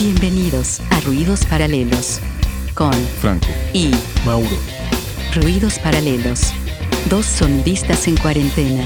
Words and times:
Bienvenidos 0.00 0.80
a 0.90 0.98
Ruidos 1.00 1.44
Paralelos 1.44 2.20
con 2.74 2.90
Franco. 3.20 3.46
y 3.74 3.90
Mauro. 4.24 4.48
Ruidos 5.36 5.78
Paralelos, 5.78 6.52
dos 7.10 7.26
sonidistas 7.26 8.08
en 8.08 8.16
cuarentena. 8.16 8.84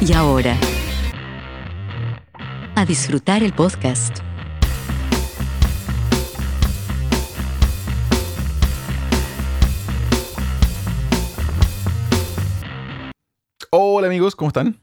Y 0.00 0.12
ahora, 0.12 0.56
a 2.74 2.84
disfrutar 2.84 3.44
el 3.44 3.52
podcast. 3.52 4.18
Hola 13.70 14.06
amigos, 14.08 14.34
¿cómo 14.34 14.48
están? 14.48 14.78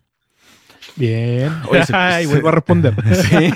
Bien. 0.96 1.54
Oye, 1.70 1.86
se- 1.86 1.96
Ay, 1.96 2.26
se- 2.26 2.32
vuelvo 2.32 2.50
a 2.50 2.52
responder. 2.52 2.96
Sí. 3.16 3.52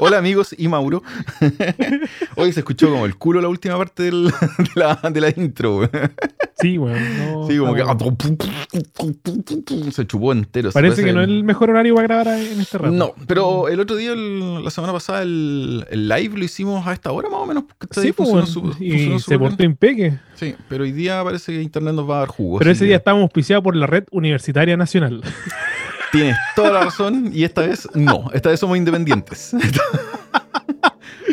Hola 0.00 0.18
amigos 0.18 0.54
y 0.56 0.68
Mauro. 0.68 1.02
Hoy 2.36 2.52
se 2.52 2.60
escuchó 2.60 2.88
como 2.90 3.04
el 3.06 3.16
culo 3.16 3.40
la 3.40 3.48
última 3.48 3.76
parte 3.76 4.04
del- 4.04 4.24
de, 4.26 4.32
la, 4.76 4.94
de 5.10 5.20
la 5.20 5.28
intro. 5.36 5.88
Sí, 6.60 6.76
bueno. 6.76 6.98
no, 7.32 7.46
Sí, 7.48 7.58
como 7.58 7.74
que 7.74 7.84
se 9.92 10.06
chupó 10.06 10.32
entero. 10.32 10.70
Parece 10.72 11.04
que 11.04 11.12
no 11.12 11.20
es 11.22 11.28
el 11.28 11.42
mejor 11.44 11.70
horario 11.70 11.94
para 11.96 12.06
grabar 12.06 12.28
en 12.38 12.60
este 12.60 12.78
rato. 12.78 12.92
No, 12.94 13.12
pero 13.26 13.68
el 13.68 13.80
otro 13.80 13.96
día, 13.96 14.12
el- 14.12 14.62
la 14.64 14.70
semana 14.70 14.92
pasada, 14.92 15.22
el, 15.22 15.84
el 15.90 16.08
live 16.08 16.38
lo 16.38 16.44
hicimos 16.44 16.86
a 16.86 16.92
esta 16.92 17.10
hora 17.12 17.28
más 17.28 17.40
o 17.40 17.46
menos. 17.46 17.64
Sí, 17.90 18.00
día 18.02 18.12
pues, 18.16 18.28
funcionó 18.30 18.68
bueno, 18.68 18.76
su- 18.78 18.84
y 18.84 19.18
se 19.20 19.38
portó 19.38 19.62
impeque. 19.64 20.18
Sí, 20.34 20.54
pero 20.68 20.84
hoy 20.84 20.92
día 20.92 21.22
parece 21.24 21.52
que 21.52 21.62
internet 21.62 21.94
nos 21.94 22.08
va 22.08 22.16
a 22.16 22.20
dar 22.20 22.28
jugo. 22.28 22.58
Pero 22.58 22.70
ese 22.70 22.80
que 22.80 22.86
día 22.88 22.96
estábamos 22.98 23.24
auspiciados 23.24 23.64
por 23.64 23.74
la 23.74 23.86
Red 23.86 24.04
Universitaria 24.12 24.76
Nacional. 24.76 25.22
Tienes 26.12 26.36
toda 26.56 26.70
la 26.72 26.84
razón 26.84 27.30
y 27.34 27.44
esta 27.44 27.62
vez 27.66 27.88
no. 27.94 28.30
Esta 28.32 28.50
vez 28.50 28.60
somos 28.60 28.76
independientes. 28.76 29.54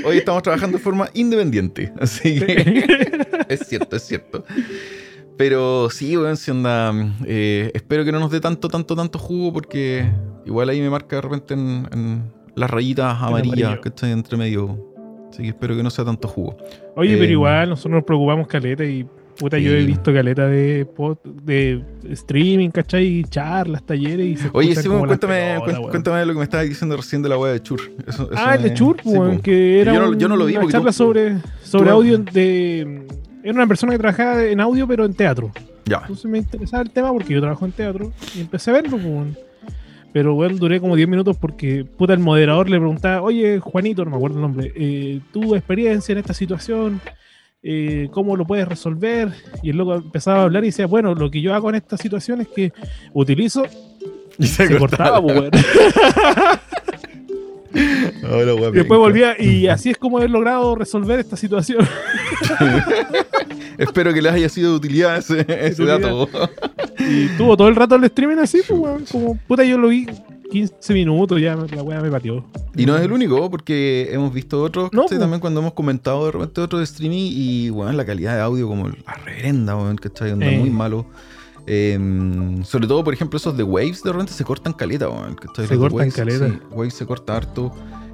Hoy 0.06 0.18
estamos 0.18 0.44
trabajando 0.44 0.78
de 0.78 0.84
forma 0.84 1.10
independiente. 1.14 1.92
Así 2.00 2.40
que 2.40 2.86
es 3.50 3.60
cierto, 3.68 3.96
es 3.96 4.04
cierto. 4.04 4.44
Pero 5.38 5.90
sí, 5.90 6.16
weón, 6.16 6.38
si 6.38 6.52
onda. 6.52 6.94
eh, 7.26 7.72
espero 7.74 8.06
que 8.06 8.12
no 8.12 8.20
nos 8.20 8.32
dé 8.32 8.40
tanto, 8.40 8.68
tanto, 8.70 8.96
tanto 8.96 9.20
jugo 9.20 9.52
porque 9.54 10.06
igual 10.46 10.70
ahí 10.70 10.80
me 10.82 10.90
marca 10.90 11.16
de 11.18 11.22
repente 11.22 11.54
en, 11.56 11.88
en 11.92 12.34
las 12.56 12.70
rayitas 12.70 13.18
amarillas 13.22 13.80
que 13.80 13.90
están 13.90 14.10
entre 14.12 14.38
medio. 14.38 14.78
Así 15.30 15.42
que 15.44 15.50
espero 15.50 15.76
que 15.76 15.84
no 15.84 15.90
sea 15.90 16.06
tanto 16.06 16.28
jugo. 16.28 16.56
Oye, 16.96 17.16
Eh, 17.16 17.18
pero 17.20 17.32
igual 17.32 17.70
nosotros 17.70 17.96
nos 17.96 18.04
preocupamos 18.06 18.48
caleta 18.48 18.86
y 18.86 19.06
puta, 19.38 19.58
yo 19.58 19.72
he 19.72 19.84
visto 19.86 20.14
caleta 20.14 20.48
de, 20.48 20.88
pod- 20.88 21.20
de 21.24 21.82
streaming, 22.12 22.70
¿cachai? 22.70 23.24
Charlas, 23.30 23.84
talleres 23.86 24.26
y 24.28 24.38
se 24.38 24.50
Oye, 24.54 24.76
sí, 24.76 24.88
como 24.88 25.06
cuéntame, 25.06 25.60
pelotas, 25.66 25.80
cuéntame 25.92 26.26
lo 26.26 26.34
que 26.34 26.38
me 26.40 26.44
estabas 26.44 26.68
diciendo 26.70 26.98
recién 26.98 27.22
de 27.22 27.30
la 27.30 27.38
web 27.38 27.54
de 27.54 27.62
Chur. 27.62 27.80
Eso- 28.08 28.24
eso 28.32 28.34
Ah, 28.36 28.56
el 28.56 28.64
de 28.64 28.74
Chur, 28.74 28.98
sí, 29.04 29.12
que 29.44 29.82
era 29.82 29.94
Yo 29.94 30.00
no- 30.02 30.14
yo 30.18 30.28
no 30.28 30.36
lo 30.38 30.46
vi 30.46 30.56
una 30.58 30.68
charla 30.70 30.92
tú- 30.92 30.94
sobre, 30.98 31.38
sobre 31.64 31.90
tú- 31.90 31.96
audio 31.96 32.18
de... 32.20 33.08
Era 33.44 33.54
una 33.54 33.68
persona 33.68 33.92
que 33.94 34.00
trabajaba 34.00 34.44
en 34.44 34.60
audio, 34.60 34.88
pero 34.88 35.06
en 35.06 35.14
teatro. 35.14 35.52
Ya. 35.86 35.98
Entonces 36.02 36.26
me 36.26 36.40
interesaba 36.40 36.82
el 36.82 36.90
tema 36.90 37.12
porque 37.14 37.32
yo 37.34 37.40
trabajo 37.42 37.64
en 37.66 37.72
teatro 37.72 38.12
y 38.36 38.42
empecé 38.42 38.72
a 38.72 38.74
verlo, 38.74 38.98
pues. 38.98 39.38
Pero 40.12 40.34
bueno, 40.34 40.56
duré 40.58 40.80
como 40.80 40.96
10 40.96 41.10
minutos 41.10 41.36
porque 41.38 41.84
puta 41.84 42.14
el 42.14 42.20
moderador 42.20 42.70
le 42.70 42.78
preguntaba, 42.78 43.22
oye 43.22 43.60
Juanito, 43.60 44.04
no 44.06 44.12
me 44.12 44.16
acuerdo 44.18 44.38
el 44.38 44.42
nombre, 44.44 44.72
eh, 44.76 45.20
tu 45.34 45.54
experiencia 45.56 46.14
en 46.14 46.20
esta 46.20 46.34
situación, 46.34 47.02
eh, 47.68 48.10
cómo 48.12 48.36
lo 48.36 48.46
puedes 48.46 48.68
resolver. 48.68 49.34
Y 49.64 49.72
el 49.72 49.78
loco 49.78 49.96
empezaba 49.96 50.42
a 50.42 50.44
hablar 50.44 50.64
y 50.64 50.68
decía, 50.68 50.86
bueno, 50.86 51.16
lo 51.16 51.32
que 51.32 51.42
yo 51.42 51.56
hago 51.56 51.70
en 51.70 51.76
esta 51.76 51.98
situación 51.98 52.42
es 52.42 52.48
que 52.48 52.72
utilizo. 53.14 53.66
Y 54.38 54.48
Se, 54.48 54.78
cortaba, 54.78 55.22
pues, 55.22 55.40
weón. 55.40 55.52
Ahora, 58.30 58.54
weón, 58.54 58.74
Y 58.74 58.80
después 58.80 59.00
volvía 59.00 59.42
y 59.42 59.68
así 59.68 59.92
es 59.92 59.98
como 59.98 60.20
he 60.20 60.28
logrado 60.28 60.76
resolver 60.76 61.22
esta 61.22 61.38
situación. 61.38 61.88
Espero 63.78 64.14
que 64.14 64.22
les 64.22 64.34
haya 64.34 64.50
sido 64.50 64.72
de 64.72 64.76
utilidad 64.76 65.20
ese, 65.20 65.86
dato. 65.86 66.28
Y 67.00 67.28
tuvo 67.38 67.56
todo 67.56 67.70
el 67.70 67.78
rato 67.78 67.96
el 67.96 68.04
streaming 68.04 68.40
así, 68.40 68.60
pues. 68.68 69.10
Como 69.10 69.38
puta, 69.48 69.64
yo 69.64 69.78
lo 69.78 69.88
vi 69.88 70.06
15 70.52 70.94
minutos, 70.94 71.42
ya 71.42 71.56
la 71.56 71.84
weá 71.84 72.02
me 72.02 72.10
pateó. 72.12 72.46
Y 72.76 72.86
no 72.86 72.96
es 72.96 73.04
el 73.04 73.12
único, 73.12 73.50
porque 73.50 74.10
hemos 74.12 74.34
visto 74.34 74.62
otros, 74.62 74.90
No. 74.94 75.06
También 75.06 75.40
cuando 75.40 75.60
hemos 75.60 75.74
comentado 75.74 76.26
de 76.26 76.32
repente 76.32 76.62
otros 76.62 76.80
de 76.80 76.84
streaming 76.86 77.30
y, 77.32 77.70
bueno, 77.70 77.92
la 77.94 78.06
calidad 78.06 78.36
de 78.36 78.42
audio 78.42 78.68
como 78.68 78.88
la 78.90 79.14
reverenda, 79.26 79.76
weón, 79.76 79.98
¿cachai? 79.98 80.32
Onda 80.32 80.46
Eh. 80.48 80.58
muy 80.60 80.70
malo. 80.70 81.06
Eh, 81.68 82.62
sobre 82.64 82.88
todo, 82.88 83.04
por 83.04 83.14
ejemplo, 83.14 83.38
esos 83.38 83.58
de 83.58 83.64
Waves 83.64 84.04
de 84.04 84.12
repente 84.12 84.34
se 84.34 84.44
cortan 84.44 84.74
caleta, 84.74 85.10
weón. 85.10 85.36
Se 85.56 85.78
cortan 85.78 85.94
Waves, 85.94 86.14
caleta. 86.14 86.48
sí, 86.48 86.60
Waves 86.72 86.94
se 86.94 87.06
corta 87.06 87.36
harto. 87.36 87.72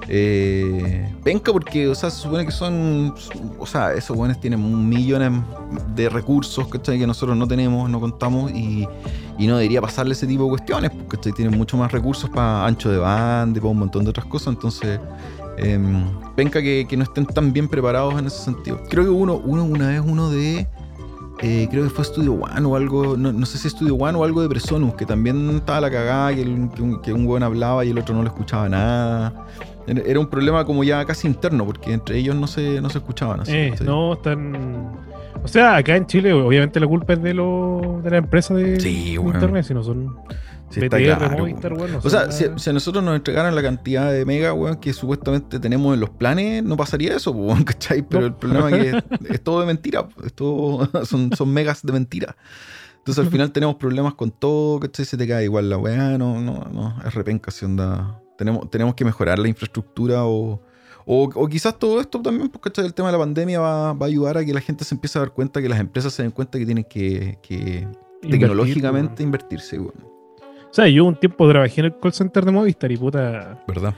Eh, 0.07 1.13
penca 1.23 1.51
porque, 1.51 1.87
o 1.87 1.95
sea, 1.95 2.09
se 2.09 2.21
supone 2.21 2.45
que 2.45 2.51
son, 2.51 3.13
o 3.59 3.65
sea, 3.65 3.93
esos 3.93 4.17
weones 4.17 4.39
tienen 4.39 4.89
millones 4.89 5.31
de 5.95 6.09
recursos, 6.09 6.67
¿cachai? 6.67 6.99
Que 6.99 7.07
nosotros 7.07 7.37
no 7.37 7.47
tenemos, 7.47 7.89
no 7.89 7.99
contamos 7.99 8.51
y, 8.51 8.87
y 9.37 9.47
no 9.47 9.57
debería 9.57 9.81
pasarle 9.81 10.13
ese 10.13 10.27
tipo 10.27 10.43
de 10.45 10.49
cuestiones, 10.49 10.91
porque 10.91 11.31
tienen 11.31 11.57
mucho 11.57 11.77
más 11.77 11.91
recursos 11.91 12.29
para 12.29 12.65
ancho 12.65 12.89
de 12.89 12.97
banda, 12.97 13.57
y 13.57 13.61
para 13.61 13.71
un 13.71 13.79
montón 13.79 14.03
de 14.03 14.09
otras 14.09 14.25
cosas, 14.25 14.55
entonces 14.55 14.99
em, 15.57 16.03
penca 16.35 16.61
que, 16.61 16.85
que 16.89 16.97
no 16.97 17.03
estén 17.03 17.25
tan 17.25 17.53
bien 17.53 17.67
preparados 17.67 18.17
en 18.17 18.25
ese 18.25 18.43
sentido. 18.43 18.81
Creo 18.89 19.03
que 19.03 19.09
uno, 19.11 19.35
uno 19.37 19.63
una 19.63 19.89
vez 19.89 20.01
uno 20.03 20.31
de, 20.31 20.67
eh, 21.41 21.67
creo 21.71 21.83
que 21.83 21.89
fue 21.89 22.05
Studio 22.05 22.33
One 22.33 22.65
o 22.67 22.75
algo, 22.75 23.17
no, 23.17 23.31
no 23.33 23.45
sé 23.45 23.57
si 23.57 23.69
Studio 23.69 23.95
One 23.95 24.17
o 24.17 24.23
algo 24.23 24.41
de 24.41 24.49
Presonus, 24.49 24.93
que 24.95 25.05
también 25.05 25.49
estaba 25.55 25.81
la 25.81 25.89
cagada, 25.91 26.33
que, 26.35 26.41
el- 26.43 26.69
que 26.75 26.81
un, 26.81 27.01
que 27.01 27.13
un 27.13 27.25
weón 27.25 27.43
hablaba 27.43 27.83
y 27.85 27.89
el 27.89 27.97
otro 27.97 28.13
no 28.15 28.21
le 28.21 28.27
escuchaba 28.29 28.69
nada. 28.69 29.33
Era 29.87 30.19
un 30.19 30.27
problema 30.27 30.63
como 30.63 30.83
ya 30.83 31.03
casi 31.05 31.27
interno, 31.27 31.65
porque 31.65 31.91
entre 31.93 32.17
ellos 32.17 32.35
no 32.35 32.45
se, 32.47 32.79
no 32.81 32.89
se 32.89 32.99
escuchaban 32.99 33.39
así. 33.41 33.51
Eh, 33.51 33.73
no, 33.83 34.13
están. 34.13 34.91
O 35.43 35.47
sea, 35.47 35.77
acá 35.77 35.95
en 35.95 36.05
Chile, 36.05 36.31
obviamente 36.33 36.79
la 36.79 36.85
culpa 36.85 37.13
es 37.13 37.23
de, 37.23 37.33
lo, 37.33 37.99
de 38.03 38.11
la 38.11 38.17
empresa 38.17 38.53
de, 38.53 38.79
Sí, 38.79 39.13
de 39.13 39.17
weón. 39.19 39.33
internet, 39.33 39.65
si 39.65 39.73
no 39.73 39.83
son 39.83 40.15
Sí, 40.71 40.79
está 40.81 40.97
BTR, 40.97 41.03
claro, 41.17 41.37
Movistar, 41.37 41.73
weón. 41.73 41.81
weón, 41.91 41.91
no 41.93 41.99
O 42.03 42.09
sea, 42.09 42.31
si, 42.31 42.45
si 42.57 42.69
a 42.69 42.73
nosotros 42.73 43.03
nos 43.03 43.15
entregaran 43.15 43.53
la 43.55 43.61
cantidad 43.61 44.11
de 44.11 44.25
mega, 44.25 44.53
weón, 44.53 44.77
que 44.77 44.93
supuestamente 44.93 45.59
tenemos 45.59 45.93
en 45.93 45.99
los 45.99 46.09
planes, 46.09 46.63
no 46.63 46.77
pasaría 46.77 47.15
eso, 47.15 47.33
pues, 47.33 47.45
weón, 47.47 47.63
¿cachai? 47.65 48.01
Pero 48.03 48.21
No. 48.21 48.27
el 48.27 48.33
problema 48.35 48.69
es 48.71 48.77
que 48.77 48.97
es, 49.25 49.31
es 49.31 49.41
todo 49.43 49.59
de 49.61 49.65
mentira, 49.67 50.07
es 50.25 50.33
todo, 50.33 50.89
son, 51.05 51.31
son 51.35 51.53
megas 51.53 51.81
de 51.83 51.91
mentira. 51.93 52.35
Entonces 52.97 53.23
al 53.25 53.31
final 53.31 53.51
tenemos 53.51 53.75
problemas 53.75 54.13
con 54.13 54.29
todo, 54.31 54.79
¿cachai? 54.79 55.05
Se 55.05 55.17
te 55.17 55.27
cae 55.27 55.43
igual 55.45 55.69
la 55.69 55.77
weá, 55.77 56.17
no, 56.17 56.39
no, 56.39 56.65
no, 56.71 56.95
es 57.05 57.13
repenca 57.15 57.49
si 57.51 57.65
onda. 57.65 58.19
Tenemos, 58.37 58.69
tenemos 58.69 58.93
que 58.95 59.03
mejorar 59.05 59.39
la 59.39 59.47
infraestructura 59.47 60.25
o, 60.25 60.61
o, 61.05 61.29
o 61.33 61.47
quizás 61.47 61.77
todo 61.79 61.99
esto 61.99 62.21
también, 62.21 62.49
pues, 62.49 62.61
¿cachai? 62.61 62.85
El 62.85 62.93
tema 62.93 63.09
de 63.09 63.13
la 63.13 63.17
pandemia 63.19 63.59
va, 63.59 63.93
va 63.93 64.05
a 64.05 64.09
ayudar 64.09 64.37
a 64.37 64.45
que 64.45 64.53
la 64.53 64.61
gente 64.61 64.85
se 64.85 64.93
empiece 64.93 65.17
a 65.17 65.21
dar 65.21 65.31
cuenta, 65.31 65.61
que 65.63 65.69
las 65.69 65.79
empresas 65.79 66.13
se 66.13 66.21
den 66.21 66.31
cuenta 66.31 66.59
que 66.59 66.65
tienen 66.65 66.83
que, 66.83 67.39
que 67.41 67.87
Invertir, 68.23 68.39
tecnológicamente 68.39 69.13
weón. 69.23 69.27
invertirse, 69.29 69.79
weón. 69.79 70.10
O 70.71 70.73
sea, 70.73 70.87
yo 70.87 71.03
un 71.05 71.15
tiempo 71.15 71.47
trabajé 71.49 71.81
en 71.81 71.85
el 71.87 71.99
call 71.99 72.13
center 72.13 72.45
de 72.45 72.51
Movistar 72.51 72.91
y 72.91 72.97
puta, 72.97 73.59
¿Verdad? 73.67 73.93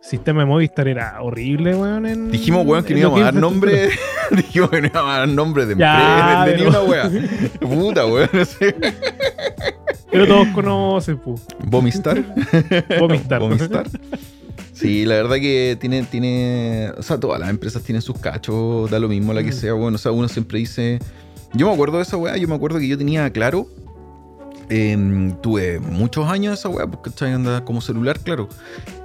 sistema 0.00 0.40
de 0.42 0.46
Movistar 0.46 0.86
era 0.86 1.20
horrible, 1.22 1.74
weón. 1.74 2.06
En, 2.06 2.30
Dijimos, 2.30 2.64
weón, 2.66 2.84
que 2.84 2.92
no 2.94 3.00
íbamos 3.00 3.20
a 3.20 3.24
dar 3.24 3.34
nombre. 3.34 3.88
Dijimos 4.30 4.70
que 4.70 4.80
no 4.82 4.86
íbamos 4.88 5.10
a 5.14 5.18
dar 5.18 5.28
nombre 5.28 5.66
de 5.66 5.72
empresa, 5.72 6.42
pero- 6.46 6.68
una 6.68 6.80
wea. 6.82 7.10
Puta, 7.60 8.06
weón. 8.06 8.28
Pero 10.10 10.26
todos 10.28 10.48
conocen, 10.48 11.18
pu. 11.18 11.34
Vomistar. 11.66 12.22
Vomistar. 13.00 13.40
Vomistar. 13.40 13.86
Sí, 14.72 15.04
la 15.04 15.14
verdad 15.16 15.36
que 15.36 15.76
tiene, 15.80 16.02
tiene. 16.04 16.90
O 16.96 17.02
sea, 17.02 17.18
todas 17.18 17.40
las 17.40 17.50
empresas 17.50 17.82
tienen 17.82 18.02
sus 18.02 18.18
cachos, 18.18 18.90
da 18.90 18.98
lo 18.98 19.08
mismo 19.08 19.32
la 19.32 19.42
que 19.42 19.50
Mm. 19.50 19.54
sea, 19.54 19.72
bueno. 19.72 19.96
O 19.96 19.98
sea, 19.98 20.12
uno 20.12 20.28
siempre 20.28 20.58
dice. 20.58 20.98
Yo 21.54 21.66
me 21.68 21.72
acuerdo 21.72 21.96
de 21.98 22.02
esa 22.02 22.16
weá, 22.16 22.36
yo 22.36 22.46
me 22.48 22.54
acuerdo 22.54 22.78
que 22.78 22.86
yo 22.88 22.98
tenía 22.98 23.28
claro. 23.30 23.66
Em, 24.68 25.32
tuve 25.40 25.78
muchos 25.80 26.26
años 26.28 26.58
esa 26.58 26.68
weá, 26.68 26.86
porque 26.86 27.10
¿cachai? 27.10 27.32
Anda 27.32 27.64
como 27.64 27.80
celular, 27.80 28.18
claro. 28.20 28.48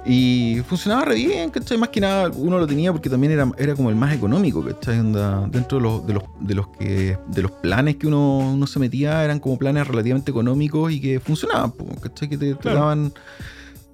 Y 0.06 0.62
funcionaba 0.66 1.04
re 1.04 1.14
bien, 1.16 1.50
¿cachai? 1.50 1.76
Más 1.78 1.90
que 1.90 2.00
nada 2.00 2.30
uno 2.34 2.58
lo 2.58 2.66
tenía 2.66 2.92
porque 2.92 3.10
también 3.10 3.32
era, 3.32 3.50
era 3.58 3.74
como 3.74 3.90
el 3.90 3.96
más 3.96 4.14
económico, 4.14 4.64
¿cachai? 4.64 4.98
Anda, 4.98 5.46
dentro 5.48 5.78
de 5.78 5.84
los, 5.84 6.06
de 6.06 6.14
los, 6.14 6.22
de 6.40 6.54
los 6.54 6.68
que 6.68 7.18
de 7.28 7.42
los 7.42 7.50
planes 7.52 7.96
que 7.96 8.06
uno, 8.06 8.38
uno 8.54 8.66
se 8.66 8.78
metía, 8.78 9.24
eran 9.24 9.38
como 9.40 9.58
planes 9.58 9.86
relativamente 9.86 10.30
económicos 10.30 10.90
y 10.92 11.00
que 11.00 11.20
funcionaban, 11.20 11.72
po, 11.72 11.86
¿cachai? 12.00 12.28
Que 12.28 12.38
te, 12.38 12.54
te 12.54 12.60
Claro. 12.60 12.78
daban 12.80 13.12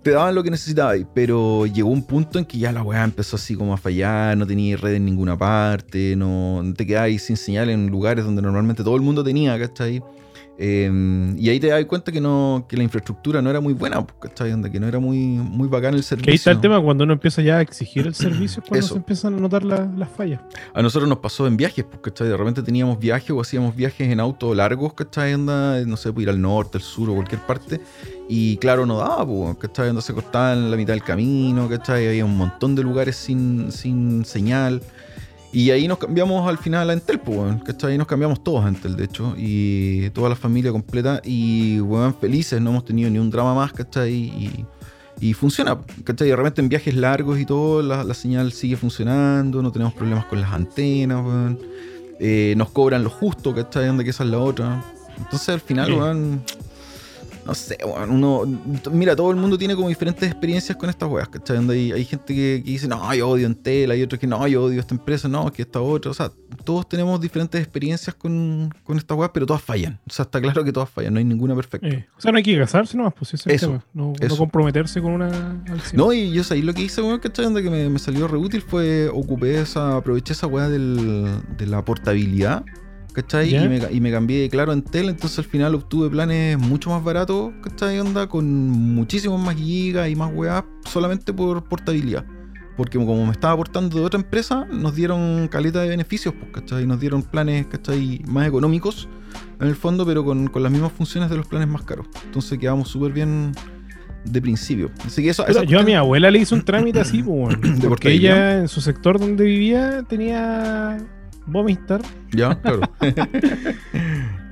te 0.03 0.13
daban 0.13 0.37
lo 0.37 0.45
que 0.45 0.53
necesitabas, 0.53 0.99
pero 1.15 1.67
llegó 1.67 1.89
un 1.89 2.05
punto 2.05 2.39
en 2.39 2.45
que 2.45 2.59
ya 2.59 2.71
la 2.71 2.81
weá 2.85 3.03
empezó 3.03 3.35
así 3.35 3.57
como 3.57 3.75
a 3.75 3.77
fallar, 3.77 4.37
no 4.37 4.47
tenía 4.47 4.77
red 4.77 4.95
en 4.95 5.05
ninguna 5.05 5.37
parte, 5.37 6.15
no 6.15 6.63
te 6.77 6.87
quedabas 6.87 7.21
sin 7.23 7.37
señal 7.37 7.71
en 7.71 7.89
lugares 7.89 8.25
donde 8.25 8.41
normalmente 8.41 8.85
todo 8.85 8.95
el 8.95 9.03
mundo 9.03 9.25
tenía, 9.25 9.59
¿cachai? 9.59 10.01
Eh, 10.59 11.35
y 11.37 11.49
ahí 11.51 11.61
te 11.61 11.67
das 11.67 11.85
cuenta 11.85 12.11
que 12.11 12.21
no 12.21 12.65
que 12.69 12.77
la 12.77 12.83
infraestructura 12.83 13.43
no 13.43 13.51
era 13.51 13.61
muy 13.61 13.75
buena, 13.75 14.05
Que 14.73 14.81
no 14.81 14.89
era 14.89 14.99
muy, 14.99 15.19
muy 15.19 15.69
bacán 15.69 15.95
el 15.95 16.03
servicio. 16.03 16.25
Que 16.25 16.31
ahí 16.31 16.37
está 16.37 16.51
el 16.51 16.61
tema 16.61 16.81
cuando 16.81 17.05
uno 17.05 17.13
empieza 17.13 17.43
ya 17.43 17.59
a 17.59 17.61
exigir 17.61 18.07
el 18.07 18.15
servicio, 18.15 18.63
cuando 18.63 18.79
Eso. 18.85 18.95
se 18.95 18.99
empiezan 18.99 19.35
a 19.35 19.41
notar 19.41 19.65
la- 19.65 19.85
las 19.97 20.09
fallas. 20.09 20.41
A 20.75 20.83
nosotros 20.83 21.09
nos 21.09 21.19
pasó 21.19 21.47
en 21.47 21.57
viajes, 21.57 21.85
¿cachai? 22.01 22.29
De 22.29 22.37
repente 22.37 22.63
teníamos 22.63 22.99
viajes 22.99 23.31
o 23.31 23.41
hacíamos 23.41 23.77
viajes 23.77 24.09
en 24.11 24.19
auto 24.21 24.55
largos, 24.55 24.95
¿cachai? 24.95 25.37
No 25.37 25.97
sé, 25.97 26.13
pues, 26.13 26.23
ir 26.25 26.31
al 26.31 26.41
norte, 26.41 26.79
al 26.79 26.83
sur 26.83 27.11
o 27.11 27.15
cualquier 27.15 27.41
parte. 27.43 27.81
Y 28.29 28.57
claro, 28.57 28.87
no 28.87 28.99
daba, 28.99 29.27
pues, 29.27 29.57
¿cachai? 29.59 29.93
Se 30.01 30.15
cortaba 30.15 30.53
en 30.55 30.71
la 30.71 30.77
mitad 30.77 30.93
del 30.95 31.03
camino, 31.03 31.69
¿cachai? 31.69 32.09
Había 32.09 32.25
un 32.25 32.37
montón 32.37 32.75
de 32.75 32.83
lugares 32.83 33.17
sin, 33.17 33.71
sin 33.73 34.25
señal. 34.25 34.83
Y 35.57 35.71
ahí 35.71 35.89
nos 35.89 35.97
cambiamos 35.97 36.47
al 36.47 36.59
final 36.59 36.91
a 36.91 36.93
Entel, 36.93 37.19
pues, 37.19 37.39
weón, 37.39 37.61
¿cachai? 37.61 37.93
Ahí 37.93 37.99
nos 37.99 38.07
cambiamos 38.07 38.45
todos 38.45 38.63
a 38.63 38.69
Entel, 38.69 38.95
de 38.95 39.05
hecho. 39.05 39.35
Y 39.39 40.11
toda 40.11 40.29
la 40.29 40.37
familia 40.37 40.71
completa. 40.71 41.23
Y, 41.25 41.81
weón, 41.81 42.15
felices, 42.15 42.61
no 42.61 42.69
hemos 42.69 42.85
tenido 42.85 43.09
ni 43.09 43.19
un 43.19 43.31
drama 43.31 43.55
más, 43.55 43.73
¿cachai? 43.73 44.13
Y, 44.13 44.67
y 45.19 45.33
funciona, 45.33 45.79
¿cachai? 46.05 46.29
De 46.29 46.37
repente 46.37 46.61
en 46.61 46.69
viajes 46.69 46.95
largos 46.95 47.41
y 47.41 47.47
todo, 47.47 47.81
la, 47.81 48.05
la 48.05 48.13
señal 48.13 48.53
sigue 48.53 48.77
funcionando, 48.77 49.63
no 49.63 49.73
tenemos 49.73 49.95
problemas 49.95 50.27
con 50.27 50.43
las 50.43 50.53
antenas, 50.53 51.25
weón. 51.25 51.59
Eh, 52.21 52.53
nos 52.59 52.69
cobran 52.71 53.03
lo 53.03 53.09
justo, 53.09 53.55
¿cachai? 53.55 53.87
Donde 53.87 54.05
que 54.05 54.11
esa 54.11 54.25
es 54.25 54.31
la 54.31 54.39
otra. 54.39 54.85
Entonces 55.17 55.49
al 55.49 55.61
final, 55.61 55.87
Sí. 55.87 55.93
weón, 55.95 56.43
no 57.47 57.55
sé, 57.55 57.79
weón, 57.85 58.11
uno... 58.11 58.43
Mira, 58.91 59.15
todo 59.15 59.31
el 59.31 59.37
mundo 59.37 59.57
tiene 59.57 59.77
como 59.77 59.89
diferentes 59.89 60.29
experiencias 60.29 60.77
con 60.77 60.91
estas 60.91 61.09
weas, 61.09 61.29
¿cachai? 61.29 61.59
Hay, 61.59 61.93
hay 61.93 62.05
gente 62.05 62.35
que, 62.35 62.63
que 62.65 62.71
dice, 62.71 62.89
no, 62.89 63.15
yo 63.15 63.29
odio 63.29 63.47
Entel, 63.47 63.91
hay 63.91 64.03
otros 64.03 64.19
que 64.19 64.27
no, 64.27 64.47
yo 64.49 64.65
odio 64.65 64.81
esta 64.81 64.95
empresa, 64.95 65.29
no, 65.29 65.51
que 65.53 65.63
esta 65.63 65.81
otra. 65.81 66.11
O 66.11 66.15
sea, 66.15 66.31
todos 66.65 66.89
tenemos 66.89 67.21
diferentes 67.21 67.61
experiencias 67.61 68.15
con, 68.15 68.75
con 68.83 68.99
estas 68.99 69.17
weas, 69.17 69.31
pero 69.33 69.47
todas 69.47 69.63
fallan. 69.63 70.01
O 70.09 70.13
sea, 70.13 70.25
está 70.25 70.41
claro 70.41 70.65
que 70.65 70.73
todas 70.73 70.91
fallan, 70.91 71.15
no 71.15 71.19
hay 71.19 71.25
ninguna 71.25 71.55
perfecta. 71.55 71.87
Eh, 71.87 72.07
o 72.17 72.21
sea, 72.21 72.33
no 72.33 72.39
hay 72.39 72.43
que 72.43 72.59
casarse 72.59 72.97
nomás, 72.97 73.15
pues 73.15 73.35
ese 73.35 73.43
es 73.43 73.47
el 73.47 73.53
Eso, 73.53 73.67
tema. 73.67 73.85
No, 73.95 74.37
comprometerse 74.37 75.01
con 75.01 75.13
una. 75.13 75.63
No, 75.93 76.13
y 76.13 76.33
yo 76.33 76.43
ahí 76.51 76.63
lo 76.63 76.75
que 76.75 76.83
hice, 76.83 77.01
weón, 77.01 77.21
¿cachai? 77.21 77.45
Donde 77.45 77.63
que 77.63 77.71
me, 77.71 77.89
me 77.89 77.99
salió 77.99 78.27
re 78.27 78.37
útil 78.37 78.63
fue 78.63 79.09
ocupé 79.09 79.61
esa, 79.61 79.97
aproveché 79.97 80.33
esa 80.33 80.47
weá 80.47 80.69
del, 80.69 81.41
de 81.57 81.67
la 81.67 81.85
portabilidad, 81.85 82.65
¿cachai? 83.17 83.57
Y 83.57 83.69
me, 83.69 83.81
y 83.91 84.01
me 84.03 84.11
cambié 84.11 84.43
de 84.43 84.51
claro 84.51 84.75
en 84.75 84.83
tele, 84.83 85.09
entonces 85.09 85.39
al 85.39 85.47
final 85.47 85.75
obtuve 85.75 86.11
planes 86.11 86.59
mucho 86.59 86.91
más 86.91 87.03
baratos, 87.03 87.51
¿cachai? 87.63 87.99
Onda, 87.99 88.29
con 88.29 88.47
muchísimos 88.47 89.41
más 89.41 89.57
gigas 89.57 90.11
y 90.11 90.15
más 90.15 90.31
weá, 90.35 90.67
solamente 90.85 91.33
por 91.33 91.65
portabilidad. 91.65 92.27
Porque 92.77 92.99
como 92.99 93.25
me 93.25 93.33
estaba 93.33 93.55
aportando 93.55 93.99
de 93.99 94.05
otra 94.05 94.21
empresa, 94.21 94.67
nos 94.67 94.95
dieron 94.95 95.49
caleta 95.49 95.81
de 95.81 95.89
beneficios, 95.89 96.35
pues, 96.39 96.51
¿cachai? 96.53 96.87
Nos 96.87 97.01
dieron 97.01 97.23
planes, 97.23 97.67
¿cachai? 97.69 98.21
Más 98.27 98.47
económicos 98.47 99.09
en 99.63 99.67
el 99.67 99.77
fondo, 99.77 100.05
pero 100.05 100.23
con, 100.23 100.49
con 100.49 100.63
las 100.63 100.71
mismas 100.71 100.93
funciones 100.93 101.31
de 101.31 101.39
los 101.39 101.47
planes 101.47 101.69
más 101.69 101.83
caros. 101.85 102.07
Entonces 102.27 102.59
quedamos 102.59 102.91
súper 102.91 103.13
bien 103.13 103.53
de 104.25 104.43
principio. 104.43 104.91
Así 105.07 105.23
que 105.23 105.31
eso, 105.31 105.47
yo 105.63 105.81
a 105.81 105.85
mi 105.85 105.95
abuela 105.95 106.31
le 106.31 106.41
hice 106.41 106.55
un 106.55 106.63
trámite 106.63 107.01
así, 107.01 107.23
pues, 107.23 107.57
weón. 107.57 107.81
¿De 107.81 107.89
porque 107.89 108.13
ella 108.13 108.59
en 108.59 108.69
su 108.69 108.83
sector 108.83 109.19
donde 109.19 109.45
vivía 109.45 110.03
tenía 110.03 110.99
Vomistar. 111.47 112.03
Ya, 112.33 112.55
claro. 112.61 112.81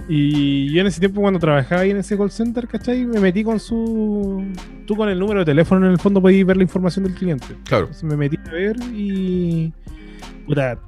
Y 0.08 0.70
yo 0.72 0.82
en 0.82 0.86
ese 0.86 1.00
tiempo 1.00 1.22
cuando 1.22 1.40
trabajaba 1.40 1.82
ahí 1.82 1.90
en 1.90 1.96
ese 1.96 2.16
call 2.16 2.30
center, 2.30 2.68
¿cachai? 2.68 3.06
Me 3.06 3.20
metí 3.20 3.42
con 3.42 3.58
su... 3.58 4.44
Tú 4.86 4.96
con 4.96 5.08
el 5.08 5.18
número 5.18 5.40
de 5.40 5.46
teléfono 5.46 5.86
en 5.86 5.92
el 5.92 5.98
fondo 5.98 6.20
podías 6.20 6.46
ver 6.46 6.58
la 6.58 6.62
información 6.62 7.04
del 7.04 7.14
cliente. 7.14 7.46
claro. 7.64 7.84
Entonces 7.84 8.04
me 8.04 8.16
metí 8.16 8.36
a 8.46 8.52
ver 8.52 8.76
y... 8.92 9.72
Puta, 10.46 10.78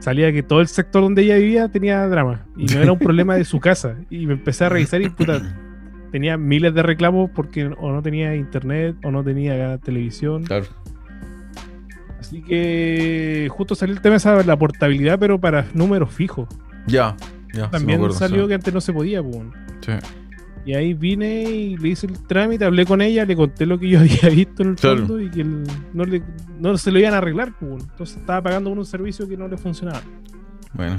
salía 0.00 0.30
que 0.32 0.42
todo 0.42 0.60
el 0.60 0.68
sector 0.68 1.02
donde 1.02 1.22
ella 1.22 1.36
vivía 1.36 1.68
tenía 1.68 2.06
drama. 2.08 2.44
Y 2.58 2.66
no 2.66 2.80
era 2.80 2.92
un 2.92 2.98
problema 2.98 3.36
de 3.36 3.44
su 3.46 3.58
casa. 3.58 3.96
Y 4.10 4.26
me 4.26 4.34
empecé 4.34 4.66
a 4.66 4.68
revisar 4.68 5.00
y 5.00 5.08
puta, 5.08 5.40
tenía 6.12 6.36
miles 6.36 6.74
de 6.74 6.82
reclamos 6.82 7.30
porque 7.30 7.64
o 7.64 7.92
no 7.92 8.02
tenía 8.02 8.36
internet 8.36 8.96
o 9.02 9.10
no 9.10 9.24
tenía 9.24 9.78
televisión. 9.78 10.44
Claro. 10.44 10.66
Así 12.20 12.42
que 12.42 13.48
justo 13.50 13.74
salió 13.74 13.94
el 13.94 14.00
tema 14.00 14.14
de 14.14 14.16
esa, 14.18 14.42
la 14.42 14.56
portabilidad, 14.58 15.18
pero 15.18 15.38
para 15.40 15.66
números 15.74 16.10
fijos. 16.12 16.48
Ya, 16.86 17.16
ya. 17.54 17.64
sí 17.66 17.70
También 17.70 17.98
acuerdo, 18.00 18.16
salió 18.16 18.42
sí. 18.42 18.48
que 18.48 18.54
antes 18.54 18.74
no 18.74 18.80
se 18.80 18.92
podía, 18.92 19.22
pues. 19.22 19.38
Sí. 19.82 19.92
Y 20.66 20.74
ahí 20.74 20.92
vine 20.92 21.42
y 21.44 21.76
le 21.78 21.88
hice 21.90 22.06
el 22.06 22.18
trámite, 22.26 22.64
hablé 22.64 22.84
con 22.84 23.00
ella, 23.00 23.24
le 23.24 23.36
conté 23.36 23.64
lo 23.64 23.78
que 23.78 23.88
yo 23.88 24.00
había 24.00 24.28
visto 24.30 24.62
en 24.62 24.70
el 24.70 24.74
Claro. 24.76 24.98
fondo 24.98 25.20
y 25.20 25.30
que 25.30 25.40
el- 25.42 25.62
no, 25.94 26.04
le, 26.04 26.22
no 26.58 26.76
se 26.76 26.90
lo 26.90 26.98
iban 26.98 27.14
a 27.14 27.18
arreglar, 27.18 27.52
pues. 27.58 27.84
Entonces 27.84 28.16
estaba 28.16 28.42
pagando 28.42 28.70
por 28.70 28.78
un 28.78 28.84
servicio 28.86 29.28
que 29.28 29.36
no 29.36 29.48
le 29.48 29.56
funcionaba. 29.56 30.02
Bueno, 30.74 30.96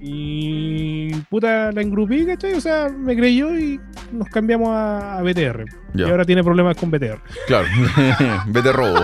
Y 0.00 1.14
puta, 1.30 1.72
la 1.72 1.82
engrupí, 1.82 2.26
¿cachai? 2.26 2.54
O 2.54 2.60
sea, 2.60 2.88
me 2.88 3.16
creyó 3.16 3.56
y 3.58 3.80
nos 4.12 4.28
cambiamos 4.28 4.68
a, 4.70 5.18
a 5.18 5.22
BTR. 5.22 5.64
ya. 5.94 6.06
Y 6.06 6.10
ahora 6.10 6.24
tiene 6.24 6.42
problemas 6.44 6.76
con 6.76 6.90
BTR. 6.90 7.20
Claro. 7.46 7.66
Vete 8.46 8.72
robo. 8.72 9.00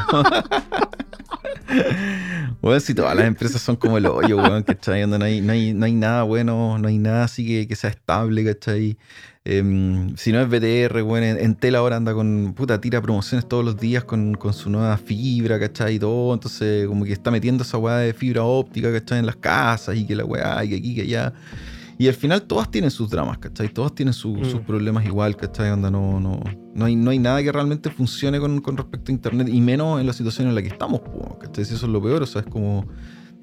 Bueno, 2.61 2.79
si 2.81 2.95
todas 2.95 3.17
las 3.17 3.27
empresas 3.27 3.61
son 3.61 3.77
como 3.77 3.99
el 3.99 4.07
hoyo, 4.07 4.37
weón, 4.37 4.63
¿cachai? 4.63 5.07
No 5.07 5.23
hay, 5.25 5.41
no, 5.41 5.53
hay, 5.53 5.73
no 5.75 5.85
hay 5.87 5.95
nada 5.95 6.23
bueno, 6.23 6.79
no 6.79 6.89
hay 6.89 6.99
nada 6.99 7.25
así 7.25 7.47
que, 7.47 7.67
que 7.67 7.75
sea 7.75 7.91
estable, 7.91 8.45
¿cachai? 8.45 8.99
Em, 9.45 10.15
si 10.17 10.31
no 10.31 10.41
es 10.41 10.49
BTR, 10.49 11.03
weón, 11.03 11.25
en, 11.25 11.37
Entel 11.39 11.75
ahora 11.75 11.97
anda 11.97 12.15
con, 12.15 12.53
puta, 12.57 12.81
tira 12.81 13.03
promociones 13.03 13.49
todos 13.49 13.65
los 13.65 13.77
días 13.77 14.05
con, 14.05 14.35
con 14.35 14.53
su 14.53 14.71
nueva 14.71 14.97
fibra, 14.99 15.59
¿cachai? 15.59 15.97
Y 15.97 15.99
todo, 15.99 16.33
entonces 16.33 16.87
como 16.87 17.05
que 17.05 17.13
está 17.13 17.31
metiendo 17.33 17.65
esa 17.65 17.77
weá 17.79 17.97
de 17.97 18.13
fibra 18.15 18.45
óptica, 18.45 18.93
¿cachai? 18.93 19.19
En 19.19 19.27
las 19.27 19.35
casas 19.37 19.97
y 19.97 20.07
que 20.07 20.15
la 20.15 20.25
weá, 20.25 20.65
y 20.65 20.69
que 20.71 20.77
aquí, 20.77 20.95
que 20.95 21.03
allá. 21.03 21.33
Y 21.99 22.07
al 22.09 22.15
final 22.15 22.43
todas 22.43 22.71
tienen 22.71 22.91
sus 22.93 23.11
dramas, 23.11 23.39
¿cachai? 23.39 23.69
Todas 23.69 23.95
tienen 23.95 24.15
su- 24.15 24.37
Mm. 24.37 24.45
sus 24.45 24.61
problemas 24.61 25.05
igual, 25.05 25.37
¿cachai? 25.37 25.71
Onda, 25.73 25.91
no, 25.91 26.21
no, 26.21 26.41
no, 26.75 26.85
hay, 26.85 26.95
no 26.95 27.11
hay 27.11 27.19
nada 27.19 27.43
que 27.43 27.51
realmente 27.51 27.91
funcione 27.91 28.39
con, 28.39 28.61
con 28.61 28.77
respecto 28.77 29.11
a 29.11 29.13
Internet, 29.15 29.49
y 29.53 29.61
menos 29.61 30.01
en 30.01 30.07
la 30.07 30.13
situación 30.13 30.47
en 30.49 30.55
la 30.55 30.63
que 30.63 30.69
estamos, 30.69 31.01
¿cachai? 31.41 31.65
Si 31.65 31.75
eso 31.75 31.87
es 31.87 31.93
lo 31.93 32.01
peor, 32.01 32.23
o 32.23 32.27
sea, 32.27 32.43
es 32.43 32.47
como... 32.47 32.87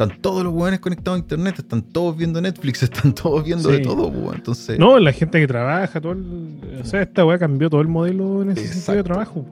Están 0.02 0.22
todos 0.22 0.46
los 0.46 0.54
weones 0.54 0.80
conectados 0.80 1.18
a 1.18 1.20
Internet, 1.20 1.56
están 1.60 1.82
todos 1.82 2.16
viendo 2.16 2.40
Netflix, 2.40 2.84
están 2.84 3.14
todos 3.14 3.44
viendo 3.44 3.68
de 3.68 3.80
todo, 3.80 4.10
po, 4.10 4.32
entonces... 4.34 4.80
No, 4.80 4.98
la 4.98 5.12
gente 5.12 5.42
que 5.42 5.46
trabaja, 5.48 6.00
todo 6.00 6.14
el- 6.14 6.58
O 6.82 6.86
sea, 6.86 7.02
esta 7.02 7.26
weá 7.26 7.38
cambió 7.38 7.70
todo 7.70 7.82
el 7.82 7.90
modelo 7.90 8.42
en 8.44 8.52
ese 8.52 8.66
sentido 8.70 8.96
de 8.96 9.04
trabajo. 9.04 9.46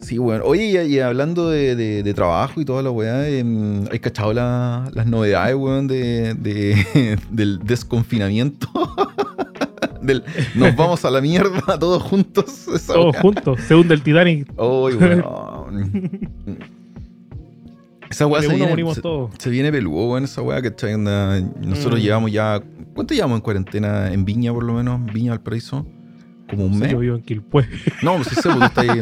Sí, 0.00 0.16
bueno. 0.16 0.44
Oye, 0.46 0.86
y, 0.86 0.94
y 0.94 1.00
hablando 1.00 1.50
de, 1.50 1.76
de- 1.76 2.02
de 2.02 2.14
trabajo 2.14 2.62
y 2.62 2.64
toda 2.64 2.82
la 2.82 2.90
weá, 2.90 3.28
em, 3.28 3.84
¿hay 3.92 3.98
cachado 3.98 4.32
la- 4.32 4.90
las 4.94 5.06
novedades, 5.06 5.54
weón, 5.54 5.86
de, 5.86 6.32
de- 6.32 7.18
del 7.30 7.58
desconfinamiento? 7.62 8.68
del 10.00 10.24
nos 10.54 10.74
vamos 10.76 11.04
a 11.04 11.10
la 11.10 11.20
mierda 11.20 11.78
todos 11.78 12.02
juntos. 12.04 12.64
Todos 12.86 13.12
weá. 13.12 13.20
juntos. 13.20 13.60
Se 13.68 13.74
hunde 13.74 13.92
el 13.92 14.00
Titanic. 14.00 14.48
Ay, 14.56 14.94
weón. 14.94 16.68
Esa 18.10 18.26
weá 18.26 18.42
se 18.42 18.54
viene, 18.54 18.94
se, 18.94 19.00
todos. 19.02 19.30
se 19.38 19.50
viene 19.50 19.70
peludo, 19.70 20.06
weón, 20.10 20.24
esa 20.24 20.42
weá, 20.42 20.60
¿cachai? 20.62 20.94
Onda, 20.94 21.40
Nosotros 21.60 22.00
Mm. 22.00 22.02
llevamos 22.02 22.32
ya. 22.32 22.62
¿Cuánto 22.94 23.14
llevamos 23.14 23.36
en 23.36 23.42
cuarentena 23.42 24.12
en 24.12 24.24
Viña, 24.24 24.52
por 24.52 24.64
lo 24.64 24.74
menos? 24.74 25.00
Viña 25.12 25.32
Valparaíso. 25.32 25.86
Como 26.48 26.64
un 26.64 26.78
mes. 26.78 26.90
Yo 26.92 26.98
vivo 27.00 27.16
en 27.16 27.22
Quilpué. 27.22 27.66
No, 28.02 28.16
pues 28.16 28.28
sí 28.28 28.34
sé, 28.36 28.42
pues, 28.44 28.56
tú 28.58 28.64
estás 28.64 28.88
ahí, 28.88 29.00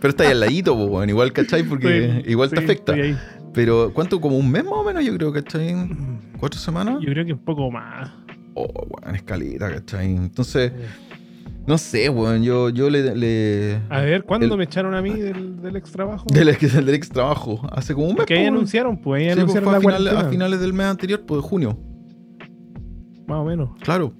pero 0.00 0.08
está 0.10 0.24
ahí 0.24 0.30
al 0.32 0.40
ladito, 0.40 0.74
pues, 0.76 0.88
weón, 0.90 1.08
igual, 1.08 1.32
¿cachai? 1.32 1.62
Porque 1.62 2.24
igual 2.26 2.50
te 2.50 2.58
afecta. 2.58 2.92
estoy 2.94 3.10
ahí. 3.10 3.18
Pero, 3.54 3.92
¿cuánto? 3.94 4.20
Como 4.20 4.36
un 4.36 4.50
mes 4.50 4.64
más 4.64 4.74
o 4.74 4.84
menos, 4.84 5.04
yo 5.04 5.14
creo, 5.14 5.32
¿cachai? 5.32 5.74
¿Cuatro 6.38 6.58
semanas? 6.60 6.96
Yo 7.00 7.06
creo 7.12 7.24
que 7.24 7.32
un 7.32 7.38
poco 7.44 7.70
más. 7.70 8.10
Oh, 8.54 8.66
weón, 8.66 9.14
escalita, 9.14 9.70
¿cachai? 9.72 10.16
Entonces, 10.16 10.72
no 11.68 11.78
sé, 11.78 12.08
weón, 12.08 12.42
yo, 12.42 12.70
yo 12.70 12.90
le... 12.90 13.14
le 13.14 13.80
A 13.90 14.00
ver, 14.00 14.24
¿cuándo 14.24 14.46
El- 14.46 14.56
me 14.56 14.64
echaron 14.64 14.94
a 14.94 15.02
mí 15.02 15.12
del, 15.12 15.60
del 15.62 15.76
ex 15.76 15.92
trabajo? 15.92 16.24
del, 16.32 16.48
ex- 16.48 16.72
del 16.74 16.88
ex 16.88 17.08
trabajo, 17.10 17.60
hace 17.70 17.94
como 17.94 18.06
un 18.08 18.14
mes. 18.16 18.26
Que 18.26 18.34
ahí 18.34 18.40
weón. 18.44 18.54
anunciaron, 18.54 18.96
pues 19.00 19.20
ahí 19.20 19.28
Sí, 19.28 19.40
pues, 19.44 19.54
anunciaron 19.56 19.64
fue 19.64 19.72
la 19.72 19.78
a, 19.78 19.80
finales, 19.80 20.02
cuarentena. 20.12 20.28
a 20.28 20.30
finales 20.32 20.60
del 20.60 20.72
mes 20.72 20.86
anterior, 20.86 21.22
pues 21.26 21.42
de 21.42 21.48
junio. 21.48 21.78
Más 23.26 23.38
o 23.38 23.44
menos. 23.44 23.70
Claro, 23.82 24.14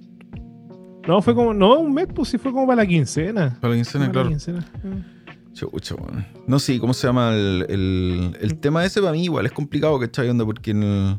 No, 1.07 1.21
fue 1.21 1.33
como, 1.33 1.53
no, 1.53 1.79
un 1.79 1.93
mes, 1.93 2.07
pues 2.13 2.29
sí 2.29 2.37
fue 2.37 2.51
como 2.51 2.67
para 2.67 2.83
la 2.83 2.87
quincena. 2.87 3.57
para 3.59 3.71
la 3.71 3.75
quincena, 3.77 4.05
Para 4.05 4.11
claro. 4.13 4.29
quincena. 4.29 4.59
Mm. 4.83 5.53
Chucha, 5.53 5.95
weón. 5.95 6.25
No, 6.45 6.59
sí, 6.59 6.77
¿cómo 6.79 6.93
se 6.93 7.07
llama? 7.07 7.33
El, 7.33 7.65
el, 7.67 8.37
el 8.39 8.59
tema 8.59 8.85
ese 8.85 9.01
para 9.01 9.13
mí 9.13 9.23
igual 9.23 9.47
es 9.47 9.51
complicado, 9.51 9.99
¿cachai? 9.99 10.29
Onda, 10.29 10.45
porque 10.45 10.71
en 10.71 10.83
el, 10.83 11.17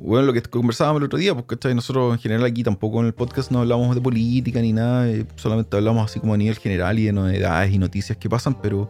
bueno, 0.00 0.26
lo 0.26 0.32
que 0.32 0.40
conversábamos 0.42 1.00
el 1.00 1.06
otro 1.06 1.18
día, 1.18 1.34
pues, 1.34 1.46
¿cachai? 1.46 1.74
Nosotros 1.74 2.14
en 2.14 2.20
general 2.20 2.44
aquí 2.44 2.62
tampoco 2.62 3.00
en 3.00 3.06
el 3.06 3.14
podcast 3.14 3.50
no 3.50 3.58
hablamos 3.58 3.96
de 3.96 4.00
política 4.00 4.60
ni 4.60 4.72
nada, 4.72 5.10
eh, 5.10 5.26
solamente 5.34 5.76
hablamos 5.76 6.08
así 6.08 6.20
como 6.20 6.34
a 6.34 6.36
nivel 6.36 6.56
general 6.56 7.00
y 7.00 7.06
de 7.06 7.12
novedades 7.12 7.72
y 7.72 7.78
noticias 7.78 8.16
que 8.16 8.30
pasan, 8.30 8.62
pero, 8.62 8.88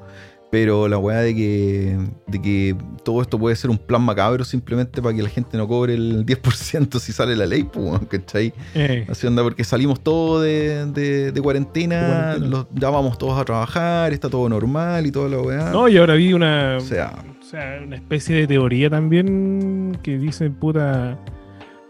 pero 0.50 0.88
la 0.88 0.96
weá 0.98 1.18
de 1.20 1.34
que, 1.34 1.98
de 2.26 2.40
que 2.42 2.76
todo 3.04 3.20
esto 3.20 3.38
puede 3.38 3.54
ser 3.56 3.68
un 3.70 3.76
plan 3.78 4.00
macabro 4.02 4.44
simplemente 4.44 5.02
para 5.02 5.14
que 5.14 5.22
la 5.22 5.28
gente 5.28 5.56
no 5.58 5.68
cobre 5.68 5.94
el 5.94 6.24
10% 6.24 6.98
si 6.98 7.12
sale 7.12 7.36
la 7.36 7.44
ley, 7.46 7.64
pues, 7.64 8.00
¿cachai? 8.08 8.54
Eh, 8.74 9.06
Así 9.10 9.26
onda, 9.26 9.42
porque 9.42 9.62
salimos 9.64 10.00
todos 10.00 10.42
de, 10.42 10.86
de- 10.86 11.32
de 11.32 11.42
cuarentena, 11.42 12.00
De 12.00 12.06
cuarentena. 12.12 12.46
los- 12.48 12.66
ya 12.74 12.88
vamos 12.90 13.18
todos 13.18 13.38
a 13.38 13.44
trabajar, 13.44 14.12
está 14.12 14.30
todo 14.30 14.48
normal 14.48 15.06
y 15.06 15.10
toda 15.12 15.28
la 15.28 15.38
weá. 15.40 15.70
no, 15.70 15.86
y 15.88 15.96
ahora 15.98 16.14
vi 16.14 16.32
una, 16.32 16.76
O 16.78 16.80
sea, 16.80 17.12
o 17.40 17.44
sea, 17.44 17.80
una 17.84 17.96
especie 17.96 18.36
de 18.36 18.46
teoría 18.46 18.88
también 18.90 19.98
que 20.02 20.18
dicen, 20.18 20.54
puta, 20.54 21.18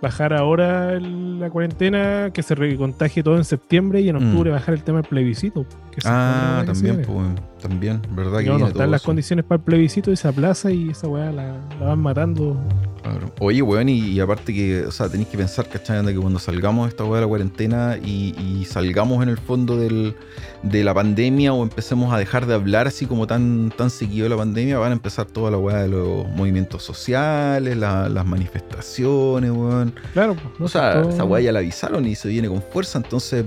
bajar 0.00 0.32
ahora 0.32 0.92
el- 0.92 1.40
la 1.40 1.50
cuarentena, 1.50 2.30
que 2.32 2.42
se 2.44 2.54
recontagie 2.54 3.22
todo 3.24 3.36
en 3.36 3.44
septiembre 3.44 4.00
y 4.00 4.08
en 4.08 4.14
Mm. 4.16 4.28
octubre 4.28 4.50
bajar 4.52 4.74
el 4.74 4.82
tema 4.84 5.00
del 5.00 5.08
plebiscito. 5.08 5.66
que 5.90 5.98
Ah, 6.08 6.62
también, 6.64 6.98
viene. 6.98 7.12
pues. 7.12 7.57
También, 7.58 8.00
¿verdad? 8.10 8.38
Que 8.40 8.46
no, 8.46 8.58
no 8.58 8.68
están 8.68 8.90
las 8.90 9.02
eso. 9.02 9.06
condiciones 9.06 9.44
para 9.44 9.58
el 9.58 9.64
plebiscito 9.64 10.10
y 10.10 10.16
se 10.16 10.28
aplaza 10.28 10.70
y 10.70 10.90
esa 10.90 11.06
weá 11.08 11.30
la, 11.32 11.56
la 11.80 11.86
van 11.86 11.98
matando. 12.00 12.56
Claro. 13.02 13.30
Oye, 13.40 13.62
weón, 13.62 13.88
y, 13.88 13.98
y 14.00 14.20
aparte 14.20 14.52
que, 14.52 14.84
o 14.84 14.90
sea, 14.90 15.08
tenéis 15.08 15.28
que 15.28 15.38
pensar, 15.38 15.68
¿cachai? 15.68 16.04
De 16.04 16.12
que 16.12 16.18
cuando 16.18 16.38
salgamos 16.38 16.86
de 16.86 16.90
esta 16.90 17.04
weá 17.04 17.16
de 17.16 17.20
la 17.22 17.28
cuarentena 17.28 17.96
y, 18.04 18.34
y 18.38 18.64
salgamos 18.64 19.22
en 19.22 19.28
el 19.30 19.38
fondo 19.38 19.76
del, 19.76 20.14
de 20.62 20.84
la 20.84 20.92
pandemia 20.92 21.52
o 21.54 21.62
empecemos 21.62 22.12
a 22.12 22.18
dejar 22.18 22.46
de 22.46 22.54
hablar 22.54 22.86
así 22.88 23.06
como 23.06 23.26
tan, 23.26 23.72
tan 23.76 23.90
seguido 23.90 24.24
de 24.24 24.30
la 24.30 24.36
pandemia, 24.36 24.78
van 24.78 24.90
a 24.90 24.94
empezar 24.94 25.26
toda 25.26 25.50
la 25.50 25.58
weá 25.58 25.76
de 25.82 25.88
los 25.88 26.28
movimientos 26.28 26.82
sociales, 26.82 27.76
la- 27.76 28.08
las 28.08 28.26
manifestaciones, 28.26 29.50
weón. 29.52 29.94
Claro, 30.12 30.34
pues, 30.34 30.46
¿no? 30.58 30.66
O 30.66 30.68
sea, 30.68 31.00
Todo- 31.02 31.10
esa 31.10 31.24
weá 31.24 31.40
ya 31.40 31.52
la 31.52 31.60
avisaron 31.60 32.04
y 32.06 32.14
se 32.14 32.28
viene 32.28 32.48
con 32.48 32.60
fuerza. 32.62 32.98
Entonces, 32.98 33.44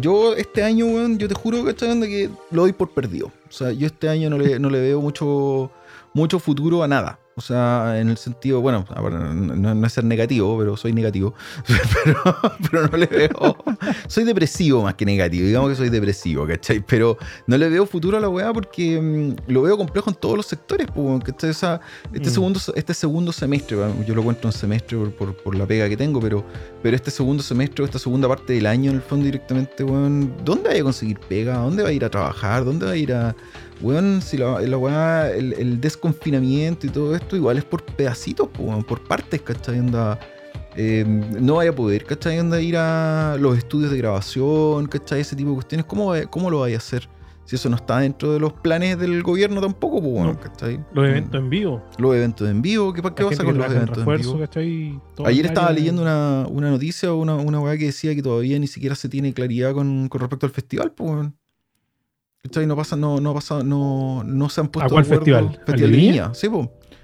yo 0.00 0.34
este 0.34 0.62
año, 0.62 0.86
weón, 0.86 1.18
yo 1.18 1.28
te 1.28 1.34
juro, 1.34 1.64
¿cachai? 1.64 1.90
Onda 1.90 2.06
que 2.06 2.30
lo 2.50 2.62
doy 2.62 2.72
por 2.72 2.90
perdido. 2.90 3.26
O 3.48 3.52
sea, 3.52 3.72
yo 3.72 3.86
este 3.86 4.08
año 4.08 4.30
no 4.30 4.38
le, 4.38 4.58
no 4.58 4.70
le 4.70 4.80
veo 4.80 5.00
mucho, 5.00 5.70
mucho 6.14 6.38
futuro 6.38 6.82
a 6.82 6.88
nada. 6.88 7.18
O 7.34 7.40
sea, 7.40 7.98
en 7.98 8.10
el 8.10 8.18
sentido, 8.18 8.60
bueno, 8.60 8.84
no, 9.34 9.74
no 9.74 9.86
es 9.86 9.92
ser 9.94 10.04
negativo, 10.04 10.58
pero 10.58 10.76
soy 10.76 10.92
negativo. 10.92 11.32
Pero, 12.04 12.18
pero 12.70 12.88
no 12.88 12.96
le 12.96 13.06
veo. 13.06 13.56
Soy 14.06 14.24
depresivo 14.24 14.82
más 14.82 14.94
que 14.94 15.04
negativo. 15.06 15.46
Digamos 15.46 15.70
que 15.70 15.76
soy 15.76 15.88
depresivo, 15.88 16.46
¿cachai? 16.46 16.84
Pero 16.86 17.16
no 17.46 17.56
le 17.56 17.68
veo 17.68 17.86
futuro 17.86 18.16
a 18.18 18.20
la 18.20 18.28
weá 18.28 18.52
porque 18.52 19.00
mm, 19.00 19.50
lo 19.50 19.62
veo 19.62 19.76
complejo 19.78 20.10
en 20.10 20.16
todos 20.16 20.36
los 20.36 20.46
sectores, 20.46 20.86
pues, 20.94 21.24
¿cachai? 21.24 21.50
O 21.50 21.54
sea, 21.54 21.80
este, 22.12 22.28
Mm. 22.28 22.32
segundo, 22.32 22.60
este 22.74 22.94
segundo 22.94 23.32
semestre, 23.32 23.78
yo 24.06 24.14
lo 24.14 24.22
cuento 24.22 24.48
en 24.48 24.52
semestre 24.52 24.98
por, 24.98 25.12
por- 25.14 25.36
por 25.42 25.54
la 25.54 25.66
pega 25.66 25.88
que 25.88 25.96
tengo, 25.96 26.20
pero, 26.20 26.44
pero 26.82 26.96
este 26.96 27.10
segundo 27.10 27.42
semestre, 27.42 27.84
esta 27.84 27.98
segunda 27.98 28.28
parte 28.28 28.52
del 28.52 28.66
año, 28.66 28.90
en 28.90 28.96
el 28.96 29.02
fondo, 29.02 29.24
directamente, 29.24 29.84
weón, 29.84 30.34
¿dónde 30.44 30.68
vaya 30.68 30.80
a 30.80 30.84
conseguir 30.84 31.18
pega? 31.20 31.56
¿Dónde 31.58 31.82
va 31.82 31.88
a 31.88 31.92
ir 31.92 32.04
a 32.04 32.10
trabajar? 32.10 32.64
¿Dónde 32.64 32.84
va 32.86 32.92
a 32.92 32.96
ir 32.96 33.12
a. 33.14 33.34
Weón, 33.82 34.22
si 34.22 34.36
la, 34.38 34.60
la 34.60 34.78
weá, 34.78 35.30
el, 35.30 35.52
el 35.54 35.80
desconfinamiento 35.80 36.86
y 36.86 36.90
todo 36.90 37.14
esto, 37.16 37.36
igual 37.36 37.58
es 37.58 37.64
por 37.64 37.82
pedacitos, 37.84 38.48
po, 38.48 38.62
weón, 38.64 38.84
por 38.84 39.02
partes, 39.06 39.42
¿cachai? 39.42 39.80
Onda, 39.80 40.18
eh, 40.76 41.04
no 41.06 41.56
vaya 41.56 41.70
a 41.70 41.74
poder, 41.74 42.04
¿cachai? 42.04 42.38
Onda, 42.38 42.60
ir 42.60 42.76
a 42.76 43.36
los 43.38 43.58
estudios 43.58 43.90
de 43.90 43.98
grabación, 43.98 44.86
¿cachai? 44.86 45.20
Ese 45.20 45.34
tipo 45.36 45.50
de 45.50 45.54
cuestiones, 45.56 45.84
¿cómo, 45.86 46.12
cómo 46.30 46.50
lo 46.50 46.60
vaya 46.60 46.76
a 46.76 46.78
hacer? 46.78 47.08
Si 47.44 47.56
eso 47.56 47.68
no 47.68 47.74
está 47.74 47.98
dentro 47.98 48.32
de 48.32 48.38
los 48.38 48.52
planes 48.52 48.96
del 49.00 49.20
gobierno 49.24 49.60
tampoco, 49.60 50.00
pues 50.00 50.12
bueno, 50.12 50.32
No. 50.34 50.38
¿cachai? 50.40 50.78
Los 50.94 51.08
eventos 51.08 51.40
en 51.40 51.50
vivo. 51.50 51.82
Los 51.98 52.14
eventos 52.14 52.48
en 52.48 52.62
vivo, 52.62 52.92
¿qué, 52.92 53.02
qué 53.02 53.24
pasa 53.24 53.42
con 53.44 53.58
los 53.58 53.66
en 53.66 53.72
eventos 53.72 53.98
en 53.98 54.04
refuerzo, 54.04 54.34
vivo? 54.34 54.38
¿cachai? 54.46 55.00
Todo 55.16 55.26
Ayer 55.26 55.46
estaba 55.46 55.66
área- 55.66 55.78
leyendo 55.80 56.02
una, 56.02 56.46
una 56.48 56.70
noticia 56.70 57.12
o 57.12 57.16
una, 57.16 57.34
una 57.34 57.58
weá 57.58 57.76
que 57.76 57.86
decía 57.86 58.14
que 58.14 58.22
todavía 58.22 58.58
ni 58.60 58.68
siquiera 58.68 58.94
se 58.94 59.08
tiene 59.08 59.34
claridad 59.34 59.74
con, 59.74 60.08
con 60.08 60.20
respecto 60.20 60.46
al 60.46 60.52
festival, 60.52 60.92
pues 60.92 61.10
weón. 61.10 61.36
¿Cachai? 62.42 62.66
No 62.66 62.74
pasa, 62.74 62.96
no, 62.96 63.20
no 63.20 63.34
pasa, 63.34 63.62
no, 63.62 64.24
no 64.24 64.48
se 64.48 64.60
han 64.60 64.66
puesto 64.68 64.92
cuál 64.92 65.04
de 65.04 65.14
acuerdo. 65.14 65.24
festival? 65.24 65.44
¿Al 65.60 65.64
Festival 65.64 65.90
de 65.92 65.96
Viña? 65.96 66.34
Sí. 66.34 66.48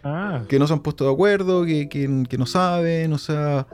Ah, 0.02 0.42
Que 0.48 0.58
no 0.58 0.66
se 0.66 0.72
han 0.72 0.80
puesto 0.80 1.04
de 1.06 1.12
acuerdo, 1.12 1.64
que, 1.64 1.88
que, 1.88 2.24
que 2.28 2.38
no 2.38 2.44
saben, 2.44 3.12
o 3.12 3.18
sea, 3.18 3.68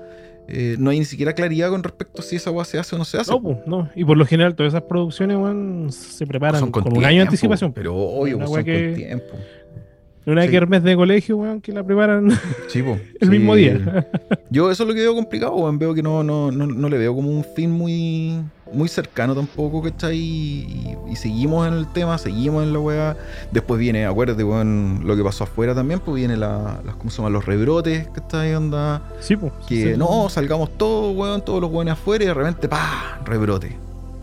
eh, 0.46 0.76
no 0.78 0.90
hay 0.90 0.98
ni 0.98 1.06
siquiera 1.06 1.32
claridad 1.32 1.70
con 1.70 1.82
respecto 1.82 2.20
a 2.20 2.24
si 2.24 2.36
esa 2.36 2.50
weá 2.50 2.66
se 2.66 2.78
hace 2.78 2.94
o 2.94 2.98
no 2.98 3.06
se 3.06 3.16
hace. 3.18 3.30
no, 3.32 3.40
pues, 3.40 3.56
no. 3.66 3.88
Y 3.94 4.04
por 4.04 4.18
lo 4.18 4.26
general, 4.26 4.54
todas 4.54 4.74
esas 4.74 4.82
producciones, 4.82 5.38
weón, 5.38 5.90
se 5.90 6.26
preparan 6.26 6.70
con, 6.70 6.86
un 6.98 7.02
año 7.02 7.16
de 7.16 7.22
anticipación. 7.22 7.72
Pero 7.72 7.96
obvio, 7.96 8.36
pues, 8.38 8.50
son 8.50 8.64
que- 8.64 8.84
con 8.88 8.94
tiempo. 8.96 9.34
Una 10.26 10.44
sí. 10.44 10.50
kermés 10.50 10.82
de 10.82 10.96
colegio, 10.96 11.36
weón, 11.36 11.60
que 11.60 11.70
la 11.72 11.82
preparan 11.84 12.30
Sí, 12.68 12.82
po. 12.82 12.92
el 13.20 13.28
Sí. 13.28 13.28
mismo 13.28 13.54
día. 13.54 14.06
Yo 14.50 14.70
eso 14.70 14.82
es 14.84 14.88
lo 14.88 14.94
que 14.94 15.00
veo 15.00 15.14
complicado, 15.14 15.54
weón. 15.54 15.78
Veo 15.78 15.92
que 15.94 16.02
no, 16.02 16.22
no, 16.24 16.50
no, 16.50 16.66
no 16.66 16.88
le 16.88 16.96
veo 16.98 17.14
como 17.14 17.28
un 17.30 17.44
fin 17.44 17.70
muy, 17.70 18.40
muy 18.72 18.88
cercano 18.88 19.34
tampoco, 19.34 19.82
¿cachai? 19.82 20.16
Y, 20.18 20.96
y 21.10 21.16
seguimos 21.16 21.68
en 21.68 21.74
el 21.74 21.86
tema, 21.92 22.16
seguimos 22.16 22.62
en 22.62 22.72
la 22.72 22.78
weá. 22.78 23.16
Después 23.52 23.78
viene, 23.78 24.06
acuérdate, 24.06 24.42
weón, 24.44 25.00
lo 25.04 25.14
que 25.14 25.22
pasó 25.22 25.44
afuera 25.44 25.74
también, 25.74 26.00
pues 26.00 26.14
viene 26.16 26.36
la, 26.38 26.80
las, 26.86 26.96
¿cómo 26.96 27.10
se 27.10 27.18
llaman? 27.18 27.34
Los 27.34 27.44
rebrotes, 27.44 28.08
¿cachai? 28.14 28.54
Onda. 28.54 29.02
sí, 29.20 29.36
pues. 29.36 29.52
Que 29.68 29.96
no, 29.96 30.28
salgamos 30.30 30.70
todos, 30.78 31.14
weón, 31.14 31.44
todos 31.44 31.60
los 31.60 31.70
weones 31.70 31.92
afuera 31.92 32.24
y 32.24 32.26
de 32.28 32.34
repente, 32.34 32.66
¡pah! 32.68 33.20
Rebrote. 33.26 33.76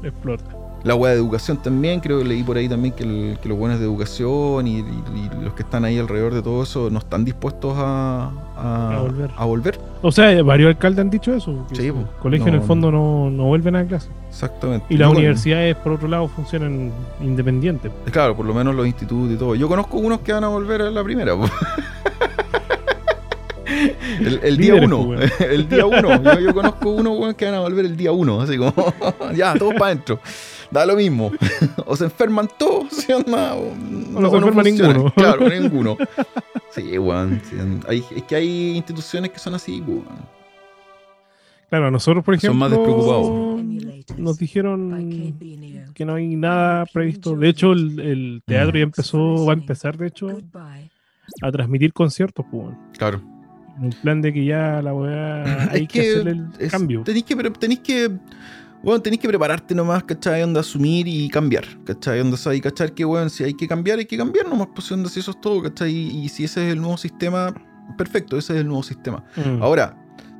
Explota. 0.03 0.50
La 0.83 0.95
weá 0.95 1.11
de 1.11 1.17
educación 1.19 1.57
también, 1.61 1.99
creo 1.99 2.17
que 2.19 2.25
leí 2.25 2.41
por 2.41 2.57
ahí 2.57 2.67
también 2.67 2.93
que, 2.95 3.03
el- 3.03 3.37
que 3.39 3.47
los 3.47 3.55
buenos 3.57 3.77
de 3.79 3.85
educación 3.85 4.65
y, 4.65 4.79
y- 4.79 4.81
y 4.81 5.43
los 5.43 5.53
que 5.53 5.61
están 5.61 5.85
ahí 5.85 5.99
alrededor 5.99 6.33
de 6.33 6.41
todo 6.41 6.63
eso 6.63 6.89
no 6.89 6.97
están 6.97 7.23
dispuestos 7.23 7.73
a, 7.77 8.31
a, 8.57 8.97
A 8.97 9.01
volver. 9.01 9.31
a 9.37 9.45
volver. 9.45 9.79
O 10.01 10.11
sea, 10.11 10.41
varios 10.41 10.69
alcaldes 10.69 10.99
han 11.01 11.09
dicho 11.11 11.33
eso. 11.35 11.65
que 11.69 11.75
Sí, 11.75 11.87
el 11.87 11.93
colegio 12.19 12.47
No, 12.47 12.53
en 12.53 12.59
el 12.61 12.65
fondo 12.67 12.91
no, 12.91 13.29
no 13.29 13.43
vuelven 13.45 13.75
a 13.75 13.85
clase. 13.85 14.09
Exactamente. 14.29 14.85
Y 14.89 14.97
las 14.97 15.05
Yo 15.05 15.09
con- 15.09 15.17
universidades, 15.17 15.75
por 15.75 15.91
otro 15.91 16.07
lado, 16.07 16.27
funcionan 16.27 16.91
independientes. 17.21 17.91
Claro, 18.11 18.35
por 18.35 18.45
lo 18.47 18.53
menos 18.55 18.73
los 18.73 18.87
institutos 18.87 19.35
y 19.35 19.37
todo. 19.37 19.53
Yo 19.53 19.67
conozco 19.67 19.97
unos 19.99 20.21
que 20.21 20.33
van 20.33 20.43
a 20.43 20.47
volver 20.47 20.81
a 20.81 20.89
la 20.89 21.03
primera. 21.03 21.33
El, 24.19 24.39
el 24.43 24.57
día 24.57 24.73
Líderes, 24.75 24.91
uno, 24.91 25.13
el 25.39 25.69
día 25.69 25.85
uno. 25.85 26.39
Yo, 26.39 26.53
conozco 26.53 26.89
unos 26.91 27.17
weón, 27.17 27.33
que 27.33 27.45
van 27.45 27.55
a 27.55 27.59
volver 27.61 27.85
el 27.85 27.95
día 27.97 28.11
uno, 28.11 28.41
así 28.41 28.57
como, 28.57 28.73
ya, 29.35 29.53
todos 29.55 29.73
para 29.73 29.87
adentro. 29.87 30.19
Da 30.71 30.85
lo 30.85 30.95
mismo. 30.95 31.31
O 31.85 31.95
se 31.95 32.05
enferman 32.05 32.47
todos, 32.57 32.87
¿sí 32.93 33.11
o 33.11 33.19
no? 33.19 33.53
O 33.55 34.21
no 34.21 34.29
se 34.29 34.37
enferma 34.37 34.63
ninguno. 34.63 35.11
Claro, 35.15 35.49
ninguno. 35.49 35.97
Sí, 36.71 36.97
weón. 36.97 37.41
sí, 37.49 37.57
hay- 37.89 38.03
es 38.15 38.23
que 38.23 38.35
hay 38.35 38.77
instituciones 38.77 39.31
que 39.31 39.39
son 39.39 39.53
así, 39.55 39.81
weón. 39.85 40.05
Claro, 41.69 41.91
nosotros, 41.91 42.23
por 42.23 42.33
ejemplo, 42.33 42.51
Son 42.51 42.57
más 42.59 42.71
despreocupados. 42.71 43.63
nos 44.17 44.37
dijeron 44.37 45.37
que 45.93 46.05
no 46.05 46.15
hay 46.15 46.35
nada 46.35 46.85
previsto. 46.85 47.35
De 47.35 47.49
hecho, 47.49 47.73
el, 47.73 47.99
el 47.99 48.43
teatro 48.45 48.77
ya 48.77 48.83
empezó, 48.83 49.45
va 49.45 49.51
a 49.53 49.55
empezar, 49.55 49.97
de 49.97 50.07
hecho, 50.07 50.29
a 51.41 51.51
transmitir 51.51 51.91
conciertos, 51.93 52.45
pues, 52.49 52.63
weón. 52.63 52.77
Claro. 52.97 53.21
En 53.77 53.85
un 53.85 53.91
plan 54.01 54.21
de 54.21 54.31
que 54.33 54.45
ya 54.45 54.81
la 54.81 54.93
weá 54.93 55.43
hay 55.71 55.83
Es 55.83 55.87
que, 55.89 56.01
hacerle 56.01 56.31
el 56.31 56.47
es- 56.59 56.71
cambio. 56.71 57.03
Tenéis 57.03 57.23
que, 57.25 57.35
tenéis 57.51 57.79
que, 57.81 58.11
bueno, 58.83 59.01
tenéis 59.01 59.21
que 59.21 59.27
prepararte 59.27 59.75
nomás, 59.75 60.03
¿cachai? 60.03 60.41
Onda, 60.43 60.61
asumir 60.61 61.07
y 61.07 61.29
cambiar, 61.29 61.65
¿cachai? 61.85 62.19
Onda, 62.19 62.37
y 62.55 62.61
cachar 62.61 62.93
que, 62.93 63.05
bueno, 63.05 63.29
si 63.29 63.43
hay 63.43 63.53
que 63.53 63.67
cambiar, 63.67 63.99
hay 63.99 64.05
que 64.05 64.17
cambiar 64.17 64.47
nomás, 64.47 64.69
pues, 64.73 64.91
onda, 64.91 65.09
si 65.09 65.19
eso 65.19 65.31
es 65.31 65.41
todo, 65.41 65.61
¿cachai? 65.61 65.91
Y, 65.93 66.25
y 66.25 66.29
si 66.29 66.43
ese 66.45 66.65
es 66.67 66.73
el 66.73 66.79
nuevo 66.81 66.97
sistema, 66.97 67.53
perfecto, 67.97 68.37
ese 68.37 68.53
es 68.53 68.59
el 68.61 68.67
nuevo 68.67 68.83
sistema. 68.83 69.23
Mm. 69.35 69.61
Ahora, 69.61 69.95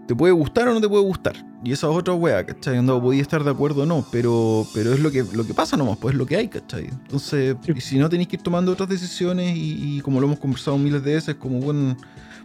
¿te 0.08 0.16
puede 0.16 0.34
gustar 0.34 0.68
o 0.68 0.74
no 0.74 0.82
te 0.82 0.90
puede 0.90 1.04
gustar? 1.04 1.36
Y 1.64 1.72
esa 1.72 1.88
es 1.92 1.96
otra 1.96 2.16
weá, 2.16 2.44
¿cachai? 2.44 2.80
Onda, 2.80 3.00
podía 3.00 3.22
estar 3.22 3.44
de 3.44 3.52
acuerdo 3.52 3.84
o 3.84 3.86
no, 3.86 4.04
pero, 4.12 4.66
pero 4.74 4.94
es 4.94 5.00
lo 5.00 5.12
que, 5.12 5.24
lo 5.34 5.46
que 5.46 5.54
pasa 5.54 5.78
nomás, 5.78 5.98
pues 5.98 6.14
es 6.14 6.18
lo 6.18 6.26
que 6.26 6.36
hay, 6.38 6.48
¿cachai? 6.48 6.86
Entonces, 6.86 7.56
Sí. 7.64 7.74
y 7.76 7.82
si 7.82 7.98
no 8.00 8.10
tenéis 8.10 8.28
que 8.30 8.38
ir 8.38 8.42
tomando 8.42 8.72
otras 8.72 8.90
decisiones 8.90 9.56
y, 9.56 9.98
y 9.98 10.02
como 10.02 10.20
lo 10.20 10.26
hemos 10.26 10.40
conversado 10.40 10.78
miles 10.80 11.04
de 11.04 11.14
veces, 11.14 11.36
como, 11.36 11.60
bueno, 11.60 11.96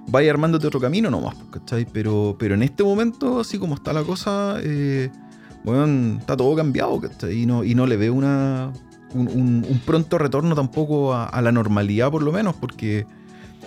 vaya 0.08 0.30
armándote 0.30 0.66
otro 0.66 0.78
camino 0.80 1.10
nomás, 1.10 1.34
pues, 1.36 1.46
¿cachai? 1.52 1.86
Pero, 1.90 2.36
pero 2.38 2.54
en 2.54 2.62
este 2.62 2.84
momento, 2.84 3.40
así 3.40 3.58
como 3.58 3.74
está 3.74 3.94
la 3.94 4.02
cosa, 4.02 4.56
eh, 4.62 5.10
bueno, 5.66 6.18
está 6.20 6.37
todo 6.37 6.54
cambiado. 6.54 7.00
Y 7.30 7.44
no, 7.44 7.64
y 7.64 7.75
no 7.75 7.87
le 7.87 7.96
veo 7.96 8.14
una, 8.14 8.73
un, 9.12 9.80
pronto 9.85 10.16
retorno 10.16 10.54
tampoco 10.54 11.12
a, 11.12 11.42
la 11.42 11.50
normalidad, 11.50 12.11
por 12.11 12.23
lo 12.23 12.30
menos, 12.30 12.54
porque 12.54 13.04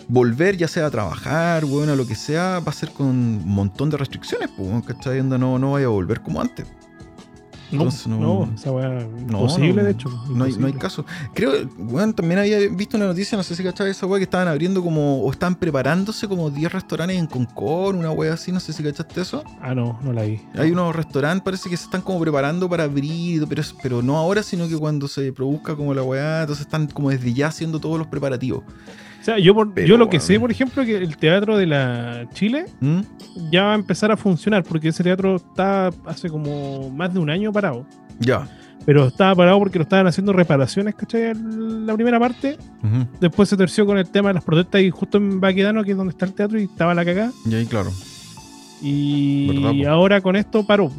volver 0.08 0.56
ya 0.56 0.70
sea 0.70 0.86
a 0.86 0.91
trabajar, 0.91 1.65
bueno, 1.65 1.91
a 1.91 1.96
lo 1.98 2.08
que 2.08 2.15
sea, 2.15 2.62
va 2.62 2.72
a 2.72 2.74
ser 2.74 2.91
con 2.91 3.08
un 3.08 3.44
montón 3.46 3.89
de 3.89 3.98
restricciones, 3.98 4.50
pues, 4.56 4.86
¿cachai? 4.86 5.20
Onda, 5.20 5.38
no, 5.38 5.60
no 5.60 5.74
vaya 5.74 5.88
a 5.88 5.89
volver 5.89 6.22
como 6.22 6.39
antes. 6.39 6.65
No, 7.71 7.83
entonces 7.83 8.07
no- 8.07 8.17
no, 8.19 8.51
esa 8.55 8.71
weá 8.71 8.89
No, 8.89 9.41
imposible, 9.41 9.73
no, 9.75 9.83
de 9.83 9.91
hecho. 9.91 10.09
No 10.29 10.43
hay, 10.45 10.53
no 10.53 10.67
hay 10.67 10.73
caso. 10.73 11.05
Creo, 11.33 11.51
bueno, 11.77 12.13
también 12.13 12.39
había 12.39 12.57
visto 12.69 12.97
una 12.97 13.05
noticia, 13.07 13.38
no 13.38 13.43
sé 13.43 13.55
si 13.55 13.63
cachai 13.63 13.89
esa 13.91 14.05
weá, 14.05 14.17
que 14.19 14.23
estaban 14.23 14.47
abriendo 14.47 14.81
como, 14.83 15.21
o 15.23 15.31
estaban 15.31 15.55
preparándose 15.55 16.27
como 16.27 16.49
10 16.49 16.71
restaurantes 16.71 17.17
en 17.17 17.27
Concord, 17.27 17.95
una 17.95 18.11
weá 18.11 18.33
así, 18.33 18.51
no 18.51 18.59
sé 18.59 18.73
si 18.73 18.81
cachaste 18.83 19.21
eso. 19.21 19.43
Ah, 19.61 19.75
no, 19.75 19.99
no 20.03 20.13
la 20.13 20.23
vi. 20.23 20.41
Hay 20.57 20.71
unos 20.71 20.95
restaurantes, 20.95 21.43
parece 21.43 21.69
que 21.69 21.77
se 21.77 21.83
están 21.85 22.01
como 22.01 22.19
preparando 22.19 22.67
para 22.69 22.85
abrir, 22.85 23.45
pero, 23.47 23.61
pero 23.83 24.01
no 24.01 24.17
ahora, 24.17 24.41
sino 24.43 24.67
que 24.67 24.77
cuando 24.77 25.07
se 25.07 25.31
produzca 25.33 25.75
como 25.75 25.93
la 25.93 26.03
weá, 26.03 26.41
entonces 26.41 26.65
están 26.65 26.88
como 26.88 27.09
desde 27.09 27.33
ya 27.33 27.47
haciendo 27.47 27.79
todos 27.79 27.97
los 27.97 28.07
preparativos. 28.07 28.63
Sea, 29.29 29.39
yo, 29.39 29.53
por- 29.53 29.74
Pero, 29.74 29.88
yo 29.88 29.98
lo 29.98 30.09
que 30.09 30.19
sé, 30.19 30.39
por 30.39 30.51
ejemplo, 30.51 30.83
que 30.86 30.98
el 30.98 31.17
teatro 31.17 31.57
de 31.57 31.65
la 31.65 32.27
Chile 32.33 32.65
¿Mm? 32.79 33.00
ya 33.51 33.63
va 33.63 33.71
a 33.74 33.75
empezar 33.75 34.12
a 34.12 34.17
funcionar, 34.17 34.63
porque 34.63 34.89
ese 34.89 35.03
teatro 35.03 35.36
está 35.38 35.89
hace 36.05 36.29
como 36.29 36.89
más 36.89 37.13
de 37.13 37.19
un 37.19 37.29
año 37.29 37.51
parado. 37.51 37.86
Ya. 38.19 38.48
Pero 38.86 39.05
estaba 39.07 39.36
parado 39.36 39.59
porque 39.59 39.77
lo 39.77 39.83
estaban 39.83 40.07
haciendo 40.07 40.33
reparaciones, 40.33 40.95
¿cachai? 40.95 41.33
La 41.36 41.93
primera 41.95 42.19
parte. 42.19 42.57
Después 43.19 43.50
se 43.50 43.57
terció 43.57 43.86
con 43.86 43.98
el 43.98 44.09
tema 44.09 44.29
de 44.29 44.36
las 44.36 44.43
protestas 44.43 44.81
y 44.81 44.89
justo 44.89 45.17
en 45.17 45.39
Baquedano, 45.39 45.83
que 45.83 45.91
es 45.91 45.98
donde 45.98 46.12
está 46.12 46.25
el 46.25 46.33
teatro, 46.33 46.59
y 46.59 46.63
estaba 46.63 46.93
la 46.95 47.03
cagada. 47.05 47.31
Y 47.45 47.53
ahí, 47.55 47.65
claro. 47.65 47.89
Y 48.81 49.86
ahora 49.86 50.21
con 50.21 50.36
esto 50.36 50.65
paró. 50.65 50.89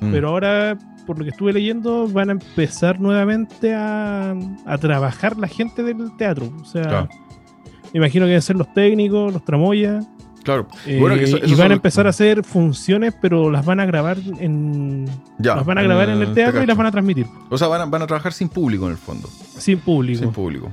Mm. 0.00 0.12
Pero 0.12 0.28
ahora, 0.28 0.78
por 1.06 1.18
lo 1.18 1.24
que 1.24 1.30
estuve 1.30 1.52
leyendo, 1.52 2.06
van 2.08 2.28
a 2.28 2.32
empezar 2.32 3.00
nuevamente 3.00 3.74
a, 3.74 4.34
a 4.66 4.78
trabajar 4.78 5.36
la 5.38 5.48
gente 5.48 5.82
del 5.82 6.14
teatro. 6.16 6.52
O 6.60 6.64
sea, 6.64 6.82
Claro. 6.82 7.08
Me 7.92 7.98
imagino 7.98 8.24
que 8.24 8.28
deben 8.30 8.42
ser 8.42 8.56
los 8.56 8.72
técnicos, 8.72 9.32
los 9.32 9.44
tramoyas, 9.44 10.06
Claro. 10.42 10.66
Eh, 10.86 10.96
Bueno, 10.98 11.16
que 11.16 11.24
eso- 11.24 11.36
y 11.36 11.50
van 11.52 11.66
a 11.66 11.68
los- 11.68 11.76
empezar 11.76 12.06
a 12.06 12.10
hacer 12.10 12.42
funciones, 12.44 13.12
pero 13.20 13.50
las 13.50 13.62
van 13.66 13.78
a 13.78 13.84
grabar 13.84 14.16
en. 14.38 15.04
Ya, 15.38 15.54
las 15.56 15.66
van 15.66 15.76
a 15.76 15.82
grabar 15.82 16.08
en 16.08 16.22
el 16.22 16.28
te 16.28 16.34
teatro 16.36 16.62
y 16.62 16.66
las 16.66 16.78
van 16.78 16.86
a 16.86 16.90
transmitir. 16.90 17.26
O 17.50 17.58
sea, 17.58 17.68
van 17.68 17.82
a, 17.82 17.84
van 17.84 18.00
a 18.00 18.06
trabajar 18.06 18.32
sin 18.32 18.48
público 18.48 18.86
en 18.86 18.92
el 18.92 18.96
fondo. 18.96 19.28
Sin 19.58 19.78
público. 19.80 20.20
Sin 20.20 20.32
público. 20.32 20.70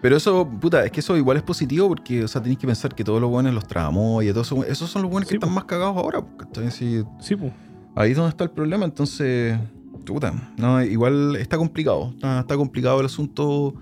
Pero 0.00 0.16
eso, 0.16 0.48
puta, 0.48 0.84
es 0.84 0.92
que 0.92 1.00
eso 1.00 1.16
igual 1.16 1.36
es 1.36 1.42
positivo 1.42 1.88
porque, 1.88 2.22
o 2.22 2.28
sea, 2.28 2.40
tenéis 2.40 2.60
que 2.60 2.66
pensar 2.68 2.94
que 2.94 3.02
todos 3.02 3.20
los 3.20 3.28
buenos, 3.28 3.52
los 3.52 3.66
tramos 3.66 4.22
y 4.22 4.28
todo 4.28 4.42
eso, 4.42 4.64
esos 4.66 4.88
son 4.88 5.02
los 5.02 5.10
buenos 5.10 5.28
que 5.28 5.34
están 5.34 5.50
po. 5.50 5.54
más 5.56 5.64
cagados 5.64 5.96
ahora. 5.96 6.22
Sí, 6.70 7.02
Sí, 7.18 7.34
pues. 7.34 7.52
ahí 7.96 8.12
es 8.12 8.16
donde 8.16 8.30
está 8.30 8.44
el 8.44 8.50
problema, 8.50 8.84
entonces, 8.84 9.58
puta, 10.06 10.32
no, 10.56 10.80
igual 10.80 11.34
está 11.34 11.56
complicado. 11.56 12.10
Está, 12.14 12.38
está 12.40 12.56
complicado 12.56 13.00
el 13.00 13.06
asunto 13.06 13.74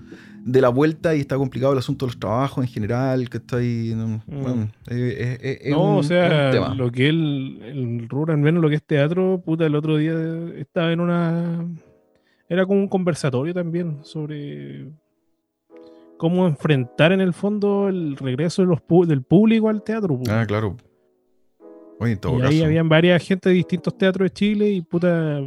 de 0.45 0.61
la 0.61 0.69
vuelta 0.71 1.15
y 1.15 1.21
está 1.21 1.37
complicado 1.37 1.73
el 1.73 1.79
asunto 1.79 2.07
de 2.07 2.11
los 2.13 2.19
trabajos 2.21 2.65
en 2.65 2.71
general, 2.71 3.29
que 3.29 3.37
está 3.39 3.57
ahí. 3.59 3.93
No, 3.95 4.23
bueno, 4.27 4.69
es- 4.87 4.97
es- 4.97 5.39
es- 5.43 5.59
es 5.63 5.69
Mm. 5.69 5.71
No, 5.73 5.83
un- 5.93 5.99
o 5.99 6.03
sea, 6.03 6.51
tema. 6.51 6.75
lo 6.75 6.91
que 6.91 7.09
el, 7.09 7.61
el 7.63 8.09
rural, 8.09 8.37
al 8.37 8.43
menos 8.43 8.63
lo 8.63 8.69
que 8.69 8.77
es 8.77 8.83
teatro, 8.83 9.41
puta, 9.45 9.67
el 9.67 9.75
otro 9.75 9.97
día 9.97 10.15
estaba 10.57 10.93
en 10.93 11.01
una. 11.01 11.65
Era 12.49 12.67
como 12.67 12.81
un 12.81 12.89
conversatorio 12.89 13.55
también 13.55 13.99
sobre 14.03 14.89
cómo 16.17 16.47
enfrentar 16.47 17.13
en 17.13 17.21
el 17.21 17.33
fondo 17.33 17.89
el 17.89 18.17
regreso 18.17 18.63
de 18.63 18.69
los 18.69 18.81
pu- 18.81 19.07
del 19.07 19.23
público 19.23 19.69
al 19.69 19.83
teatro. 19.83 20.19
Ah, 20.29 20.45
claro. 20.47 20.77
Oye, 21.99 22.13
en 22.13 22.19
todo 22.19 22.39
y 22.39 22.43
ahí 22.43 22.49
caso. 22.57 22.65
habían 22.65 22.89
varias 22.89 23.23
gente 23.27 23.49
de 23.51 23.55
distintos 23.57 23.97
teatros 23.97 24.27
de 24.27 24.31
Chile 24.33 24.69
y 24.71 24.81
puta, 24.81 25.39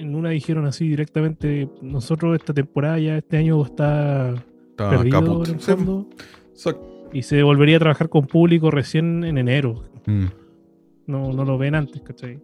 en 0.00 0.14
una 0.14 0.30
dijeron 0.30 0.66
así 0.66 0.88
directamente, 0.88 1.68
nosotros 1.82 2.36
esta 2.38 2.54
temporada 2.54 2.98
ya 2.98 3.18
este 3.18 3.36
año 3.36 3.62
está 3.64 4.34
Está 4.70 4.90
perdido 4.90 5.44
en 5.44 5.50
el 5.54 5.60
Sí, 5.60 5.72
fondo 5.72 6.08
y 7.12 7.22
se 7.22 7.42
volvería 7.42 7.76
a 7.76 7.80
trabajar 7.80 8.08
con 8.08 8.26
público 8.26 8.70
recién 8.70 9.24
en 9.24 9.36
enero. 9.38 9.82
Mm. 10.06 10.26
No, 11.06 11.32
no 11.32 11.44
lo 11.44 11.58
ven 11.58 11.74
antes, 11.74 12.00
¿cachai? 12.02 12.38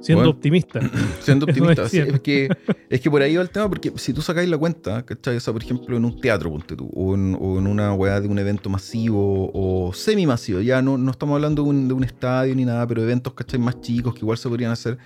Siendo 0.00 0.22
Bueno. 0.22 0.30
optimista. 0.30 0.80
Siendo 1.20 1.44
optimista. 1.48 1.86
sí, 1.88 1.98
decían. 1.98 2.14
es, 2.16 2.20
que, 2.22 2.48
es 2.88 3.00
que 3.02 3.10
por 3.10 3.20
ahí 3.20 3.36
va 3.36 3.42
el 3.42 3.50
tema, 3.50 3.68
porque 3.68 3.92
si 3.96 4.14
tú 4.14 4.22
sacáis 4.22 4.48
la 4.48 4.56
cuenta, 4.56 5.04
¿cachai? 5.04 5.36
O 5.36 5.40
sea, 5.40 5.52
por 5.52 5.62
ejemplo, 5.62 5.94
en 5.96 6.04
un 6.06 6.18
teatro, 6.18 6.50
ponte 6.50 6.74
tú, 6.74 6.88
o 6.94 7.14
en, 7.14 7.36
o 7.38 7.58
en 7.58 7.66
una 7.66 7.92
weá 7.92 8.18
de 8.20 8.26
un 8.28 8.38
evento 8.38 8.70
masivo 8.70 9.50
o 9.52 9.92
semi-masivo, 9.92 10.60
ya 10.62 10.80
no, 10.80 10.96
no 10.96 11.10
estamos 11.10 11.34
hablando 11.34 11.62
de 11.62 11.68
un, 11.68 11.88
de 11.88 11.92
un 11.94 12.04
estadio 12.04 12.54
ni 12.54 12.64
nada, 12.64 12.86
pero 12.86 13.02
eventos, 13.02 13.34
¿cachai? 13.34 13.60
Más 13.60 13.78
chicos 13.82 14.14
que 14.14 14.20
igual 14.20 14.38
se 14.38 14.48
podrían 14.48 14.72
hacer. 14.72 14.96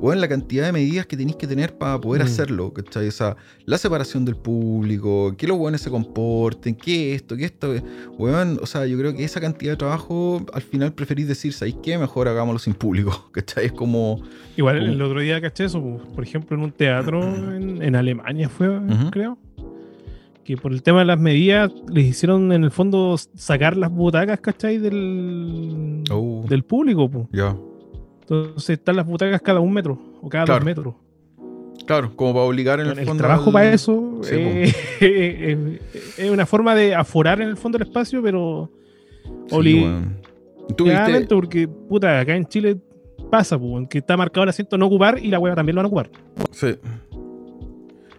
O 0.00 0.12
en 0.12 0.20
la 0.20 0.28
cantidad 0.28 0.66
de 0.66 0.72
medidas 0.72 1.06
que 1.06 1.16
tenéis 1.16 1.36
que 1.36 1.46
tener 1.46 1.78
para 1.78 2.00
poder 2.00 2.22
Mm. 2.22 2.26
hacerlo, 2.26 2.72
¿cachai? 2.72 3.06
O 3.08 3.12
sea, 3.12 3.36
la 3.66 3.78
separación 3.78 4.24
del 4.24 4.34
público, 4.36 5.34
que 5.36 5.46
los 5.46 5.56
buenos 5.56 5.80
se 5.80 5.90
comporten, 5.90 6.74
que 6.74 7.14
esto, 7.14 7.36
que 7.36 7.44
esto. 7.44 7.72
Weón, 8.18 8.58
o 8.60 8.66
sea, 8.66 8.84
yo 8.86 8.98
creo 8.98 9.14
que 9.14 9.22
esa 9.24 9.40
cantidad 9.40 9.72
de 9.72 9.76
trabajo, 9.76 10.44
al 10.52 10.62
final 10.62 10.92
preferís 10.92 11.28
decir, 11.28 11.52
¿sabéis 11.52 11.76
qué? 11.82 11.96
Mejor 11.98 12.26
hagámoslo 12.28 12.58
sin 12.58 12.74
público, 12.74 13.28
¿cachai? 13.32 13.66
Es 13.66 13.72
como. 13.72 14.20
Igual 14.56 14.80
Como- 14.80 14.92
el 14.92 15.02
otro 15.02 15.20
día 15.20 15.40
caché 15.40 15.66
eso, 15.66 15.80
po, 15.80 15.98
por 16.14 16.24
ejemplo, 16.24 16.56
en 16.56 16.62
un 16.64 16.72
teatro 16.72 17.22
en, 17.54 17.80
en 17.82 17.94
Alemania 17.96 18.48
fue, 18.48 18.68
creo. 19.12 19.38
Que 20.44 20.56
por 20.56 20.72
el 20.72 20.80
tema 20.82 21.00
de 21.00 21.06
las 21.06 21.18
medidas 21.18 21.72
les 21.92 22.06
hicieron 22.06 22.52
en 22.52 22.62
el 22.64 22.70
fondo 22.70 23.16
sacar 23.34 23.76
las 23.76 23.90
butacas, 23.90 24.38
¿cachai? 24.40 24.78
Del, 24.78 26.02
Oh, 26.10 26.44
del 26.48 26.62
público. 26.62 27.10
po. 27.10 27.28
ya. 27.32 27.56
Entonces 28.28 28.70
están 28.70 28.96
las 28.96 29.06
butacas 29.06 29.40
cada 29.40 29.60
un 29.60 29.72
metro 29.72 29.98
o 30.20 30.28
cada 30.28 30.44
Claro. 30.44 30.60
dos 30.60 30.64
metros. 30.64 30.94
Claro, 31.86 32.16
como 32.16 32.32
para 32.32 32.44
obligar 32.46 32.80
en 32.80 32.86
Bueno, 32.86 32.92
el 32.94 32.98
el 33.00 33.06
fondo. 33.06 33.22
trabajo 33.22 33.46
al- 33.46 33.52
para 33.52 33.72
eso 33.72 34.18
Sí, 34.22 34.34
eh, 34.34 34.72
eh, 35.00 35.80
es 36.18 36.30
una 36.30 36.44
forma 36.46 36.74
de 36.74 36.94
aforar 36.94 37.40
en 37.40 37.48
el 37.48 37.56
fondo 37.56 37.78
el 37.78 37.82
espacio, 37.84 38.20
pero 38.22 38.70
Sí, 39.48 39.54
obli- 39.54 39.82
weón. 39.82 40.16
¿Tú 40.76 40.84
claramente 40.84 41.18
viste? 41.20 41.34
porque, 41.36 41.68
puta, 41.68 42.18
acá 42.18 42.34
en 42.34 42.46
Chile 42.46 42.76
pasa, 43.30 43.56
po, 43.56 43.78
en 43.78 43.86
que 43.86 43.98
está 43.98 44.16
marcado 44.16 44.42
el 44.42 44.48
asiento 44.48 44.76
no 44.76 44.86
ocupar 44.86 45.18
y 45.22 45.28
la 45.28 45.38
hueva 45.38 45.54
también 45.54 45.76
lo 45.76 45.80
van 45.80 45.84
a 45.84 45.88
ocupar. 45.88 46.10
Sí. 46.50 46.74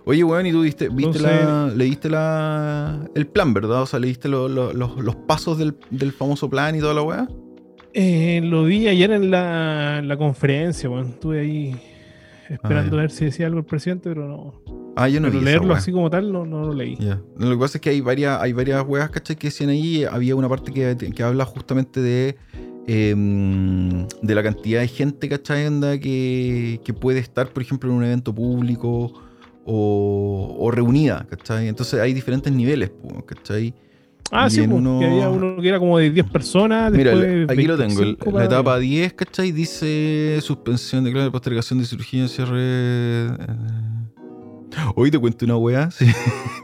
Oye, 0.06 0.24
weón, 0.24 0.46
¿y 0.46 0.52
tú 0.54 0.62
viste, 0.62 0.88
viste 0.88 1.18
Entonces- 1.18 1.24
la, 1.46 1.68
leíste 1.76 2.10
la, 2.10 3.10
el 3.14 3.28
plan, 3.28 3.54
verdad? 3.54 3.82
O 3.82 3.86
sea, 3.86 4.00
leíste 4.00 4.30
lo- 4.30 4.48
lo- 4.48 4.72
los, 4.72 4.98
los 5.00 5.16
pasos 5.18 5.58
del, 5.58 5.76
del 5.90 6.14
famoso 6.14 6.50
plan 6.50 6.74
y 6.76 6.80
toda 6.80 6.94
la 6.94 7.02
weá. 7.02 7.28
Eh, 8.00 8.42
lo 8.44 8.64
vi 8.64 8.88
ayer 8.88 9.10
en 9.10 9.32
la, 9.32 9.98
en 9.98 10.08
la 10.08 10.18
conferencia, 10.18 10.88
bueno, 10.88 11.10
estuve 11.10 11.40
ahí 11.40 11.76
esperando 12.48 12.96
Ah, 12.96 13.00
a 13.00 13.02
ver 13.02 13.10
si 13.10 13.26
decía 13.26 13.48
algo 13.48 13.58
el 13.58 13.66
presidente, 13.66 14.10
pero 14.10 14.28
no. 14.28 14.62
Ah, 14.96 15.10
yo 15.10 15.20
no 15.20 15.30
pero 15.30 15.32
vi 15.32 15.38
esa 15.40 15.46
leerlo 15.46 15.74
así 15.74 15.92
como 15.92 16.08
tal 16.08 16.32
no, 16.32 16.46
no 16.46 16.62
lo 16.62 16.74
leí. 16.76 16.96
Lo 17.38 17.50
que 17.50 17.58
pasa 17.58 17.80
es 17.80 17.82
que 17.82 17.90
hay 17.90 18.02
varias, 18.02 18.40
hay 18.40 18.54
varias 18.54 18.86
weas, 18.88 19.10
¿cachai? 19.10 19.36
Que 19.36 19.48
decían 19.48 19.72
ahí. 19.72 20.04
Había 20.04 20.36
una 20.36 20.48
parte 20.48 20.72
que, 20.72 20.96
que 20.96 21.24
habla 21.24 21.44
justamente 21.46 22.00
de. 22.00 22.36
em, 22.86 24.08
de 24.22 24.36
la 24.36 24.44
cantidad 24.44 24.82
de 24.82 24.88
gente, 24.90 25.28
¿cachai? 25.28 25.66
Anda 25.66 26.00
que, 26.00 26.80
que 26.84 26.94
puede 26.94 27.18
estar, 27.18 27.50
por 27.50 27.64
ejemplo, 27.64 27.90
en 27.90 27.96
un 27.96 28.04
evento 28.04 28.34
público 28.34 29.12
o, 29.66 30.56
o 30.60 30.70
reunida, 30.70 31.26
¿cachai? 31.28 31.68
Entonces 31.68 32.00
hay 32.00 32.14
diferentes 32.14 32.54
niveles, 32.54 32.92
¿cachai? 33.26 33.74
Ah, 34.32 34.50
sí, 34.50 34.62
en 34.62 34.70
pues, 34.72 34.82
uno- 34.82 35.00
que 35.00 35.06
había 35.06 35.30
uno 35.30 35.62
que 35.62 35.70
era 35.70 35.80
como 35.80 35.98
de 35.98 36.10
10 36.12 36.26
personas. 36.30 36.92
Mira, 36.92 37.12
aquí 37.14 37.64
lo 37.64 37.78
tengo. 37.78 38.02
el- 38.02 38.16
25 38.16 38.26
la 38.26 38.32
para 38.32 38.46
etapa 38.46 38.76
arriba. 38.76 38.92
10, 39.02 39.14
¿cachai? 39.14 39.52
Dice 39.52 40.40
suspensión 40.42 41.04
de 41.06 41.12
claro, 41.14 41.32
postergación 41.32 41.80
de 41.80 41.86
cirugía, 41.86 42.28
cierre. 42.28 42.58
eh. 42.58 43.30
Hoy 44.96 45.10
te 45.10 45.18
cuento 45.18 45.44
una 45.46 45.58
weá. 45.58 45.90
Sí, 45.98 46.06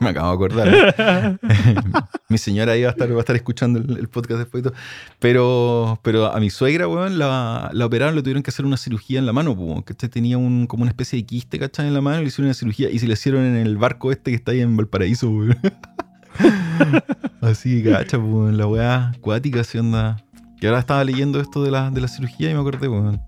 me 0.02 0.10
acabo 0.10 0.30
de 0.30 0.34
acordar. 0.36 1.40
mi 2.30 2.38
señora 2.38 2.74
ahí 2.74 2.82
va 2.84 2.90
a 2.90 2.92
estar, 2.92 3.10
va 3.12 3.16
a 3.18 3.20
estar 3.22 3.36
escuchando 3.36 3.80
el, 3.80 3.98
el 3.98 4.08
podcast 4.10 4.40
después 4.40 4.62
y 4.62 4.64
todo. 4.66 4.74
Pero, 5.20 6.00
pero 6.04 6.26
a 6.28 6.40
mi 6.40 6.50
suegra, 6.50 6.88
weón, 6.88 7.18
la, 7.18 7.70
la 7.74 7.86
operaron, 7.86 8.14
le 8.16 8.22
tuvieron 8.22 8.44
que 8.44 8.50
hacer 8.52 8.66
una 8.66 8.78
cirugía 8.78 9.18
en 9.20 9.26
la 9.26 9.32
mano, 9.34 9.56
pues, 9.56 9.84
que 9.86 9.94
tenía 10.10 10.38
un, 10.38 10.68
como 10.68 10.82
una 10.84 10.92
especie 10.92 11.18
de 11.18 11.26
quiste, 11.26 11.58
¿cachai? 11.58 11.88
En 11.88 11.94
la 11.94 12.02
mano 12.02 12.18
y 12.20 12.24
le 12.24 12.28
hicieron 12.28 12.48
una 12.48 12.54
cirugía. 12.54 12.90
Y 12.92 13.00
se 13.00 13.08
le 13.08 13.14
hicieron 13.14 13.42
en 13.46 13.56
el 13.56 13.78
barco 13.78 14.12
este 14.12 14.32
que 14.32 14.36
está 14.36 14.52
ahí 14.52 14.60
en 14.62 14.76
Valparaíso, 14.76 15.30
weón. 15.30 15.58
Así, 17.42 17.84
cacha, 17.84 18.20
pues, 18.20 18.54
la 18.56 18.68
weá 18.68 19.10
acuática, 19.10 19.62
así 19.62 19.78
onda. 19.78 20.18
Que 20.60 20.68
ahora 20.68 20.80
estaba 20.80 21.04
leyendo 21.04 21.42
esto 21.42 21.64
de 21.64 21.72
la, 21.72 21.92
de 21.92 22.00
la 22.02 22.08
cirugía 22.08 22.50
y 22.50 22.54
me 22.54 22.60
acordé, 22.62 22.88
weón. 22.88 23.22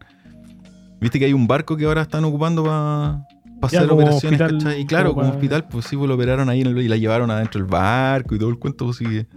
Viste 1.02 1.20
que 1.20 1.26
hay 1.26 1.34
un 1.34 1.48
barco 1.48 1.76
que 1.76 1.86
ahora 1.86 2.02
están 2.04 2.24
ocupando 2.24 2.63
para 2.63 3.28
Ya, 3.72 3.80
hacer 3.80 3.91
operaciones, 3.91 4.39
hospital, 4.41 4.63
¿cachai? 4.63 4.82
Y 4.82 4.86
claro, 4.86 5.13
como 5.13 5.28
pa- 5.28 5.34
hospital, 5.36 5.68
pues 5.68 5.86
sí, 5.86 5.98
pues 5.98 6.08
lo 6.08 6.15
operaron 6.15 6.50
ahí 6.50 6.62
el- 6.62 6.78
y 6.78 6.88
la 6.88 6.96
llevaron 6.98 7.30
adentro 7.30 7.60
del 7.60 7.70
barco 7.70 8.36
y 8.36 8.39
todo 8.39 8.50
el 8.50 8.58
cuento, 8.58 8.86
pues 8.86 8.98
sí 8.98 9.06
que. 9.06 9.28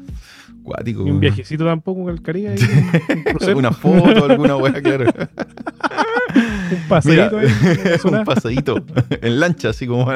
Cuático, 0.62 1.02
Ni 1.02 1.10
un 1.10 1.18
viajecito 1.20 1.64
tampoco 1.64 2.08
al 2.10 2.20
Caribe. 2.22 2.50
ahí, 2.50 2.58
un 3.40 3.48
Alguna 3.48 3.72
foto, 3.72 4.26
alguna 4.26 4.56
weá, 4.56 4.80
claro. 4.82 5.06
un 6.70 6.88
paseíto 6.88 7.38
ahí, 7.38 7.46
en 7.48 8.12
la 8.12 8.18
un 8.18 8.24
pasadito 8.24 8.84
en 9.22 9.40
lancha, 9.40 9.70
así 9.70 9.86
como. 9.86 10.06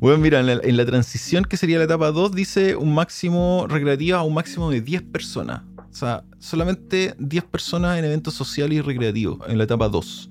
Bueno, 0.00 0.18
mira, 0.18 0.40
en 0.40 0.46
la, 0.46 0.52
en 0.54 0.76
la 0.76 0.86
transición 0.86 1.44
que 1.44 1.56
sería 1.56 1.78
la 1.78 1.84
etapa 1.84 2.10
2 2.10 2.32
dice 2.32 2.76
un 2.76 2.94
máximo 2.94 3.66
recreativa 3.68 4.18
a 4.18 4.22
un 4.22 4.34
máximo 4.34 4.70
de 4.70 4.80
10 4.80 5.02
personas. 5.02 5.62
O 5.76 5.94
sea, 5.94 6.22
solamente 6.38 7.14
10 7.18 7.44
personas 7.44 7.98
en 7.98 8.04
eventos 8.04 8.34
sociales 8.34 8.78
y 8.78 8.80
recreativos 8.80 9.40
en 9.48 9.58
la 9.58 9.64
etapa 9.64 9.88
2. 9.88 10.30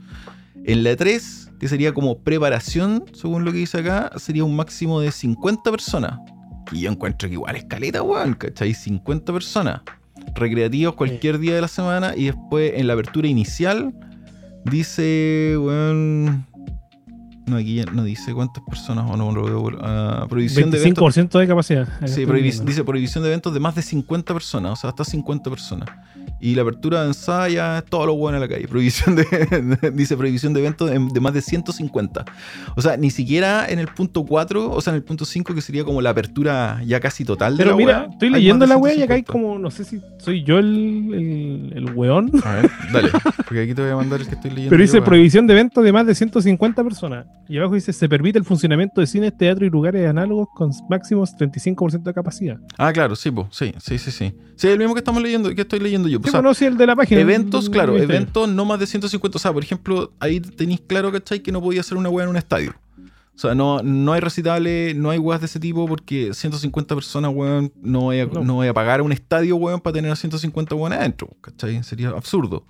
En 0.65 0.83
la 0.83 0.95
3, 0.95 1.51
que 1.59 1.67
sería 1.67 1.93
como 1.93 2.19
preparación, 2.19 3.05
según 3.13 3.43
lo 3.43 3.51
que 3.51 3.59
dice 3.59 3.79
acá, 3.79 4.11
sería 4.17 4.43
un 4.43 4.55
máximo 4.55 5.01
de 5.01 5.11
50 5.11 5.71
personas. 5.71 6.19
Y 6.71 6.81
yo 6.81 6.91
encuentro 6.91 7.27
que 7.27 7.33
igual 7.33 7.55
es 7.55 7.65
caleta, 7.65 8.01
weón, 8.01 8.33
¿cachai? 8.33 8.73
50 8.73 9.33
personas. 9.33 9.81
Recreativos 10.35 10.95
cualquier 10.95 11.39
día 11.39 11.55
de 11.55 11.61
la 11.61 11.67
semana. 11.67 12.13
Y 12.15 12.25
después 12.25 12.73
en 12.75 12.87
la 12.87 12.93
apertura 12.93 13.27
inicial 13.27 13.93
dice, 14.65 15.55
weón... 15.57 16.45
No, 17.47 17.55
aquí 17.55 17.81
no 17.93 18.03
dice 18.03 18.33
cuántas 18.33 18.61
personas 18.63 19.09
o 19.09 19.15
no 19.15 19.31
lo 19.31 19.43
veo. 19.43 19.79
ah, 19.81 20.25
prohibición 20.29 20.69
de 20.69 20.79
eventos. 20.79 21.15
25% 21.15 21.39
de 21.39 21.47
capacidad. 21.47 21.87
Sí, 22.05 22.25
dice 22.65 22.83
prohibición 22.83 23.23
de 23.23 23.29
eventos 23.29 23.53
de 23.53 23.59
más 23.59 23.73
de 23.75 23.81
50 23.81 24.33
personas, 24.33 24.73
o 24.73 24.75
sea, 24.75 24.89
hasta 24.89 25.05
50 25.05 25.49
personas. 25.49 25.89
Y 26.39 26.55
la 26.55 26.61
apertura 26.61 27.01
de 27.01 27.07
ensaya, 27.07 27.83
todo 27.87 28.05
lo 28.05 28.15
bueno 28.15 28.37
en 28.37 28.41
la 28.41 28.47
calle. 28.47 28.67
Prohibición 28.67 29.15
de, 29.15 29.91
dice 29.93 30.15
prohibición 30.15 30.53
de 30.53 30.59
eventos 30.59 30.89
de, 30.89 30.99
de 30.99 31.19
más 31.19 31.33
de 31.33 31.41
150. 31.41 32.25
O 32.75 32.81
sea, 32.81 32.97
ni 32.97 33.09
siquiera 33.09 33.67
en 33.67 33.79
el 33.79 33.87
punto 33.87 34.25
4, 34.25 34.71
o 34.71 34.81
sea, 34.81 34.91
en 34.91 34.97
el 34.97 35.03
punto 35.03 35.25
5, 35.25 35.53
que 35.53 35.61
sería 35.61 35.83
como 35.83 36.01
la 36.01 36.11
apertura 36.11 36.81
ya 36.85 36.99
casi 36.99 37.25
total 37.25 37.57
de 37.57 37.63
Pero 37.63 37.71
la 37.71 37.77
mira, 37.77 37.99
wea, 37.99 38.09
estoy 38.11 38.29
leyendo 38.29 38.65
de 38.65 38.69
la 38.69 38.77
wea 38.77 38.93
y 38.93 39.01
acá 39.01 39.15
hay 39.15 39.23
150. 39.23 39.31
como, 39.31 39.59
no 39.59 39.71
sé 39.71 39.83
si 39.83 39.99
soy 40.19 40.43
yo 40.43 40.59
el, 40.59 41.13
el, 41.13 41.73
el 41.75 41.93
weón. 41.95 42.31
A 42.43 42.55
ver, 42.55 42.71
dale, 42.91 43.09
porque 43.37 43.61
aquí 43.61 43.73
te 43.73 43.81
voy 43.81 43.91
a 43.91 43.95
mandar 43.95 44.21
el 44.21 44.27
que 44.27 44.35
estoy 44.35 44.51
leyendo. 44.51 44.69
Pero 44.69 44.81
dice 44.81 45.01
prohibición 45.01 45.47
de 45.47 45.53
eventos 45.53 45.83
de 45.83 45.91
más 45.91 46.05
de 46.05 46.15
150 46.15 46.83
personas. 46.83 47.25
Y 47.47 47.57
abajo 47.57 47.75
dice, 47.75 47.93
se 47.93 48.09
permite 48.09 48.37
el 48.37 48.45
funcionamiento 48.45 49.01
de 49.01 49.07
cines, 49.07 49.35
teatro 49.37 49.65
y 49.65 49.69
lugares 49.69 50.07
análogos 50.07 50.47
con 50.53 50.71
máximos 50.89 51.35
35% 51.35 52.03
de 52.03 52.13
capacidad. 52.13 52.57
Ah, 52.77 52.91
claro, 52.93 53.15
sí, 53.15 53.31
po, 53.31 53.47
sí, 53.51 53.73
sí, 53.79 53.97
sí, 53.97 54.11
sí. 54.11 54.33
Sí, 54.55 54.67
el 54.67 54.79
mismo 54.79 54.93
que 54.95 54.99
estamos 54.99 55.21
leyendo, 55.21 55.53
que 55.53 55.61
estoy 55.61 55.79
leyendo 55.79 56.09
yo. 56.09 56.19
Sí, 56.27 56.29
O 56.29 56.31
sea, 56.31 56.41
bueno, 56.41 56.53
sí, 56.53 56.65
el 56.65 56.77
de 56.77 56.85
la 56.87 56.95
página. 56.95 57.21
Eventos, 57.21 57.69
claro, 57.69 57.97
eventos 57.97 58.49
no 58.49 58.65
más 58.65 58.79
de 58.79 58.87
150. 58.87 59.37
O 59.37 59.39
sea, 59.39 59.53
por 59.53 59.63
ejemplo, 59.63 60.11
ahí 60.19 60.39
tenéis 60.39 60.81
claro, 60.85 61.11
¿cachai? 61.11 61.39
Que 61.41 61.51
no 61.51 61.61
podía 61.61 61.81
hacer 61.81 61.97
una 61.97 62.09
weá 62.09 62.25
en 62.25 62.29
un 62.29 62.37
estadio. 62.37 62.75
O 63.35 63.39
sea, 63.39 63.53
no, 63.53 63.83
no 63.83 64.13
hay 64.13 64.19
recitales, 64.19 64.95
no 64.95 65.11
hay 65.11 65.19
weas 65.19 65.39
de 65.39 65.45
ese 65.45 65.59
tipo 65.59 65.87
porque 65.87 66.33
150 66.33 66.95
personas, 66.95 67.31
weón, 67.33 67.71
no 67.81 68.01
voy 68.01 68.19
a, 68.19 68.25
No. 68.25 68.43
no 68.43 68.53
voy 68.55 68.67
a 68.67 68.73
pagar 68.73 69.03
un 69.03 69.11
estadio, 69.11 69.55
weón, 69.57 69.79
para 69.79 69.93
tener 69.93 70.11
a 70.11 70.15
150 70.15 70.73
weón 70.73 70.93
adentro, 70.93 71.29
¿cachai? 71.41 71.83
Sería 71.83 72.09
absurdo. 72.09 72.65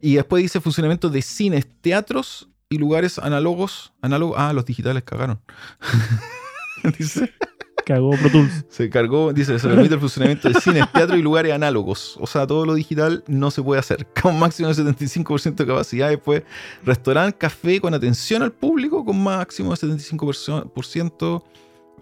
Y 0.00 0.14
después 0.14 0.42
dice 0.42 0.58
funcionamiento 0.60 1.10
de 1.10 1.20
cines, 1.20 1.66
teatros 1.82 2.48
y 2.70 2.78
lugares 2.78 3.18
análogos. 3.18 3.92
Análogos, 4.00 4.36
ah, 4.38 4.54
los 4.54 4.64
digitales 4.64 5.02
cagaron. 5.02 5.38
dice, 6.98 7.30
Se 8.68 8.88
cargó, 8.90 9.32
dice, 9.32 9.58
se 9.58 9.68
permite 9.68 9.94
el 9.94 10.00
funcionamiento 10.00 10.48
de 10.48 10.60
cines, 10.60 10.90
teatros 10.92 11.18
y 11.18 11.22
lugares 11.22 11.52
análogos. 11.52 12.16
O 12.20 12.26
sea, 12.26 12.46
todo 12.46 12.64
lo 12.66 12.74
digital 12.74 13.24
no 13.26 13.50
se 13.50 13.62
puede 13.62 13.80
hacer. 13.80 14.06
Con 14.22 14.38
máximo 14.38 14.68
de 14.68 14.74
75% 14.74 15.54
de 15.54 15.66
capacidad. 15.66 16.08
Después, 16.08 16.42
restaurante, 16.84 17.36
café 17.38 17.80
con 17.80 17.94
atención 17.94 18.42
al 18.42 18.52
público 18.52 19.04
con 19.04 19.22
máximo 19.22 19.70
de 19.74 19.76
75%. 19.76 21.42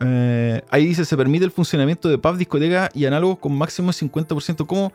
Eh, 0.00 0.62
ahí 0.70 0.86
dice, 0.86 1.04
se 1.04 1.16
permite 1.16 1.44
el 1.44 1.50
funcionamiento 1.50 2.08
de 2.08 2.18
pub, 2.18 2.36
discoteca 2.36 2.88
y 2.94 3.04
análogos 3.04 3.38
con 3.38 3.56
máximo 3.56 3.90
de 3.90 3.94
50%. 3.98 4.66
¿Cómo, 4.66 4.92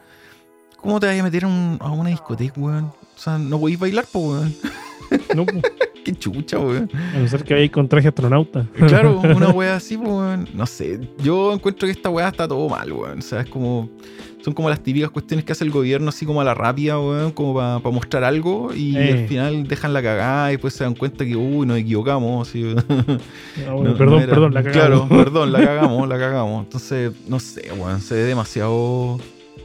cómo 0.78 1.00
te 1.00 1.08
vas 1.08 1.20
a 1.20 1.24
meter 1.24 1.44
a, 1.46 1.48
un- 1.48 1.78
a 1.82 1.92
una 1.92 2.10
discoteca, 2.10 2.54
weón? 2.60 2.86
O 2.86 3.20
sea, 3.20 3.38
no 3.38 3.60
podéis 3.60 3.80
bailar, 3.80 4.06
weón. 4.14 4.56
No, 5.36 5.46
po. 5.46 5.62
Qué 6.04 6.14
chucha, 6.14 6.60
weón. 6.60 6.90
a 7.16 7.18
no 7.20 7.28
ser 7.30 7.44
que 7.44 7.54
vayáis 7.54 7.72
con 7.72 7.88
traje 7.88 8.10
astronauta. 8.10 8.68
Claro, 8.88 9.20
una 9.36 9.50
wea 9.50 9.76
así, 9.78 9.96
weón. 9.96 10.48
No 10.54 10.66
sé. 10.66 11.00
Yo 11.24 11.54
encuentro 11.54 11.86
que 11.88 11.92
esta 11.94 12.10
wea 12.10 12.28
está 12.28 12.48
todo 12.48 12.68
mal, 12.70 12.92
weón. 12.92 13.20
O 13.20 13.22
sea, 13.22 13.42
es 13.42 13.50
como. 13.50 13.90
Son 14.44 14.54
como 14.54 14.70
las 14.70 14.84
típicas 14.84 15.10
cuestiones 15.10 15.46
que 15.46 15.54
hace 15.54 15.64
el 15.64 15.72
gobierno, 15.72 16.10
así 16.10 16.26
como 16.26 16.42
a 16.42 16.44
la 16.44 16.54
rápida, 16.54 17.00
weón, 17.00 17.32
como 17.32 17.54
para 17.56 17.80
mostrar 17.96 18.26
algo 18.26 18.74
y 18.76 18.98
Eh. 18.98 19.14
al 19.14 19.28
final 19.30 19.64
dejan 19.70 19.94
la 19.94 20.02
cagada 20.04 20.50
y 20.50 20.56
después 20.56 20.74
se 20.74 20.84
dan 20.84 20.96
cuenta 20.96 21.24
que, 21.26 21.34
uy, 21.38 21.66
nos 21.66 21.78
equivocamos. 21.78 22.50
así. 22.50 22.76
Ah, 23.66 23.72
bueno, 23.72 23.92
No- 23.92 23.98
perdón, 23.98 24.22
era- 24.24 24.30
perdón, 24.34 24.54
la 24.54 24.62
cagamos. 24.64 25.08
Claro, 25.08 25.24
perdón, 25.24 25.52
la 25.54 25.64
cagamos, 25.64 26.10
la 26.10 26.18
cagamos. 26.20 26.64
Entonces, 26.66 27.14
no 27.30 27.40
sé, 27.40 27.72
weón, 27.78 28.02
se 28.02 28.16
ve 28.16 28.24
demasiado. 28.24 29.18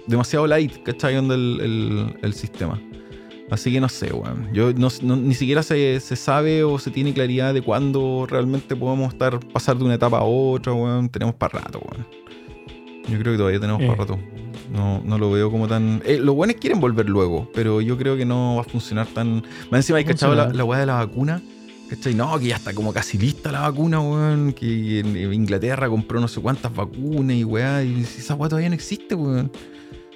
Demasiado 0.07 0.47
light, 0.47 0.81
¿cachai? 0.85 1.17
Onda 1.17 1.35
el, 1.35 1.59
el, 1.61 2.17
el 2.23 2.33
sistema. 2.35 2.81
Así 3.51 3.73
que 3.73 3.81
no 3.81 3.89
sé, 3.89 4.13
weón. 4.13 4.49
Yo 4.53 4.73
no, 4.75 4.89
no- 5.03 5.17
ni 5.17 5.35
siquiera 5.35 5.63
se, 5.63 6.01
se 6.01 6.17
sabe 6.17 6.65
o 6.65 6.79
se 6.79 6.91
tiene 6.91 7.15
claridad 7.15 7.55
de 7.55 7.63
cuándo 7.63 8.27
realmente 8.29 8.77
podemos 8.77 9.13
estar 9.13 9.41
pasar 9.41 9.79
de 9.79 9.85
una 9.85 9.95
etapa 9.95 10.19
a 10.19 10.25
otra, 10.25 10.73
weón. 10.75 11.09
Tenemos 11.09 11.35
para 11.35 11.61
rato, 11.61 11.81
weón. 11.81 12.07
Yo 13.11 13.19
creo 13.19 13.33
que 13.33 13.39
todavía 13.39 13.59
tenemos 13.61 13.81
Eh. 13.83 13.87
para 13.87 13.99
rato. 14.01 14.19
No, 14.71 15.01
no 15.03 15.17
lo 15.17 15.31
veo 15.31 15.51
como 15.51 15.67
tan. 15.67 16.03
Eh, 16.05 16.19
los 16.23 16.35
buenos 16.35 16.57
quieren 16.57 16.79
volver 16.79 17.09
luego, 17.09 17.51
pero 17.55 17.81
yo 17.81 17.97
creo 17.97 18.19
que 18.19 18.27
no 18.27 18.57
va 18.57 18.61
a 18.61 18.65
funcionar 18.65 19.07
tan. 19.07 19.37
Más 19.71 19.79
encima 19.79 19.97
hay 19.99 20.05
cachado 20.05 20.35
la, 20.35 20.49
la 20.53 20.65
weá 20.65 20.81
de 20.81 20.87
la 20.87 20.95
vacuna. 20.97 21.41
¿Cachai? 21.89 22.13
No, 22.15 22.39
que 22.39 22.49
ya 22.49 22.57
está 22.57 22.75
como 22.75 22.93
casi 22.93 23.17
lista 23.17 23.51
la 23.51 23.61
vacuna, 23.63 23.99
weón. 23.99 24.53
Que 24.53 24.99
en 25.01 25.33
Inglaterra 25.33 25.89
compró 25.89 26.21
no 26.21 26.29
sé 26.29 26.39
cuántas 26.43 26.75
vacunas 26.75 27.35
y 27.35 27.45
weá. 27.45 27.83
Y 27.83 28.03
esa 28.03 28.35
weá 28.35 28.51
todavía 28.51 28.69
no 28.69 28.75
existe, 28.75 29.15
weón. 29.15 29.51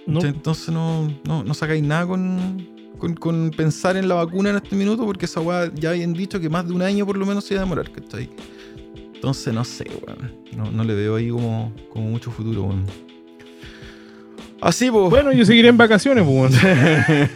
No. 0.07 0.21
Entonces 0.21 0.69
no, 0.69 1.11
no, 1.25 1.43
no 1.45 1.55
sacáis 1.55 1.83
nada 1.83 2.07
con, 2.07 2.69
con, 2.99 3.15
con 3.15 3.51
pensar 3.51 3.97
en 3.97 4.09
la 4.09 4.15
vacuna 4.17 4.51
en 4.51 4.57
este 4.57 4.77
minuto, 4.77 5.05
porque 5.05 5.27
esa 5.27 5.41
weá 5.41 5.71
ya 5.75 5.91
habían 5.91 6.13
dicho 6.13 6.41
que 6.41 6.49
más 6.49 6.67
de 6.67 6.75
un 6.75 6.83
año 6.83 7.07
por 7.07 7.17
lo 7.17 7.27
menos 7.27 7.45
se 7.45 7.55
iba 7.55 7.63
a 7.63 7.65
demorar, 7.65 7.91
¿cachai? 7.91 8.29
Entonces 9.15 9.55
no 9.55 9.65
sé, 9.65 9.87
weón. 10.05 10.33
No, 10.57 10.71
no 10.71 10.85
le 10.85 10.95
veo 10.95 11.17
ahí 11.17 11.31
como, 11.31 11.73
como 11.91 12.09
mucho 12.09 12.31
futuro, 12.31 12.65
weón. 12.65 12.85
Así, 14.61 14.91
pues. 14.91 15.11
Bueno, 15.11 15.33
yo 15.33 15.45
seguiré 15.45 15.69
en 15.69 15.77
vacaciones, 15.77 16.25
pues, 16.25 16.61
weón. 16.61 17.29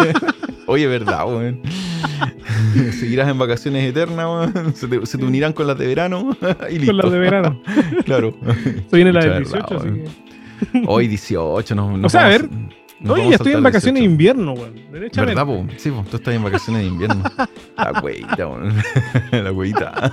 Oye, 0.66 0.86
verdad, 0.86 1.26
weón. 1.26 1.62
Seguirás 2.92 3.28
en 3.28 3.38
vacaciones 3.38 3.88
eternas, 3.88 4.26
weón. 4.26 4.74
Se 4.74 4.86
te, 4.86 5.04
se 5.06 5.18
te 5.18 5.24
unirán 5.24 5.52
con 5.52 5.66
las 5.66 5.78
de 5.78 5.86
verano 5.86 6.36
y 6.70 6.74
listo. 6.78 6.86
Con 6.92 6.96
las 6.98 7.10
de 7.12 7.18
verano. 7.18 7.62
Claro. 8.04 8.34
Estoy 8.76 9.02
viene 9.02 9.12
la 9.12 9.20
del 9.20 9.30
verdad, 9.30 9.66
18, 9.66 9.76
así 9.76 9.88
weón. 9.88 10.04
que. 10.04 10.84
Hoy 10.86 11.08
18, 11.08 11.74
no, 11.74 11.96
no 11.96 12.06
O 12.06 12.10
sea, 12.10 12.26
a 12.26 12.28
ver, 12.28 12.48
a 13.04 13.18
ya 13.18 13.34
estoy 13.36 13.52
en 13.52 13.62
vacaciones 13.62 14.02
de 14.02 14.08
18. 14.08 14.10
invierno, 14.10 14.52
weón. 14.52 14.74
Derechamente. 14.92 15.34
¿Verdad, 15.34 15.46
po? 15.46 15.66
Sí, 15.76 15.90
po. 15.90 16.04
Tú 16.10 16.16
estás 16.16 16.34
en 16.34 16.42
vacaciones 16.42 16.82
de 16.82 16.88
invierno. 16.88 17.22
La 17.76 18.00
güeyita, 18.00 18.46
weón. 18.46 18.74
La 19.32 19.50
güeyita. 19.50 20.12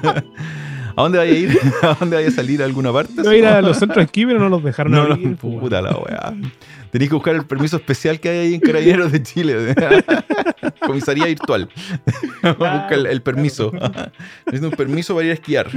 ¿A 0.98 1.04
dónde 1.04 1.20
vaya 1.20 1.32
a 1.32 1.36
ir? 1.36 1.60
¿A 1.84 1.94
dónde 2.00 2.16
vaya 2.16 2.28
a 2.28 2.32
salir? 2.32 2.62
¿A 2.62 2.66
alguna 2.66 2.92
parte? 2.92 3.14
Iba 3.18 3.32
a 3.32 3.36
ir 3.36 3.46
a 3.46 3.62
los 3.62 3.78
centros 3.78 3.98
de 3.98 4.04
esquí, 4.06 4.26
pero 4.26 4.40
no 4.40 4.50
los 4.50 4.64
dejaron 4.64 4.92
No, 4.92 5.08
no, 5.08 5.14
abrir, 5.14 5.36
pues, 5.36 5.60
puta 5.60 5.82
la 5.82 5.96
weá. 5.96 6.34
Tenés 6.90 7.10
que 7.10 7.16
buscar 7.16 7.36
el 7.36 7.46
permiso 7.46 7.78
especial 7.78 8.20
que 8.20 8.30
hay 8.30 8.38
ahí 8.40 8.54
en 8.56 8.62
Carabineros 8.62 9.12
de 9.12 9.22
Chile. 9.22 9.76
Comisaría 10.80 11.26
virtual. 11.26 11.70
Busca 12.42 12.90
el, 12.92 13.06
el 13.06 13.22
permiso. 13.22 13.72
Necesito 14.46 14.70
un 14.70 14.76
permiso 14.76 15.14
para 15.14 15.26
ir 15.26 15.32
a 15.32 15.34
esquiar. 15.36 15.68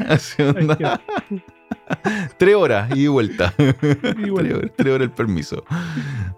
Tres 2.39 2.55
horas 2.55 2.91
y 2.97 3.07
vuelta. 3.07 3.53
Y 3.59 3.73
Tres 3.73 4.31
horas, 4.33 4.71
tres 4.77 4.95
horas 4.95 5.05
el 5.07 5.11
permiso. 5.11 5.65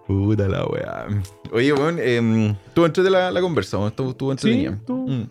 Puta 0.07 0.49
la 0.49 0.65
weá. 0.67 1.07
Oye, 1.53 1.73
weón, 1.73 1.97
eh, 2.01 2.55
tú 2.75 2.85
entré 2.85 3.03
de 3.05 3.11
la, 3.11 3.31
la 3.31 3.41
conversa, 3.41 3.77
weón. 3.79 3.89
Estuvo, 3.91 4.11
estuvo 4.11 4.33
entretenida. 4.33 4.79
tú- 4.87 5.07
Mm. 5.09 5.27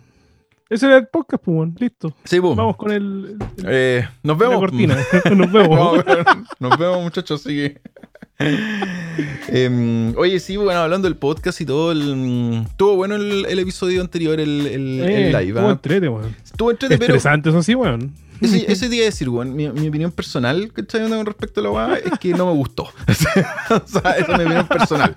ese 0.70 0.86
era 0.86 0.96
el 0.98 1.06
podcast, 1.08 1.42
pues. 1.44 1.70
Listo. 1.78 2.14
Sí, 2.24 2.40
po. 2.40 2.54
Vamos 2.54 2.76
con 2.76 2.90
el, 2.92 3.36
el- 3.58 3.64
Eh, 3.66 4.08
nos 4.22 4.38
la 4.38 4.44
vemos. 4.46 4.60
cortina. 4.60 4.96
Nos 5.36 5.52
vemos. 5.52 5.78
Weón. 6.04 6.04
Nos 6.60 6.78
vemos, 6.78 7.02
muchachos. 7.02 7.40
Así 7.40 7.54
que. 7.56 7.80
Em, 9.48 10.16
oye, 10.16 10.40
sí, 10.40 10.56
bueno, 10.56 10.80
hablando 10.80 11.06
del 11.06 11.16
podcast 11.16 11.60
y 11.60 11.66
todo, 11.66 11.92
el, 11.92 12.64
estuvo 12.66 12.96
bueno 12.96 13.14
el, 13.16 13.46
el 13.46 13.58
episodio 13.58 14.00
anterior, 14.00 14.40
el, 14.40 14.66
el, 14.66 15.00
el 15.00 15.00
Eh, 15.02 15.26
live. 15.28 15.48
estuvo 15.48 15.68
¿ah? 15.68 15.72
entrete, 15.72 16.08
weón. 16.08 16.36
Estuvo 16.44 16.70
entrete, 16.70 16.98
pero 16.98 17.14
Estresante, 17.14 17.50
eso 17.50 17.62
sí, 17.62 17.74
weón. 17.74 18.12
Ese, 18.42 18.64
ese 18.72 18.88
día 18.88 19.04
decir, 19.04 19.28
weón, 19.28 19.54
mi, 19.54 19.68
mi 19.70 19.88
opinión 19.88 20.10
personal, 20.12 20.72
¿cachai? 20.72 21.08
Con 21.08 21.24
respecto 21.26 21.60
a 21.60 21.62
la 21.64 21.70
weá, 21.70 21.94
es 21.96 22.18
que 22.18 22.32
no 22.34 22.46
me 22.46 22.52
gustó. 22.52 22.84
o 23.08 23.12
sea, 23.14 24.12
esa 24.12 24.32
es 24.32 24.38
mi 24.38 24.44
opinión 24.44 24.68
personal. 24.68 25.14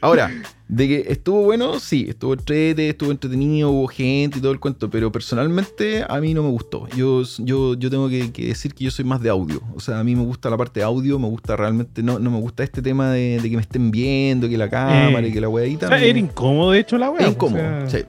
Ahora, 0.00 0.30
de 0.66 0.88
que 0.88 1.04
estuvo 1.08 1.42
bueno, 1.42 1.78
sí, 1.78 2.06
estuvo 2.08 2.32
entrete, 2.32 2.88
estuvo 2.88 3.10
entretenido, 3.12 3.70
hubo 3.70 3.86
gente 3.86 4.38
y 4.38 4.40
todo 4.40 4.50
el 4.50 4.58
cuento, 4.58 4.90
pero 4.90 5.12
personalmente 5.12 6.04
a 6.08 6.18
mí 6.20 6.34
no 6.34 6.42
me 6.42 6.48
gustó. 6.50 6.88
Yo, 6.96 7.22
yo, 7.38 7.74
yo 7.74 7.90
tengo 7.90 8.08
que, 8.08 8.32
que 8.32 8.46
decir 8.46 8.74
que 8.74 8.84
yo 8.84 8.90
soy 8.90 9.04
más 9.04 9.20
de 9.22 9.28
audio. 9.28 9.60
O 9.76 9.80
sea, 9.80 10.00
a 10.00 10.04
mí 10.04 10.16
me 10.16 10.24
gusta 10.24 10.50
la 10.50 10.56
parte 10.56 10.80
de 10.80 10.84
audio, 10.84 11.18
me 11.20 11.28
gusta 11.28 11.54
realmente, 11.56 12.02
no, 12.02 12.18
no 12.18 12.30
me 12.30 12.40
gusta 12.40 12.64
este 12.64 12.82
tema 12.82 13.10
de, 13.12 13.38
de 13.40 13.50
que 13.50 13.54
me 13.56 13.62
estén 13.62 13.90
viendo, 13.92 14.48
que 14.48 14.58
la 14.58 14.68
cámara 14.68 15.24
Eh. 15.26 15.28
y 15.28 15.32
que 15.32 15.40
la 15.40 15.48
weadita. 15.48 15.86
O 15.86 15.88
sea, 15.90 15.98
me- 15.98 16.08
era 16.08 16.18
incómodo, 16.18 16.72
de 16.72 16.80
hecho, 16.80 16.98
la 16.98 17.10
weá. 17.10 17.28
o 17.28 17.30
incómodo, 17.30 17.60
sea, 17.88 18.00
sí. 18.00 18.06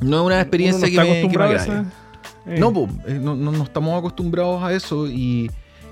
No 0.00 0.20
es 0.20 0.26
una 0.26 0.40
experiencia 0.40 0.88
que 0.88 0.96
me, 0.98 1.28
que 1.28 1.36
me 1.38 1.44
agrade. 1.44 1.84
Eh. 2.46 2.56
No, 2.58 2.72
po, 2.72 2.88
eh, 3.06 3.18
no, 3.20 3.34
no, 3.34 3.52
no 3.52 3.64
estamos 3.64 3.98
acostumbrados 3.98 4.62
a 4.62 4.72
eso 4.72 5.06
y, 5.06 5.50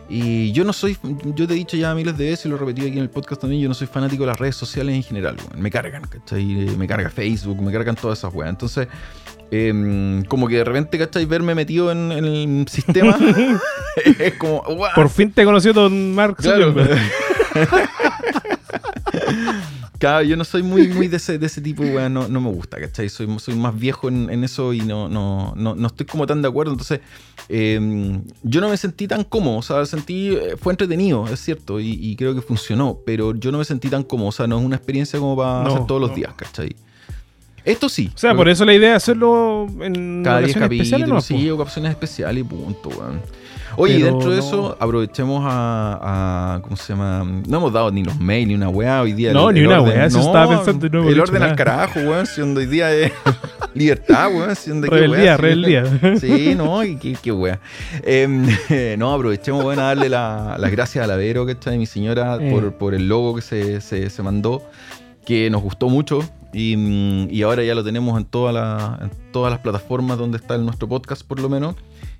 y 0.08 0.52
yo 0.52 0.64
no 0.64 0.72
soy, 0.72 0.96
yo 1.36 1.46
te 1.46 1.54
he 1.54 1.56
dicho 1.56 1.76
ya 1.76 1.94
miles 1.94 2.16
de 2.16 2.30
veces 2.30 2.46
y 2.46 2.48
lo 2.48 2.56
he 2.56 2.58
repetido 2.58 2.88
aquí 2.88 2.96
en 2.96 3.02
el 3.04 3.10
podcast 3.10 3.40
también, 3.42 3.62
yo 3.62 3.68
no 3.68 3.74
soy 3.74 3.86
fanático 3.86 4.22
de 4.24 4.28
las 4.28 4.38
redes 4.38 4.56
sociales 4.56 4.94
en 4.94 5.02
general, 5.02 5.36
weón. 5.48 5.62
me 5.62 5.70
cargan, 5.70 6.02
¿cachai? 6.02 6.44
Me 6.44 6.86
carga 6.88 7.10
Facebook, 7.10 7.60
me 7.62 7.72
cargan 7.72 7.94
todas 7.94 8.18
esas 8.18 8.34
weas. 8.34 8.50
Entonces, 8.50 8.88
em, 9.52 10.24
como 10.24 10.48
que 10.48 10.56
de 10.56 10.64
repente, 10.64 10.98
¿cachai? 10.98 11.24
Verme 11.26 11.54
metido 11.54 11.90
en, 11.92 12.10
en 12.12 12.24
el 12.24 12.68
sistema 12.68 13.16
es 14.18 14.34
como, 14.34 14.62
"Guau". 14.62 14.94
Por 14.94 15.08
fin 15.10 15.30
te 15.32 15.44
conoció 15.44 15.72
don 15.72 16.14
Mark 16.14 16.36
Claro. 16.36 16.74
Claro, 20.00 20.24
yo 20.24 20.34
no 20.34 20.44
soy 20.44 20.62
muy, 20.62 20.88
muy 20.88 21.08
de 21.08 21.16
ese, 21.18 21.38
de 21.38 21.44
ese 21.44 21.60
tipo, 21.60 21.82
weón, 21.82 22.14
no, 22.14 22.26
no 22.26 22.40
me 22.40 22.48
gusta, 22.48 22.80
¿cachai? 22.80 23.10
Soy, 23.10 23.28
soy 23.38 23.54
más 23.54 23.78
viejo 23.78 24.08
en, 24.08 24.30
en 24.30 24.44
eso 24.44 24.72
y 24.72 24.80
no, 24.80 25.10
no, 25.10 25.52
no, 25.54 25.74
no 25.74 25.86
estoy 25.86 26.06
como 26.06 26.26
tan 26.26 26.40
de 26.40 26.48
acuerdo. 26.48 26.72
Entonces, 26.72 27.00
eh, 27.50 27.78
yo 28.42 28.60
no 28.62 28.70
me 28.70 28.78
sentí 28.78 29.06
tan 29.06 29.24
cómodo, 29.24 29.58
o 29.58 29.62
sea, 29.62 29.84
sentí, 29.84 30.34
eh, 30.34 30.56
fue 30.56 30.72
entretenido, 30.72 31.28
es 31.28 31.40
cierto, 31.40 31.78
y, 31.78 31.90
y 32.00 32.16
creo 32.16 32.34
que 32.34 32.40
funcionó, 32.40 33.00
pero 33.04 33.34
yo 33.34 33.52
no 33.52 33.58
me 33.58 33.64
sentí 33.66 33.90
tan 33.90 34.02
cómodo, 34.02 34.28
o 34.28 34.32
sea, 34.32 34.46
no 34.46 34.58
es 34.58 34.64
una 34.64 34.76
experiencia 34.76 35.18
como 35.18 35.36
para 35.36 35.66
hacer 35.66 35.86
todos 35.86 36.00
los 36.00 36.14
días, 36.14 36.32
¿cachai? 36.34 36.74
Esto 37.64 37.88
sí. 37.88 38.10
O 38.14 38.18
sea, 38.18 38.34
por 38.34 38.48
eso 38.48 38.64
la 38.64 38.74
idea 38.74 38.90
es 38.90 38.96
hacerlo 39.02 39.66
en 39.80 40.22
Cada 40.24 40.38
10 40.40 40.50
ocasiones 40.56 40.72
especiales, 40.72 41.08
¿no? 41.08 41.14
capítulos, 41.16 41.24
sí, 41.42 41.50
ocasiones 41.50 41.90
especiales 41.90 42.40
y 42.42 42.44
punto, 42.44 42.88
weón. 42.90 43.20
Oye, 43.76 43.94
Pero 44.00 44.06
dentro 44.06 44.30
de 44.32 44.38
no. 44.38 44.42
eso, 44.44 44.76
aprovechemos 44.80 45.44
a, 45.46 46.56
a- 46.56 46.62
¿Cómo 46.62 46.74
se 46.76 46.92
llama? 46.92 47.24
No 47.46 47.58
hemos 47.58 47.72
dado 47.72 47.92
ni 47.92 48.02
los 48.02 48.18
mails 48.18 48.48
ni 48.48 48.54
una 48.56 48.68
weá 48.68 49.00
hoy 49.00 49.12
día. 49.12 49.32
No, 49.32 49.52
ni 49.52 49.60
una 49.60 49.80
weá, 49.80 50.06
eso 50.06 50.18
estaba 50.18 50.48
pensando 50.56 50.88
no 50.88 51.08
El 51.08 51.20
orden 51.20 51.36
al 51.36 51.50
nada. 51.50 51.56
carajo, 51.56 52.00
weón, 52.00 52.26
siendo 52.26 52.58
hoy 52.58 52.66
día 52.66 52.92
es 52.92 53.12
libertad, 53.74 54.28
weón, 54.34 54.56
siendo 54.56 54.88
qué 54.88 54.94
Rebeldía, 54.96 55.22
weá, 55.22 55.36
sí. 55.36 55.42
rebeldía. 55.42 55.84
Sí, 56.20 56.54
no, 56.56 56.82
y 56.82 56.96
qué, 56.96 57.16
qué 57.22 57.30
weá. 57.30 57.60
Em, 58.02 58.44
no, 58.98 59.14
aprovechemos, 59.14 59.64
weón, 59.64 59.78
a 59.78 59.82
darle 59.84 60.08
la- 60.08 60.56
las 60.58 60.70
gracias 60.72 61.04
a 61.04 61.06
la 61.06 61.14
Vero, 61.16 61.46
que 61.46 61.52
está 61.52 61.70
mi 61.70 61.86
señora, 61.86 62.38
Eh. 62.40 62.50
por, 62.50 62.72
por 62.74 62.94
el 62.94 63.08
logo 63.08 63.36
que 63.36 63.42
se, 63.42 63.80
se, 63.80 64.10
se 64.10 64.22
mandó, 64.22 64.62
que 65.24 65.48
nos 65.48 65.62
gustó 65.62 65.88
mucho. 65.88 66.28
Y, 66.52 66.76
mm, 66.76 67.28
y 67.30 67.42
ahora 67.42 67.62
ya 67.62 67.74
lo 67.74 67.84
tenemos 67.84 68.18
en, 68.18 68.24
toda 68.24 68.52
la- 68.52 68.98
en 69.02 69.10
todas 69.32 69.50
las 69.52 69.60
plataformas 69.60 70.18
donde 70.18 70.36
está 70.38 70.54
el- 70.56 70.64
nuestro 70.64 70.88
podcast, 70.88 71.22
por 71.24 71.38
lo 71.40 71.48
menos. 71.48 71.76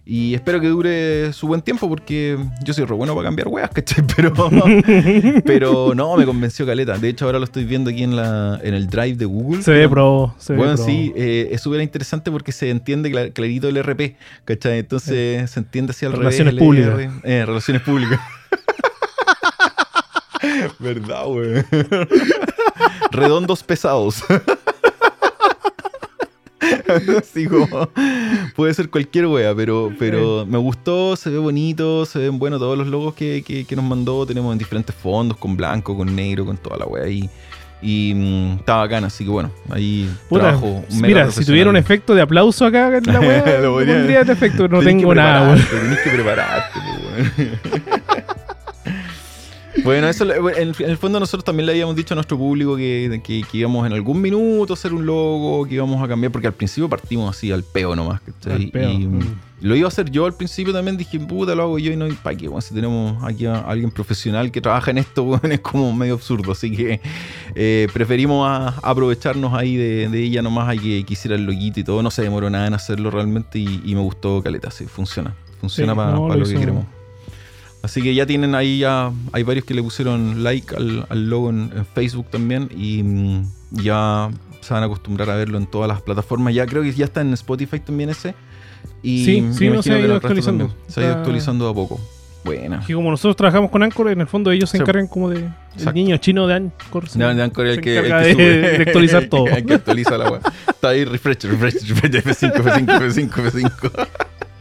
Y 0.07 0.35
espero 0.35 0.61
que 0.61 0.67
dure 0.69 1.33
su 1.33 1.47
buen 1.47 1.61
tiempo 1.63 1.89
porque 1.89 2.37
yo 2.65 2.73
soy 2.75 2.85
re 2.85 2.95
bueno 2.97 3.15
para 3.15 3.27
cambiar 3.29 3.49
weas, 3.49 3.71
¿cachai? 3.75 4.05
Pero, 4.17 4.33
pero 5.45 5.95
no, 5.95 6.17
me 6.17 6.25
convenció 6.25 6.67
Caleta. 6.67 6.99
De 6.99 7.09
hecho, 7.09 7.27
ahora 7.27 7.39
lo 7.39 7.45
estoy 7.45 7.65
viendo 7.65 7.91
aquí 7.91 8.03
en, 8.03 8.17
la, 8.17 8.59
en 8.63 8.75
el 8.75 8.89
drive 8.89 9.15
de 9.17 9.25
Google. 9.27 9.63
Se 9.63 9.73
ve 9.73 9.89
pro. 9.89 10.35
Se 10.39 10.55
bueno, 10.55 10.73
ve 10.73 10.77
pro. 10.77 10.87
sí, 10.87 11.13
eh, 11.17 11.49
es 11.53 11.61
súper 11.61 11.81
interesante 11.81 12.31
porque 12.31 12.51
se 12.53 12.71
entiende 12.71 13.11
cla- 13.11 13.33
clarito 13.33 13.69
el 13.69 13.77
RP, 13.83 14.17
¿cachai? 14.45 14.79
Entonces 14.79 15.51
se 15.51 15.61
entiende 15.61 15.91
así 15.91 16.07
al 16.07 16.13
Relaciones 16.13 16.55
revés. 16.55 16.67
públicas. 16.67 17.15
Eh, 17.25 17.45
relaciones 17.47 17.83
públicas. 17.83 18.21
Verdad, 20.81 21.27
güey. 21.27 21.63
Redondos 23.11 23.63
pesados. 23.63 24.23
Así 27.19 27.47
como, 27.47 27.89
puede 28.55 28.75
ser 28.75 28.91
cualquier 28.91 29.27
wea, 29.27 29.55
pero, 29.55 29.93
pero 29.99 30.45
me 30.47 30.59
gustó, 30.59 31.17
se 31.17 31.31
ve 31.31 31.39
bonito, 31.39 32.05
se 32.05 32.19
ven 32.19 32.39
buenos 32.39 32.59
todos 32.61 32.77
los 32.77 32.87
logos 32.87 33.15
que, 33.15 33.43
que- 33.47 33.65
que 33.65 33.77
nos 33.77 33.85
mandó. 33.85 34.27
Tenemos 34.27 34.53
en 34.53 34.59
diferentes 34.59 34.95
fondos, 34.95 35.37
con 35.39 35.57
blanco, 35.57 35.97
con 35.97 36.15
negro, 36.15 36.45
con 36.45 36.57
toda 36.59 36.77
la 36.79 36.87
wea 36.87 37.05
ahí. 37.05 37.31
Y 37.83 38.13
mm, 38.15 38.57
está 38.59 38.77
bacán, 38.77 39.05
así 39.05 39.25
que 39.25 39.31
bueno, 39.31 39.51
ahí 39.71 40.11
Puta, 40.29 40.43
trabajo 40.43 40.85
mira, 41.01 41.31
si 41.31 41.47
tuviera 41.47 41.71
un 41.71 41.77
efecto 41.79 42.15
de 42.15 42.21
aplauso 42.21 42.67
acá 42.67 42.95
en 42.99 43.05
la 43.07 43.21
weá, 43.21 43.61
Lo 43.63 43.73
podría- 43.73 43.95
pondría 43.95 44.21
este 44.21 44.33
efecto, 44.33 44.69
no 44.69 44.81
tengo 44.81 45.15
nada, 45.15 45.55
Tenés 45.55 45.99
que 46.01 46.11
prepararte, 46.11 46.79
pues. 47.37 47.51
Bueno, 49.85 50.09
eso 50.09 50.25
en, 50.57 50.75
el 50.79 50.97
fondo 50.97 51.19
nosotros 51.21 51.45
también 51.45 51.67
le 51.67 51.73
habíamos 51.73 51.97
dicho 51.97 52.15
a 52.15 52.17
nuestro 52.17 52.37
público 52.37 52.77
que, 52.77 53.21
que- 53.25 53.43
que 53.51 53.59
íbamos 53.59 53.87
en 53.87 53.93
algún 53.93 54.21
minuto 54.21 54.73
a 54.73 54.75
hacer 54.75 54.93
un 54.93 55.07
logo, 55.07 55.65
que 55.67 55.75
íbamos 55.77 56.03
a 56.03 56.09
cambiar, 56.09 56.33
porque 56.33 56.47
al 56.49 56.53
principio 56.53 56.89
partimos 56.89 57.35
así 57.35 57.51
al 57.51 57.63
peo 57.65 57.97
nomás. 57.97 58.21
Al 58.47 58.69
peo, 58.71 58.91
Y, 58.91 59.07
mm. 59.07 59.21
lo 59.63 59.77
iba 59.77 59.87
a 59.87 59.89
hacer 59.89 60.11
yo 60.11 60.27
al 60.27 60.35
principio 60.35 60.73
también, 60.73 60.97
dije, 60.97 61.19
puta, 61.21 61.55
lo 61.55 61.63
hago 61.63 61.79
yo 61.79 61.93
y 61.93 61.97
no 61.97 62.07
para 62.23 62.37
qué. 62.37 62.49
Bueno, 62.49 62.61
si 62.61 62.75
tenemos 62.75 63.23
aquí 63.25 63.47
a 63.47 63.61
alguien 63.61 63.91
profesional 63.91 64.51
que 64.51 64.61
trabaja 64.61 64.91
en 64.91 64.99
esto, 64.99 65.41
es 65.43 65.61
como 65.61 65.93
medio 65.95 66.15
absurdo. 66.15 66.53
Así 66.53 66.71
que 66.77 67.01
eh, 67.55 67.89
preferimos 67.93 68.47
a- 68.49 68.75
aprovecharnos 68.83 69.55
ahí 69.55 69.77
de, 69.77 70.09
de 70.09 70.23
ella 70.23 70.43
nomás, 70.43 70.69
hay 70.69 70.79
que, 70.79 71.05
que 71.05 71.13
hiciera 71.15 71.37
el 71.37 71.45
loguito 71.45 71.81
y 71.81 71.85
todo. 71.85 72.03
No 72.03 72.11
se 72.11 72.23
demoró 72.23 72.51
nada 72.51 72.67
en 72.67 72.75
hacerlo 72.75 73.11
realmente 73.11 73.59
y, 73.59 73.81
y 73.85 73.95
me 73.95 74.01
gustó 74.03 74.43
Caleta, 74.43 74.71
sí, 74.71 74.85
funciona. 74.87 75.35
Funciona 75.61 75.93
Sí, 75.93 75.97
para 75.97 76.13
no, 76.13 76.29
lo, 76.29 76.37
lo 76.37 76.45
que 76.47 76.55
queremos. 76.55 76.85
Así 77.83 78.03
que 78.03 78.15
ya 78.15 78.27
tienen 78.27 78.55
ahí, 78.55 78.81
ya 78.81 79.11
hay 79.33 79.43
varios 79.43 79.65
que 79.65 79.73
le 79.75 79.83
pusieron 79.83 80.43
like 80.45 80.75
al, 80.77 81.07
al 81.09 81.31
logo 81.31 81.49
en, 81.51 81.71
en 81.75 81.87
Facebook 81.87 82.27
también 82.31 82.69
y 82.77 83.03
mm, 83.03 83.43
ya 83.83 84.31
se 84.61 84.75
van 84.75 84.83
a 84.83 84.87
acostumbrar 84.87 85.31
a 85.31 85.37
verlo 85.37 85.57
en 85.57 85.67
todas 85.67 85.89
las 85.89 86.03
plataformas. 86.03 86.55
Ya 86.55 86.67
creo 86.67 86.83
que 86.83 86.93
ya 86.93 87.07
está 87.07 87.23
en 87.23 87.33
Spotify 87.33 87.81
también 87.81 88.11
ese. 88.11 88.35
Y 89.03 89.25
Sí, 89.25 89.49
sí, 89.53 89.69
no 89.71 89.83
se 89.83 89.93
ha 89.95 89.99
ido 89.99 90.07
el 90.11 90.13
actualizando. 90.17 90.67
también. 90.67 90.85
Se 90.93 91.01
ha 91.01 91.05
ido 91.05 91.15
actualizando 91.15 91.69
a 91.69 91.75
poco. 91.75 91.99
Buena. 92.45 92.83
Que 92.87 92.95
como 92.95 93.11
nosotros 93.11 93.37
trabajamos 93.37 93.71
con 93.71 93.83
Anchor, 93.83 94.11
en 94.11 94.21
el 94.23 94.27
fondo 94.27 94.51
ellos 94.51 94.71
se 94.71 94.79
Sí. 94.79 94.83
encargan 94.83 95.07
como 95.07 95.29
de 95.29 95.37
el 95.41 95.51
Exacto. 95.73 95.93
niño 95.93 96.17
chino 96.19 96.47
de 96.47 96.55
Anchor. 96.55 97.07
se- 97.09 97.19
De, 97.19 97.35
de 97.35 97.43
Anchor 97.43 97.67
el 97.67 97.81
que, 97.83 97.99
el 97.99 98.05
que 98.07 98.15
de- 98.15 98.33
sube. 98.33 98.45
de 98.45 98.77
actualizar 98.83 99.25
todo. 99.27 99.47
el 99.57 99.65
que 99.67 99.75
actualiza 99.75 100.17
la 100.19 100.31
web. 100.31 100.41
Está 100.69 100.89
ahí 100.91 101.05
refresh, 101.05 101.45
refresh, 101.45 101.87
refresh, 101.89 102.13
F5, 102.15 102.53
F5, 102.55 102.99
F5, 102.99 103.31
F5. 103.51 104.09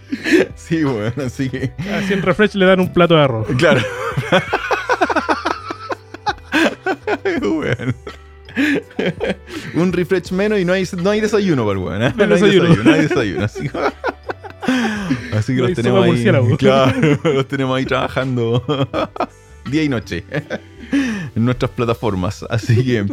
Sí, 0.56 0.84
bueno, 0.84 1.13
así 1.26 1.50
que. 1.50 1.72
Así 1.93 2.13
en 2.13 2.22
refresh 2.22 2.56
le 2.56 2.65
dan 2.65 2.80
un 2.80 2.93
plato 2.93 3.15
de 3.15 3.22
arroz. 3.22 3.48
Claro. 3.58 3.82
Bueno. 7.41 7.93
Un 9.76 9.93
refresh 9.93 10.32
menos 10.32 10.60
y 10.60 10.65
no 10.65 10.74
hay, 10.74 10.88
no 11.02 11.10
hay 11.10 11.22
desayuno 11.22 11.65
para 11.65 11.80
el 11.80 11.86
weón. 11.86 12.04
¿eh? 12.04 12.13
No 12.15 12.24
hay 12.24 12.30
No 12.30 12.36
hay 12.36 12.41
desayuno. 12.41 12.84
no 12.84 12.93
hay 12.93 13.02
desayuno. 13.02 13.43
Así, 13.45 13.69
así 15.34 15.56
que 15.56 15.62
No 15.62 15.67
los 15.67 15.76
tenemos 15.76 16.06
ahí. 16.06 16.58
Claro, 16.58 17.19
los 17.24 17.48
tenemos 17.48 17.78
ahí 17.78 17.86
trabajando 17.86 18.63
día 19.69 19.84
y 19.84 19.89
noche 19.89 20.24
en 21.39 21.45
nuestras 21.45 21.71
plataformas. 21.71 22.43
Así 22.49 22.84
que, 22.86 23.06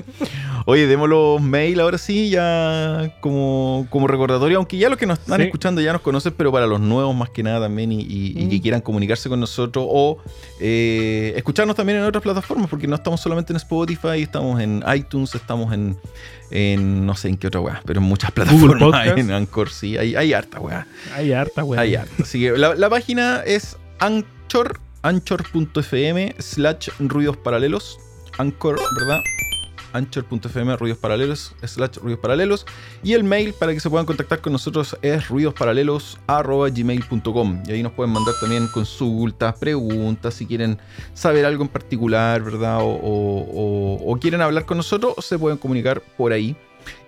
oye, 0.67 0.87
demos 0.87 1.09
los 1.09 1.41
mail 1.41 1.81
ahora 1.81 1.97
sí, 1.99 2.29
ya 2.31 3.15
como, 3.21 3.87
como 3.91 4.07
recordatorio, 4.09 4.59
aunque 4.59 4.77
ya 4.79 4.89
los 4.89 4.99
que 4.99 5.07
nos 5.07 5.19
están 5.21 5.39
Sí. 5.41 5.47
escuchando 5.47 5.81
ya 5.81 5.93
nos 5.93 6.03
conocen, 6.03 6.35
pero 6.37 6.51
para 6.53 6.67
los 6.67 6.81
nuevos 6.81 7.15
más 7.15 7.31
que 7.31 7.43
nada 7.43 7.61
también 7.61 7.93
y, 7.93 8.01
y- 8.01 8.35
y 8.37 8.49
que 8.49 8.61
quieran 8.61 8.81
comunicarse 8.81 9.29
con 9.29 9.41
nosotros 9.41 9.85
o 9.89 10.19
eh, 10.61 11.33
escucharnos 11.37 11.77
también 11.77 11.99
en 11.99 12.05
otras 12.05 12.23
plataformas, 12.23 12.69
porque 12.69 12.87
no 12.87 12.97
estamos 12.97 13.21
solamente 13.21 13.53
en 13.53 13.57
Spotify, 13.57 14.23
estamos 14.23 14.61
en 14.61 14.83
iTunes, 14.95 15.35
estamos 15.35 15.73
en, 15.73 15.97
en 16.51 17.07
no 17.07 17.15
sé 17.15 17.29
en 17.29 17.37
qué 17.37 17.47
otra 17.47 17.61
weá, 17.61 17.81
pero 17.85 18.01
en 18.01 18.07
muchas 18.07 18.33
plataformas, 18.33 19.07
en 19.17 19.31
Anchor, 19.31 19.71
sí, 19.71 19.97
hay, 19.97 20.17
hay 20.17 20.33
harta 20.33 20.61
weá. 20.61 20.87
Hay 21.15 21.33
harta, 21.33 21.63
weón. 21.65 21.81
Hay 21.81 21.95
harta. 21.95 22.23
Así 22.23 22.41
que 22.41 22.53
la, 22.59 22.75
la 22.75 22.89
página 22.91 23.43
es 23.47 23.77
Anchor, 23.99 24.79
anchor.fm 25.03 26.35
slash 26.39 26.89
ruidos 26.99 27.37
paralelos. 27.37 27.99
Anchor, 28.39 28.79
¿verdad? 28.99 29.21
Anchor.fm 29.93 30.77
ruidos 30.77 30.99
paralelos 30.99 31.55
slash 31.63 31.97
ruidos 32.03 32.21
paralelos. 32.21 32.67
Y 33.03 33.15
el 33.15 33.25
mail 33.25 33.55
para 33.59 33.73
que 33.73 33.81
se 33.81 33.89
puedan 33.89 34.05
contactar 34.05 34.41
con 34.43 34.53
nosotros 34.53 34.95
es 35.01 35.27
ruidosparalelos.gmail.com. 35.29 37.63
Y 37.67 37.73
ahí 37.73 37.83
nos 37.83 37.93
pueden 37.93 38.13
mandar 38.13 38.35
también 38.41 38.67
consultas, 38.69 39.55
preguntas, 39.59 40.35
si 40.35 40.45
quieren 40.45 40.77
saber 41.15 41.47
algo 41.47 41.63
en 41.63 41.69
particular, 41.69 42.43
¿verdad? 42.43 42.81
O, 42.83 42.89
o- 42.89 43.47
o- 43.55 44.13
o 44.13 44.17
quieren 44.19 44.43
hablar 44.43 44.67
con 44.67 44.77
nosotros, 44.77 45.15
se 45.25 45.39
pueden 45.39 45.57
comunicar 45.59 46.03
por 46.17 46.33
ahí. 46.33 46.55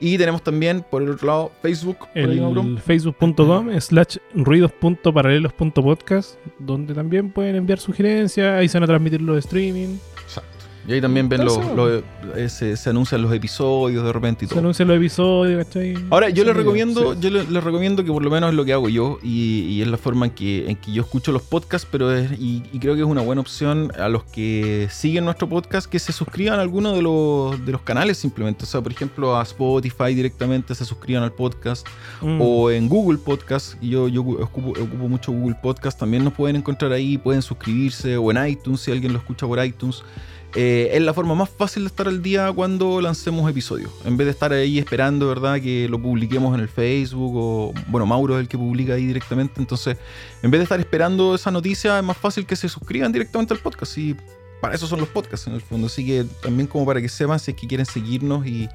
Y 0.00 0.18
tenemos 0.18 0.42
también, 0.42 0.84
por 0.90 1.02
el 1.02 1.10
otro 1.10 1.26
lado, 1.28 1.52
Facebook. 1.62 1.98
El 2.14 2.78
facebook.com 2.80 3.68
slash 3.80 4.16
ruidos.paralelos.podcast 4.34 6.34
donde 6.58 6.94
también 6.94 7.30
pueden 7.30 7.54
enviar 7.56 7.78
sugerencias, 7.78 8.58
ahí 8.58 8.68
se 8.68 8.76
van 8.78 8.84
a 8.84 8.88
transmitir 8.88 9.20
los 9.22 9.38
streaming. 9.38 9.98
Y 10.88 10.94
ahí 10.94 11.00
también 11.02 11.28
ven 11.28 11.44
los, 11.44 11.58
eh, 12.34 12.48
se, 12.48 12.74
se 12.76 12.88
anuncian 12.90 13.20
los 13.20 13.30
episodios 13.34 14.02
de 14.04 14.10
repente 14.12 14.46
y 14.46 14.48
se 14.48 14.54
todo. 14.54 14.60
anuncian 14.60 14.88
los 14.88 14.96
episodios, 14.96 15.64
¿cachai? 15.66 15.94
Ahora, 16.08 16.30
yo 16.30 16.44
les 16.44 16.56
recomiendo, 16.56 17.12
sí. 17.12 17.18
yo 17.20 17.28
le- 17.30 17.44
les 17.44 17.62
recomiendo 17.62 18.02
que 18.02 18.10
por 18.10 18.24
lo 18.24 18.30
menos 18.30 18.48
es 18.50 18.56
lo 18.56 18.64
que 18.64 18.72
hago 18.72 18.88
yo 18.88 19.18
y, 19.22 19.60
y 19.68 19.82
es 19.82 19.88
la 19.88 19.98
forma 19.98 20.24
en 20.26 20.32
que, 20.32 20.70
en 20.70 20.76
que 20.76 20.90
yo 20.92 21.02
escucho 21.02 21.30
los 21.30 21.42
podcasts, 21.42 21.86
pero 21.90 22.10
es, 22.14 22.32
y, 22.40 22.62
y 22.72 22.78
creo 22.78 22.94
que 22.94 23.02
es 23.02 23.06
una 23.06 23.20
buena 23.20 23.42
opción 23.42 23.92
a 24.00 24.08
los 24.08 24.24
que 24.24 24.88
siguen 24.90 25.26
nuestro 25.26 25.46
podcast 25.46 25.86
que 25.90 25.98
se 25.98 26.12
suscriban 26.12 26.58
a 26.58 26.62
alguno 26.62 26.94
de 26.94 27.02
los, 27.02 27.64
de 27.66 27.72
los 27.72 27.82
canales 27.82 28.16
simplemente. 28.16 28.64
O 28.64 28.66
sea, 28.66 28.80
por 28.80 28.90
ejemplo, 28.92 29.36
a 29.36 29.42
Spotify 29.42 30.14
directamente 30.14 30.74
se 30.74 30.84
suscriban 30.86 31.22
al 31.22 31.32
podcast 31.32 31.86
Mm. 32.22 32.40
o 32.40 32.70
en 32.70 32.88
Google 32.88 33.18
Podcast. 33.18 33.74
y 33.82 33.90
Yo, 33.90 34.08
yo 34.08 34.22
ocupo, 34.22 34.70
ocupo 34.70 35.08
mucho 35.08 35.32
Google 35.32 35.56
Podcast. 35.62 35.98
También 36.00 36.24
nos 36.24 36.32
pueden 36.32 36.56
encontrar 36.56 36.92
ahí, 36.92 37.18
pueden 37.18 37.42
suscribirse 37.42 38.16
o 38.16 38.30
en 38.30 38.46
iTunes 38.48 38.80
si 38.80 38.90
alguien 38.90 39.12
lo 39.12 39.18
escucha 39.18 39.46
por 39.46 39.62
iTunes. 39.64 40.02
Eh, 40.54 40.90
es 40.94 41.02
la 41.02 41.12
forma 41.12 41.34
más 41.34 41.50
fácil 41.50 41.82
de 41.82 41.88
estar 41.88 42.08
al 42.08 42.22
día 42.22 42.50
cuando 42.52 43.00
lancemos 43.00 43.48
episodios. 43.50 43.90
En 44.04 44.16
vez 44.16 44.26
de 44.26 44.30
estar 44.30 44.52
ahí 44.52 44.78
esperando, 44.78 45.28
¿verdad? 45.28 45.60
Que 45.60 45.88
lo 45.88 46.00
publiquemos 46.00 46.54
en 46.54 46.60
el 46.60 46.68
Facebook 46.68 47.36
o, 47.36 47.74
bueno, 47.88 48.06
Mauro 48.06 48.36
es 48.36 48.40
el 48.40 48.48
que 48.48 48.56
publica 48.56 48.94
ahí 48.94 49.06
directamente. 49.06 49.60
Entonces, 49.60 49.98
en 50.42 50.50
vez 50.50 50.60
de 50.60 50.62
estar 50.62 50.80
esperando 50.80 51.34
esa 51.34 51.50
noticia, 51.50 51.98
es 51.98 52.04
más 52.04 52.16
fácil 52.16 52.46
que 52.46 52.56
se 52.56 52.68
suscriban 52.68 53.12
directamente 53.12 53.52
al 53.52 53.60
podcast. 53.60 53.98
Y 53.98 54.16
para 54.60 54.74
eso 54.74 54.86
son 54.86 55.00
los 55.00 55.08
podcasts 55.10 55.46
en 55.46 55.54
el 55.54 55.60
fondo. 55.60 55.86
Así 55.86 56.06
que 56.06 56.24
también 56.42 56.66
como 56.66 56.86
para 56.86 57.00
que 57.00 57.08
sepan 57.10 57.38
si 57.38 57.50
es 57.50 57.56
que 57.56 57.66
quieren 57.66 57.84
seguirnos 57.84 58.46
y, 58.46 58.70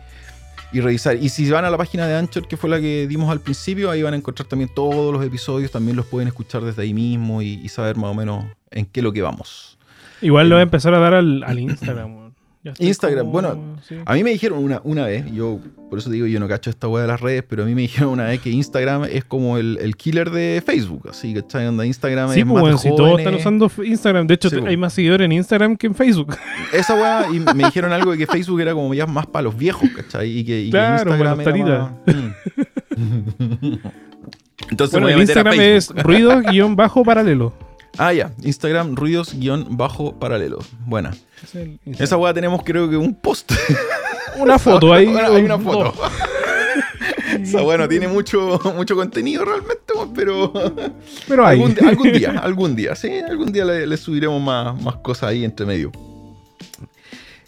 y 0.71 0.79
revisar. 0.79 1.15
Y 1.15 1.29
si 1.29 1.49
van 1.49 1.65
a 1.65 1.71
la 1.71 1.77
página 1.77 2.05
de 2.05 2.15
Anchor, 2.15 2.47
que 2.47 2.55
fue 2.55 2.69
la 2.69 2.79
que 2.79 3.07
dimos 3.07 3.31
al 3.31 3.41
principio, 3.41 3.89
ahí 3.89 4.03
van 4.03 4.13
a 4.13 4.17
encontrar 4.17 4.47
también 4.47 4.69
todos 4.75 5.11
los 5.11 5.25
episodios. 5.25 5.71
También 5.71 5.97
los 5.97 6.05
pueden 6.05 6.27
escuchar 6.27 6.63
desde 6.63 6.83
ahí 6.83 6.93
mismo 6.93 7.41
y, 7.41 7.59
y 7.63 7.69
saber 7.69 7.95
más 7.95 8.11
o 8.11 8.13
menos 8.13 8.45
en 8.69 8.85
qué 8.85 8.99
es 8.99 9.03
lo 9.03 9.11
que 9.11 9.23
vamos. 9.23 9.79
Igual 10.23 10.49
lo 10.49 10.55
voy 10.55 10.61
a 10.61 10.63
empezar 10.63 10.93
a 10.93 10.99
dar 10.99 11.13
al, 11.13 11.59
Instagram. 11.59 12.23
Ya 12.65 12.71
estoy 12.71 12.87
Instagram, 12.87 13.25
como- 13.25 13.31
bueno, 13.33 13.75
sí. 13.85 13.95
A 14.05 14.13
mí 14.13 14.23
me 14.23 14.29
dijeron 14.29 14.63
una, 14.63 14.79
una 14.85 15.05
vez, 15.05 15.29
yo 15.33 15.59
por 15.89 15.99
eso 15.99 16.09
digo, 16.09 16.27
yo 16.27 16.39
no 16.39 16.47
cacho 16.47 16.69
esta 16.69 16.87
weá 16.87 17.01
de 17.01 17.09
las 17.09 17.19
redes, 17.19 17.43
pero 17.45 17.63
a 17.63 17.65
mí 17.65 17.75
me 17.75 17.81
dijeron 17.81 18.11
una 18.13 18.23
vez 18.23 18.39
que 18.39 18.51
Instagram 18.51 19.03
es 19.03 19.25
como 19.25 19.57
el, 19.57 19.77
el 19.81 19.97
killer 19.97 20.31
de 20.31 20.63
Facebook. 20.65 21.09
Así, 21.09 21.33
¿cachai? 21.33 21.67
Onda 21.67 21.85
Instagram 21.85 22.31
Sí, 22.31 22.39
es 22.39 22.45
pues, 22.45 22.53
más 22.53 22.63
weón, 22.63 22.77
si 22.79 22.89
todos 22.95 23.19
están 23.19 23.35
usando 23.35 23.69
Instagram. 23.83 24.27
De 24.27 24.35
hecho, 24.35 24.49
Sí, 24.49 24.55
pues. 24.59 24.69
hay 24.69 24.77
más 24.77 24.93
seguidores 24.93 25.25
en 25.25 25.33
Instagram 25.33 25.75
que 25.75 25.87
en 25.87 25.95
Facebook. 25.95 26.37
Esa 26.73 26.95
weá, 26.95 27.25
y 27.33 27.39
me 27.41 27.65
dijeron 27.65 27.91
algo 27.91 28.11
de 28.11 28.17
que 28.19 28.27
Facebook 28.27 28.61
era 28.61 28.73
como 28.73 28.93
ya 28.93 29.07
más 29.07 29.27
para 29.27 29.43
los 29.43 29.57
viejos, 29.57 29.89
¿cachai? 29.89 30.29
Y 30.39 30.45
que, 30.45 30.61
y 30.61 30.71
que 30.71 30.77
Instagram 30.77 31.21
era 31.21 31.35
más- 31.35 31.91
Mm. 32.95 33.75
Entonces 34.69 34.91
bueno, 34.93 35.09
el 35.09 35.15
a 35.15 35.21
Instagram 35.21 35.59
es 35.59 35.87
Facebook. 35.93 36.03
ruidos-paralelo. 36.05 37.53
Ah, 37.97 38.11
ya. 38.13 38.31
Instagram, 38.43 38.95
ruidos 38.95 39.33
guion 39.37 39.77
bajo 39.77 40.17
paralelo. 40.19 40.59
Buena. 40.85 41.11
Es 41.43 41.55
el 41.55 41.71
Instagram. 41.85 42.03
Esa 42.03 42.17
weá 42.17 42.33
tenemos 42.33 42.61
creo 42.63 42.89
que 42.89 42.97
un 42.97 43.13
post. 43.13 43.51
Una 44.37 44.57
foto 44.57 44.91
ahí. 44.93 45.05
Bueno, 45.13 45.33
hay 45.33 45.43
una 45.43 45.59
foto. 45.59 45.93
Esa 47.41 47.61
weá 47.63 47.77
no 47.77 47.87
tiene 47.87 48.07
mucho, 48.07 48.59
mucho 48.75 48.95
contenido 48.95 49.43
realmente, 49.45 49.93
pero 50.15 50.53
Pero 51.27 51.45
hay. 51.45 51.61
algún, 51.61 51.87
algún 51.87 52.11
día, 52.11 52.31
algún 52.41 52.75
día, 52.75 52.95
sí, 52.95 53.09
algún 53.19 53.51
día 53.51 53.65
le, 53.65 53.87
le 53.87 53.97
subiremos 53.97 54.41
más, 54.41 54.79
más 54.81 54.95
cosas 54.97 55.29
ahí 55.29 55.43
entre 55.43 55.65
medio. 55.65 55.91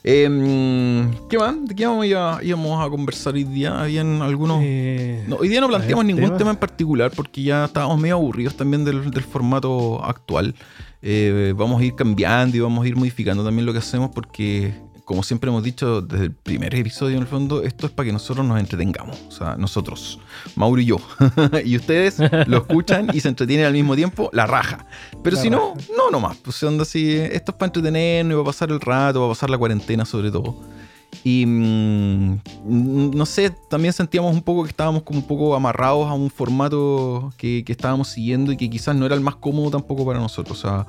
Em, 0.07 1.09
¿Qué 1.27 1.37
más? 1.39 1.55
¿De 1.65 1.73
qué 1.73 1.81
íbamos 1.81 2.05
a, 2.05 2.39
íbamos 2.43 2.85
a 2.85 2.89
conversar 2.91 3.33
hoy 3.33 3.43
día? 3.43 3.81
Habían 3.81 4.21
algunos... 4.21 4.59
Eh, 4.63 5.23
No, 5.27 5.37
hoy 5.37 5.49
día 5.49 5.59
no 5.59 5.67
planteamos 5.67 6.05
ningún 6.05 6.25
tema. 6.25 6.37
tema 6.37 6.51
en 6.51 6.57
particular 6.57 7.11
porque 7.15 7.41
ya 7.41 7.65
estábamos 7.65 7.99
medio 7.99 8.13
aburridos 8.13 8.55
también 8.55 8.85
del, 8.85 9.09
del 9.09 9.23
formato 9.23 10.03
actual. 10.05 10.53
Eh, 11.01 11.55
vamos 11.57 11.81
a 11.81 11.85
ir 11.85 11.95
cambiando 11.95 12.55
y 12.55 12.59
vamos 12.59 12.85
a 12.85 12.87
ir 12.87 12.95
modificando 12.95 13.43
también 13.43 13.65
lo 13.65 13.73
que 13.73 13.79
hacemos 13.79 14.11
porque, 14.13 14.75
como 15.05 15.21
siempre 15.23 15.49
hemos 15.49 15.63
dicho 15.63 16.01
desde 16.01 16.25
el 16.25 16.31
primer 16.31 16.73
episodio 16.75 17.15
en 17.15 17.21
el 17.21 17.27
fondo, 17.27 17.61
esto 17.61 17.85
es 17.85 17.91
para 17.93 18.07
que 18.07 18.13
nosotros 18.13 18.45
nos 18.45 18.59
entretengamos. 18.59 19.21
O 19.27 19.31
sea, 19.31 19.55
nosotros, 19.55 20.19
Mauro 20.55 20.81
y 20.81 20.85
yo. 20.85 20.97
y 21.63 21.77
ustedes 21.77 22.17
lo 22.47 22.57
escuchan 22.57 23.09
y 23.13 23.21
se 23.21 23.29
entretienen 23.29 23.67
al 23.67 23.73
mismo 23.73 23.95
tiempo, 23.95 24.29
la 24.33 24.47
raja. 24.47 24.87
Pero 25.23 25.35
La 25.35 25.41
si 25.41 25.49
no, 25.49 25.75
no 25.95 26.09
nomás. 26.11 26.37
Pues 26.37 26.61
onda 26.63 26.81
así, 26.81 27.13
esto 27.13 27.51
es 27.51 27.57
para 27.57 27.67
entretenernos 27.67 28.33
y 28.33 28.35
para 28.35 28.45
pasar 28.45 28.71
el 28.71 28.81
rato, 28.81 29.19
para 29.19 29.29
pasar 29.29 29.49
la 29.49 29.57
cuarentena 29.57 30.05
sobre 30.05 30.31
todo. 30.31 30.55
Y 31.23 31.45
mm, 31.45 32.39
no 33.15 33.25
sé, 33.25 33.51
también 33.69 33.93
sentíamos 33.93 34.33
un 34.33 34.41
poco 34.41 34.63
que 34.63 34.69
estábamos 34.69 35.03
como 35.03 35.19
un 35.19 35.27
poco 35.27 35.55
amarrados 35.55 36.09
a 36.09 36.13
un 36.13 36.31
formato 36.31 37.31
que, 37.37 37.63
que 37.63 37.71
estábamos 37.71 38.09
siguiendo 38.09 38.51
y 38.51 38.57
que 38.57 38.69
quizás 38.69 38.95
no 38.95 39.05
era 39.05 39.15
el 39.15 39.21
más 39.21 39.35
cómodo 39.35 39.69
tampoco 39.69 40.03
para 40.03 40.19
nosotros. 40.19 40.57
O 40.57 40.61
sea, 40.61 40.87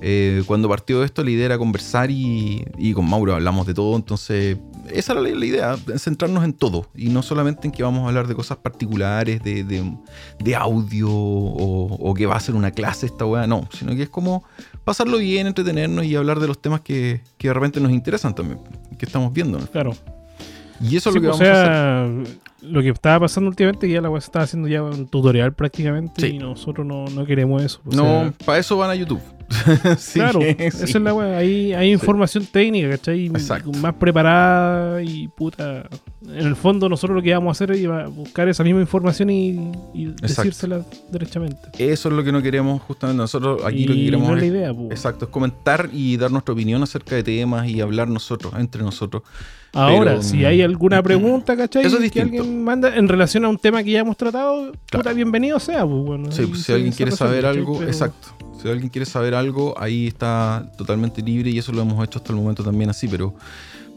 eh, 0.00 0.42
cuando 0.46 0.68
partió 0.68 1.02
esto, 1.04 1.24
la 1.24 1.30
idea 1.30 1.46
era 1.46 1.58
conversar 1.58 2.10
y, 2.10 2.64
y 2.78 2.92
con 2.92 3.08
Mauro 3.08 3.34
hablamos 3.34 3.66
de 3.66 3.74
todo. 3.74 3.96
Entonces, 3.96 4.56
esa 4.92 5.12
era 5.12 5.20
la, 5.22 5.30
la 5.30 5.44
idea, 5.46 5.76
centrarnos 5.98 6.44
en 6.44 6.52
todo 6.52 6.88
y 6.94 7.08
no 7.08 7.22
solamente 7.22 7.66
en 7.66 7.72
que 7.72 7.82
vamos 7.82 8.04
a 8.04 8.08
hablar 8.08 8.26
de 8.28 8.34
cosas 8.34 8.58
particulares, 8.58 9.42
de, 9.42 9.64
de- 9.64 9.92
de 10.38 10.54
audio 10.56 11.08
o, 11.10 11.94
o 11.94 12.14
que 12.14 12.26
va 12.26 12.36
a 12.36 12.40
ser 12.40 12.54
una 12.54 12.70
clase 12.70 13.06
esta 13.06 13.24
weá, 13.24 13.46
no, 13.46 13.68
sino 13.72 13.94
que 13.96 14.02
es 14.02 14.08
como 14.08 14.44
pasarlo 14.84 15.18
bien, 15.18 15.46
entretenernos 15.46 16.04
y 16.04 16.14
hablar 16.14 16.38
de 16.40 16.46
los 16.46 16.60
temas 16.60 16.80
que, 16.82 17.20
que 17.38 17.48
de 17.48 17.54
repente 17.54 17.80
nos 17.80 17.90
interesan 17.92 18.34
también, 18.34 18.58
que 18.98 19.06
estamos 19.06 19.32
viendo. 19.32 19.58
Claro. 19.58 19.94
Y 20.80 20.96
eso 20.96 21.08
es 21.08 21.14
lo 21.16 21.22
que 21.22 21.28
pues, 21.28 21.40
vamos 21.40 21.56
a 21.56 22.04
hacer. 22.04 22.38
Lo 22.62 22.82
que 22.82 22.88
estaba 22.90 23.20
pasando 23.20 23.48
últimamente, 23.50 23.88
ya 23.88 24.00
la 24.00 24.10
se 24.10 24.16
estaba 24.26 24.44
haciendo 24.44 24.68
ya 24.68 24.82
un 24.82 25.06
tutorial 25.08 25.52
prácticamente 25.54 26.20
Sí. 26.20 26.36
y 26.36 26.38
nosotros 26.38 26.86
no, 26.86 27.04
no 27.06 27.24
queremos 27.26 27.62
eso. 27.62 27.80
o 27.84 27.94
No, 27.94 28.02
sea, 28.04 28.32
para 28.44 28.58
eso 28.58 28.76
van 28.76 28.90
a 28.90 28.94
YouTube. 28.94 29.20
Sí, 29.98 30.18
claro, 30.18 30.40
sí. 30.40 30.56
esa 30.58 30.84
es 30.84 30.94
la 30.96 31.14
weá. 31.14 31.38
Hay, 31.38 31.72
hay 31.72 31.92
información 31.92 32.44
técnica, 32.46 32.90
¿cachai? 32.90 33.26
Exacto. 33.26 33.70
Más 33.72 33.94
preparada 33.94 35.00
y 35.02 35.28
puta. 35.28 35.88
En 36.26 36.46
el 36.46 36.56
fondo, 36.56 36.88
nosotros 36.88 37.14
lo 37.16 37.22
que 37.22 37.32
vamos 37.32 37.48
a 37.48 37.52
hacer 37.52 37.70
es 37.76 37.86
buscar 38.12 38.48
esa 38.48 38.64
misma 38.64 38.80
información 38.80 39.30
y, 39.30 39.70
y 39.94 40.06
decírsela 40.20 40.82
derechamente. 41.12 41.60
Eso 41.78 42.08
es 42.08 42.14
lo 42.14 42.24
que 42.24 42.32
no 42.32 42.42
queremos 42.42 42.82
justamente 42.82 43.18
nosotros. 43.18 43.62
Aquí 43.64 43.84
lo 43.86 43.94
que 43.94 44.00
y 44.00 44.04
queremos 44.06 44.28
no 44.30 44.34
es 44.36 44.40
la 44.40 44.46
es- 44.46 44.52
idea. 44.52 44.70
Exacto, 44.90 45.26
es 45.26 45.30
comentar 45.30 45.90
y 45.92 46.16
dar 46.16 46.32
nuestra 46.32 46.52
opinión 46.52 46.82
acerca 46.82 47.14
de 47.14 47.22
temas 47.22 47.68
y 47.68 47.80
hablar 47.80 48.08
nosotros, 48.08 48.52
entre 48.58 48.82
nosotros. 48.82 49.22
Ahora, 49.72 50.12
pero, 50.12 50.22
si 50.22 50.38
mm, 50.38 50.44
hay 50.46 50.62
alguna 50.62 51.02
pregunta, 51.02 51.54
¿cachai? 51.54 51.84
eso 51.84 51.96
es 51.96 52.10
que 52.10 52.20
distinto. 52.20 52.38
alguien 52.42 52.45
manda 52.46 52.94
en 52.96 53.08
relación 53.08 53.44
a 53.44 53.48
un 53.48 53.58
tema 53.58 53.82
que 53.82 53.90
ya 53.92 54.00
hemos 54.00 54.16
tratado, 54.16 54.72
puta, 54.72 55.02
Claro. 55.02 55.14
bienvenido 55.16 55.58
sea, 55.58 55.84
pues 55.86 56.02
bueno. 56.04 56.32
Sí, 56.32 56.46
pues, 56.46 56.62
si 56.62 56.72
alguien 56.72 56.92
quiere 56.92 57.12
saber 57.12 57.46
algo, 57.46 57.78
Pero- 57.78 57.90
exacto. 57.90 58.28
Si 58.62 58.68
alguien 58.68 58.88
quiere 58.88 59.04
saber 59.06 59.34
algo, 59.34 59.74
ahí 59.78 60.06
está 60.06 60.72
totalmente 60.78 61.20
libre 61.22 61.50
y 61.50 61.58
eso 61.58 61.72
lo 61.72 61.82
hemos 61.82 62.02
hecho 62.04 62.18
hasta 62.18 62.32
el 62.32 62.38
momento 62.38 62.64
también 62.64 62.88
así, 62.90 63.06
pero, 63.06 63.34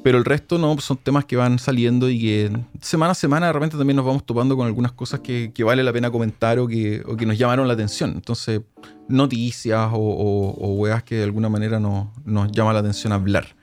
pero 0.03 0.17
el 0.17 0.25
resto 0.25 0.57
no, 0.57 0.77
son 0.79 0.97
temas 0.97 1.23
que 1.25 1.37
van 1.37 1.59
saliendo 1.59 2.09
y 2.09 2.19
que 2.19 2.51
semana 2.81 3.11
a 3.11 3.15
semana 3.15 3.47
de 3.47 3.53
repente 3.53 3.77
también 3.77 3.95
nos 3.95 4.05
vamos 4.05 4.25
topando 4.25 4.57
con 4.57 4.67
algunas 4.67 4.91
cosas 4.91 5.21
que, 5.21 5.51
que 5.53 5.63
vale 5.63 5.81
la 5.83 5.93
pena 5.93 6.11
comentar 6.11 6.59
o 6.59 6.67
que, 6.67 7.01
o 7.07 7.15
que 7.15 7.25
nos 7.25 7.37
llamaron 7.37 7.67
la 7.67 7.73
atención. 7.73 8.11
Entonces, 8.15 8.61
noticias 9.07 9.89
o, 9.93 9.97
o, 9.97 10.51
o 10.59 10.73
weas 10.75 11.03
que 11.03 11.15
de 11.15 11.23
alguna 11.23 11.49
manera 11.49 11.79
nos, 11.79 12.07
nos 12.25 12.51
llama 12.51 12.73
la 12.73 12.79
atención 12.79 13.13
hablar. 13.13 13.55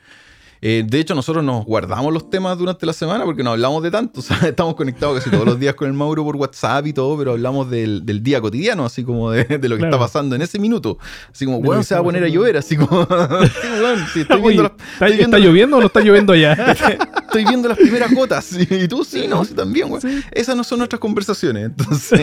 Eh, 0.69 0.83
de 0.85 0.99
hecho, 0.99 1.15
nosotros 1.15 1.45
nos 1.45 1.65
guardamos 1.65 2.13
los 2.13 2.29
temas 2.29 2.59
durante 2.59 2.87
la 2.87 2.93
semana 2.93 3.25
porque 3.25 3.45
no 3.45 3.51
hablamos 3.53 3.85
de 3.85 3.91
tanto. 3.93 4.19
O 4.21 4.23
sea, 4.23 4.37
estamos 4.49 4.75
conectados 4.75 5.17
casi 5.19 5.31
todos 5.31 5.45
los 5.45 5.61
días 5.61 5.77
con 5.77 5.87
el 5.87 5.93
Mauro 5.95 6.25
por 6.25 6.35
WhatsApp 6.35 6.85
y 6.89 6.93
todo, 6.93 7.17
pero 7.17 7.33
hablamos 7.33 7.71
del, 7.71 8.05
del 8.05 8.21
día 8.21 8.41
cotidiano, 8.41 8.85
así 8.85 9.05
como 9.05 9.31
de, 9.31 9.45
de 9.45 9.69
lo 9.69 9.77
que 9.77 9.83
Claro. 9.83 9.95
está 9.95 9.99
pasando 10.05 10.35
en 10.35 10.43
ese 10.43 10.59
minuto. 10.59 10.99
Así 11.31 11.45
como, 11.45 11.59
weón, 11.59 11.79
que 11.83 11.85
se 11.85 11.95
va 11.95 12.01
a 12.01 12.03
poner 12.03 12.25
a 12.25 12.29
llover, 12.29 12.57
así 12.57 12.77
como, 12.77 13.07
sí, 14.13 14.21
estoy, 14.23 14.41
Oye, 14.41 14.49
viendo 14.49 14.63
las, 14.65 14.73
¿está, 14.73 15.07
estoy 15.07 15.21
está 15.21 15.37
viendo- 15.37 15.39
lloviendo 15.39 15.77
o 15.77 15.81
no 15.81 15.87
está 15.87 16.01
lloviendo 16.01 16.35
ya? 16.35 16.53
estoy 17.27 17.45
viendo 17.45 17.69
las 17.69 17.79
primeras 17.79 18.13
gotas. 18.13 18.51
Y 18.69 18.89
tú 18.89 19.05
sí, 19.05 19.27
no, 19.29 19.45
sí, 19.45 19.55
también. 19.55 19.89
Sí. 20.01 20.21
Esas 20.33 20.57
no 20.57 20.65
son 20.65 20.79
nuestras 20.79 20.99
conversaciones, 20.99 21.67
entonces. 21.67 22.21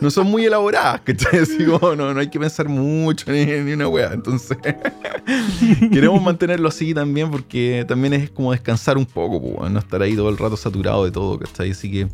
No 0.00 0.10
son 0.10 0.26
muy 0.26 0.44
elaboradas, 0.44 1.00
¿cachai? 1.02 1.40
Así 1.40 1.64
como, 1.64 1.94
no, 1.94 2.14
no 2.14 2.20
hay 2.20 2.28
que 2.28 2.40
pensar 2.40 2.68
mucho 2.68 3.30
ni, 3.30 3.44
ni 3.44 3.72
una 3.72 3.88
weá. 3.88 4.12
Entonces, 4.12 4.56
queremos 5.92 6.22
mantenerlo 6.22 6.68
así 6.68 6.94
también 6.94 7.30
porque 7.30 7.84
también 7.86 8.14
es 8.14 8.30
como 8.30 8.52
descansar 8.52 8.96
un 8.96 9.06
poco, 9.06 9.36
weón, 9.38 9.72
no 9.72 9.78
estar 9.78 10.02
ahí 10.02 10.16
todo 10.16 10.28
el 10.28 10.38
rato 10.38 10.56
saturado 10.56 11.04
de 11.04 11.10
todo, 11.10 11.38
¿cachai? 11.38 11.70
Así 11.70 11.90
que. 11.90 12.08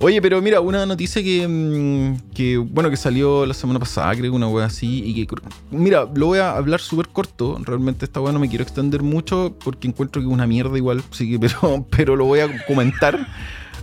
Oye, 0.00 0.22
pero 0.22 0.40
mira, 0.40 0.60
una 0.60 0.86
noticia 0.86 1.20
que, 1.24 1.48
mm, 1.48 2.32
que 2.32 2.56
bueno, 2.56 2.88
que 2.88 2.96
salió 2.96 3.44
la 3.44 3.54
semana 3.54 3.80
pasada, 3.80 4.14
creo 4.14 4.32
una 4.32 4.46
wea 4.46 4.66
así, 4.66 5.02
y 5.04 5.26
que, 5.26 5.34
mira, 5.72 6.08
lo 6.14 6.26
voy 6.26 6.38
a 6.38 6.56
hablar 6.56 6.80
súper 6.80 7.08
corto, 7.08 7.58
realmente 7.64 8.04
esta 8.04 8.20
wea 8.20 8.32
no 8.32 8.38
me 8.38 8.48
quiero 8.48 8.62
extender 8.62 9.02
mucho 9.02 9.56
porque 9.64 9.88
encuentro 9.88 10.22
que 10.22 10.28
es 10.28 10.32
una 10.32 10.46
mierda 10.46 10.76
igual, 10.76 11.02
sí 11.10 11.36
pero, 11.38 11.84
pero 11.90 12.14
lo 12.14 12.26
voy 12.26 12.40
a 12.40 12.64
comentar 12.66 13.26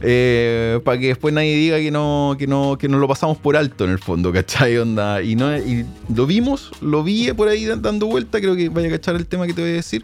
eh, 0.01 0.79
para 0.83 0.99
que 0.99 1.07
después 1.07 1.33
nadie 1.33 1.55
diga 1.55 1.77
que 1.77 1.91
no, 1.91 2.35
que 2.37 2.47
no, 2.47 2.77
que 2.77 2.87
nos 2.87 2.99
lo 2.99 3.07
pasamos 3.07 3.37
por 3.37 3.55
alto 3.55 3.85
en 3.85 3.91
el 3.91 3.99
fondo, 3.99 4.31
¿cachai? 4.33 4.77
Onda, 4.77 5.21
y, 5.21 5.35
no, 5.35 5.55
y 5.57 5.85
lo 6.13 6.25
vimos, 6.25 6.71
lo 6.81 7.03
vi 7.03 7.31
por 7.33 7.47
ahí 7.47 7.65
dando 7.65 8.07
vuelta, 8.07 8.39
creo 8.39 8.55
que 8.55 8.69
vaya 8.69 8.87
a 8.87 8.91
cachar 8.91 9.15
el 9.15 9.25
tema 9.25 9.47
que 9.47 9.53
te 9.53 9.61
voy 9.61 9.71
a 9.71 9.73
decir. 9.73 10.03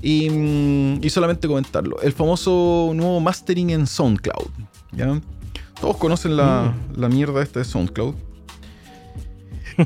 Y, 0.00 0.30
mm, 0.30 1.00
y 1.02 1.10
solamente 1.10 1.48
comentarlo. 1.48 2.00
El 2.02 2.12
famoso 2.12 2.92
nuevo 2.94 3.18
mastering 3.18 3.70
en 3.70 3.86
SoundCloud. 3.86 4.50
¿ya? 4.92 5.20
Todos 5.80 5.96
conocen 5.96 6.36
la, 6.36 6.72
la 6.96 7.08
mierda 7.08 7.42
esta 7.42 7.58
de 7.58 7.64
SoundCloud. 7.64 8.14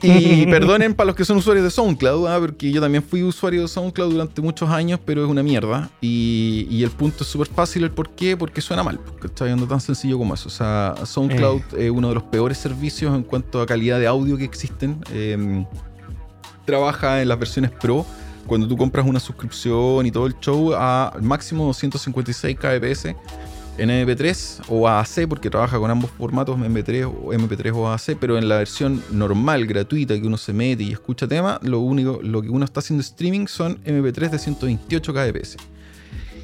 Y 0.01 0.47
perdonen 0.47 0.95
para 0.95 1.09
los 1.09 1.17
que 1.17 1.25
son 1.25 1.37
usuarios 1.37 1.65
de 1.65 1.71
SoundCloud, 1.71 2.27
¿ah? 2.27 2.39
porque 2.41 2.71
yo 2.71 2.81
también 2.81 3.03
fui 3.03 3.23
usuario 3.23 3.63
de 3.63 3.69
SoundCloud 3.69 4.13
durante 4.13 4.41
muchos 4.41 4.71
años, 4.71 4.99
pero 5.05 5.25
es 5.25 5.31
una 5.31 5.43
mierda. 5.43 5.91
Y, 6.01 6.67
y 6.71 6.83
el 6.83 6.91
punto 6.91 7.25
es 7.25 7.31
súper 7.31 7.49
fácil, 7.49 7.85
el 7.85 7.91
por 7.91 8.11
qué, 8.11 8.37
porque 8.37 8.61
suena 8.61 8.83
mal. 8.83 8.99
¿Cachai? 9.21 9.51
Ando 9.51 9.67
tan 9.67 9.81
sencillo 9.81 10.19
como 10.19 10.35
eso. 10.35 10.49
O 10.49 10.53
sea, 10.53 10.95
SoundCloud 11.05 11.63
es 11.77 11.91
uno 11.91 12.09
de 12.09 12.15
los 12.15 12.23
peores 12.25 12.59
servicios 12.59 13.15
en 13.15 13.23
cuanto 13.23 13.61
a 13.61 13.67
calidad 13.67 13.99
de 13.99 14.07
audio 14.07 14.37
que 14.37 14.45
existen. 14.45 15.05
Eh, 15.13 15.65
trabaja 16.65 17.21
en 17.21 17.29
las 17.29 17.39
versiones 17.39 17.71
Pro. 17.71 18.07
Cuando 18.47 18.67
tú 18.67 18.77
compras 18.77 19.07
una 19.07 19.21
suscripción 19.21 20.05
y 20.05 20.11
todo 20.11 20.27
el 20.27 20.39
show 20.41 20.73
a 20.75 21.15
máximo 21.21 21.65
256 21.67 22.57
kbps 22.59 23.15
en 23.79 23.91
MP3 23.91 24.65
o 24.69 24.89
AAC, 24.89 25.29
porque 25.29 25.51
trabaja 25.51 25.79
con 25.79 25.91
ambos 25.91 26.11
formatos, 26.11 26.59
MP3 26.59 27.07
o 27.07 27.33
MP3 27.33 27.73
o 27.75 27.89
AAC, 27.89 28.17
pero 28.19 28.39
en 28.39 28.49
la 28.49 28.59
versión 28.59 29.03
normal, 29.11 29.67
gratuita, 29.67 30.19
que 30.21 30.27
uno 30.27 30.37
se 30.37 30.53
mete 30.53 30.83
y 30.83 30.93
escucha 30.93 31.27
tema, 31.27 31.59
lo 31.63 31.81
único, 31.81 32.21
lo 32.23 32.43
que 32.43 32.49
uno 32.49 32.65
está 32.65 32.81
haciendo 32.81 33.01
streaming 33.01 33.47
son 33.47 33.83
MP3 33.85 34.31
de 34.31 34.39
128 34.39 35.13
kbps. 35.13 35.57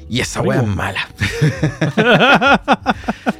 Y 0.09 0.21
esa 0.21 0.41
weá 0.41 0.61
es 0.61 0.67
mala. 0.67 1.07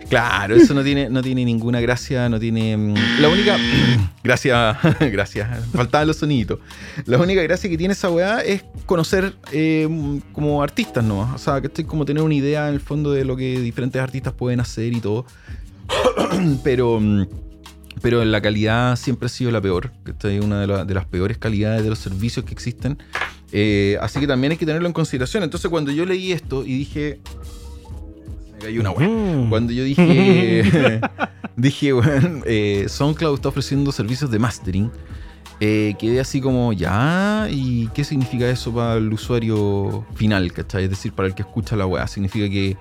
claro, 0.10 0.55
eso 0.55 0.73
no 0.73 0.84
tiene, 0.84 1.10
no 1.10 1.21
tiene 1.21 1.45
ninguna 1.45 1.79
gracia, 1.82 2.29
no 2.29 2.39
tiene. 2.39 2.75
mm, 2.77 2.93
La 3.19 3.29
única. 3.29 3.58
gracias, 4.23 4.77
gracias. 4.99 5.65
Faltaban 5.73 6.08
los 6.08 6.17
soniditos. 6.17 6.60
La 7.05 7.17
única 7.17 7.41
gracia 7.41 7.69
que 7.69 7.77
tiene 7.77 7.93
esa 7.93 8.10
weá 8.10 8.41
es 8.41 8.63
conocer 8.86 9.36
eh, 9.51 9.88
como 10.32 10.62
artistas 10.62 11.03
nomás. 11.03 11.36
O 11.36 11.38
sea, 11.38 11.62
que 11.62 11.67
estoy 11.67 11.86
como 11.86 12.05
tener 12.05 12.23
una 12.23 12.36
idea 12.36 12.67
en 12.67 12.75
el 12.75 12.79
fondo 12.82 13.12
de 13.12 13.25
lo 13.25 13.36
que 13.36 13.60
diferentes 13.60 14.01
artistas 14.01 14.34
pueden 14.34 14.60
hacer 14.60 14.93
y 14.93 14.99
todo. 15.01 15.25
pero. 16.63 16.99
mm, 16.99 17.25
Pero 18.01 18.23
la 18.23 18.41
calidad 18.41 18.95
siempre 18.95 19.25
ha 19.25 19.29
sido 19.29 19.51
la 19.51 19.62
peor. 19.62 19.91
Que 20.05 20.12
esta 20.12 20.32
es 20.32 20.43
una 20.43 20.62
de, 20.62 20.67
la- 20.67 20.86
de 20.86 20.93
las 20.93 21.05
peores 21.05 21.38
calidades 21.38 21.84
de 21.84 21.89
los 21.89 21.99
servicios 21.99 22.45
que 22.45 22.53
existen. 22.53 22.97
Eh, 23.51 23.97
así 24.01 24.19
que 24.19 24.27
también 24.27 24.51
hay 24.51 24.57
que 24.57 24.65
tenerlo 24.65 24.88
en 24.88 24.93
consideración. 24.93 25.43
Entonces, 25.43 25.69
cuando 25.69 25.91
yo 25.91 26.05
leí 26.05 26.31
esto 26.31 26.65
y 26.65 26.77
dije. 26.77 27.19
Me 28.53 28.59
cayó 28.59 28.81
una 28.81 28.91
weá. 28.91 29.07
Mm. 29.07 29.49
Cuando 29.49 29.73
yo 29.73 29.83
dije, 29.83 31.01
dije, 31.55 31.93
bueno, 31.93 32.41
eh, 32.45 32.85
SoundCloud 32.88 33.35
está 33.35 33.49
ofreciendo 33.49 33.91
servicios 33.91 34.29
de 34.29 34.39
mastering, 34.39 34.91
eh, 35.62 35.95
quedé 35.99 36.19
así 36.19 36.39
como, 36.39 36.71
ya, 36.71 37.47
¿y 37.49 37.88
qué 37.93 38.03
significa 38.03 38.49
eso 38.49 38.73
para 38.73 38.95
el 38.95 39.12
usuario 39.12 40.05
final, 40.15 40.53
¿cachai? 40.53 40.85
Es 40.85 40.89
decir, 40.89 41.13
para 41.13 41.27
el 41.27 41.35
que 41.35 41.41
escucha 41.41 41.75
la 41.75 41.85
weá. 41.85 42.07
Significa 42.07 42.49
que 42.49 42.77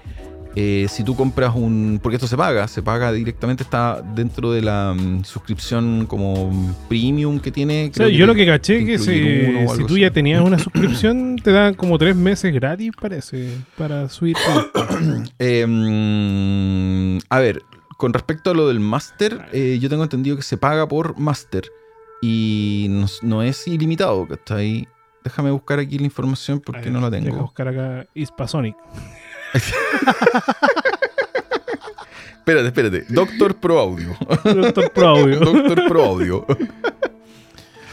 eh, 0.57 0.87
si 0.89 1.05
tú 1.05 1.15
compras 1.15 1.55
un... 1.55 2.01
Porque 2.03 2.17
esto 2.17 2.27
se 2.27 2.37
paga, 2.37 2.67
se 2.69 2.83
paga 2.83 3.13
directamente, 3.13 3.63
está 3.63 4.03
dentro 4.03 4.51
de 4.53 4.63
la 4.63 4.95
mm, 4.97 5.25
suscripción 5.25 6.07
como 6.07 6.75
premium 6.89 7.39
que 7.39 7.51
tiene. 7.51 7.91
O 7.91 7.95
sea, 7.95 8.07
creo 8.07 8.19
yo 8.19 8.27
lo 8.27 8.35
que 8.35 8.47
caché 8.47 8.85
que 8.85 8.99
si, 8.99 9.05
si 9.05 9.85
tú 9.87 9.95
así. 9.95 10.01
ya 10.01 10.11
tenías 10.11 10.43
una 10.43 10.59
suscripción, 10.59 11.37
te 11.37 11.53
dan 11.53 11.75
como 11.75 11.99
tres 11.99 12.17
meses 12.17 12.53
gratis, 12.53 12.91
parece, 13.01 13.51
para 13.77 14.09
subir. 14.09 14.37
Eh, 15.39 15.67
mm, 15.69 17.19
a 17.29 17.39
ver, 17.39 17.63
con 17.97 18.13
respecto 18.13 18.51
a 18.51 18.55
lo 18.55 18.69
del 18.69 18.81
máster, 18.81 19.47
eh, 19.53 19.79
yo 19.81 19.89
tengo 19.89 20.03
entendido 20.03 20.37
que 20.37 20.43
se 20.43 20.57
paga 20.57 20.89
por 20.89 21.19
máster 21.19 21.65
y 22.21 22.87
no, 22.91 23.07
no 23.23 23.43
es 23.43 23.69
ilimitado, 23.69 24.27
¿cachai? 24.27 24.89
déjame 25.29 25.51
buscar 25.51 25.79
aquí 25.79 25.99
la 25.99 26.05
información 26.05 26.61
porque 26.61 26.91
no 26.91 27.01
la 27.01 27.11
tengo. 27.11 27.37
buscar 27.39 27.69
acá 27.69 28.07
Hispasonic. 28.15 28.77
Espérate, 32.39 32.67
espérate. 32.69 33.05
Doctor 33.09 33.55
Pro 33.57 33.79
Audio. 33.79 34.17
Doctor 34.45 34.91
Pro 34.93 35.09
Audio. 35.09 35.39
Doctor 35.41 35.89
Pro 35.89 36.05
Audio. 36.05 36.47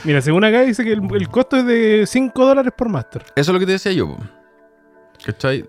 Mira, 0.03 0.21
según 0.21 0.43
acá 0.45 0.61
dice 0.61 0.83
que 0.83 0.93
el, 0.93 1.01
el 1.13 1.27
costo 1.29 1.57
es 1.57 1.65
de 1.65 2.05
5 2.07 2.45
dólares 2.45 2.71
por 2.77 2.87
máster. 2.89 3.23
Eso 3.35 3.51
es 3.51 3.53
lo 3.53 3.59
que 3.59 3.65
te 3.65 3.73
decía 3.73 3.91
yo. 3.91 4.17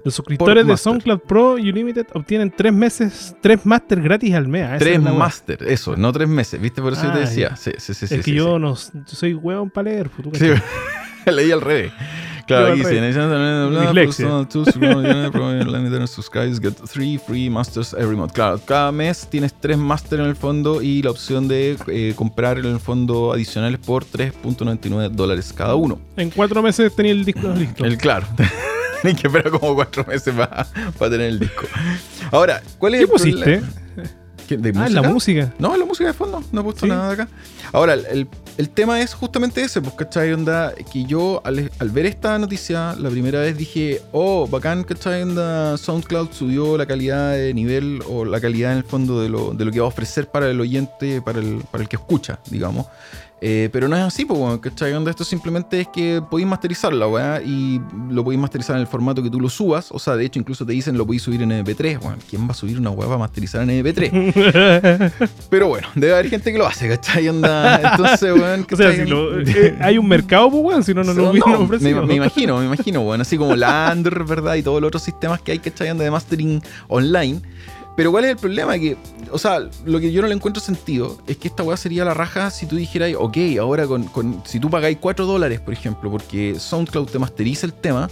Los 0.05 0.15
suscriptores 0.15 0.67
de 0.67 0.73
máster. 0.73 0.85
SoundCloud 0.93 1.21
Pro 1.21 1.53
Unlimited 1.55 2.07
obtienen 2.13 2.51
3 2.55 2.73
meses, 2.75 3.35
3 3.41 3.65
máster 3.65 4.03
gratis 4.03 4.35
al 4.35 4.47
mes. 4.47 4.65
Ah, 4.65 4.77
esa 4.77 4.79
Tres 4.85 4.99
es 4.99 5.03
la 5.03 5.11
wea. 5.11 5.19
master, 5.19 5.59
eso, 5.67 5.97
no 5.97 6.13
tres 6.13 6.29
meses. 6.29 6.61
¿Viste? 6.61 6.83
Por 6.83 6.93
eso 6.93 7.05
yo 7.05 7.13
te 7.13 7.17
Ah, 7.19 7.21
decía. 7.21 7.49
ya. 7.51 7.57
Sí, 7.57 7.73
sí, 7.79 7.95
sí. 7.95 8.15
Es 8.15 8.25
que 8.25 8.33
yo 8.33 8.59
no 8.59 8.75
yo 8.77 9.03
soy 9.07 9.33
hueón 9.35 9.71
para 9.71 9.91
leer. 9.91 10.11
pues, 10.11 10.39
Sí, 10.39 10.49
cachai. 10.51 11.35
leí 11.35 11.51
al 11.51 11.63
revés. 11.63 11.93
Claro, 12.47 12.67
al 12.67 12.77
dice, 12.77 12.91
revés. 12.91 13.17
"Necesitan- 13.17 13.69
bla, 13.71 13.81
Dislexia. 13.83 14.27
personal 14.27 14.49
tools, 14.49 14.75
bla, 14.77 14.95
bla, 14.95 15.29
bla, 15.31 15.65
bla, 15.65 15.79
bla, 15.99 16.07
subscribers 16.07 16.61
get 16.61 16.75
three 16.91 17.19
free 17.19 17.51
masters 17.51 17.93
every 17.95 18.17
month. 18.17 18.33
Claro, 18.33 18.61
cada 18.65 18.93
mes 18.93 19.27
tienes 19.29 19.53
tres 19.59 19.77
masters 19.77 20.21
en 20.23 20.29
el 20.29 20.37
fondo 20.37 20.81
y 20.83 21.03
la 21.03 21.11
opción 21.11 21.49
de 21.49 21.77
eh, 21.89 22.13
comprar 22.17 22.59
en 22.59 22.67
el 22.67 22.79
fondo 22.81 23.33
adicionales 23.33 23.81
por 23.81 24.05
3.99 24.05 25.09
dólares 25.11 25.53
cada 25.53 25.75
uno. 25.75 25.99
En 26.17 26.31
4 26.31 26.63
meses 26.63 26.95
tenía 26.95 27.13
el 27.13 27.25
disco 27.25 27.49
listo. 27.49 27.85
El 27.85 27.99
claro. 27.99 28.27
Tienes 29.03 29.21
que 29.21 29.27
esperar 29.29 29.51
como 29.51 29.75
cuatro 29.75 30.05
meses 30.09 30.35
para 30.35 30.67
tener 31.11 31.29
el 31.29 31.39
disco. 31.39 31.67
Ahora, 32.33 32.63
¿cuál 32.79 32.95
es 32.95 33.01
¿Qué 33.01 33.05
el 33.05 33.11
pusiste? 33.11 33.41
problema? 33.43 33.69
¿Qué, 34.49 34.57
¿De 34.57 34.73
Ah, 34.77 34.89
la 34.89 35.03
música. 35.03 35.53
no, 35.59 35.77
la 35.77 35.85
música 35.85 36.07
de 36.09 36.13
fondo, 36.15 36.43
no 36.53 36.61
he 36.61 36.65
puesto 36.65 36.87
Sí. 36.87 36.89
nada 36.89 37.09
de 37.09 37.13
acá. 37.15 37.29
Ahora, 37.73 37.95
el, 37.95 38.27
el- 38.59 38.69
tema 38.71 39.01
es 39.01 39.15
justamente 39.15 39.63
ese, 39.63 39.81
pues, 39.81 39.95
¿cachai? 39.95 40.33
Onda, 40.33 40.73
que 40.93 41.05
yo 41.05 41.41
al, 41.45 41.71
al 41.79 41.91
ver 41.91 42.07
esta 42.07 42.39
noticia, 42.39 42.95
la 42.99 43.11
primera 43.11 43.41
vez 43.41 43.57
dije, 43.57 44.03
oh, 44.13 44.47
bacán, 44.47 44.85
¿cachai? 44.85 45.23
Onda, 45.23 45.77
SoundCloud 45.79 46.31
subió 46.33 46.77
la 46.77 46.87
calidad 46.87 47.33
de 47.33 47.53
nivel 47.55 48.03
o 48.09 48.25
la 48.25 48.41
calidad 48.41 48.73
en 48.73 48.79
el 48.79 48.85
fondo 48.85 49.21
de 49.21 49.29
lo, 49.29 49.53
de 49.55 49.65
lo 49.65 49.71
que 49.73 49.81
va 49.81 49.87
a 49.87 49.89
ofrecer 49.89 50.29
para 50.29 50.51
el 50.51 50.61
oyente, 50.61 51.23
para 51.23 51.39
el, 51.39 51.63
para 51.71 51.83
el 51.83 51.89
que 51.89 51.97
escucha, 51.97 52.39
digamos. 52.51 52.87
Eh, 53.49 53.69
pero 53.73 53.87
no 53.87 53.95
es 53.97 54.03
así, 54.03 54.25
pues, 54.25 54.41
weón, 54.41 54.59
¿cachai? 54.59 54.93
Onda, 54.93 55.09
esto 55.09 55.23
simplemente 55.23 55.81
es 55.83 55.87
que 55.87 56.21
podéis 56.29 56.49
masterizar 56.49 56.93
la 56.93 57.07
weá 57.07 57.41
y 57.41 57.81
lo 58.11 58.25
podéis 58.25 58.41
masterizar 58.41 58.75
en 58.75 58.81
el 58.81 58.89
formato 58.89 59.23
que 59.23 59.31
tú 59.31 59.39
lo 59.41 59.49
subas. 59.49 59.93
O 59.93 60.01
sea, 60.01 60.17
de 60.17 60.25
hecho, 60.25 60.41
incluso 60.41 60.67
te 60.67 60.73
dicen 60.73 60.99
lo 60.99 61.07
podéis 61.07 61.23
subir 61.23 61.41
en 61.43 61.51
MP3. 61.53 62.01
Bueno, 62.01 62.19
¿quién 62.29 62.43
va 62.49 62.51
a 62.51 62.55
subir 62.55 62.77
una 62.77 62.91
weá 62.91 63.07
para 63.07 63.19
masterizar 63.21 63.63
en 63.63 63.85
MP3? 63.85 65.13
Pero 65.49 65.69
bueno, 65.69 65.87
debe 65.95 66.15
haber 66.15 66.29
gente 66.29 66.51
que 66.51 66.59
lo 66.59 66.67
hace, 66.67 66.89
¿cachai? 66.89 67.29
Onda, 67.29 67.93
entonces, 67.93 68.35
weón, 68.35 68.67
O 68.73 68.77
sea, 68.77 68.93
si 68.93 69.05
lo- 69.05 69.41
eh, 69.41 69.77
hay 69.81 69.97
un 69.97 70.09
mercado, 70.09 70.51
pues, 70.51 70.65
weón, 70.65 70.83
si 70.83 70.93
no, 70.93 71.05
no 71.05 71.13
lo 71.15 71.31
hubieran 71.31 71.53
no, 71.53 71.59
me, 71.61 71.65
ofrecido. 71.67 72.05
me 72.05 72.15
imagino, 72.17 72.59
me 72.59 72.67
imagino, 72.67 73.03
bueno, 73.03 73.23
así 73.23 73.39
como 73.39 73.55
la 73.55 73.93
Under, 73.95 74.25
¿verdad? 74.25 74.57
Y 74.57 74.65
todos 74.65 74.81
los 74.81 74.89
otros 74.89 75.05
sistemas 75.05 75.41
que 75.41 75.53
hay, 75.53 75.61
¿cachai? 75.61 75.89
Onda 75.91 76.03
de 76.03 76.11
mastering 76.11 76.61
online. 76.89 77.43
Pero 77.97 78.11
¿cuál 78.13 78.25
es 78.27 78.31
el 78.33 78.37
problema? 78.37 78.79
Que, 78.79 78.97
o 79.33 79.39
sea, 79.39 79.59
lo 79.87 79.99
que 80.01 80.13
yo 80.13 80.21
no 80.23 80.29
le 80.29 80.35
encuentro 80.35 80.63
sentido 80.63 81.17
es 81.27 81.39
que 81.39 81.49
esta 81.49 81.63
weá 81.63 81.77
sería 81.79 82.05
la 82.05 82.13
raja 82.15 82.51
si 82.51 82.67
tú 82.67 82.77
dijeras, 82.77 83.13
ok, 83.19 83.37
ahora 83.59 83.87
con, 83.87 84.05
con- 84.05 84.43
si 84.45 84.61
tú 84.61 84.69
pagáis 84.69 84.99
4 85.01 85.25
dólares, 85.25 85.61
por 85.61 85.73
ejemplo, 85.73 86.11
porque 86.11 86.57
SoundCloud 86.59 87.09
te 87.09 87.19
masteriza 87.19 87.65
el 87.67 87.73
tema, 87.73 88.11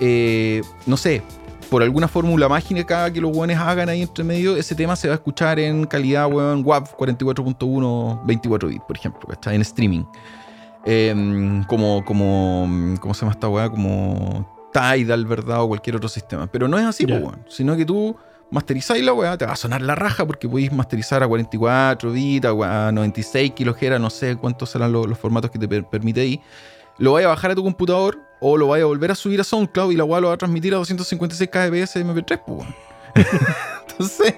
eh, 0.00 0.62
no 0.86 0.96
sé, 0.96 1.22
por 1.70 1.84
alguna 1.84 2.08
fórmula 2.08 2.48
mágica 2.48 3.12
que 3.12 3.20
los 3.20 3.30
weones 3.36 3.56
hagan 3.56 3.88
ahí 3.88 4.02
entre 4.02 4.24
medio, 4.24 4.56
ese 4.56 4.74
tema 4.74 4.96
se 4.96 5.06
va 5.06 5.14
a 5.14 5.18
escuchar 5.18 5.60
en 5.60 5.84
calidad, 5.86 6.26
weón, 6.26 6.62
WAV 6.66 6.96
44.1, 6.96 8.22
24 8.26 8.68
bits, 8.68 8.82
por 8.88 8.96
ejemplo, 8.96 9.20
¿cachai? 9.28 9.54
En 9.54 9.60
streaming. 9.62 10.02
Em, 10.84 11.62
como, 11.64 12.04
como, 12.04 12.96
¿cómo 13.00 13.14
se 13.14 13.20
llama 13.20 13.32
esta 13.32 13.48
weá? 13.48 13.68
Como 13.70 14.48
Tidal, 14.72 15.26
¿verdad? 15.26 15.62
O 15.62 15.68
cualquier 15.68 15.96
otro 15.96 16.08
sistema. 16.08 16.46
Pero 16.46 16.66
no 16.68 16.78
es 16.78 16.84
así, 16.84 17.06
pues, 17.06 17.20
weón. 17.22 17.44
Sino 17.48 17.76
que 17.76 17.84
tú 17.84 18.16
masterizáis 18.50 19.04
la 19.04 19.12
weá, 19.12 19.36
te 19.38 19.46
va 19.46 19.52
a 19.52 19.56
sonar 19.56 19.80
la 19.82 19.94
raja 19.94 20.26
porque 20.26 20.48
podéis 20.48 20.72
masterizar 20.72 21.22
a 21.22 21.28
44 21.28 22.12
bits, 22.12 22.46
a 22.46 22.88
a 22.88 22.92
96 22.92 23.52
kilohertz, 23.52 24.00
no 24.00 24.10
sé 24.10 24.36
cuántos 24.36 24.70
serán 24.70 24.92
los, 24.92 25.18
formatos 25.18 25.50
que 25.50 25.58
te 25.58 25.68
per- 25.68 25.84
permite 25.88 26.20
ahí. 26.20 26.40
Lo 26.98 27.12
vais 27.12 27.24
a 27.26 27.28
bajar 27.30 27.52
a 27.52 27.54
tu 27.54 27.62
computador 27.62 28.18
o 28.40 28.56
lo 28.56 28.68
vais 28.68 28.82
a 28.82 28.86
volver 28.86 29.10
a 29.10 29.14
subir 29.14 29.40
a 29.40 29.44
SoundCloud 29.44 29.92
y 29.92 29.96
la 29.96 30.04
weá 30.04 30.20
lo 30.20 30.28
va 30.28 30.34
a 30.34 30.38
transmitir 30.38 30.74
a 30.74 30.76
256 30.78 31.48
kbps 31.50 31.96
MP3, 31.96 32.42
pues. 32.46 32.68
Entonces, 33.88 34.34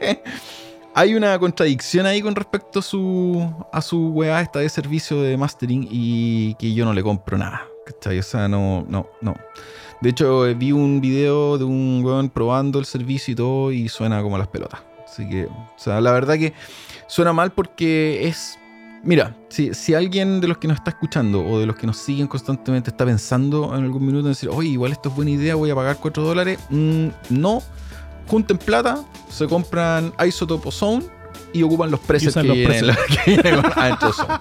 hay 0.95 1.15
una 1.15 1.39
contradicción 1.39 2.07
ahí 2.07 2.21
con 2.21 2.35
respecto 2.35 2.81
a 2.81 2.83
su, 2.83 3.67
a 3.73 3.81
su 3.81 4.09
weá 4.11 4.41
esta 4.41 4.59
de 4.59 4.69
servicio 4.69 5.23
de 5.23 5.37
mastering 5.37 5.89
y 5.91 6.55
que 6.55 6.73
yo 6.75 6.85
no 6.85 6.93
le 6.93 7.03
compro 7.03 7.39
nada. 7.39 7.67
¿Cachai? 7.87 8.19
O 8.19 8.23
sea, 8.23 8.47
no, 8.49 8.85
no, 8.89 9.09
no. 9.21 9.35
De 10.03 10.11
hecho, 10.11 10.47
eh, 10.49 10.55
vi 10.55 10.73
un 10.73 11.01
video 11.01 11.57
de 11.59 11.65
un 11.65 12.03
weón 12.05 12.29
probando 12.29 12.81
el 12.81 12.87
servicio 12.87 13.33
y 13.33 13.35
todo 13.37 13.71
y 13.71 13.89
suena 13.89 14.21
como 14.21 14.37
las 14.37 14.49
pelotas. 14.49 14.81
Así 15.07 15.29
que, 15.29 15.45
o 15.45 15.73
sea, 15.77 16.01
la 16.01 16.11
verdad 16.11 16.35
que 16.35 16.53
suena 17.07 17.33
mal 17.33 17.53
porque 17.53 18.27
es... 18.27 18.59
Mira, 19.05 19.37
si, 19.49 19.75
si 19.75 19.95
alguien 19.95 20.41
de 20.41 20.49
los 20.49 20.59
que 20.59 20.67
nos 20.67 20.79
está 20.79 20.91
escuchando 20.91 21.45
o 21.45 21.61
de 21.61 21.67
los 21.67 21.77
que 21.77 21.87
nos 21.87 21.99
siguen 21.99 22.27
constantemente 22.27 22.91
está 22.91 23.05
pensando 23.05 23.77
en 23.77 23.85
algún 23.85 24.05
minuto 24.05 24.27
en 24.27 24.33
decir, 24.33 24.49
oye, 24.49 24.71
igual 24.71 24.91
esto 24.91 25.09
es 25.09 25.15
buena 25.15 25.31
idea, 25.31 25.55
voy 25.55 25.71
a 25.71 25.75
pagar 25.75 25.97
4 26.01 26.23
dólares, 26.23 26.59
mm, 26.71 27.09
no, 27.31 27.63
junten 28.27 28.59
plata, 28.59 29.05
se 29.29 29.47
compran 29.47 30.13
Isotope 30.25 30.69
o 30.69 30.73
Zone 30.73 31.05
y 31.53 31.63
ocupan 31.63 31.91
los 31.91 32.01
presets 32.01 32.35
que, 32.35 32.43
los 32.43 32.97
que 33.25 33.49
adentro 33.77 34.13
Zone. 34.13 34.39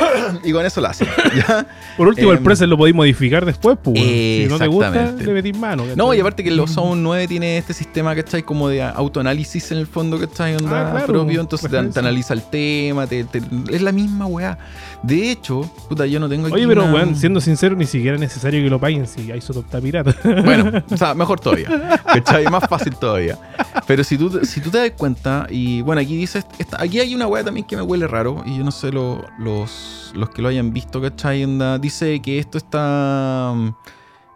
y 0.44 0.52
con 0.52 0.64
eso 0.64 0.80
la 0.80 0.90
hacen. 0.90 1.08
¿ya? 1.36 1.66
Por 1.96 2.08
último, 2.08 2.30
el 2.32 2.38
Em, 2.38 2.44
preset 2.44 2.68
lo 2.68 2.76
podéis 2.76 2.94
modificar 2.96 3.44
después, 3.44 3.76
pues. 3.82 3.98
Si 3.98 4.46
no 4.48 4.58
te 4.58 4.66
gusta, 4.66 5.12
le 5.12 5.32
metís 5.32 5.56
mano. 5.56 5.82
¿cachai? 5.82 5.96
No, 5.96 6.14
y 6.14 6.20
aparte 6.20 6.42
que 6.44 6.50
el 6.50 6.68
Zone 6.68 7.00
9 7.02 7.28
tiene 7.28 7.58
este 7.58 7.74
sistema, 7.74 8.14
¿cachai? 8.14 8.42
Como 8.42 8.68
de 8.68 8.82
autoanálisis 8.82 9.70
en 9.72 9.78
el 9.78 9.86
fondo, 9.86 10.18
¿cachai? 10.18 10.54
Onda 10.56 10.88
Ah, 10.88 10.90
claro, 10.92 11.06
propio, 11.06 11.40
entonces 11.40 11.70
te, 11.70 11.98
analiza 11.98 12.34
el 12.34 12.42
tema, 12.42 13.06
te- 13.06 13.24
te- 13.24 13.42
es 13.70 13.82
la 13.82 13.92
misma 13.92 14.26
weá. 14.26 14.58
De 15.02 15.30
hecho, 15.30 15.62
puta, 15.88 16.06
yo 16.06 16.18
no 16.20 16.28
tengo 16.28 16.46
aquí 16.46 16.54
Oye, 16.56 16.66
pero 16.68 16.84
una- 16.84 16.92
weón, 16.94 17.16
siendo 17.16 17.40
sincero, 17.40 17.76
ni 17.76 17.86
siquiera 17.86 18.14
es 18.16 18.20
necesario 18.20 18.62
que 18.62 18.70
lo 18.70 18.78
paguen 18.80 19.06
si 19.06 19.30
hay 19.32 19.38
está 19.38 19.80
pirata. 19.80 20.14
Bueno, 20.44 20.82
o 20.90 20.96
sea, 20.96 21.14
mejor 21.14 21.40
todavía. 21.40 22.00
¿Cachai? 22.04 22.44
Más 22.46 22.64
fácil 22.68 22.94
todavía. 22.96 23.38
Pero 23.86 24.04
si 24.04 24.16
tú, 24.18 24.40
si 24.44 24.60
tú 24.60 24.70
te 24.70 24.78
das 24.78 24.90
cuenta, 24.96 25.46
y 25.50 25.80
bueno, 25.82 26.00
aquí 26.00 26.16
dice, 26.16 26.42
esta- 26.58 26.80
aquí 26.82 27.00
hay 27.00 27.14
una 27.14 27.26
weá 27.26 27.42
también 27.44 27.66
que 27.66 27.76
me 27.76 27.82
huele 27.82 28.06
raro, 28.06 28.42
y 28.46 28.58
yo 28.58 28.64
no 28.64 28.70
sé 28.70 28.90
lo- 28.92 29.24
los, 29.38 29.87
los 30.14 30.30
que 30.30 30.42
lo 30.42 30.48
hayan 30.48 30.72
visto, 30.72 31.00
¿cachai? 31.00 31.44
Onda, 31.44 31.78
dice 31.78 32.20
que 32.20 32.38
esto 32.38 32.58
está, 32.58 33.52
mm, 33.54 33.68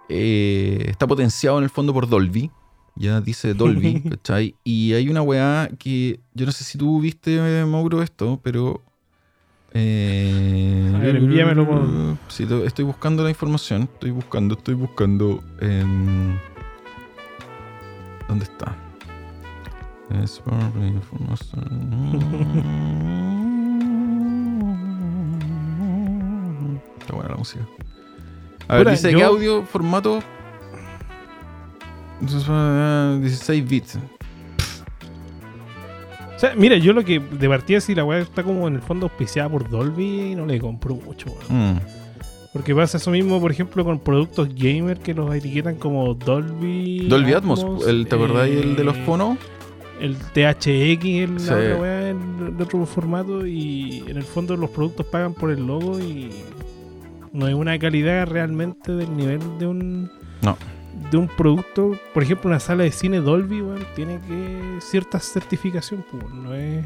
eh, 0.08 0.84
está 0.88 1.06
potenciado 1.06 1.58
en 1.58 1.64
el 1.64 1.70
fondo 1.70 1.92
por 1.92 2.08
Dolby. 2.08 2.50
Ya 2.94 3.20
dice 3.20 3.54
Dolby, 3.54 4.02
¿cachai? 4.10 4.54
Y 4.64 4.92
hay 4.92 5.08
una 5.08 5.22
weá 5.22 5.68
que 5.78 6.20
yo 6.34 6.46
no 6.46 6.52
sé 6.52 6.64
si 6.64 6.78
tú 6.78 7.00
viste, 7.00 7.64
Mauro, 7.64 8.02
esto, 8.02 8.38
pero... 8.42 8.82
Eh, 9.74 10.92
A 10.94 10.98
ver, 10.98 11.16
envíamelo 11.16 11.66
por- 11.66 11.88
Sí, 12.28 12.46
estoy 12.66 12.84
buscando 12.84 13.22
la 13.24 13.30
información. 13.30 13.88
Estoy 13.94 14.10
buscando, 14.10 14.54
estoy 14.54 14.74
buscando. 14.74 15.42
em, 15.60 16.36
¿Dónde 18.28 18.44
está? 18.44 18.76
Está 27.12 27.16
buena 27.16 27.30
la 27.32 27.36
música. 27.36 27.66
A 28.68 28.76
ver, 28.78 28.88
dice 28.90 29.12
yo- 29.12 29.18
que 29.18 29.24
audio, 29.24 29.62
formato. 29.64 30.20
Entonces, 32.22 32.48
ah, 32.48 33.18
16 33.20 33.68
bits. 33.68 33.98
O 36.34 36.38
sea, 36.38 36.54
mira, 36.56 36.76
yo 36.78 36.94
lo 36.94 37.04
que 37.04 37.20
de 37.20 37.48
partida 37.50 37.80
si 37.82 37.94
la 37.94 38.02
weá 38.04 38.20
está 38.20 38.42
como 38.42 38.66
en 38.66 38.76
el 38.76 38.80
fondo 38.80 39.06
auspiciada 39.06 39.48
por 39.50 39.68
Dolby, 39.68 40.34
no 40.36 40.46
le 40.46 40.58
compro 40.58 40.94
mucho. 40.94 41.26
Mm. 41.50 41.74
Porque 42.54 42.74
pasa 42.74 42.96
eso 42.96 43.10
mismo, 43.10 43.40
por 43.40 43.50
ejemplo, 43.50 43.84
con 43.84 43.98
productos 43.98 44.48
gamer 44.54 44.98
que 44.98 45.12
los 45.12 45.34
etiquetan 45.34 45.76
como 45.76 46.14
Dolby. 46.14 47.08
Dolby 47.08 47.34
Atmos, 47.34 47.64
el, 47.86 48.06
¿te 48.06 48.14
acordáis 48.14 48.56
el 48.56 48.74
de 48.74 48.84
los 48.84 48.96
eh, 48.96 49.02
fonos? 49.04 49.36
El 50.00 50.16
THX, 50.16 51.04
el, 51.04 51.40
Sí. 51.40 51.50
la 51.50 51.76
weá, 51.76 52.14
de 52.14 52.62
otro 52.62 52.84
formato. 52.86 53.46
Y 53.46 54.02
en 54.08 54.16
el 54.16 54.22
fondo 54.24 54.56
los 54.56 54.70
productos 54.70 55.04
pagan 55.06 55.34
por 55.34 55.50
el 55.50 55.66
logo 55.66 56.00
y 56.00 56.30
no 57.32 57.46
hay 57.46 57.54
una 57.54 57.78
calidad 57.78 58.26
realmente 58.26 58.92
del 58.92 59.16
nivel 59.16 59.40
de 59.58 59.66
un. 59.66 60.10
No. 60.42 60.56
De 61.10 61.16
un 61.16 61.26
producto, 61.28 61.98
por 62.12 62.22
ejemplo, 62.22 62.50
una 62.50 62.60
sala 62.60 62.84
de 62.84 62.92
cine 62.92 63.20
Dolby, 63.20 63.62
weón, 63.62 63.84
tiene 63.96 64.20
que 64.28 64.78
cierta 64.80 65.18
certificación, 65.20 66.04
pues, 66.10 66.22
no 66.32 66.54
es, 66.54 66.84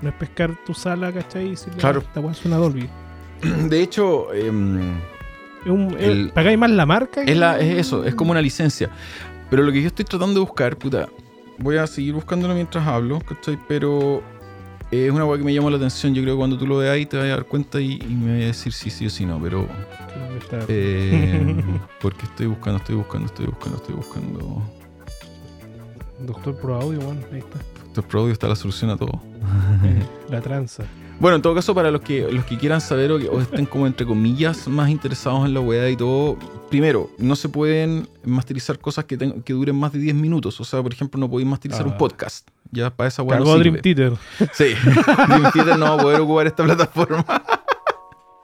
no 0.00 0.08
es 0.08 0.14
pescar 0.14 0.56
tu 0.64 0.72
sala, 0.74 1.12
¿cachai? 1.12 1.46
Y 1.48 1.50
decirle, 1.50 1.78
Claro. 1.78 2.00
"Ah, 2.02 2.06
Esta 2.08 2.20
weá 2.20 2.32
es 2.32 2.44
una 2.46 2.56
Dolby. 2.56 2.88
De 3.68 3.80
hecho, 3.82 4.32
Es 4.32 4.48
un- 5.70 5.94
es- 5.98 6.08
El- 6.08 6.30
pagáis 6.34 6.58
más 6.58 6.70
la 6.70 6.86
marca. 6.86 7.22
Es, 7.22 7.36
la, 7.36 7.60
es 7.60 7.78
eso, 7.78 8.04
es 8.04 8.14
como 8.14 8.30
una 8.32 8.40
licencia. 8.40 8.88
Pero 9.50 9.62
lo 9.62 9.70
que 9.70 9.82
yo 9.82 9.88
estoy 9.88 10.04
tratando 10.06 10.34
de 10.34 10.40
buscar, 10.40 10.76
puta, 10.76 11.08
voy 11.58 11.76
a 11.76 11.86
seguir 11.86 12.14
buscándolo 12.14 12.54
mientras 12.54 12.86
hablo, 12.86 13.20
¿cachai? 13.20 13.58
Pero 13.68 14.22
es 14.92 15.10
una 15.10 15.24
weá 15.24 15.38
que 15.38 15.44
me 15.44 15.54
llamó 15.54 15.70
la 15.70 15.76
atención. 15.76 16.14
Yo 16.14 16.22
creo 16.22 16.34
que 16.34 16.38
cuando 16.38 16.56
tú 16.58 16.66
lo 16.66 16.76
veas 16.78 16.94
ahí 16.94 17.06
te 17.06 17.16
vas 17.16 17.26
a 17.26 17.28
dar 17.30 17.44
cuenta 17.46 17.80
y, 17.80 17.94
y 18.00 18.06
me 18.14 18.32
vas 18.34 18.42
a 18.42 18.46
decir 18.46 18.72
sí, 18.72 18.90
sí 18.90 19.06
o 19.06 19.10
sí 19.10 19.24
no. 19.26 19.40
Pero. 19.42 19.66
Eh, 20.68 21.56
porque 22.00 22.24
estoy 22.26 22.46
buscando, 22.46 22.78
estoy 22.78 22.96
buscando, 22.96 23.26
estoy 23.26 23.46
buscando, 23.46 23.76
estoy 23.78 23.94
buscando. 23.94 24.62
Doctor 26.20 26.54
Pro 26.56 26.76
Audio, 26.80 27.00
bueno, 27.00 27.20
ahí 27.32 27.38
está. 27.38 27.58
Doctor 27.86 28.04
Pro 28.06 28.20
Audio 28.20 28.32
está 28.32 28.48
la 28.48 28.56
solución 28.56 28.90
a 28.90 28.96
todo. 28.96 29.20
La 30.30 30.40
tranza. 30.40 30.84
Bueno, 31.20 31.36
en 31.36 31.42
todo 31.42 31.54
caso, 31.54 31.74
para 31.74 31.90
los 31.90 32.00
que, 32.00 32.30
los 32.32 32.44
que 32.44 32.56
quieran 32.58 32.80
saber 32.80 33.12
o, 33.12 33.18
que- 33.18 33.28
o 33.28 33.40
estén 33.40 33.66
como 33.66 33.86
entre 33.86 34.06
comillas 34.06 34.66
más 34.66 34.88
interesados 34.90 35.44
en 35.46 35.54
la 35.54 35.60
weá 35.60 35.88
y 35.90 35.96
todo, 35.96 36.36
primero, 36.68 37.10
no 37.18 37.36
se 37.36 37.48
pueden 37.48 38.08
masterizar 38.24 38.78
cosas 38.78 39.04
que, 39.04 39.16
que 39.44 39.52
duren 39.52 39.76
más 39.76 39.92
de 39.92 39.98
10 40.00 40.14
minutos. 40.16 40.60
O 40.60 40.64
sea, 40.64 40.82
por 40.82 40.92
ejemplo, 40.92 41.20
no 41.20 41.28
podéis 41.30 41.48
masterizar 41.48 41.82
Ah. 41.86 41.90
un 41.90 41.96
podcast. 41.98 42.48
Ya 42.72 42.90
para 42.90 43.08
esa 43.08 43.22
weá 43.22 43.38
no 43.38 43.44
Cagó 43.44 43.58
Dream. 43.58 43.80
Theater. 43.80 44.14
Sí, 44.52 44.74
Dream 45.28 45.52
Theater 45.52 45.78
no 45.78 45.84
va 45.84 45.94
a 45.94 45.98
poder 45.98 46.20
ocupar 46.22 46.46
esta 46.46 46.64
plataforma. 46.64 47.24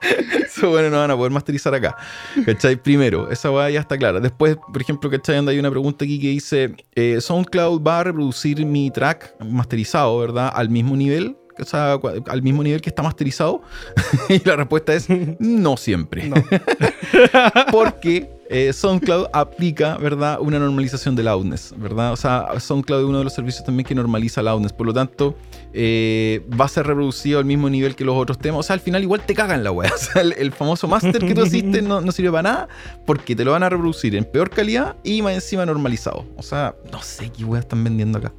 Eso 0.45 0.69
bueno, 0.69 0.89
no 0.89 0.97
van 0.99 1.11
a 1.11 1.17
poder 1.17 1.31
masterizar 1.31 1.73
acá. 1.73 1.97
¿Cachai? 2.45 2.75
Primero, 2.75 3.29
esa 3.29 3.51
weá 3.51 3.69
ya 3.69 3.79
está 3.81 3.97
clara. 3.97 4.19
Después, 4.19 4.55
por 4.55 4.81
ejemplo, 4.81 5.09
¿cachai? 5.09 5.37
Anda, 5.37 5.51
hay 5.51 5.59
una 5.59 5.71
pregunta 5.71 6.05
aquí 6.05 6.19
que 6.19 6.29
dice: 6.29 6.75
eh, 6.95 7.19
¿SoundCloud 7.19 7.81
va 7.85 7.99
a 7.99 8.03
reproducir 8.05 8.65
mi 8.65 8.91
track 8.91 9.35
masterizado, 9.43 10.17
verdad? 10.19 10.51
Al 10.53 10.69
mismo 10.69 10.95
nivel. 10.95 11.35
O 11.61 11.65
sea, 11.65 11.99
al 12.27 12.41
mismo 12.41 12.63
nivel 12.63 12.81
que 12.81 12.89
está 12.89 13.03
masterizado. 13.03 13.61
y 14.29 14.39
la 14.47 14.55
respuesta 14.55 14.93
es: 14.93 15.07
no 15.39 15.77
siempre. 15.77 16.29
No. 16.29 16.35
Porque 17.71 18.29
eh, 18.51 18.73
SoundCloud 18.73 19.27
aplica, 19.31 19.97
¿verdad? 19.97 20.39
Una 20.41 20.57
normalización 20.57 21.15
de 21.15 21.21
loudness, 21.21 21.75
¿verdad? 21.77 22.13
O 22.13 22.15
sea, 22.15 22.47
SoundCloud 22.59 23.01
es 23.01 23.05
uno 23.05 23.19
de 23.19 23.23
los 23.23 23.33
servicios 23.33 23.63
también 23.63 23.85
que 23.85 23.93
normaliza 23.93 24.41
loudness. 24.41 24.73
Por 24.73 24.87
lo 24.87 24.93
tanto, 24.93 25.35
eh, 25.71 26.43
va 26.59 26.65
a 26.65 26.67
ser 26.67 26.87
reproducido 26.87 27.37
al 27.37 27.45
mismo 27.45 27.69
nivel 27.69 27.95
que 27.95 28.03
los 28.03 28.15
otros 28.15 28.39
temas. 28.39 28.61
O 28.61 28.63
sea, 28.63 28.73
al 28.73 28.79
final 28.79 29.03
igual 29.03 29.21
te 29.21 29.35
cagan 29.35 29.63
la 29.63 29.71
wea. 29.71 29.91
O 29.99 30.01
sea, 30.01 30.23
el, 30.23 30.33
el 30.33 30.51
famoso 30.51 30.87
master 30.87 31.19
que 31.19 31.35
tú 31.35 31.45
hiciste 31.45 31.81
no, 31.83 32.01
no 32.01 32.11
sirve 32.11 32.31
para 32.31 32.41
nada 32.41 32.67
porque 33.05 33.35
te 33.35 33.45
lo 33.45 33.51
van 33.51 33.63
a 33.63 33.69
reproducir 33.69 34.15
en 34.15 34.23
peor 34.23 34.49
calidad 34.49 34.95
y 35.03 35.21
más 35.21 35.33
encima 35.33 35.65
normalizado. 35.65 36.25
O 36.37 36.41
sea, 36.41 36.73
no 36.91 37.03
sé 37.03 37.29
qué 37.29 37.43
wea 37.43 37.59
están 37.59 37.83
vendiendo 37.83 38.17
acá. 38.17 38.33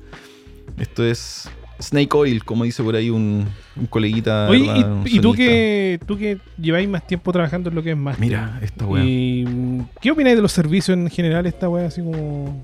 Esto 0.79 1.05
es 1.05 1.49
Snake 1.81 2.15
Oil, 2.17 2.45
como 2.45 2.65
dice 2.65 2.83
por 2.83 2.95
ahí 2.95 3.11
un, 3.11 3.47
un 3.77 3.87
coleguita. 3.87 4.49
Oye, 4.49 4.65
y, 5.05 5.17
y 5.17 5.21
tú, 5.21 5.33
que, 5.33 5.99
tú 6.07 6.17
que 6.17 6.39
lleváis 6.61 6.89
más 6.89 7.07
tiempo 7.07 7.33
trabajando 7.33 7.71
en 7.71 7.75
lo 7.75 7.83
que 7.83 7.91
es 7.91 7.97
más. 7.97 8.19
Mira, 8.19 8.59
esta 8.63 8.87
wea. 8.87 9.05
¿Y 9.05 9.45
mm, 9.47 9.81
qué 10.01 10.11
opináis 10.11 10.37
de 10.37 10.43
los 10.43 10.53
servicios 10.53 10.97
en 10.97 11.09
general? 11.09 11.47
Esta 11.47 11.69
wea 11.69 11.87
así 11.87 12.03
como. 12.03 12.63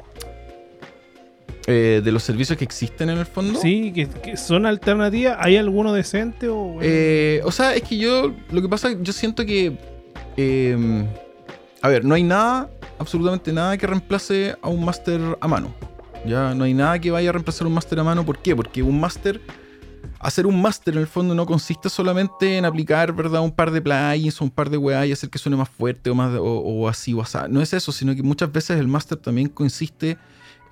Eh, 1.68 2.00
de 2.04 2.12
los 2.12 2.22
servicios 2.22 2.56
que 2.56 2.64
existen 2.64 3.10
en 3.10 3.18
el 3.18 3.26
fondo. 3.26 3.58
Sí, 3.58 3.90
que, 3.92 4.06
que 4.06 4.36
son 4.36 4.66
alternativas. 4.66 5.36
¿Hay 5.40 5.56
alguno 5.56 5.92
decente 5.92 6.48
o.? 6.48 6.54
bueno? 6.54 6.80
Eh, 6.82 7.40
o 7.44 7.50
sea, 7.50 7.74
es 7.74 7.82
que 7.82 7.98
yo, 7.98 8.32
lo 8.52 8.62
que 8.62 8.68
pasa, 8.68 8.90
yo 9.00 9.12
siento 9.12 9.44
que, 9.44 9.76
eh, 10.36 11.04
a 11.82 11.88
ver, 11.88 12.04
no 12.04 12.14
hay 12.14 12.22
nada, 12.22 12.70
absolutamente 13.00 13.52
nada 13.52 13.76
que 13.76 13.86
reemplace 13.86 14.54
a 14.62 14.68
un 14.68 14.84
máster 14.84 15.20
a 15.40 15.48
mano. 15.48 15.74
Ya 16.26 16.54
no 16.54 16.64
hay 16.64 16.74
nada 16.74 16.98
que 16.98 17.10
vaya 17.10 17.30
a 17.30 17.32
reemplazar 17.32 17.66
un 17.66 17.74
máster 17.74 17.98
a 18.00 18.04
mano. 18.04 18.24
¿Por 18.24 18.38
qué? 18.38 18.54
Porque 18.54 18.82
un 18.82 18.98
máster, 18.98 19.40
hacer 20.18 20.46
un 20.46 20.60
máster 20.60 20.94
en 20.94 21.00
el 21.00 21.06
fondo 21.06 21.34
no 21.34 21.46
consiste 21.46 21.88
solamente 21.88 22.58
en 22.58 22.64
aplicar, 22.64 23.12
¿verdad? 23.12 23.42
Un 23.42 23.52
par 23.52 23.70
de 23.70 23.80
plugins 23.80 24.40
o 24.40 24.44
un 24.44 24.50
par 24.50 24.68
de 24.70 24.76
weá 24.76 25.06
y 25.06 25.12
hacer 25.12 25.30
que 25.30 25.38
suene 25.38 25.56
más 25.56 25.68
fuerte 25.68 26.10
o 26.10 26.14
más 26.14 26.36
o, 26.38 26.88
así 26.88 27.14
o 27.14 27.22
así. 27.22 27.38
No 27.48 27.62
es 27.62 27.72
eso, 27.72 27.92
sino 27.92 28.14
que 28.14 28.22
muchas 28.22 28.50
veces 28.50 28.78
el 28.78 28.88
máster 28.88 29.18
también 29.18 29.48
consiste 29.48 30.18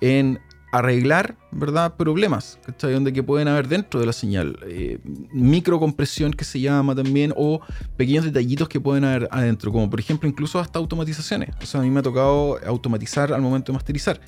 en 0.01 0.39
arreglar, 0.71 1.37
¿verdad? 1.51 1.95
Problemas, 1.95 2.59
¿cachai? 2.65 2.93
Donde 2.93 3.13
que 3.13 3.23
pueden 3.23 3.47
haber 3.47 3.69
dentro 3.69 3.97
de 3.97 4.05
la 4.05 4.11
señal. 4.11 4.59
Eh, 4.67 4.99
microcompresión 5.31 6.33
que 6.33 6.43
se 6.43 6.59
llama 6.59 6.93
también, 6.93 7.33
o 7.37 7.61
pequeños 7.95 8.25
detallitos 8.25 8.67
que 8.67 8.81
pueden 8.81 9.05
haber 9.05 9.29
adentro, 9.31 9.71
como 9.71 9.89
por 9.89 10.01
ejemplo 10.01 10.27
incluso 10.27 10.59
hasta 10.59 10.79
automatizaciones. 10.79 11.55
O 11.61 11.65
sea, 11.65 11.79
a 11.79 11.83
mí 11.83 11.89
me 11.89 12.01
ha 12.01 12.03
tocado 12.03 12.59
automatizar 12.65 13.31
al 13.31 13.41
momento 13.41 13.71
de 13.71 13.77
masterizar. 13.77 14.19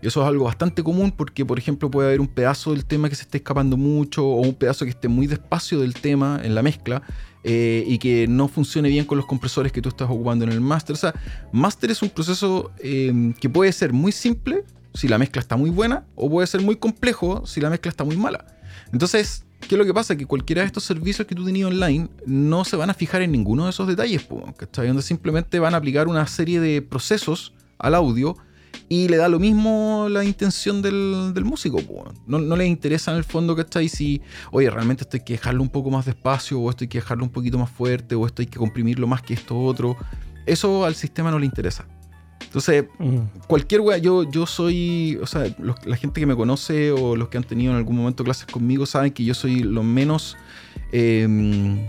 Y 0.00 0.06
eso 0.06 0.22
es 0.22 0.28
algo 0.28 0.44
bastante 0.44 0.82
común 0.82 1.12
porque, 1.12 1.44
por 1.44 1.58
ejemplo, 1.58 1.90
puede 1.90 2.08
haber 2.08 2.20
un 2.20 2.28
pedazo 2.28 2.72
del 2.72 2.84
tema 2.84 3.08
que 3.08 3.14
se 3.14 3.22
esté 3.22 3.38
escapando 3.38 3.76
mucho 3.76 4.24
o 4.24 4.40
un 4.40 4.54
pedazo 4.54 4.84
que 4.84 4.90
esté 4.90 5.08
muy 5.08 5.26
despacio 5.26 5.80
del 5.80 5.94
tema 5.94 6.40
en 6.42 6.54
la 6.54 6.62
mezcla 6.62 7.02
eh, 7.44 7.84
y 7.86 7.98
que 7.98 8.26
no 8.28 8.48
funcione 8.48 8.88
bien 8.88 9.04
con 9.04 9.18
los 9.18 9.26
compresores 9.26 9.72
que 9.72 9.82
tú 9.82 9.88
estás 9.88 10.08
ocupando 10.08 10.44
en 10.44 10.52
el 10.52 10.60
master. 10.60 10.94
O 10.94 10.98
sea, 10.98 11.14
master 11.52 11.90
es 11.90 12.02
un 12.02 12.10
proceso 12.10 12.70
eh, 12.78 13.32
que 13.40 13.48
puede 13.48 13.72
ser 13.72 13.92
muy 13.92 14.12
simple 14.12 14.64
si 14.94 15.08
la 15.08 15.18
mezcla 15.18 15.40
está 15.40 15.56
muy 15.56 15.70
buena 15.70 16.04
o 16.14 16.30
puede 16.30 16.46
ser 16.46 16.62
muy 16.62 16.76
complejo 16.76 17.46
si 17.46 17.60
la 17.60 17.70
mezcla 17.70 17.90
está 17.90 18.04
muy 18.04 18.16
mala. 18.16 18.44
Entonces, 18.92 19.44
¿qué 19.60 19.74
es 19.74 19.78
lo 19.78 19.84
que 19.84 19.94
pasa? 19.94 20.16
Que 20.16 20.26
cualquiera 20.26 20.62
de 20.62 20.66
estos 20.66 20.84
servicios 20.84 21.26
que 21.26 21.34
tú 21.34 21.44
tenías 21.44 21.68
online 21.68 22.08
no 22.26 22.64
se 22.64 22.76
van 22.76 22.90
a 22.90 22.94
fijar 22.94 23.22
en 23.22 23.32
ninguno 23.32 23.64
de 23.64 23.70
esos 23.70 23.86
detalles, 23.86 24.26
¿cachai? 24.56 24.88
Donde 24.88 25.02
simplemente 25.02 25.58
van 25.58 25.74
a 25.74 25.78
aplicar 25.78 26.08
una 26.08 26.26
serie 26.26 26.60
de 26.60 26.82
procesos 26.82 27.52
al 27.78 27.94
audio 27.94 28.36
y 28.88 29.08
le 29.08 29.16
da 29.18 29.28
lo 29.28 29.38
mismo 29.38 30.06
la 30.10 30.24
intención 30.24 30.80
del, 30.82 31.32
del 31.34 31.44
músico. 31.44 31.78
No, 32.26 32.38
no 32.38 32.56
le 32.56 32.66
interesa 32.66 33.10
en 33.10 33.18
el 33.18 33.24
fondo, 33.24 33.54
¿cachai? 33.54 33.88
Si, 33.88 34.20
oye, 34.50 34.70
realmente 34.70 35.02
esto 35.04 35.16
hay 35.18 35.24
que 35.24 35.34
dejarlo 35.34 35.62
un 35.62 35.68
poco 35.68 35.90
más 35.90 36.06
despacio, 36.06 36.58
o 36.60 36.70
esto 36.70 36.84
hay 36.84 36.88
que 36.88 36.98
dejarlo 36.98 37.24
un 37.24 37.30
poquito 37.30 37.58
más 37.58 37.70
fuerte, 37.70 38.14
o 38.14 38.26
esto 38.26 38.42
hay 38.42 38.46
que 38.46 38.58
comprimirlo 38.58 39.06
más 39.06 39.22
que 39.22 39.34
esto 39.34 39.58
otro. 39.58 39.96
Eso 40.46 40.84
al 40.86 40.94
sistema 40.94 41.30
no 41.30 41.38
le 41.38 41.44
interesa. 41.46 41.86
Entonces, 42.40 42.86
Mm. 42.98 43.18
cualquier 43.46 43.82
wea, 43.82 43.98
yo, 43.98 44.22
yo 44.30 44.46
soy, 44.46 45.18
o 45.20 45.26
sea, 45.26 45.54
los- 45.58 45.84
la 45.84 45.96
gente 45.96 46.20
que 46.20 46.26
me 46.26 46.34
conoce 46.34 46.90
o 46.92 47.14
los 47.14 47.28
que 47.28 47.36
han 47.36 47.44
tenido 47.44 47.72
en 47.72 47.76
algún 47.78 47.96
momento 47.96 48.24
clases 48.24 48.46
conmigo 48.46 48.86
saben 48.86 49.12
que 49.12 49.22
yo 49.22 49.34
soy 49.34 49.60
lo 49.62 49.82
menos, 49.82 50.36
eh, 50.92 51.86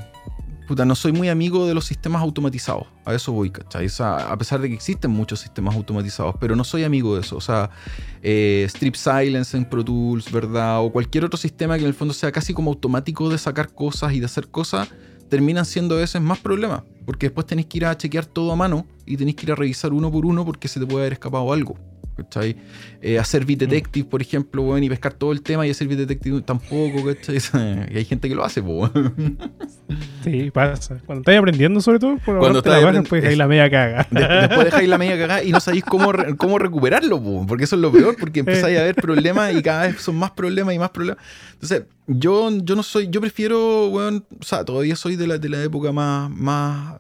no 0.76 0.96
soy 0.96 1.12
muy 1.12 1.30
amigo 1.30 1.68
de 1.68 1.74
los 1.74 1.86
sistemas 1.86 2.22
automatizados, 2.22 2.88
a 3.06 3.14
eso 3.14 3.32
voy, 3.32 3.50
¿cachai? 3.50 3.86
O 3.86 3.90
sea, 3.90 4.32
a 4.32 4.38
pesar 4.38 4.62
de 4.62 4.70
que 4.70 4.76
existen 4.76 5.12
muchos 5.12 5.40
sistemas 5.40 5.76
automatizados, 5.76 6.36
pero 6.40 6.56
no 6.56 6.64
soy 6.64 6.84
amigo 6.84 7.16
de 7.16 7.22
eso, 7.22 7.38
o 7.38 7.42
sea, 7.42 7.70
eh, 8.22 8.66
Strip 8.70 8.96
Silence 8.96 9.58
en 9.58 9.66
Pro 9.66 9.84
Tools, 9.84 10.32
¿verdad? 10.32 10.84
O 10.84 10.92
cualquier 10.92 11.26
otro 11.26 11.38
sistema 11.38 11.76
que 11.76 11.82
en 11.82 11.88
el 11.88 11.94
fondo 11.94 12.14
sea 12.14 12.32
casi 12.32 12.54
como 12.54 12.72
automático 12.72 13.30
de 13.30 13.38
sacar 13.38 13.74
cosas 13.74 14.14
y 14.14 14.20
de 14.20 14.26
hacer 14.26 14.48
cosas, 14.50 14.90
terminan 15.30 15.66
siendo 15.66 15.96
a 15.96 16.00
veces 16.00 16.22
más 16.22 16.40
problemas, 16.40 16.84
porque 17.06 17.28
después 17.28 17.48
tenés 17.48 17.66
que 17.66 17.78
ir 17.78 17.86
a 17.86 17.98
chequear 17.98 18.26
todo 18.26 18.52
a 18.52 18.56
mano 18.56 18.86
y 19.06 19.18
tenés 19.18 19.36
que 19.36 19.46
ir 19.46 19.52
a 19.52 19.56
revisar 19.56 19.94
uno 19.94 20.12
por 20.12 20.26
uno 20.26 20.46
porque 20.46 20.68
se 20.68 20.80
te 20.80 20.86
puede 20.86 21.02
haber 21.02 21.14
escapado 21.14 21.52
algo. 21.54 21.78
¿Cachai? 22.24 22.56
Eh, 23.02 23.18
hacer 23.20 23.46
Beat 23.46 23.60
Detective, 23.60 24.08
por 24.08 24.22
ejemplo, 24.22 24.62
bueno, 24.64 24.86
y 24.86 24.90
pescar 24.90 25.14
todo 25.14 25.32
el 25.32 25.42
tema 25.42 25.66
y 25.66 25.70
hacer 25.72 25.88
Beat 25.88 26.00
Detective 26.00 26.42
tampoco, 26.42 27.04
¿cachai? 27.06 27.38
y 27.92 27.98
hay 27.98 28.06
gente 28.06 28.28
que 28.30 28.36
lo 28.36 28.44
hace, 28.44 28.62
po. 28.62 28.90
Sí, 30.24 30.52
pasa. 30.52 31.00
Cuando 31.06 31.22
estás 31.22 31.38
aprendiendo, 31.38 31.82
sobre 31.82 32.00
todo, 32.00 32.18
por 32.26 32.38
Cuando 32.40 32.60
estás 32.60 32.84
baja, 32.84 32.98
aprend- 33.00 33.08
pues 33.08 33.24
ahí 33.26 33.36
la 33.36 33.48
media 33.48 33.70
caga. 33.70 34.08
De- 34.12 34.48
después 34.48 34.66
dejáis 34.66 34.90
la 34.90 34.98
media 34.98 35.18
cagada 35.18 35.44
y 35.44 35.52
no 35.52 35.60
sabéis 35.60 35.84
cómo, 35.86 36.12
re- 36.12 36.36
cómo 36.38 36.60
recuperarlo, 36.60 37.22
po, 37.22 37.46
porque 37.48 37.64
eso 37.64 37.76
es 37.76 37.82
lo 37.82 37.92
peor, 37.92 38.16
porque 38.20 38.42
empezáis 38.42 38.78
a 38.78 38.84
ver 38.84 38.96
problemas 38.96 39.54
y 39.56 39.62
cada 39.62 39.88
vez 39.88 40.02
son 40.02 40.16
más 40.18 40.32
problemas 40.32 40.76
y 40.76 40.80
más 40.80 40.90
problemas. 40.90 41.24
Entonces, 41.54 41.84
yo, 42.08 42.50
yo 42.64 42.76
no 42.76 42.84
soy, 42.84 43.08
yo 43.10 43.22
prefiero, 43.22 43.88
weón, 43.90 44.26
o 44.40 44.44
sea, 44.44 44.64
todavía 44.66 44.96
soy 44.96 45.16
de 45.16 45.28
la, 45.28 45.38
de 45.38 45.50
la 45.50 45.64
época 45.64 45.92
más, 45.92 46.30
más 46.30 46.96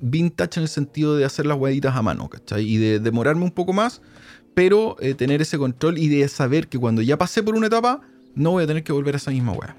vintage 0.00 0.58
en 0.58 0.62
el 0.62 0.68
sentido 0.68 1.16
de 1.16 1.24
hacer 1.24 1.44
las 1.46 1.58
hueaditas 1.58 1.94
a 1.94 2.02
mano, 2.02 2.28
¿cachai? 2.28 2.64
Y 2.66 2.76
de 2.78 3.00
demorarme 3.00 3.42
un 3.44 3.50
poco 3.50 3.72
más, 3.72 4.00
pero 4.54 4.96
eh, 5.00 5.14
tener 5.14 5.40
ese 5.42 5.58
control 5.58 5.98
y 5.98 6.08
de 6.08 6.26
saber 6.28 6.68
que 6.68 6.78
cuando 6.78 7.02
ya 7.02 7.16
pasé 7.18 7.42
por 7.42 7.54
una 7.54 7.66
etapa, 7.68 8.00
no 8.34 8.50
voy 8.52 8.64
a 8.64 8.66
tener 8.66 8.82
que 8.82 8.92
volver 8.92 9.14
a 9.14 9.16
esa 9.18 9.30
misma 9.30 9.52
hueá. 9.52 9.76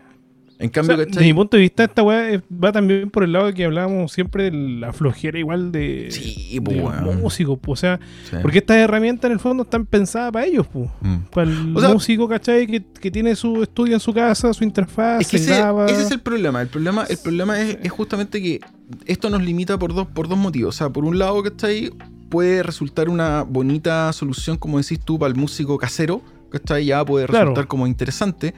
En 0.59 0.69
O 0.69 0.71
cambio, 0.71 0.95
sea, 0.95 1.05
desde 1.07 1.21
mi 1.21 1.33
punto 1.33 1.57
de 1.57 1.61
vista, 1.61 1.83
esta 1.85 2.03
weá 2.03 2.33
eh, 2.33 2.41
va 2.53 2.71
también 2.71 3.09
por 3.09 3.23
el 3.23 3.31
lado 3.31 3.47
de 3.47 3.53
que 3.55 3.65
hablábamos 3.65 4.11
siempre 4.11 4.51
de 4.51 4.51
la 4.79 4.93
flojera 4.93 5.39
igual 5.39 5.71
de, 5.71 6.09
Sí, 6.11 6.59
de 6.61 6.75
los 6.75 6.83
weón. 7.03 7.19
músicos. 7.19 7.57
po. 7.57 7.71
O 7.71 7.75
sea, 7.75 7.99
Sí. 8.29 8.35
porque 8.43 8.59
estas 8.59 8.77
herramientas 8.77 9.25
en 9.29 9.31
el 9.33 9.39
fondo 9.39 9.63
están 9.63 9.87
pensadas 9.87 10.31
para 10.31 10.45
ellos, 10.45 10.67
po. 10.67 10.91
Mm. 11.01 11.15
para 11.31 11.49
el 11.49 11.75
O 11.75 11.79
sea- 11.79 11.89
músico, 11.91 12.27
¿cachai? 12.27 12.67
Que, 12.67 12.83
que 12.83 13.09
tiene 13.09 13.35
su 13.35 13.63
estudio 13.63 13.95
en 13.95 13.99
su 13.99 14.13
casa, 14.13 14.53
su 14.53 14.63
interfaz, 14.63 15.21
Es 15.21 15.29
que 15.29 15.39
se 15.39 15.45
ese, 15.45 15.55
graba. 15.61 15.87
ese 15.87 16.03
es 16.03 16.11
el 16.11 16.19
problema. 16.19 16.61
El 16.61 16.67
problema, 16.67 17.05
el 17.09 17.17
problema 17.17 17.59
es, 17.59 17.79
es 17.81 17.91
justamente 17.91 18.39
que 18.39 18.59
esto 19.07 19.31
nos 19.31 19.41
limita 19.41 19.79
por 19.79 19.95
dos, 19.95 20.05
por 20.09 20.27
dos 20.27 20.37
motivos. 20.37 20.75
O 20.75 20.77
sea, 20.77 20.89
por 20.91 21.05
un 21.05 21.17
lado, 21.17 21.41
¿cachai? 21.41 21.91
Puede 22.31 22.63
resultar 22.63 23.09
una 23.09 23.43
bonita 23.43 24.11
solución, 24.13 24.57
como 24.57 24.77
decís 24.79 24.99
tú, 24.99 25.19
para 25.19 25.31
el 25.31 25.37
músico 25.37 25.77
casero, 25.77 26.21
¿cachai? 26.49 26.85
Ya 26.85 27.05
puede 27.05 27.27
Claro. 27.27 27.45
resultar 27.45 27.67
como 27.67 27.85
interesante. 27.85 28.55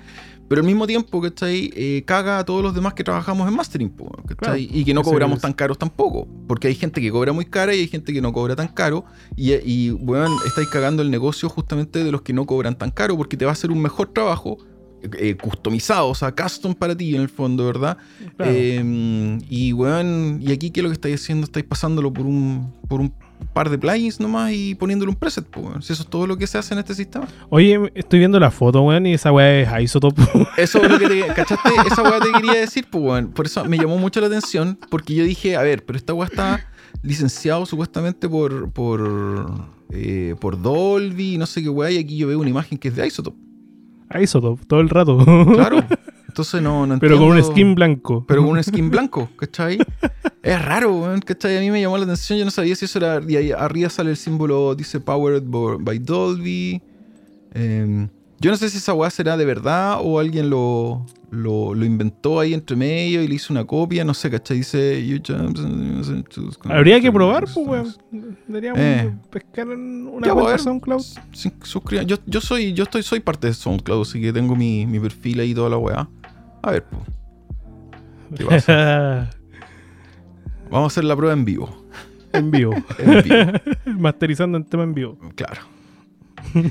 Pero 0.48 0.60
al 0.62 0.66
mismo 0.68 0.86
tiempo, 0.86 1.20
¿cachai? 1.22 1.72
Eh, 1.76 2.04
caga 2.06 2.38
a 2.38 2.46
todos 2.46 2.62
los 2.62 2.76
demás 2.76 2.94
que 2.94 3.04
trabajamos 3.04 3.48
en 3.50 3.56
mastering, 3.56 3.90
¿cachai? 3.90 4.36
Claro. 4.36 4.58
Y 4.58 4.86
que 4.86 4.94
no 4.94 5.02
cobramos 5.02 5.38
es- 5.38 5.42
tan 5.42 5.54
caros 5.54 5.78
tampoco. 5.80 6.28
Porque 6.48 6.68
hay 6.68 6.76
gente 6.76 7.02
que 7.02 7.10
cobra 7.10 7.34
muy 7.34 7.46
cara 7.46 7.74
y 7.74 7.80
hay 7.80 7.88
gente 7.88 8.14
que 8.14 8.22
no 8.22 8.32
cobra 8.32 8.56
tan 8.56 8.68
caro. 8.68 9.06
Y, 9.36 9.54
y 9.54 9.90
bueno, 9.90 10.28
estáis 10.46 10.68
cagando 10.68 11.02
el 11.02 11.10
negocio 11.10 11.50
justamente 11.50 12.04
de 12.04 12.12
los 12.12 12.22
que 12.22 12.34
no 12.34 12.46
cobran 12.46 12.78
tan 12.78 12.92
caro 12.92 13.18
porque 13.18 13.36
te 13.38 13.46
va 13.46 13.52
a 13.52 13.54
hacer 13.54 13.72
un 13.72 13.82
mejor 13.82 14.10
trabajo 14.14 14.58
eh, 15.20 15.36
customizado, 15.36 16.08
o 16.08 16.16
sea, 16.16 16.34
custom 16.34 16.74
para 16.76 16.96
ti 16.96 17.14
en 17.14 17.22
el 17.24 17.28
fondo, 17.30 17.66
¿verdad? 17.66 17.98
Claro. 18.38 18.52
Eh, 18.56 19.38
y 19.50 19.74
weón, 19.74 20.40
y 20.42 20.52
aquí 20.54 20.72
qué 20.72 20.80
es 20.80 20.84
lo 20.84 20.90
que 20.90 20.94
estáis 20.94 21.22
haciendo? 21.22 21.44
Estáis 21.44 21.66
pasándolo 21.66 22.14
por 22.14 22.26
un, 22.26 22.72
por 22.88 23.02
un 23.02 23.14
par 23.46 23.70
de 23.70 23.78
plugins 23.78 24.20
nomás 24.20 24.52
y 24.54 24.76
poniéndole 24.76 25.10
un 25.10 25.16
preset, 25.16 25.46
pues. 25.46 25.86
Si 25.86 25.94
eso 25.94 26.04
es 26.04 26.10
todo 26.10 26.28
lo 26.28 26.38
que 26.38 26.48
se 26.48 26.58
hace 26.58 26.74
en 26.74 26.80
este 26.80 26.96
sistema. 26.96 27.28
Oye, 27.50 27.92
estoy 27.96 28.20
viendo 28.20 28.40
la 28.40 28.52
foto, 28.52 28.82
weón, 28.82 29.06
y 29.06 29.14
esa 29.14 29.32
weá 29.32 29.60
es 29.78 29.84
Isotope. 29.84 30.22
Eso 30.58 30.82
es 30.82 30.90
lo 30.90 31.00
que 31.00 31.08
te, 31.08 31.28
¿cachaste? 31.34 31.70
Esa 31.88 32.04
weá 32.04 32.20
te 32.20 32.32
quería 32.32 32.54
decir, 32.54 32.88
pues, 32.90 33.04
weón. 33.04 33.28
Por 33.30 33.46
eso 33.46 33.66
me 33.66 33.78
llamó 33.78 33.98
mucho 33.98 34.22
la 34.22 34.28
atención, 34.28 34.78
porque 34.90 35.16
yo 35.16 35.24
dije, 35.24 35.56
a 35.56 35.62
ver, 35.62 35.84
pero 35.86 35.98
esta 35.98 36.14
weá 36.14 36.28
está 36.28 36.68
licenciado 37.02 37.66
supuestamente 37.66 38.30
por, 38.30 38.72
por, 38.72 39.70
eh, 39.92 40.36
por 40.40 40.62
Dolby, 40.62 41.38
no 41.38 41.46
sé 41.46 41.64
qué 41.64 41.70
weá, 41.70 41.92
y 41.92 41.98
aquí 41.98 42.18
yo 42.18 42.28
veo 42.28 42.40
una 42.40 42.50
imagen 42.50 42.78
que 42.78 42.90
es 42.90 42.96
de 42.96 43.08
Isotope. 43.08 43.38
Isotope, 44.22 44.66
todo 44.66 44.80
el 44.80 44.90
rato. 44.90 45.18
Claro. 45.54 45.84
Entonces 46.34 46.64
no, 46.64 46.88
no 46.88 46.98
Pero 46.98 47.20
con 47.20 47.28
un 47.28 47.44
skin 47.44 47.76
blanco. 47.76 48.26
Pero 48.28 48.42
con 48.42 48.54
un 48.58 48.64
skin 48.64 48.90
blanco, 48.90 49.30
¿cachai? 49.38 49.78
Es 50.42 50.66
raro, 50.66 50.92
weón, 50.92 51.22
¿cachai? 51.22 51.58
A 51.58 51.62
mí 51.62 51.70
me 51.70 51.80
llamó 51.80 51.96
la 51.96 52.06
atención, 52.06 52.40
yo 52.40 52.44
no 52.44 52.50
sabía 52.50 52.76
si 52.76 52.86
eso 52.86 52.98
era... 52.98 53.22
Y 53.26 53.36
ahí 53.38 53.52
arriba 53.52 53.88
sale 53.90 54.10
el 54.10 54.18
símbolo, 54.18 54.74
dice 54.74 55.00
Powered 55.00 55.44
by 55.46 56.00
Dolby. 56.00 56.82
Em, 57.54 58.10
yo 58.42 58.50
no 58.52 58.58
sé 58.58 58.70
si 58.72 58.80
esa 58.80 58.94
weá 58.96 59.10
será 59.12 59.38
de 59.38 59.46
verdad 59.46 60.00
o 60.02 60.20
alguien 60.20 60.50
lo, 60.50 61.06
lo, 61.30 61.76
lo 61.76 61.86
inventó 61.86 62.40
ahí 62.40 62.54
entre 62.56 62.76
medio 62.76 63.22
y 63.22 63.28
le 63.28 63.36
hizo 63.36 63.54
una 63.54 63.64
copia, 63.64 64.04
no 64.04 64.16
sé, 64.16 64.32
¿cachai? 64.32 64.58
Dice... 64.58 65.06
"You 65.06 65.20
jump 65.26 65.56
and 65.60 66.28
choose 66.30 66.58
Habría 66.66 67.00
que 67.00 67.12
probar, 67.12 67.44
pues, 67.46 67.56
weón. 67.56 67.96
Deberíamos 68.48 68.80
Eh. 68.82 69.14
pescar 69.30 69.68
una 69.68 70.26
Ya, 70.28 70.34
cuenta 70.34 70.52
pues, 70.52 70.62
SoundCloud. 70.64 72.06
Yo, 72.08 72.18
yo 72.26 72.42
soy, 72.42 72.74
yo 72.74 72.84
estoy, 72.86 73.04
soy 73.04 73.20
parte 73.20 73.48
de 73.48 73.54
SoundCloud, 73.54 74.02
así 74.02 74.20
que 74.20 74.34
tengo 74.34 74.56
mi, 74.56 74.88
mi 74.88 75.00
perfil 75.00 75.40
ahí 75.40 75.52
y 75.52 75.56
toda 75.56 75.70
la 75.70 75.78
weá. 75.78 76.10
A 76.64 76.72
ver, 76.72 76.84
pues. 76.86 77.04
¿Qué 78.38 78.46
pasa? 78.46 79.30
Vamos 80.72 80.86
a 80.86 80.94
hacer 80.94 81.04
la 81.04 81.16
prueba 81.16 81.34
en 81.34 81.46
vivo. 81.46 81.86
en 82.34 82.50
vivo. 82.50 82.74
En 82.98 83.22
vivo. 83.24 83.52
Masterizando 84.00 84.58
en 84.58 84.64
tema 84.64 84.84
en 84.84 84.94
vivo. 84.96 85.18
Claro. 85.36 85.62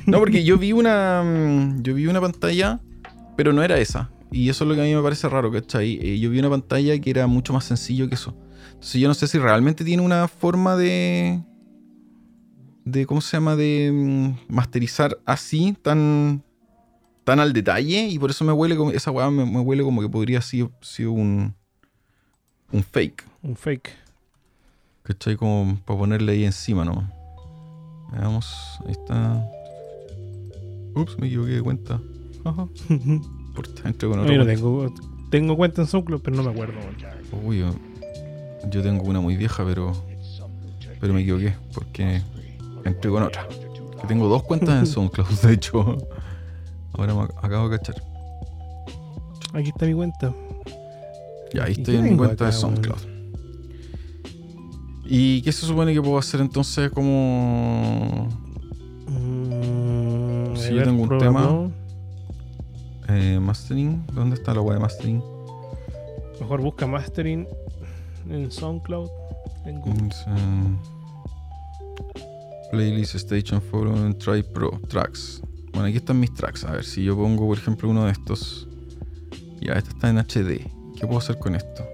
No, 0.06 0.18
porque 0.18 0.44
yo 0.44 0.58
vi 0.58 0.72
una. 0.72 1.22
mm, 1.24 1.82
Yo 1.82 1.94
vi 1.94 2.06
una 2.06 2.20
pantalla, 2.20 2.80
pero 3.36 3.52
no 3.52 3.62
era 3.62 3.78
esa. 3.78 4.10
Y 4.30 4.48
eso 4.48 4.64
es 4.64 4.68
lo 4.68 4.74
que 4.74 4.80
a 4.80 4.84
mí 4.84 4.94
me 4.94 5.02
parece 5.02 5.28
raro, 5.28 5.52
¿cachai? 5.52 5.98
Eh, 6.02 6.18
yo 6.18 6.30
vi 6.30 6.38
una 6.38 6.50
pantalla 6.50 6.98
que 6.98 7.10
era 7.10 7.26
mucho 7.26 7.52
más 7.52 7.64
sencillo 7.64 8.08
que 8.08 8.14
eso. 8.14 8.34
Entonces 8.68 9.00
yo 9.00 9.06
no 9.08 9.14
sé 9.14 9.26
si 9.28 9.38
realmente 9.38 9.84
tiene 9.84 10.02
una 10.02 10.26
forma 10.26 10.76
de. 10.76 11.40
de 12.84 13.06
¿cómo 13.06 13.20
se 13.20 13.36
llama? 13.36 13.54
de 13.56 13.90
mm, 13.92 14.52
masterizar 14.52 15.18
así, 15.26 15.76
tan. 15.80 16.42
Tan 17.24 17.40
al 17.40 17.52
detalle. 17.52 18.06
Y 18.08 18.18
por 18.18 18.30
eso 18.30 18.44
me 18.44 18.52
huele 18.52 18.76
como. 18.76 18.90
Esa 18.90 19.10
weá 19.10 19.30
me, 19.30 19.44
me 19.44 19.60
huele 19.60 19.82
como 19.82 20.00
que 20.00 20.08
podría 20.08 20.38
haber 20.38 20.70
sido, 20.82 21.12
un. 21.12 21.54
un 22.72 22.82
fake. 22.82 23.24
Un 23.42 23.56
fake. 23.56 23.90
¿Cachai? 25.02 25.36
Como 25.36 25.78
para 25.84 25.98
ponerle 25.98 26.32
ahí 26.32 26.44
encima, 26.44 26.84
¿no? 26.84 27.10
Veamos, 28.12 28.46
ahí 28.86 28.92
está. 28.92 29.44
Ups, 30.94 31.18
me 31.18 31.26
equivoqué 31.26 31.52
de 31.52 31.62
cuenta. 31.62 32.00
Ajá. 32.44 32.68
Por 33.54 33.66
entré 33.84 34.08
con 34.08 34.16
No, 34.18 34.22
otra 34.22 34.32
yo 34.34 34.38
no 34.38 34.44
cuenta. 34.44 34.54
tengo, 34.54 34.94
tengo 35.30 35.56
cuenta 35.56 35.82
en 35.82 35.86
SoundCloud, 35.88 36.22
pero 36.22 36.36
no 36.36 36.42
me 36.42 36.50
acuerdo. 36.50 36.74
Uy, 37.44 37.58
yo, 37.60 37.74
yo 38.70 38.82
tengo 38.82 39.02
una 39.04 39.20
muy 39.20 39.36
vieja, 39.36 39.64
pero. 39.64 39.92
Pero 41.00 41.12
me 41.14 41.22
equivoqué, 41.22 41.54
porque 41.74 42.22
entré 42.84 43.10
con 43.10 43.22
otra. 43.24 43.48
Que 44.00 44.06
tengo 44.06 44.28
dos 44.28 44.42
cuentas 44.44 44.78
en 44.78 44.86
SoundCloud, 44.92 45.28
de 45.42 45.52
hecho. 45.54 45.98
Ahora 46.94 47.14
me 47.14 47.20
ac- 47.22 47.34
acabo 47.42 47.68
de 47.68 47.78
cachar. 47.78 48.02
Aquí 49.54 49.68
está 49.68 49.86
mi 49.86 49.94
cuenta. 49.94 50.34
Ya, 51.54 51.64
ahí 51.64 51.74
¿Y 51.76 51.80
estoy 51.80 51.96
en 51.96 52.04
mi 52.04 52.16
cuenta 52.16 52.44
de 52.44 52.50
acá? 52.50 52.58
SoundCloud. 52.58 53.12
¿Y 55.04 55.42
qué 55.42 55.52
se 55.52 55.66
supone 55.66 55.92
que 55.92 56.00
puedo 56.00 56.16
hacer 56.18 56.40
entonces 56.40 56.90
como 56.90 58.28
Mm, 59.08 60.56
Si 60.56 60.74
yo 60.74 60.82
tengo 60.84 61.02
un 61.02 61.18
tema. 61.18 61.70
eh, 63.08 63.38
mastering? 63.40 64.04
¿Dónde 64.14 64.36
está 64.36 64.54
la 64.54 64.60
web 64.62 64.76
de 64.76 64.80
mastering? 64.80 65.22
Mejor 66.40 66.60
busca 66.62 66.86
mastering 66.86 67.46
en 68.30 68.50
SoundCloud. 68.50 69.08
En 69.66 69.80
Google. 69.80 70.10
Mm. 70.26 70.76
Playlist 72.70 73.14
Station 73.16 73.60
Forum 73.60 74.14
Try 74.14 74.42
Pro 74.42 74.70
Tracks. 74.88 75.42
Bueno, 75.72 75.86
aquí 75.86 75.96
están 75.96 76.20
mis 76.20 76.32
tracks. 76.34 76.64
A 76.64 76.72
ver, 76.72 76.84
si 76.84 77.02
yo 77.04 77.16
pongo, 77.16 77.46
por 77.46 77.58
ejemplo, 77.58 77.88
uno 77.88 78.04
de 78.04 78.12
estos. 78.12 78.68
Ya, 79.60 79.74
este 79.74 79.90
está 79.90 80.10
en 80.10 80.18
HD. 80.18 80.68
¿Qué 80.98 81.06
puedo 81.06 81.18
hacer 81.18 81.38
con 81.38 81.54
esto? 81.54 81.84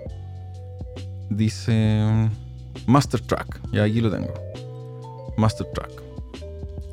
Dice 1.30 2.02
mm, 2.02 2.90
Master 2.90 3.20
Track. 3.20 3.60
Ya, 3.72 3.84
aquí 3.84 4.00
lo 4.00 4.10
tengo. 4.10 4.32
Master 5.36 5.66
Track. 5.74 6.02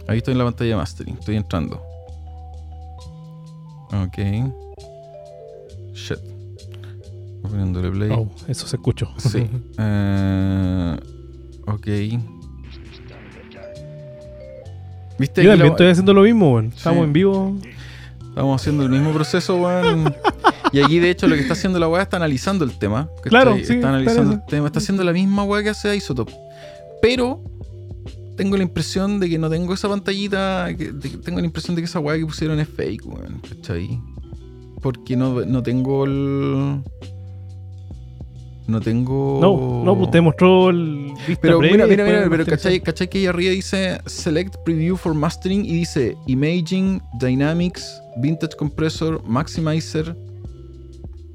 Ahí 0.07 0.17
estoy 0.17 0.33
en 0.33 0.37
la 0.37 0.43
pantalla 0.45 0.71
de 0.71 0.75
mastering. 0.75 1.15
Estoy 1.17 1.35
entrando. 1.37 1.81
Ok. 3.91 4.17
Shit. 5.93 6.19
Poniéndole 7.41 7.89
play. 7.91 8.11
Oh, 8.11 8.29
eso 8.47 8.67
se 8.67 8.75
escuchó. 8.75 9.07
Sí. 9.17 9.49
Eh, 9.77 10.97
ok. 11.67 11.87
¿Viste? 15.17 15.43
Yo 15.43 15.49
también 15.51 15.67
la- 15.67 15.73
estoy 15.73 15.87
haciendo 15.87 16.13
lo 16.13 16.21
mismo, 16.23 16.53
weón. 16.53 16.73
Estamos 16.75 16.99
Sí. 16.99 17.03
en 17.05 17.13
vivo. 17.13 17.57
Estamos 18.29 18.61
haciendo 18.61 18.83
el 18.83 18.89
mismo 18.89 19.11
proceso, 19.13 19.55
weón. 19.55 20.13
Y 20.73 20.81
aquí, 20.81 20.99
de 20.99 21.09
hecho, 21.09 21.27
lo 21.27 21.35
que 21.35 21.41
está 21.41 21.53
haciendo 21.53 21.79
la 21.79 21.87
weá 21.87 22.03
está 22.03 22.17
analizando 22.17 22.65
el 22.65 22.77
tema. 22.77 23.09
Claro, 23.23 23.55
sí, 23.55 23.61
Está 23.73 23.89
analizando 23.89 24.31
claro. 24.31 24.43
el 24.45 24.49
tema. 24.49 24.67
Está 24.67 24.79
haciendo 24.79 25.03
la 25.05 25.13
misma 25.13 25.43
weá 25.43 25.63
que 25.63 25.69
hace 25.69 25.95
Isotop. 25.95 26.29
Pero 27.01 27.41
tengo 28.35 28.57
la 28.57 28.63
impresión 28.63 29.19
de 29.21 29.29
que 29.29 29.37
no 29.37 29.49
tengo 29.49 29.73
esa 29.73 29.87
pantallita. 29.87 30.67
que- 30.77 30.91
de 30.91 31.09
que 31.11 31.17
tengo 31.17 31.39
la 31.39 31.45
impresión 31.45 31.75
de 31.77 31.81
que 31.81 31.85
esa 31.85 31.99
weá 31.99 32.17
que 32.17 32.25
pusieron 32.25 32.59
es 32.59 32.67
fake, 32.67 33.05
weón. 33.05 33.39
¿Cachai? 33.47 33.99
Porque 34.81 35.15
no, 35.15 35.45
no 35.45 35.63
tengo 35.63 36.03
el. 36.05 36.81
No 38.67 38.81
tengo. 38.81 39.37
No, 39.41 39.83
no, 39.85 39.95
pues 39.97 40.09
te 40.11 40.21
mostró 40.21 40.71
el 40.71 41.13
vista 41.27 41.41
Pero 41.41 41.59
previa 41.59 41.85
mira, 41.85 42.03
mira, 42.03 42.05
mira, 42.05 42.29
pero. 42.29 42.45
¿cachai, 42.45 42.81
¿cachai 42.81 43.07
que 43.09 43.19
ahí 43.19 43.25
arriba 43.27 43.51
dice 43.51 43.99
Select 44.07 44.55
Preview 44.65 44.95
for 44.97 45.13
Mastering 45.13 45.63
y 45.65 45.73
dice 45.73 46.17
Imaging, 46.25 46.99
Dynamics, 47.19 48.01
Vintage 48.17 48.55
Compressor, 48.55 49.21
Maximizer. 49.27 50.15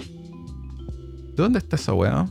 ¿De 0.00 1.42
dónde 1.44 1.58
está 1.60 1.76
esa 1.76 1.94
weá? 1.94 2.26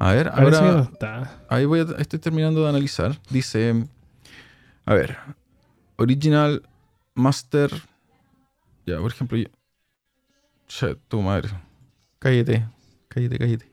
A 0.00 0.12
ver, 0.12 0.30
Parece 0.30 0.50
que 0.60 0.64
no 0.64 0.68
ahora 0.70 0.82
está. 0.92 1.40
ahí 1.48 1.64
voy 1.64 1.80
a- 1.80 2.00
estoy 2.00 2.18
terminando 2.18 2.62
de 2.62 2.68
analizar. 2.68 3.18
Dice, 3.30 3.84
a 4.84 4.94
ver, 4.94 5.16
Original, 5.96 6.62
Master. 7.14 7.70
Ya, 8.86 8.98
por 8.98 9.10
ejemplo, 9.10 9.36
yo- 9.38 9.48
Che, 10.68 10.94
tu 11.08 11.20
madre. 11.22 11.48
Cállate, 12.18 12.66
cállate, 13.08 13.38
cállate. 13.38 13.66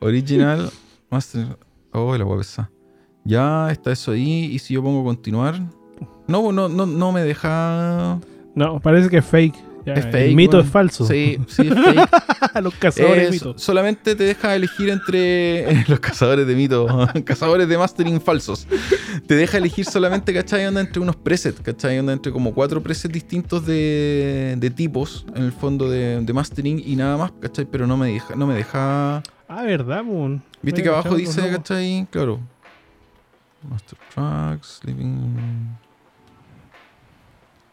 Original, 0.00 0.70
Master. 1.10 1.58
Oh, 1.92 2.16
la 2.16 2.24
guapesa. 2.24 2.70
Ya 3.24 3.70
está 3.70 3.92
eso 3.92 4.12
ahí. 4.12 4.46
Y 4.52 4.58
si 4.58 4.74
yo 4.74 4.82
pongo 4.82 5.04
continuar. 5.04 5.60
No, 6.26 6.52
no, 6.52 6.68
no, 6.68 6.86
no 6.86 7.12
me 7.12 7.22
deja. 7.22 8.18
No, 8.54 8.80
parece 8.80 9.08
que 9.08 9.18
es 9.18 9.24
fake. 9.24 9.56
Ya, 9.86 9.92
Es 9.94 10.06
el 10.06 10.12
fake, 10.12 10.34
mito 10.34 10.58
es 10.60 10.66
falso. 10.68 11.06
Sí, 11.06 11.38
sí, 11.46 11.68
es 11.68 11.74
fake. 11.84 12.62
Los 12.62 12.74
cazadores 12.74 13.24
de 13.24 13.30
mitos. 13.32 13.62
solamente 13.62 14.14
te 14.14 14.24
deja 14.24 14.54
elegir 14.54 14.88
entre 14.88 15.84
los 15.88 16.00
cazadores 16.00 16.46
de 16.46 16.54
mitos, 16.54 16.90
cazadores 17.24 17.68
de 17.68 17.76
mastering 17.76 18.20
falsos. 18.20 18.66
Te 19.26 19.34
deja 19.36 19.58
elegir 19.58 19.84
solamente, 19.84 20.32
¿cachai? 20.32 20.66
Onda 20.66 20.80
entre 20.80 21.00
unos 21.00 21.16
presets, 21.16 21.60
¿cachai? 21.60 21.98
Onda 21.98 22.12
entre 22.12 22.32
como 22.32 22.54
cuatro 22.54 22.82
presets 22.82 23.12
distintos 23.12 23.66
de, 23.66 24.54
de 24.58 24.70
tipos, 24.70 25.26
en 25.34 25.42
el 25.44 25.52
fondo 25.52 25.90
de, 25.90 26.20
de 26.20 26.32
mastering 26.32 26.82
y 26.84 26.96
nada 26.96 27.16
más, 27.16 27.32
¿cachai? 27.40 27.64
Pero 27.66 27.86
no 27.86 27.96
me 27.96 28.08
deja, 28.12 28.34
no 28.36 28.46
me 28.46 28.54
deja. 28.54 29.22
Ah, 29.48 29.62
¿verdad, 29.64 30.02
mon? 30.02 30.42
¿Viste 30.62 30.82
que 30.82 30.88
abajo 30.88 31.14
dice, 31.16 31.42
logos. 31.42 31.56
¿cachai? 31.58 32.06
Claro. 32.10 32.40
Master 33.68 33.98
Tracks, 34.14 34.80
Living. 34.84 35.36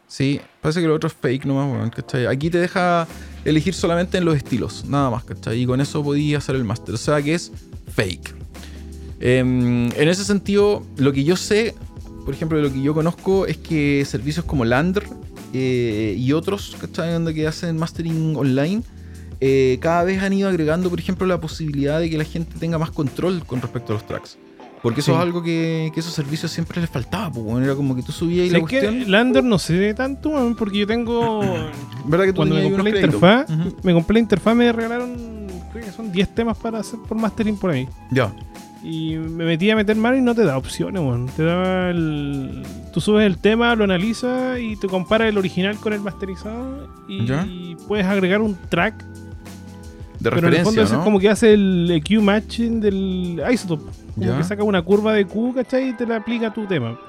Sí, 0.07 0.41
parece 0.61 0.81
que 0.81 0.87
lo 0.87 0.95
otro 0.95 1.07
es 1.07 1.13
fake 1.13 1.45
nomás, 1.45 1.71
weón, 1.71 1.89
¿cachai? 1.89 2.27
Aquí 2.27 2.49
te 2.49 2.59
deja 2.59 3.07
elegir 3.43 3.73
solamente 3.73 4.17
en 4.17 4.25
los 4.25 4.35
estilos, 4.35 4.85
nada 4.85 5.09
más, 5.09 5.23
¿cachai? 5.23 5.61
Y 5.61 5.65
con 5.65 5.81
eso 5.81 6.03
podías 6.03 6.43
hacer 6.43 6.55
el 6.55 6.63
máster. 6.63 6.95
O 6.95 6.97
sea 6.97 7.21
que 7.21 7.33
es 7.33 7.51
fake. 7.93 8.35
Em, 9.19 9.91
en 9.91 10.07
ese 10.07 10.23
sentido, 10.23 10.83
lo 10.97 11.11
que 11.13 11.23
yo 11.23 11.35
sé, 11.35 11.75
por 12.25 12.33
ejemplo, 12.33 12.61
lo 12.61 12.71
que 12.71 12.81
yo 12.81 12.93
conozco 12.93 13.45
es 13.45 13.57
que 13.57 14.03
servicios 14.05 14.45
como 14.45 14.65
Lander 14.65 15.03
eh, 15.53 16.15
y 16.17 16.33
otros, 16.33 16.77
¿cachai? 16.79 17.13
Donde 17.13 17.33
que 17.33 17.47
hacen 17.47 17.77
mastering 17.77 18.35
online, 18.35 18.83
eh, 19.39 19.79
cada 19.81 20.03
vez 20.03 20.21
han 20.21 20.33
ido 20.33 20.47
agregando, 20.47 20.89
por 20.89 20.99
ejemplo, 20.99 21.25
la 21.25 21.41
posibilidad 21.41 21.99
de 21.99 22.09
que 22.09 22.17
la 22.17 22.23
gente 22.23 22.57
tenga 22.59 22.77
más 22.77 22.91
control 22.91 23.43
con 23.45 23.61
respecto 23.61 23.93
a 23.93 23.95
los 23.95 24.05
tracks. 24.05 24.37
Porque 24.81 25.01
eso 25.01 25.11
Sí. 25.11 25.15
es 25.17 25.21
algo 25.21 25.43
que, 25.43 25.91
que 25.93 25.99
esos 25.99 26.13
servicios 26.13 26.51
siempre 26.51 26.81
les 26.81 26.89
faltaba, 26.89 27.31
pues, 27.31 27.45
weón. 27.45 27.63
Era 27.63 27.75
como 27.75 27.95
que 27.95 28.01
tú 28.01 28.11
subías 28.11 28.47
y 28.47 28.49
la 28.49 28.59
cuestión. 28.61 29.11
Lander 29.11 29.43
no 29.43 29.59
sé 29.59 29.93
tanto, 29.93 30.55
porque 30.57 30.79
yo 30.79 30.87
tengo. 30.87 31.41
¿Verdad 32.05 32.25
que 32.25 32.31
tú 32.33 32.37
cuando 32.37 32.55
me 32.55 32.63
compré 32.63 32.77
la 32.77 33.45
me 33.83 33.93
compré 33.93 34.13
la 34.15 34.19
interfaz, 34.19 34.55
me 34.55 34.71
regalaron. 34.71 35.15
Creo 35.71 35.85
que 35.85 35.91
son 35.91 36.11
10 36.11 36.35
temas 36.35 36.57
para 36.57 36.79
hacer 36.79 36.99
por 37.07 37.17
mastering 37.17 37.57
por 37.57 37.69
ahí. 37.71 37.87
Ya. 38.09 38.33
Y 38.83 39.15
me 39.15 39.45
metí 39.45 39.69
a 39.69 39.75
meter 39.75 39.95
mano 39.95 40.17
y 40.17 40.21
no 40.21 40.33
te 40.33 40.43
da 40.43 40.57
opciones, 40.57 40.99
weón. 40.99 41.27
Te 41.27 41.43
da 41.43 41.91
el. 41.91 42.63
Tú 42.91 42.99
subes 42.99 43.27
el 43.27 43.37
tema, 43.37 43.75
lo 43.75 43.83
analizas 43.83 44.59
y 44.59 44.75
te 44.77 44.87
compara 44.87 45.27
el 45.29 45.37
original 45.37 45.75
con 45.77 45.93
el 45.93 46.01
masterizado. 46.01 46.87
Y 47.07 47.25
Ya. 47.27 47.47
puedes 47.87 48.07
agregar 48.07 48.41
un 48.41 48.57
track. 48.69 48.95
De 50.21 50.29
pero 50.29 50.47
en 50.49 50.53
el 50.53 50.63
fondo 50.63 50.81
es 50.83 50.89
como 50.91 51.19
que 51.19 51.29
hace 51.29 51.53
el 51.53 51.89
EQ 51.91 52.21
matching 52.21 52.79
del 52.79 53.41
isotope. 53.51 53.91
Como 54.15 54.27
Ya. 54.27 54.37
que 54.37 54.43
saca 54.43 54.63
una 54.63 54.81
curva 54.83 55.13
de 55.13 55.25
Q, 55.25 55.53
¿cachai? 55.55 55.89
Y 55.89 55.93
te 55.93 56.05
la 56.05 56.17
aplica 56.17 56.47
a 56.47 56.53
tu 56.53 56.65
tema. 56.67 56.99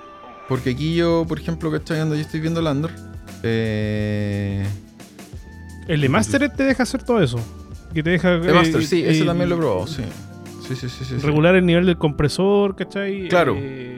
Porque 0.49 0.71
aquí 0.71 0.95
yo, 0.95 1.25
por 1.29 1.39
ejemplo, 1.39 1.71
¿cachai? 1.71 1.99
Cuando 1.99 2.15
yo 2.15 2.23
estoy 2.23 2.41
viendo 2.41 2.63
Lander, 2.63 2.91
eh, 3.43 4.65
El 5.89 6.01
de 6.01 6.09
Mastered 6.09 6.51
te 6.53 6.65
deja 6.65 6.83
hacer 6.85 7.03
todo 7.03 7.21
eso. 7.23 7.39
Que 7.93 8.03
te 8.03 8.11
deja. 8.11 8.39
de 8.39 8.53
Master, 8.53 8.81
eh, 8.81 8.85
sí, 8.87 9.03
ese 9.05 9.23
eh, 9.23 9.27
también 9.27 9.49
lo 9.51 9.57
he 9.57 9.59
probado, 9.59 9.87
sí. 9.87 10.03
Sí, 10.67 10.75
sí, 10.77 10.89
sí, 10.89 11.05
sí. 11.05 11.17
sí. 11.21 11.27
Regular 11.27 11.55
el 11.57 11.67
nivel 11.67 11.85
del 11.85 11.99
compresor, 11.99 12.75
¿cachai? 12.77 13.29
Claro. 13.29 13.55
Eh, 13.59 13.89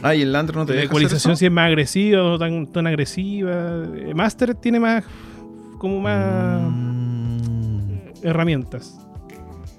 Ah, 0.00 0.14
y 0.14 0.22
el 0.22 0.30
Lander 0.30 0.54
no 0.54 0.64
te 0.64 0.74
la 0.74 0.80
deja 0.82 0.84
hacer 0.84 0.90
ecualización 0.90 1.32
eso? 1.32 1.38
si 1.40 1.46
es 1.46 1.50
más 1.50 1.66
agresiva 1.66 2.22
o 2.22 2.28
no 2.30 2.38
tan, 2.38 2.68
tan 2.70 2.86
agresiva. 2.86 3.82
Eh, 3.96 4.12
Mastered 4.14 4.54
tiene 4.56 4.78
más. 4.78 5.02
como 5.78 6.00
más 6.00 6.62
Mm. 6.62 6.87
Herramientas. 8.28 8.98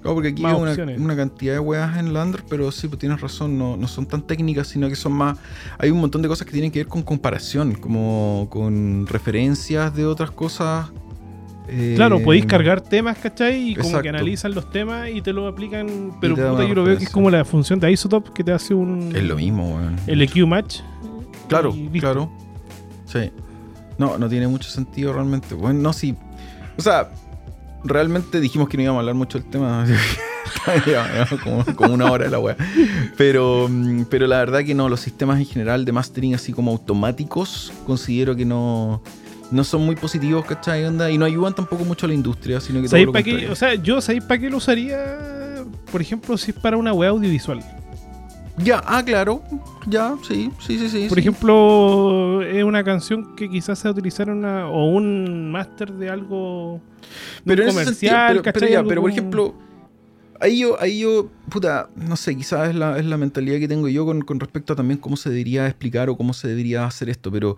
No, 0.02 0.14
porque 0.14 0.28
aquí 0.28 0.42
hay 0.44 0.54
una, 0.54 1.14
cantidad 1.14 1.52
de 1.52 1.58
weas 1.58 1.98
en 1.98 2.14
Lander, 2.14 2.42
pero 2.48 2.72
sí, 2.72 2.88
pues 2.88 2.98
tienes 2.98 3.20
razón, 3.20 3.58
no, 3.58 3.76
no 3.76 3.86
son 3.86 4.06
tan 4.06 4.22
técnicas, 4.22 4.68
sino 4.68 4.88
que 4.88 4.96
son 4.96 5.12
más. 5.12 5.36
Hay 5.78 5.90
un 5.90 6.00
montón 6.00 6.22
de 6.22 6.28
cosas 6.28 6.46
que 6.46 6.52
tienen 6.52 6.70
que 6.70 6.78
ver 6.78 6.86
con 6.88 7.02
comparación, 7.02 7.74
como 7.74 8.46
con 8.50 9.06
referencias 9.06 9.94
de 9.94 10.06
otras 10.06 10.30
cosas. 10.30 10.90
eh, 11.68 11.92
Claro, 11.96 12.18
podéis 12.22 12.46
cargar 12.46 12.80
temas, 12.80 13.18
¿cachai? 13.18 13.72
Y 13.72 13.74
como 13.74 13.88
exacto. 13.88 14.02
que 14.04 14.08
analizan 14.08 14.54
los 14.54 14.70
temas 14.70 15.10
y 15.10 15.20
te 15.20 15.34
lo 15.34 15.46
aplican. 15.46 16.12
Pero 16.18 16.34
puta, 16.34 16.66
yo 16.66 16.74
lo 16.74 16.84
veo 16.84 16.96
que 16.96 17.04
es 17.04 17.10
como 17.10 17.30
la 17.30 17.44
función 17.44 17.78
de 17.78 17.92
Isotope 17.92 18.30
que 18.32 18.42
te 18.42 18.52
hace 18.52 18.72
un. 18.72 19.14
Es 19.14 19.22
lo 19.22 19.36
mismo, 19.36 19.74
weón. 19.76 19.96
El 20.06 20.22
EQ 20.22 20.46
match. 20.46 20.80
Claro, 21.48 21.74
claro. 21.92 22.30
Sí. 23.04 23.30
No, 23.98 24.16
no 24.16 24.30
tiene 24.30 24.48
mucho 24.48 24.70
sentido 24.70 25.12
realmente. 25.12 25.54
Bueno, 25.54 25.80
no, 25.80 25.92
sí. 25.92 26.16
O 26.78 26.80
sea, 26.80 27.10
realmente 27.84 28.40
dijimos 28.40 28.68
que 28.68 28.76
no 28.76 28.82
íbamos 28.82 28.98
a 28.98 29.00
hablar 29.00 29.14
mucho 29.14 29.38
del 29.38 29.48
tema. 29.48 29.86
Como, 31.44 31.64
como 31.76 31.94
una 31.94 32.10
hora 32.10 32.24
de 32.24 32.30
la 32.30 32.38
wea. 32.38 32.56
Pero, 33.16 33.68
mm, 33.70 34.04
pero 34.10 34.26
la 34.26 34.38
verdad 34.38 34.64
que 34.64 34.74
no, 34.74 34.88
los 34.88 35.00
sistemas 35.00 35.38
en 35.38 35.46
general 35.46 35.84
de 35.84 35.92
mastering 35.92 36.34
así 36.34 36.52
como 36.52 36.70
automáticos, 36.72 37.72
considero 37.86 38.34
que 38.34 38.44
no, 38.44 39.02
no 39.50 39.64
son 39.64 39.86
muy 39.86 39.96
positivos, 39.96 40.44
¿cachai? 40.44 40.84
Onda? 40.84 41.10
Y 41.10 41.18
no 41.18 41.24
ayudan 41.24 41.54
tampoco 41.54 41.84
mucho 41.84 42.06
a 42.06 42.08
la 42.08 42.14
industria, 42.14 42.60
sino 42.60 42.80
que 42.80 42.88
todo 42.88 42.90
¿Sabéis 42.90 43.06
lo 43.06 43.12
contrario. 43.12 43.52
O 43.52 43.56
sea, 43.56 43.74
yo, 43.74 44.00
¿sabéis 44.00 44.24
para 44.24 44.40
qué 44.40 44.50
lo 44.50 44.56
usaría? 44.58 45.64
Por 45.90 46.00
ejemplo, 46.00 46.36
si 46.36 46.50
es 46.50 46.56
para 46.56 46.76
una 46.76 46.92
web 46.92 47.10
audiovisual. 47.10 47.62
Ya, 48.62 48.82
ah, 48.86 49.02
claro. 49.04 49.42
Ya, 49.86 50.16
sí, 50.26 50.50
sí, 50.60 50.78
sí, 50.78 50.88
sí. 50.88 51.06
Por 51.08 51.16
sí. 51.16 51.20
ejemplo, 51.20 52.42
es 52.42 52.62
una 52.64 52.84
canción 52.84 53.34
que 53.36 53.48
quizás 53.48 53.78
se 53.78 53.88
utilizara 53.88 54.32
una, 54.32 54.68
o 54.68 54.86
un 54.90 55.50
máster 55.50 55.92
de 55.92 56.10
algo 56.10 56.80
pero 57.44 57.62
sentido, 57.64 57.82
comercial, 57.82 58.40
pero, 58.52 58.66
ya, 58.68 58.84
pero 58.84 59.00
por 59.00 59.10
ejemplo, 59.10 59.54
ahí 60.40 60.58
yo, 60.60 60.80
ahí 60.80 61.00
yo, 61.00 61.28
puta, 61.48 61.88
no 61.96 62.16
sé, 62.16 62.36
quizás 62.36 62.70
es 62.70 62.74
la, 62.74 62.98
es 62.98 63.04
la 63.06 63.16
mentalidad 63.16 63.58
que 63.58 63.68
tengo 63.68 63.88
yo 63.88 64.04
con, 64.04 64.22
con 64.22 64.40
respecto 64.40 64.72
a 64.72 64.76
también 64.76 64.98
cómo 64.98 65.16
se 65.16 65.30
debería 65.30 65.66
explicar 65.66 66.10
o 66.10 66.16
cómo 66.16 66.32
se 66.34 66.48
debería 66.48 66.84
hacer 66.84 67.08
esto, 67.08 67.30
pero 67.30 67.56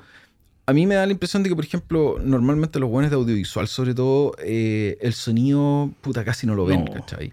a 0.67 0.73
mí 0.73 0.87
me 0.87 0.95
da 0.95 1.07
la 1.07 1.13
impresión 1.13 1.43
de 1.43 1.49
que, 1.49 1.57
por 1.57 1.65
ejemplo, 1.65 2.17
normalmente 2.23 2.79
los 2.79 2.89
buenos 2.89 3.11
de 3.11 3.17
audiovisual, 3.17 3.67
sobre 3.67 3.95
todo, 3.95 4.33
eh, 4.39 4.97
el 5.01 5.13
sonido, 5.13 5.91
puta, 6.01 6.25
casi 6.25 6.47
no 6.47 6.55
lo 6.55 6.65
ven, 6.65 6.85
No. 6.85 6.93
¿cachai? 6.93 7.33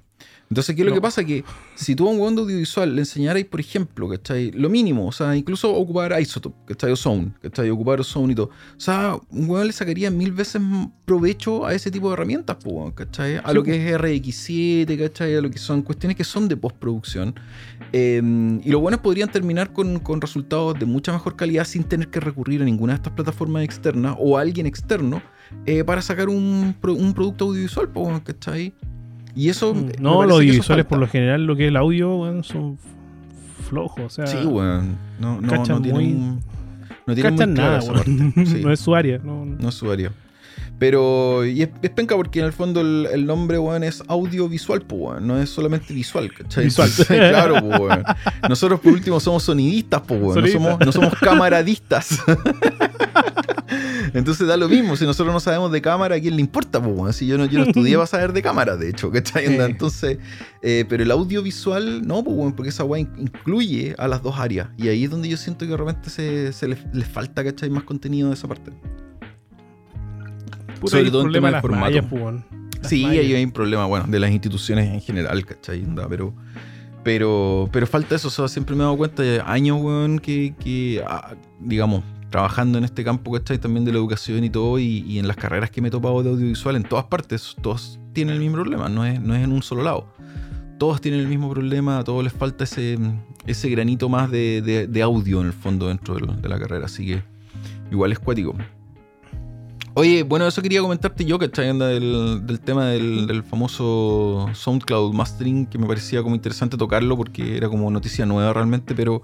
Entonces, 0.50 0.76
¿qué 0.76 0.82
es 0.82 0.86
lo 0.86 0.92
No. 0.92 0.96
que 0.96 1.02
pasa? 1.02 1.24
Que 1.24 1.44
si 1.76 1.96
tú 1.96 2.08
a 2.08 2.12
un 2.12 2.18
buen 2.18 2.36
de 2.36 2.42
audiovisual 2.42 2.96
le 2.96 3.02
enseñarais, 3.02 3.46
por 3.46 3.60
ejemplo, 3.60 4.10
¿cachai? 4.10 4.50
Lo 4.52 4.68
mínimo, 4.70 5.06
o 5.08 5.12
sea, 5.12 5.36
incluso 5.36 5.72
ocupar 5.72 6.20
Isotope, 6.20 6.58
¿cachai? 6.74 6.92
O 6.92 6.96
Sound, 6.96 7.40
¿cachai? 7.40 7.70
Ocupar 7.70 8.04
Sound 8.04 8.32
y 8.32 8.36
todo. 8.36 8.48
O 8.48 8.80
sea, 8.80 9.16
un 9.30 9.48
weón 9.50 9.68
le 9.68 9.74
sacaría 9.74 10.10
mil 10.10 10.32
veces 10.32 10.60
provecho 11.06 11.68
a 11.68 11.76
ese 11.76 11.92
tipo 11.92 12.08
de 12.10 12.14
herramientas, 12.14 12.56
po, 12.58 12.72
weón, 12.72 12.92
¿cachai? 12.94 13.38
A 13.38 13.50
Sí, 13.50 13.54
lo 13.54 13.64
que 13.64 13.76
es 13.76 13.94
RX7, 14.02 14.98
¿cachai? 14.98 15.36
A 15.36 15.42
lo 15.42 15.52
que 15.52 15.60
son 15.60 15.84
cuestiones 15.84 16.18
que 16.18 16.24
son 16.24 16.48
de 16.48 16.58
postproducción. 16.58 17.36
Eh, 17.94 18.22
y 18.64 18.70
los 18.72 18.82
buenos 18.82 19.02
podrían 19.02 19.32
terminar 19.32 19.72
con, 19.72 20.00
con 20.00 20.20
resultados 20.20 20.78
de 20.80 20.86
mucha 20.88 21.12
mejor 21.12 21.36
calidad 21.36 21.64
sin 21.66 21.84
tener 21.84 22.08
que 22.10 22.20
recurrir 22.20 22.62
a 22.64 22.66
ninguna 22.66 22.94
de 22.94 22.98
estas 22.98 23.14
plataformas 23.14 23.64
externas 23.64 24.16
o 24.20 24.38
a 24.38 24.42
alguien 24.42 24.66
externo 24.66 25.22
eh, 25.68 25.84
para 25.84 26.02
sacar 26.02 26.28
un, 26.30 26.76
un 26.82 27.14
producto 27.14 27.46
audiovisual, 27.46 27.90
weón, 27.94 28.20
¿cachai? 28.22 28.74
Y 29.36 29.50
eso. 29.50 29.74
Mm, 29.74 29.92
No, 30.02 30.24
los 30.24 30.38
audiovisuales 30.38 30.86
por 30.86 30.98
lo 31.00 31.08
general, 31.08 31.46
lo 31.46 31.56
que 31.56 31.64
es 31.66 31.70
el 31.70 31.76
audio, 31.78 32.16
weón, 32.18 32.44
son 32.44 32.78
flojos. 33.68 34.04
O 34.06 34.10
sea, 34.10 34.28
Sí, 34.28 34.46
weón. 34.46 34.98
No, 35.20 35.40
no, 35.42 35.48
Cachan 35.48 35.76
no 35.78 35.82
tienen, 35.82 36.02
muy- 36.20 36.40
no 37.06 37.14
tienen 37.16 37.36
muy 37.36 37.46
nada, 37.48 37.80
parte. 37.82 38.06
Sí, 38.46 38.62
no 38.64 38.72
es 38.72 38.80
su 38.80 38.96
área. 38.96 39.20
No, 39.24 39.46
no 39.46 39.70
es 39.70 39.76
su 39.76 39.92
área. 39.92 40.12
Pero, 40.80 41.46
y 41.46 41.62
es, 41.64 41.70
es 41.82 41.90
penca 41.90 42.16
porque 42.16 42.40
en 42.40 42.46
el 42.46 42.54
fondo 42.54 42.80
el, 42.80 43.06
el 43.12 43.26
nombre, 43.26 43.60
weón, 43.60 43.84
es 43.84 44.02
audiovisual, 44.08 44.82
pues, 44.84 45.02
weón. 45.02 45.28
No 45.28 45.38
es 45.40 45.50
solamente 45.50 45.94
visual, 45.94 46.32
¿cachai? 46.34 46.64
Visual. 46.66 46.90
Claro, 47.08 47.56
pues, 47.62 47.80
weón. 47.80 48.04
Nosotros, 48.48 48.80
por 48.80 48.94
último, 48.94 49.20
somos 49.20 49.44
sonidistas, 49.44 50.02
pues, 50.08 50.22
weón. 50.22 50.42
No 50.42 50.48
somos, 50.48 50.80
no 50.80 50.92
somos 50.94 51.14
camaradistas. 51.20 52.20
Entonces 54.14 54.48
da 54.48 54.58
lo 54.58 54.68
mismo. 54.70 54.96
Si 54.96 55.06
nosotros 55.06 55.34
no 55.34 55.40
sabemos 55.40 55.72
de 55.72 55.82
cámara, 55.82 56.16
¿a 56.16 56.20
quién 56.20 56.36
le 56.36 56.42
importa, 56.42 56.82
pues, 56.82 56.96
weón? 56.98 57.14
Si 57.14 57.28
yo 57.28 57.38
no, 57.38 57.46
yo 57.46 57.60
no 57.60 57.66
estudié 57.66 57.96
para 57.96 58.08
saber 58.08 58.34
de 58.34 58.42
cámara, 58.42 58.76
de 58.78 58.90
hecho, 58.90 59.12
¿cachai? 59.12 59.48
Onda. 59.48 59.66
Entonces, 59.66 60.18
eh, 60.62 60.86
pero 60.90 61.04
el 61.04 61.12
audiovisual, 61.12 62.08
no, 62.08 62.24
pues, 62.24 62.36
weón, 62.38 62.54
porque 62.54 62.70
esa 62.70 62.84
weá 62.84 63.02
in- 63.02 63.12
incluye 63.18 63.96
a 63.98 64.08
las 64.08 64.24
dos 64.24 64.40
áreas. 64.40 64.70
Y 64.78 64.88
ahí 64.88 65.04
es 65.04 65.10
donde 65.12 65.30
yo 65.30 65.38
siento 65.38 65.66
que 65.66 65.72
de 65.72 65.78
repente 65.78 66.10
se, 66.10 66.54
se 66.54 66.68
les, 66.68 66.80
les 66.94 67.08
falta, 67.08 67.44
¿cachai? 67.44 67.70
Más 67.70 67.84
contenido 67.84 68.30
de 68.30 68.36
esa 68.36 68.48
parte. 68.48 68.72
Puta, 70.80 70.98
sobre 70.98 71.12
todo 71.12 71.26
en 71.26 71.32
tema 71.32 71.50
de 71.50 71.56
de 71.56 71.62
formato. 71.62 71.82
mallas, 71.86 72.06
Sí, 72.84 73.04
mallas. 73.04 73.20
ahí 73.26 73.34
hay 73.34 73.44
un 73.44 73.52
problema, 73.52 73.86
bueno, 73.86 74.06
de 74.08 74.20
las 74.20 74.32
instituciones 74.32 74.90
en 74.94 75.02
general, 75.02 75.46
¿cachai? 75.46 75.84
Onda, 75.84 76.08
Pero, 76.08 76.34
pero, 77.04 77.70
pero 77.72 77.88
falta 77.88 78.16
eso, 78.16 78.28
o 78.28 78.32
sea, 78.32 78.48
siempre 78.48 78.76
me 78.76 78.82
he 78.82 78.86
dado 78.86 78.98
cuenta 78.98 79.24
de 79.24 79.42
años, 79.46 79.78
weón, 79.82 80.20
que, 80.20 80.54
que 80.64 81.04
ah, 81.08 81.34
digamos, 81.60 82.04
trabajando 82.30 82.78
en 82.78 82.84
este 82.84 83.04
campo, 83.04 83.32
¿cachai? 83.32 83.58
También 83.58 83.86
de 83.86 83.92
la 83.92 83.98
educación 83.98 84.44
y 84.44 84.50
todo, 84.50 84.80
y, 84.80 85.00
y 85.08 85.20
en 85.20 85.28
las 85.28 85.36
carreras 85.38 85.72
que 85.72 85.82
me 85.82 85.88
he 85.88 85.92
topado 85.92 86.22
de 86.24 86.30
audiovisual, 86.30 86.76
en 86.76 86.84
todas 86.84 87.06
partes, 87.06 87.56
todos 87.62 88.00
tienen 88.14 88.36
el 88.36 88.40
mismo 88.42 88.56
problema, 88.58 88.88
no 88.90 89.06
es, 89.06 89.20
no 89.22 89.34
es 89.36 89.44
en 89.44 89.52
un 89.52 89.64
solo 89.64 89.84
lado. 89.84 90.08
Todos 90.78 91.02
tienen 91.02 91.20
el 91.20 91.28
mismo 91.28 91.50
problema, 91.50 92.00
a 92.00 92.04
todos 92.04 92.24
les 92.24 92.32
falta 92.32 92.64
ese, 92.64 92.98
ese 93.46 93.70
granito 93.70 94.08
más 94.08 94.32
de, 94.32 94.62
de- 94.62 94.88
de 94.88 95.02
audio 95.02 95.42
en 95.42 95.48
el 95.48 95.54
fondo 95.54 95.88
dentro 95.90 96.16
del- 96.16 96.42
de 96.42 96.48
la 96.50 96.58
carrera, 96.60 96.86
así 96.86 97.06
que 97.06 97.24
igual 97.92 98.12
es 98.14 98.20
cuático. 98.20 98.56
Oye, 100.00 100.24
bueno, 100.24 100.48
eso 100.48 100.62
quería 100.62 100.80
comentarte 100.82 101.26
yo, 101.26 101.38
¿cachai? 101.38 101.68
Anda 101.70 101.88
del, 101.88 102.40
del 102.48 102.60
tema 102.62 102.86
del, 102.86 103.28
del 103.28 103.44
famoso 103.44 104.50
SoundCloud 104.54 105.14
Mastering, 105.14 105.66
que 105.66 105.78
me 105.78 105.86
parecía 105.88 106.24
como 106.24 106.36
interesante 106.36 106.78
tocarlo 106.78 107.18
porque 107.18 107.58
era 107.58 107.68
como 107.68 107.92
noticia 107.92 108.26
nueva 108.26 108.54
realmente, 108.54 108.96
pero, 108.96 109.24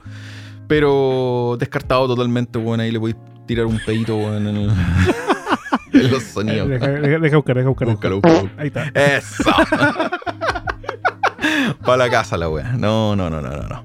pero 0.68 1.56
descartado 1.58 2.08
totalmente, 2.08 2.60
bueno, 2.60 2.84
ahí 2.84 2.92
le 2.92 2.98
voy 2.98 3.12
a 3.14 3.46
tirar 3.46 3.68
un 3.68 3.80
pedito, 3.86 4.18
weón, 4.18 4.48
en, 4.48 4.56
el- 4.58 4.72
en 5.94 6.12
los 6.12 6.24
sonidos. 6.24 6.68
Deja, 6.68 6.88
deja- 6.90 7.20
deja 7.20 7.38
buscar, 7.38 7.56
deja 7.56 7.70
buscar. 7.70 7.88
Búscalo, 7.88 8.20
búscalo. 8.20 8.50
Ahí 8.58 8.68
está. 8.68 8.88
Eso. 8.94 9.44
Para 11.86 11.98
la 11.98 12.10
casa 12.10 12.36
la 12.38 12.50
wea. 12.50 12.74
No, 12.74 13.16
no, 13.16 13.30
no, 13.30 13.40
no, 13.40 13.50
no. 13.52 13.62
No, 13.70 13.84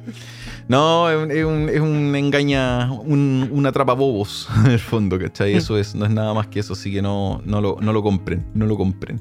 no 0.70 1.10
es, 1.10 1.44
un, 1.44 1.68
es 1.68 1.80
un- 1.80 2.14
engaña, 2.14 2.90
un, 2.92 3.48
un 3.50 3.66
atrapabobos 3.66 4.48
en 4.64 4.70
el 4.70 4.78
fondo, 4.78 5.18
¿cachai? 5.18 5.54
Eso 5.54 5.76
es, 5.76 5.94
no 5.94 6.04
es 6.06 6.10
nada 6.12 6.32
más 6.32 6.46
que 6.46 6.60
eso, 6.60 6.72
así 6.74 6.92
que 6.92 7.02
no, 7.02 7.42
no, 7.44 7.60
lo, 7.60 7.76
no 7.80 7.92
lo 7.92 8.02
compren, 8.02 8.46
no 8.54 8.66
lo 8.66 8.76
compren. 8.76 9.20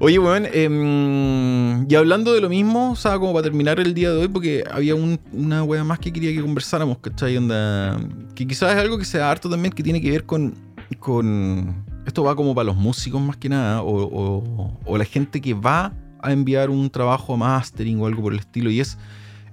Oye, 0.00 0.18
weón, 0.18 0.44
em, 0.52 1.86
y 1.88 1.94
hablando 1.94 2.32
de 2.34 2.40
lo 2.40 2.48
mismo, 2.48 2.90
o 2.92 2.96
sea, 2.96 3.18
como 3.18 3.32
para 3.32 3.44
terminar 3.44 3.78
el 3.80 3.94
día 3.94 4.10
de 4.10 4.18
hoy, 4.22 4.28
porque 4.28 4.64
había 4.70 4.94
un- 4.94 5.18
una 5.32 5.62
wea 5.62 5.84
más 5.84 5.98
que 5.98 6.12
quería 6.12 6.32
que 6.32 6.42
conversáramos, 6.42 6.98
¿cachai? 6.98 7.36
Onda, 7.36 7.96
que 8.34 8.46
quizás 8.46 8.72
es 8.74 8.80
algo 8.80 8.98
que 8.98 9.04
sea 9.04 9.30
harto 9.30 9.48
también, 9.48 9.72
que 9.72 9.82
tiene 9.82 10.00
que 10.00 10.10
ver 10.10 10.24
con, 10.24 10.54
con 10.98 11.84
esto 12.06 12.22
va 12.24 12.34
como 12.36 12.54
para 12.54 12.66
los 12.66 12.76
músicos 12.76 13.20
más 13.20 13.36
que 13.36 13.48
nada, 13.48 13.82
o, 13.82 14.02
o- 14.02 14.78
o 14.84 14.98
la 14.98 15.04
gente 15.04 15.40
que 15.40 15.54
va 15.54 15.92
a 16.20 16.32
enviar 16.32 16.70
un 16.70 16.90
trabajo 16.90 17.34
a 17.34 17.36
mastering 17.36 18.00
o 18.00 18.06
algo 18.06 18.20
por 18.22 18.32
el 18.32 18.40
estilo, 18.40 18.70
y 18.70 18.80
es 18.80 18.98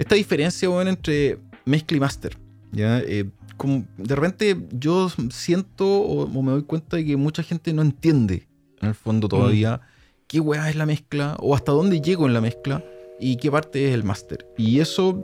esta 0.02 0.16
diferencia, 0.16 0.70
weón, 0.70 0.88
entre 0.88 1.38
mezcla 1.66 1.98
y 1.98 2.00
master, 2.00 2.38
¿ya? 2.72 3.00
Eh, 3.00 3.26
como 3.58 3.86
de 3.98 4.16
repente 4.16 4.58
yo 4.72 5.10
siento 5.30 5.86
o, 5.88 6.24
o 6.24 6.42
me 6.42 6.52
doy 6.52 6.64
cuenta 6.64 6.98
de 6.98 7.06
que 7.06 7.16
mucha 7.16 7.44
gente 7.44 7.72
no 7.74 7.82
entiende, 7.82 8.48
en 8.82 8.90
el 8.90 8.96
fondo 8.96 9.28
todavía, 9.28 9.82
qué 10.28 10.40
weá 10.40 10.70
es 10.70 10.76
la 10.76 10.86
mezcla, 10.86 11.36
o 11.40 11.54
hasta 11.56 11.72
dónde 11.72 12.02
llego 12.02 12.26
en 12.28 12.34
la 12.34 12.42
mezcla, 12.42 12.84
y 13.20 13.36
qué 13.38 13.52
parte 13.52 13.88
es 13.90 13.94
el 13.94 14.04
master. 14.04 14.48
Y 14.58 14.80
eso 14.80 15.24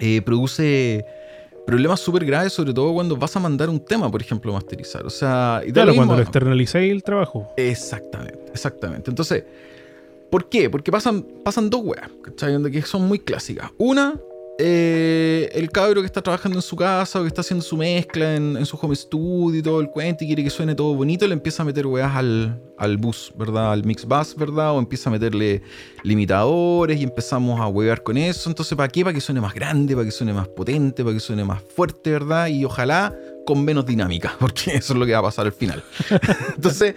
eh, 0.00 0.20
produce 0.22 1.04
problemas 1.64 2.00
súper 2.00 2.24
graves, 2.24 2.52
sobre 2.52 2.74
todo 2.74 2.92
cuando 2.92 3.16
vas 3.16 3.36
a 3.36 3.40
mandar 3.40 3.68
un 3.70 3.78
tema, 3.78 4.10
por 4.10 4.20
ejemplo, 4.20 4.50
a 4.50 4.54
masterizar. 4.54 5.06
O 5.06 5.10
sea, 5.10 5.62
y 5.64 5.70
Claro, 5.70 5.86
lo 5.86 5.92
mismo- 5.92 6.00
cuando 6.06 6.16
lo 6.16 6.22
externalizáis 6.22 6.90
el 6.90 7.02
trabajo. 7.04 7.48
Exactamente, 7.56 8.40
exactamente. 8.52 9.10
Entonces, 9.10 9.44
¿por 10.32 10.48
qué? 10.48 10.70
Porque 10.70 10.90
pasan, 10.90 11.22
pasan 11.44 11.68
dos 11.68 11.82
weas, 11.84 12.10
¿cachai? 12.22 12.58
Que 12.72 12.80
son 12.80 13.06
muy 13.06 13.18
clásicas. 13.18 13.70
Una, 13.76 14.18
eh, 14.58 15.50
el 15.52 15.70
cabro 15.70 16.00
que 16.00 16.06
está 16.06 16.22
trabajando 16.22 16.56
en 16.56 16.62
su 16.62 16.74
casa 16.74 17.20
o 17.20 17.22
que 17.22 17.28
está 17.28 17.42
haciendo 17.42 17.62
su 17.62 17.76
mezcla 17.76 18.34
en, 18.34 18.64
su 18.64 18.78
home 18.80 18.96
studio 18.96 19.58
y 19.58 19.62
todo 19.62 19.78
el 19.82 19.90
cuento 19.90 20.24
y 20.24 20.28
quiere 20.28 20.42
que 20.42 20.48
suene 20.48 20.74
todo 20.74 20.94
bonito, 20.94 21.26
le 21.26 21.34
empieza 21.34 21.62
a 21.62 21.66
meter 21.66 21.86
weas 21.86 22.16
al, 22.16 22.58
al 22.78 22.96
bus, 22.96 23.30
¿verdad? 23.36 23.72
Al 23.72 23.84
mix 23.84 24.06
bus, 24.06 24.34
¿verdad? 24.34 24.74
O 24.74 24.78
empieza 24.78 25.10
a 25.10 25.12
meterle 25.12 25.60
limitadores 26.02 26.98
y 26.98 27.02
empezamos 27.02 27.60
a 27.60 27.66
huevar 27.66 28.02
con 28.02 28.16
eso. 28.16 28.48
Entonces, 28.48 28.74
¿para 28.74 28.88
qué? 28.88 29.04
Para 29.04 29.12
que 29.12 29.20
suene 29.20 29.42
más 29.42 29.52
grande, 29.52 29.94
para 29.94 30.06
que 30.06 30.12
suene 30.12 30.32
más 30.32 30.48
potente, 30.48 31.04
para 31.04 31.12
que 31.12 31.20
suene 31.20 31.44
más 31.44 31.60
fuerte, 31.76 32.10
¿verdad? 32.10 32.46
Y 32.46 32.64
ojalá 32.64 33.14
con 33.44 33.62
menos 33.62 33.84
dinámica, 33.84 34.34
porque 34.40 34.76
eso 34.76 34.94
es 34.94 34.98
lo 34.98 35.04
que 35.04 35.12
va 35.12 35.18
a 35.18 35.22
pasar 35.24 35.44
al 35.44 35.52
final. 35.52 35.84
Entonces, 36.56 36.94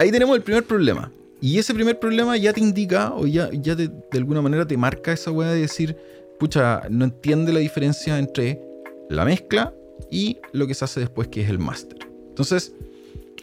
ahí 0.00 0.10
tenemos 0.10 0.34
el 0.36 0.42
primer 0.42 0.64
problema. 0.64 1.12
Y 1.46 1.60
ese 1.60 1.72
primer 1.74 2.00
problema 2.00 2.36
ya 2.36 2.52
te 2.52 2.58
indica, 2.60 3.14
o 3.14 3.24
ya, 3.24 3.48
ya 3.52 3.76
de 3.76 3.88
alguna 4.14 4.42
manera 4.42 4.66
te 4.66 4.76
marca 4.76 5.12
esa 5.12 5.30
weá 5.30 5.52
de 5.52 5.60
decir, 5.60 5.96
pucha, 6.40 6.82
no 6.90 7.04
entiende 7.04 7.52
la 7.52 7.60
diferencia 7.60 8.18
entre 8.18 8.60
la 9.08 9.24
mezcla 9.24 9.72
y 10.10 10.38
lo 10.50 10.66
que 10.66 10.74
se 10.74 10.84
hace 10.84 10.98
después, 10.98 11.28
que 11.28 11.42
es 11.42 11.48
el 11.48 11.60
máster. 11.60 12.00
Entonces, 12.30 12.74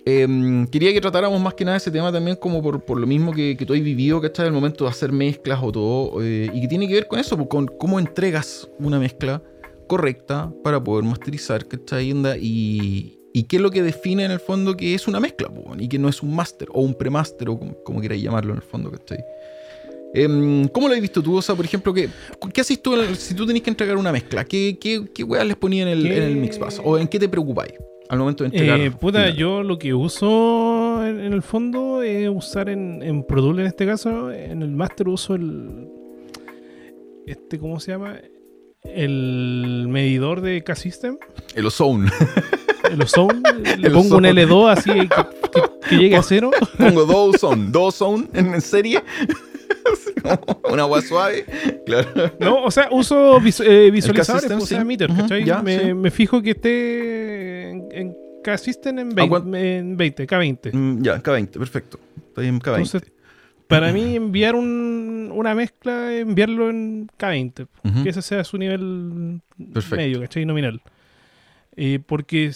em, 0.04 0.68
quería 0.68 0.92
que 0.92 1.00
tratáramos 1.00 1.40
más 1.40 1.54
que 1.54 1.64
nada 1.64 1.78
ese 1.78 1.92
tema 1.92 2.12
también 2.12 2.36
como 2.36 2.62
por, 2.62 2.84
por 2.84 3.00
lo 3.00 3.08
mismo 3.08 3.32
que, 3.32 3.56
que 3.56 3.66
tú 3.66 3.72
has 3.72 3.82
vivido, 3.82 4.20
¿cachai? 4.20 4.48
El 4.48 4.52
momento 4.52 4.84
de 4.84 4.90
hacer 4.90 5.14
mezclas 5.14 5.60
o 5.64 5.72
todo, 5.72 6.22
eh, 6.22 6.52
y 6.54 6.60
que 6.60 6.68
tiene 6.68 6.90
que 6.90 6.96
ver 6.96 7.08
con 7.08 7.20
eso, 7.20 7.38
pues, 7.38 7.48
con 7.48 7.68
cómo 7.68 8.00
entregas 8.00 8.70
una 8.80 9.00
mezcla 9.00 9.42
correcta 9.88 10.54
para 10.62 10.84
poder 10.84 11.06
masterizar, 11.06 11.66
¿cachai? 11.66 12.12
Y, 12.42 13.18
y 13.34 13.44
qué 13.44 13.56
es 13.56 13.62
lo 13.62 13.72
que 13.72 13.82
define 13.82 14.24
en 14.24 14.32
el 14.32 14.40
fondo 14.40 14.78
que 14.78 14.94
es 14.94 15.08
una 15.08 15.20
mezcla, 15.20 15.50
po, 15.50 15.76
y 15.78 15.90
que 15.90 15.98
no 15.98 16.08
es 16.08 16.22
un 16.22 16.36
máster 16.36 16.68
o 16.72 16.82
un 16.82 16.94
premaster 16.94 17.50
o 17.50 17.58
como, 17.58 17.74
como 17.84 18.00
quieras 18.00 18.22
llamarlo 18.22 18.52
en 18.52 18.58
el 18.58 18.64
fondo, 18.64 18.92
¿cachai? 18.92 19.24
Em, 20.14 20.68
¿Cómo 20.68 20.88
lo 20.88 20.94
has 20.94 21.02
visto 21.02 21.24
tú? 21.24 21.38
O 21.38 21.42
sea, 21.42 21.56
por 21.56 21.66
ejemplo, 21.66 21.92
¿qué, 21.92 22.08
qué 22.54 22.62
haces 22.62 22.80
tú 22.82 22.96
si 23.16 23.34
tú 23.34 23.48
tenés 23.48 23.64
que 23.64 23.72
entregar 23.72 23.98
una 23.98 24.12
mezcla? 24.12 24.46
¿Qué, 24.46 24.78
qué, 24.80 25.06
qué 25.14 25.24
weas 25.24 25.48
les 25.48 25.58
ponía 25.58 25.82
en 25.82 25.88
el, 25.90 26.04
¿Qué? 26.04 26.18
en 26.18 26.24
el 26.24 26.36
mixbus? 26.36 26.80
¿O 26.84 27.00
en 27.00 27.08
qué 27.08 27.18
te 27.18 27.28
preocupáis 27.28 27.74
al 28.10 28.20
momento 28.20 28.44
de 28.44 28.50
entregar? 28.50 28.80
Eh, 28.80 28.92
puta, 28.92 29.22
final? 29.22 29.36
yo 29.36 29.64
lo 29.64 29.80
que 29.80 29.96
uso 29.96 31.04
en, 31.04 31.20
en 31.20 31.34
el 31.34 31.42
fondo 31.42 32.04
es 32.04 32.30
usar 32.30 32.70
en, 32.70 33.02
en 33.02 33.24
Pro 33.24 33.42
Tools 33.42 33.60
en 33.62 33.66
este 33.66 33.88
caso, 33.88 34.32
en 34.32 34.62
el 34.62 34.70
Master 34.70 35.10
uso 35.10 35.34
el. 35.34 35.88
Este, 37.26 37.58
¿cómo 37.58 37.80
se 37.80 37.94
llama? 37.94 38.20
El 38.84 39.88
medidor 39.90 40.42
de 40.42 40.64
K-System, 40.64 41.18
El 41.56 41.66
ozone. 41.66 42.12
el 42.92 43.02
Ozone. 43.02 43.42
le 43.78 43.88
El 43.88 43.94
pongo 43.94 44.18
un 44.18 44.26
Ozone. 44.26 44.46
L2 44.46 44.70
así 44.72 44.92
que, 44.92 45.08
que- 45.08 45.90
que 45.90 45.98
llegue 45.98 46.16
a 46.16 46.24
cero. 46.24 46.52
Pongo 46.78 47.06
dos 47.06 47.36
ozone, 47.36 47.68
dos 47.70 48.02
ozone 48.02 48.28
en, 48.34 48.62
serie. 48.62 49.02
Una 50.72 50.84
agua 50.84 51.02
suave. 51.02 51.46
Claro. 51.86 52.10
No, 52.40 52.64
o 52.64 52.72
sea, 52.72 52.88
uso 52.92 53.40
vis- 53.42 53.60
eh, 53.60 53.92
visualizadores, 53.92 54.50
pues, 54.52 54.64
o 54.64 54.66
sea, 54.66 54.80
sí. 54.80 54.86
meter, 54.86 55.12
Ujú, 55.12 55.22
¿cachai? 55.22 55.44
ya, 55.44 55.62
me, 55.62 55.80
sí. 55.80 55.94
me 55.94 56.12
fijo 56.12 56.42
que 56.42 56.52
esté 56.52 57.70
en, 57.70 57.88
en 57.92 58.18
K-System 58.44 59.00
en, 59.00 59.08
¿A 59.12 59.16
20, 59.16 59.30
cuán- 59.30 59.56
en 59.56 59.98
20, 59.98 60.28
K20. 60.28 60.74
Mm, 60.74 61.02
ya, 61.04 61.22
K20, 61.22 61.50
perfecto. 61.60 62.00
Estoy 62.30 62.48
en 62.48 62.60
K20. 62.60 62.78
Entonces, 62.78 63.12
para 63.68 63.92
mí 63.92 64.16
enviar 64.16 64.56
un- 64.56 65.32
una 65.34 65.54
mezcla, 65.54 66.16
enviarlo 66.16 66.70
en 66.70 67.08
K20, 67.20 67.68
Ujú. 67.84 68.04
que 68.04 68.10
ese 68.10 68.22
sea 68.22 68.44
su 68.46 68.58
nivel 68.58 69.42
Perfecto. 69.74 69.98
medio, 69.98 70.22
¿cachai? 70.22 70.46
Nominal. 70.46 70.82
Eh, 71.76 72.00
porque 72.06 72.52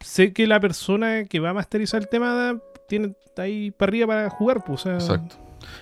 sé 0.00 0.32
que 0.32 0.46
la 0.46 0.60
persona 0.60 1.24
que 1.24 1.40
va 1.40 1.50
a 1.50 1.54
masterizar 1.54 2.00
el 2.02 2.08
tema 2.08 2.58
tiene 2.88 3.14
ahí 3.36 3.70
para 3.70 3.90
arriba 3.90 4.06
para 4.06 4.30
jugar, 4.30 4.62
pues, 4.64 4.80
o 4.80 4.84
sea, 4.84 4.94
Exacto. 4.94 5.36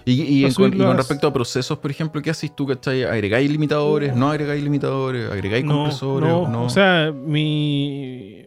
Y, 0.04 0.22
y 0.22 0.42
Para 0.42 0.48
en- 0.66 0.78
con, 0.78 0.90
y 0.90 0.94
respecto 0.96 1.26
a 1.28 1.32
procesos, 1.32 1.78
por 1.78 1.90
ejemplo, 1.90 2.20
¿qué 2.22 2.30
haces 2.30 2.54
tú, 2.56 2.66
cachai? 2.66 3.04
¿Agregáis 3.04 3.50
limitadores? 3.50 4.16
¿No 4.16 4.30
agregáis 4.30 4.62
limitadores? 4.64 5.30
¿Agregáis 5.30 5.64
no, 5.64 5.74
compresores? 5.74 6.28
no, 6.28 6.48
No, 6.48 6.64
o 6.64 6.70
sea, 6.70 7.12
mi 7.12 8.46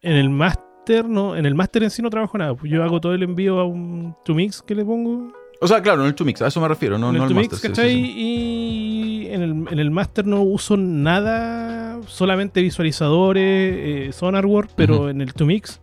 en 0.00 0.12
el 0.16 0.30
máster 0.30 1.04
no, 1.08 1.36
en 1.36 1.46
el 1.46 1.54
máster 1.54 1.82
en 1.84 1.90
sí 1.90 2.02
no 2.02 2.10
trabajo 2.10 2.36
nada, 2.38 2.54
pues 2.54 2.72
yo 2.72 2.82
hago 2.82 3.00
todo 3.00 3.14
el 3.14 3.22
envío 3.22 3.60
a 3.60 3.64
un 3.64 4.16
to 4.24 4.34
mix 4.34 4.60
que 4.62 4.74
le 4.74 4.84
pongo 4.84 5.32
O 5.60 5.68
sea, 5.68 5.80
claro, 5.80 6.00
en 6.02 6.08
el 6.08 6.16
2Mix, 6.16 6.40
a 6.42 6.48
eso 6.48 6.60
me 6.60 6.66
refiero, 6.66 6.98
no, 6.98 7.10
en 7.10 7.12
no 7.12 7.16
el 7.18 7.22
al 7.22 7.28
Tumix, 7.28 7.52
Master. 7.52 7.60
sí, 7.60 7.68
¿cachai? 7.68 7.90
sí, 7.94 8.02
sí. 8.04 8.14
Y 8.16 9.26
en 9.30 9.42
el, 9.42 9.50
en 9.72 9.78
el 9.78 9.90
Master 9.92 10.26
no 10.26 10.42
uso 10.42 10.76
nada, 10.76 11.81
solamente 12.06 12.60
visualizadores, 12.62 14.12
eh, 14.14 14.66
pero 14.76 15.08
en 15.10 15.20
el 15.20 15.32
Tumix 15.34 15.80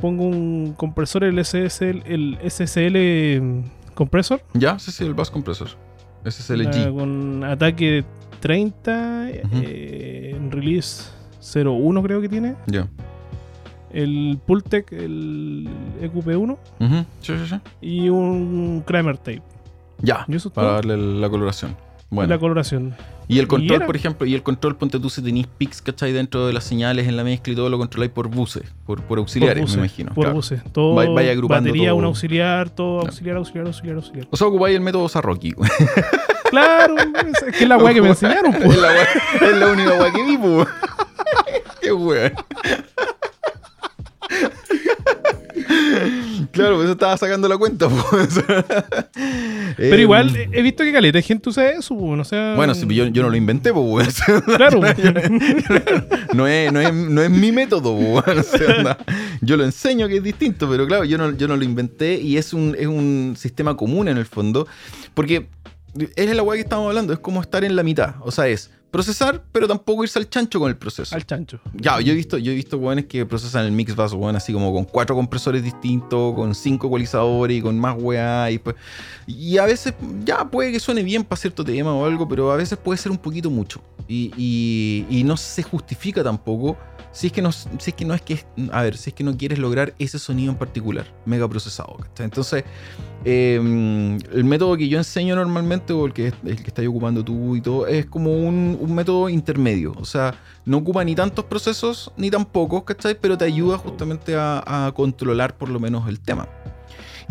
pongo 0.00 0.24
un 0.24 0.74
compresor, 0.76 1.24
el 1.24 1.38
SSL, 1.44 2.02
el 2.06 2.38
SSL 2.42 3.64
compresor, 3.94 4.42
Ya, 4.54 4.78
sí, 4.78 4.90
sí, 4.90 5.04
el 5.04 5.14
bus 5.14 5.30
compressor. 5.30 5.68
Ese 6.24 6.42
es 6.42 6.50
el 6.50 6.66
ah, 6.66 6.70
G. 6.70 6.94
con 6.94 7.44
ataque 7.44 8.04
30, 8.40 9.28
Ujú. 9.44 9.56
eh, 9.62 10.34
en 10.36 10.50
release 10.50 11.10
01 11.54 12.02
creo 12.02 12.20
que 12.20 12.28
tiene, 12.28 12.54
Ya. 12.66 12.88
el 13.92 14.38
Pultec, 14.46 14.92
el 14.92 15.68
EQP1 16.00 16.56
Ujú, 16.80 16.94
Sí, 17.20 17.34
sí, 17.36 17.46
sí. 17.48 17.56
y 17.80 18.08
un 18.08 18.82
Kramer 18.86 19.18
Tape. 19.18 19.42
Ya, 19.98 20.24
Y 20.28 20.34
eso 20.36 20.48
es 20.48 20.54
para 20.54 20.68
todo. 20.68 20.74
darle 20.76 20.96
la 21.20 21.28
coloración. 21.28 21.76
Bueno. 22.10 22.28
La 22.34 22.38
coloración. 22.38 22.94
Y 23.32 23.38
el 23.38 23.48
control, 23.48 23.76
era. 23.76 23.86
por 23.86 23.96
ejemplo, 23.96 24.26
y 24.26 24.34
el 24.34 24.42
control, 24.42 24.76
ponte 24.76 24.98
tú 25.00 25.08
si 25.10 25.22
tenéis 25.22 25.46
pics, 25.46 25.80
¿cachai? 25.82 26.12
Dentro 26.12 26.46
de 26.46 26.52
las 26.52 26.64
señales 26.64 27.08
en 27.08 27.16
la 27.16 27.24
mezcla 27.24 27.52
y 27.52 27.56
todo 27.56 27.68
lo 27.70 27.78
controláis 27.78 28.12
por 28.12 28.28
buses, 28.28 28.64
por, 28.86 29.02
por 29.02 29.18
auxiliares, 29.18 29.54
por 29.56 29.62
buses, 29.62 29.76
me 29.76 29.82
imagino. 29.86 30.14
Por 30.14 30.24
claro. 30.24 30.34
buses. 30.36 30.62
Todo, 30.72 30.94
Vaya- 30.94 31.10
vaya 31.10 31.32
agrupando 31.32 31.68
batería, 31.70 31.88
todo. 31.90 31.98
un 31.98 32.04
auxiliar, 32.04 32.70
todo 32.70 33.02
Ya. 33.02 33.08
auxiliar, 33.08 33.36
auxiliar, 33.36 33.66
auxiliar, 33.66 33.96
auxiliar. 33.96 34.26
O 34.30 34.36
sea, 34.36 34.46
ocupáis 34.46 34.74
el 34.76 34.82
método 34.82 35.08
Sarrocky. 35.08 35.54
Claro, 36.52 36.96
es 36.98 37.42
es 37.48 37.56
que 37.56 37.62
es 37.64 37.68
la 37.68 37.78
weá 37.78 37.94
que 37.94 38.02
me 38.02 38.08
enseñaron. 38.10 38.54
es, 38.54 38.62
pues. 38.62 38.76
la 38.78 38.88
wea- 38.88 39.08
es 39.50 39.56
la 39.56 39.66
única 39.72 39.90
weá 39.98 40.12
que 40.12 40.22
vi, 40.22 40.36
po. 40.36 40.66
Qué 41.80 41.92
weá. 41.92 42.30
Claro, 46.50 46.76
pues 46.76 46.84
eso 46.84 46.92
estaba 46.92 47.16
sacando 47.16 47.48
la 47.48 47.56
cuenta, 47.56 47.88
pues. 48.10 48.40
Pero 49.76 49.96
Eh, 49.96 50.00
igual 50.00 50.36
he 50.52 50.62
visto 50.62 50.84
que 50.84 50.92
caleta 50.92 51.18
de 51.18 51.22
gente 51.22 51.48
usa 51.48 51.70
eso, 51.70 51.94
sea. 52.24 52.54
Bueno, 52.54 52.74
yo, 52.74 53.06
yo 53.06 53.22
no 53.22 53.30
lo 53.30 53.36
inventé, 53.36 53.72
pues. 53.72 54.20
Claro. 54.56 54.80
no, 56.34 56.46
es, 56.46 56.72
no, 56.72 56.80
es, 56.80 56.92
no 56.92 57.22
es 57.22 57.30
mi 57.30 57.52
método, 57.52 57.96
pues, 57.96 58.52
yo 59.40 59.56
lo 59.56 59.64
enseño 59.64 60.08
que 60.08 60.16
es 60.18 60.22
distinto, 60.22 60.68
pero 60.68 60.86
claro, 60.86 61.04
yo 61.04 61.18
no, 61.18 61.30
yo 61.32 61.48
no 61.48 61.56
lo 61.56 61.64
inventé 61.64 62.20
y 62.20 62.36
es 62.36 62.52
un, 62.52 62.76
es 62.78 62.86
un 62.86 63.34
sistema 63.36 63.76
común 63.76 64.08
en 64.08 64.18
el 64.18 64.26
fondo. 64.26 64.66
Porque 65.14 65.48
es 66.16 66.34
la 66.34 66.42
weá 66.42 66.56
que 66.56 66.62
estamos 66.62 66.88
hablando, 66.88 67.12
es 67.12 67.18
como 67.18 67.40
estar 67.40 67.64
en 67.64 67.76
la 67.76 67.82
mitad. 67.82 68.14
O 68.20 68.30
sea, 68.30 68.48
es 68.48 68.70
procesar, 68.92 69.42
pero 69.50 69.66
tampoco 69.66 70.04
irse 70.04 70.18
al 70.20 70.28
chancho 70.30 70.60
con 70.60 70.68
el 70.68 70.76
proceso. 70.76 71.16
Al 71.16 71.26
chancho. 71.26 71.58
Ya, 71.74 71.98
yo 72.00 72.12
he 72.12 72.14
visto, 72.14 72.38
yo 72.38 72.52
he 72.52 72.54
visto 72.54 72.76
weones 72.76 73.06
que 73.06 73.26
procesan 73.26 73.64
el 73.64 73.72
mix 73.72 73.96
weón, 73.96 74.36
así 74.36 74.52
como 74.52 74.72
con 74.72 74.84
cuatro 74.84 75.16
compresores 75.16 75.64
distintos, 75.64 76.34
con 76.34 76.54
cinco 76.54 76.86
ecualizadores 76.86 77.58
y 77.58 77.62
con 77.62 77.76
más 77.80 77.96
weá. 77.98 78.50
Y, 78.50 78.58
pues- 78.58 78.76
y 79.26 79.58
a 79.58 79.64
veces, 79.64 79.94
ya 80.24 80.44
puede 80.48 80.70
que 80.70 80.78
suene 80.78 81.02
bien 81.02 81.24
para 81.24 81.40
cierto 81.40 81.64
tema 81.64 81.92
o 81.92 82.04
algo, 82.04 82.28
pero 82.28 82.52
a 82.52 82.56
veces 82.56 82.78
puede 82.78 82.98
ser 82.98 83.10
un 83.10 83.18
poquito 83.18 83.50
mucho. 83.50 83.80
Y, 84.06 84.30
y- 84.36 85.06
y 85.08 85.24
no 85.24 85.36
se 85.36 85.62
justifica 85.62 86.22
tampoco 86.22 86.76
si 87.12 87.28
es 87.28 87.32
que 87.32 87.42
no, 87.42 87.52
si 87.52 87.68
es 87.86 87.94
que 87.94 88.04
no 88.04 88.14
es 88.14 88.22
que, 88.22 88.44
a 88.72 88.82
ver, 88.82 88.96
si 88.96 89.10
es 89.10 89.14
que 89.14 89.22
no 89.22 89.36
quieres 89.36 89.58
lograr 89.58 89.94
ese 89.98 90.18
sonido 90.18 90.50
en 90.50 90.58
particular, 90.58 91.06
mega 91.26 91.46
procesado. 91.46 91.98
Entonces, 92.18 92.64
eh, 93.24 93.56
el 93.56 94.44
método 94.44 94.76
que 94.76 94.88
yo 94.88 94.98
enseño 94.98 95.36
normalmente, 95.36 95.92
o 95.92 96.06
el 96.06 96.12
que, 96.12 96.32
el 96.44 96.56
que 96.56 96.68
estás 96.68 96.86
ocupando 96.86 97.22
tú 97.22 97.54
y 97.54 97.60
todo, 97.60 97.86
es 97.86 98.06
como 98.06 98.34
un, 98.34 98.78
un 98.80 98.94
método 98.94 99.28
intermedio. 99.28 99.92
O 99.96 100.04
sea, 100.04 100.34
no 100.64 100.78
ocupa 100.78 101.04
ni 101.04 101.14
tantos 101.14 101.44
procesos 101.44 102.10
ni 102.16 102.30
tan 102.30 102.46
pocos, 102.46 102.84
¿cachai? 102.84 103.14
Pero 103.20 103.36
te 103.36 103.44
ayuda 103.44 103.76
justamente 103.78 104.34
a, 104.34 104.86
a 104.86 104.92
controlar 104.92 105.56
por 105.56 105.68
lo 105.68 105.78
menos 105.78 106.08
el 106.08 106.18
tema. 106.18 106.48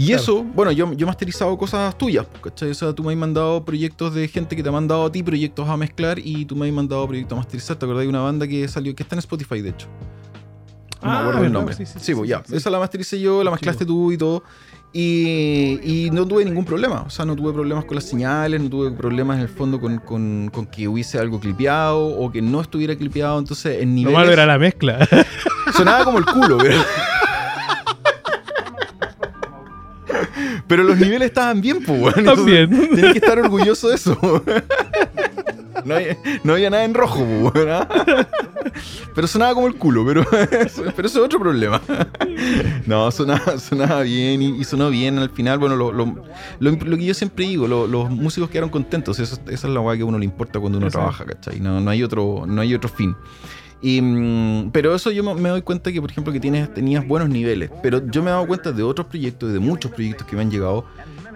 Y 0.01 0.07
Claro. 0.07 0.21
eso, 0.23 0.43
bueno, 0.43 0.71
yo, 0.71 0.93
yo 0.93 1.05
he 1.05 1.07
masterizado 1.07 1.55
cosas 1.57 1.95
tuyas, 1.97 2.25
¿cachai? 2.41 2.71
O 2.71 2.73
sea, 2.73 2.93
tú 2.93 3.03
me 3.03 3.11
has 3.13 3.19
mandado 3.19 3.63
proyectos 3.63 4.13
de 4.15 4.27
gente 4.27 4.55
que 4.55 4.63
te 4.63 4.69
ha 4.69 4.71
mandado 4.71 5.05
a 5.05 5.11
ti 5.11 5.21
proyectos 5.21 5.67
a 5.69 5.77
mezclar 5.77 6.17
y 6.17 6.45
tú 6.45 6.55
me 6.55 6.67
has 6.67 6.73
mandado 6.73 7.05
proyectos 7.07 7.35
a 7.37 7.41
masterizar. 7.41 7.75
¿Te 7.77 7.85
acordás 7.85 8.03
de 8.03 8.09
una 8.09 8.21
banda 8.21 8.47
que 8.47 8.67
salió, 8.67 8.95
que 8.95 9.03
está 9.03 9.15
en 9.15 9.19
Spotify, 9.19 9.61
de 9.61 9.69
hecho? 9.69 9.87
No 11.03 11.09
me 11.09 11.15
Ah, 11.15 11.19
acuerdo 11.21 11.43
el 11.45 11.51
nombre. 11.51 11.75
Sí, 11.75 11.85
Sí, 11.85 11.93
sí, 11.93 11.99
sí, 12.05 12.15
pues 12.15 12.29
ya. 12.29 12.41
Esa 12.51 12.69
la 12.69 12.79
mastericé 12.79 13.19
yo, 13.19 13.43
la 13.43 13.51
mezclaste 13.51 13.85
tú 13.85 14.11
y 14.11 14.17
todo. 14.17 14.43
Y, 14.93 15.79
y 15.83 16.09
no 16.11 16.27
tuve 16.27 16.43
ningún 16.45 16.65
problema. 16.65 17.01
O 17.03 17.09
sea, 17.09 17.25
no 17.25 17.35
tuve 17.35 17.53
problemas 17.53 17.85
con 17.85 17.95
las 17.95 18.03
señales, 18.03 18.61
no 18.61 18.69
tuve 18.69 18.91
problemas 18.91 19.37
en 19.37 19.43
el 19.43 19.49
fondo 19.49 19.79
con, 19.79 19.97
con- 19.99 20.49
con 20.53 20.65
que 20.65 20.87
hubiese 20.87 21.17
algo 21.17 21.39
clipeado 21.39 22.05
o 22.07 22.31
que 22.31 22.41
no 22.41 22.59
estuviera 22.61 22.95
clipeado. 22.95 23.39
Entonces, 23.39 23.81
en 23.81 23.89
Lo 23.89 23.95
niveles. 23.95 24.19
malo 24.19 24.31
era 24.31 24.45
la 24.45 24.57
mezcla. 24.59 25.07
Sonaba 25.75 26.03
como 26.05 26.17
el 26.17 26.25
culo, 26.25 26.57
pero. 26.57 26.81
Pero 30.71 30.83
los 30.85 30.97
niveles 30.97 31.27
estaban 31.27 31.59
bien, 31.59 31.83
pues, 31.83 32.15
También. 32.23 32.69
Tenés 32.69 33.11
que 33.11 33.19
estar 33.19 33.37
orgulloso 33.37 33.89
de 33.89 33.95
eso. 33.95 34.17
no, 35.83 35.95
había, 35.95 36.17
no 36.45 36.53
había 36.53 36.69
nada 36.69 36.85
en 36.85 36.93
rojo, 36.93 37.19
weón, 37.19 37.69
¿ah? 37.69 37.87
Pero 39.13 39.27
sonaba 39.27 39.53
como 39.53 39.67
el 39.67 39.75
culo, 39.75 40.05
pero, 40.05 40.23
pero 40.95 41.07
eso 41.07 41.19
es 41.19 41.25
otro 41.25 41.39
problema. 41.39 41.81
No, 42.85 43.11
sonaba, 43.11 43.57
sonaba 43.59 44.01
bien 44.03 44.41
y, 44.41 44.61
y 44.61 44.63
sonó 44.63 44.89
bien 44.89 45.17
al 45.19 45.29
final. 45.29 45.59
Bueno, 45.59 45.75
lo, 45.75 45.91
lo- 45.91 46.23
lo- 46.59 46.71
lo 46.71 46.97
que 46.97 47.05
yo 47.05 47.13
siempre 47.13 47.45
digo, 47.45 47.67
lo- 47.67 47.87
los 47.87 48.09
músicos 48.09 48.49
quedaron 48.49 48.69
contentos. 48.69 49.19
Eso- 49.19 49.39
esa 49.49 49.67
es 49.67 49.73
la 49.73 49.81
weá 49.81 49.97
que 49.97 50.03
a 50.03 50.05
uno 50.05 50.17
le 50.17 50.23
importa 50.25 50.59
cuando 50.61 50.77
uno 50.77 50.87
Exacto. 50.87 51.13
trabaja, 51.17 51.25
¿cachai? 51.25 51.59
No, 51.59 51.81
no, 51.81 51.91
hay 51.91 52.01
otro, 52.03 52.45
no 52.47 52.61
hay 52.61 52.73
otro 52.73 52.87
fin. 52.89 53.15
Y, 53.81 53.99
mm, 54.01 54.69
pero 54.71 54.93
eso 54.93 55.09
yo 55.11 55.23
me- 55.23 55.49
doy 55.49 55.61
cuenta 55.63 55.91
que, 55.91 55.99
por 56.01 56.11
ejemplo, 56.11 56.31
que 56.31 56.39
tienes, 56.39 56.73
tenías 56.73 57.07
buenos 57.07 57.29
niveles. 57.29 57.71
Pero 57.81 58.05
yo 58.11 58.21
me 58.21 58.29
he 58.29 58.33
dado 58.33 58.45
cuenta 58.47 58.71
de 58.71 58.83
otros 58.83 59.07
proyectos, 59.07 59.49
y 59.49 59.53
de 59.53 59.59
muchos 59.59 59.91
proyectos 59.91 60.27
que 60.27 60.35
me 60.35 60.43
han 60.43 60.51
llegado, 60.51 60.85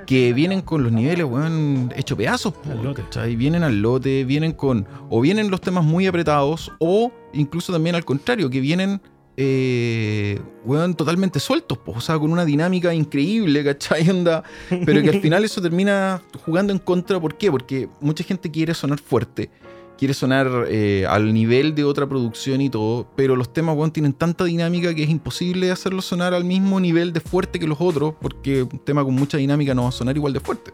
que 0.06 0.34
vienen 0.34 0.62
con 0.62 0.84
los 0.84 0.92
niveles, 0.92 1.26
weón, 1.26 1.92
hecho 1.96 2.16
pedazos. 2.16 2.54
¿cachai? 2.96 3.36
Vienen 3.36 3.64
al 3.64 3.82
lote, 3.82 4.24
vienen 4.26 4.52
con. 4.52 4.86
O 5.10 5.22
vienen 5.22 5.50
los 5.50 5.60
temas 5.62 5.84
muy 5.84 6.06
apretados, 6.06 6.72
o 6.80 7.12
incluso 7.34 7.74
también 7.74 7.96
al 7.96 8.06
contrario, 8.06 8.50
que 8.50 8.60
vienen. 8.60 9.02
Eh, 9.38 10.40
weón, 10.64 10.94
totalmente 10.94 11.42
sueltos, 11.42 11.78
po, 11.80 11.92
o 11.92 12.00
sea, 12.00 12.18
con 12.18 12.32
una 12.32 12.46
dinámica 12.46 12.94
increíble, 12.94 13.66
¿cachai? 13.66 14.10
Onda, 14.10 14.44
pero 14.86 15.02
que 15.02 15.10
al 15.10 15.20
final 15.20 15.44
eso 15.44 15.62
termina 15.62 16.22
jugando 16.46 16.72
en 16.72 16.80
contra, 16.80 17.20
¿por 17.20 17.36
qué? 17.36 17.52
Porque 17.52 17.90
mucha 18.00 18.24
gente 18.24 18.50
quiere 18.50 18.74
sonar 18.74 18.98
fuerte, 18.98 19.50
quiere 19.98 20.14
sonar 20.14 20.66
eh, 20.68 21.06
al 21.08 21.34
nivel 21.34 21.76
de 21.76 21.84
otra 21.84 22.08
producción 22.08 22.62
y 22.62 22.70
todo, 22.70 23.08
pero 23.16 23.36
los 23.36 23.52
temas, 23.54 23.76
weón, 23.76 23.92
tienen 23.92 24.14
tanta 24.14 24.44
dinámica 24.44 24.94
que 24.94 25.04
es 25.04 25.10
imposible 25.10 25.72
hacerlo 25.72 26.02
sonar 26.02 26.34
al 26.34 26.44
mismo 26.44 26.80
nivel 26.80 27.14
de 27.14 27.20
fuerte 27.20 27.60
que 27.60 27.68
los 27.68 27.80
otros, 27.80 28.14
porque 28.20 28.64
un 28.64 28.80
tema 28.80 29.04
con 29.04 29.14
mucha 29.14 29.38
dinámica 29.38 29.74
no 29.74 29.84
va 29.84 29.90
a 29.90 29.94
sonar 29.94 30.16
igual 30.16 30.34
de 30.34 30.40
fuerte. 30.40 30.74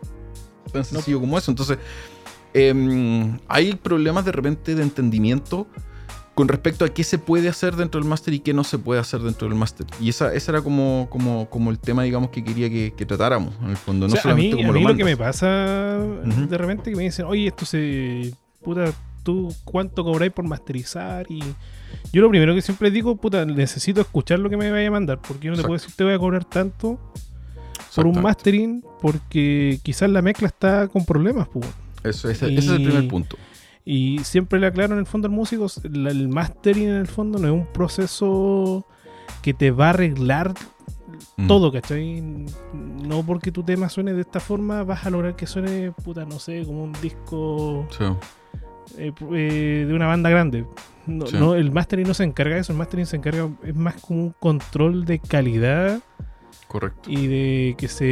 Tan 0.72 0.86
sencillo 0.86 1.20
como 1.20 1.38
eso. 1.38 1.52
Entonces, 1.52 1.78
em, 2.54 3.38
hay 3.48 3.76
problemas 3.76 4.26
de 4.26 4.32
repente 4.32 4.76
de 4.76 4.84
entendimiento 4.84 5.68
con 6.34 6.48
respecto 6.48 6.86
a 6.86 6.90
qué 6.90 7.04
se 7.04 7.18
puede 7.18 7.50
hacer 7.50 7.76
dentro 7.76 8.00
del 8.00 8.10
máster 8.10 8.34
y 8.34 8.40
qué 8.40 8.54
no 8.54 8.64
se 8.64 8.78
puede 8.78 9.02
hacer 9.02 9.22
dentro 9.22 9.48
del 9.48 9.58
máster. 9.58 9.86
Y 10.00 10.10
esa, 10.10 10.34
ese 10.34 10.52
era 10.52 10.62
como, 10.62 11.08
como, 11.10 11.50
como 11.50 11.72
el 11.72 11.80
tema, 11.80 12.04
digamos, 12.04 12.30
que 12.30 12.44
quería 12.44 12.70
que, 12.70 12.94
que 12.96 13.06
tratáramos, 13.06 13.54
en 13.62 13.70
el 13.70 13.78
fondo. 13.78 14.08
No 14.08 14.14
O 14.14 14.18
sea, 14.18 14.32
a 14.32 14.36
mí, 14.36 14.50
solamente 14.50 14.64
a 14.64 14.68
como 14.68 14.74
mí 14.74 14.84
lo 14.84 14.90
lo 14.90 14.96
que 14.96 15.04
me 15.04 15.18
pasa 15.18 15.48
de 16.00 16.58
repente 16.58 16.90
que 16.90 16.96
me 16.96 17.04
dicen, 17.04 17.26
oye, 17.26 17.48
esto 17.48 17.66
se. 17.66 18.34
Puta, 18.64 18.94
tú 19.24 19.54
cuánto 19.64 20.04
cobráis 20.04 20.32
por 20.32 20.46
masterizar 20.46 21.26
y. 21.30 21.42
Yo 22.14 22.22
lo 22.22 22.30
primero 22.30 22.54
que 22.56 22.62
siempre 22.62 22.90
digo, 22.92 23.16
puta, 23.16 23.46
necesito 23.46 24.02
escuchar 24.02 24.40
lo 24.40 24.50
que 24.50 24.58
me 24.58 24.72
vaya 24.72 24.88
a 24.88 24.92
mandar, 24.92 25.20
porque 25.26 25.46
yo 25.48 25.52
no 25.52 25.58
te 25.58 25.64
puedo 25.64 25.74
decir 25.74 25.94
te 25.96 26.04
voy 26.04 26.14
a 26.14 26.20
cobrar 26.20 26.46
tanto 26.46 27.00
por 27.96 28.08
un 28.08 28.22
mastering, 28.22 28.84
porque 29.02 29.80
quizás 29.84 30.10
la 30.10 30.22
mezcla 30.22 30.48
está 30.48 30.88
con 30.88 31.06
problemas, 31.06 31.48
pues. 31.50 31.66
Eso, 32.04 32.30
ese, 32.30 32.48
ese 32.48 32.58
es 32.60 32.68
el 32.68 32.84
primer 32.84 33.08
punto. 33.08 33.38
Y 33.86 34.20
siempre 34.24 34.60
le 34.60 34.68
aclaro 34.68 34.94
en 34.94 35.00
el 35.00 35.06
fondo 35.06 35.28
al 35.28 35.34
músico, 35.34 35.68
el 35.84 36.28
mastering 36.30 36.90
en 36.90 36.96
el 36.96 37.08
fondo 37.08 37.40
no 37.40 37.48
es 37.48 37.54
un 37.54 37.66
proceso 37.68 38.86
que 39.42 39.54
te 39.54 39.72
va 39.72 39.88
a 39.88 39.90
arreglar 39.90 40.54
Mm. 41.38 41.48
todo, 41.48 41.72
¿cachai? 41.72 42.22
No 42.74 43.24
porque 43.24 43.52
tu 43.52 43.64
tema 43.64 43.90
suene 43.90 44.14
de 44.14 44.22
esta 44.22 44.40
forma 44.40 44.84
vas 44.84 45.06
a 45.06 45.10
lograr 45.10 45.36
que 45.36 45.46
suene, 45.46 45.92
puta, 45.92 46.26
no 46.26 46.40
sé, 46.40 46.64
como 46.66 46.84
un 46.84 46.94
disco 47.02 47.88
Sí. 47.98 48.06
Eh, 48.98 49.12
eh, 49.34 49.86
de 49.88 49.94
una 49.94 50.08
banda 50.08 50.30
grande. 50.30 50.66
No, 51.08 51.26
Sí. 51.28 51.36
no, 51.38 51.56
el 51.56 51.72
mastering 51.72 52.08
no 52.08 52.14
se 52.14 52.24
encarga 52.24 52.56
de 52.56 52.62
eso, 52.62 52.72
el 52.74 52.78
mastering 52.78 53.06
se 53.06 53.16
encarga, 53.18 53.50
es 53.64 53.76
más 53.76 53.96
como 54.02 54.22
un 54.24 54.36
control 54.40 55.06
de 55.06 55.20
calidad 55.20 56.00
Correcto. 56.68 57.10
y 57.10 57.28
de 57.28 57.76
que 57.78 57.88
se. 57.88 58.06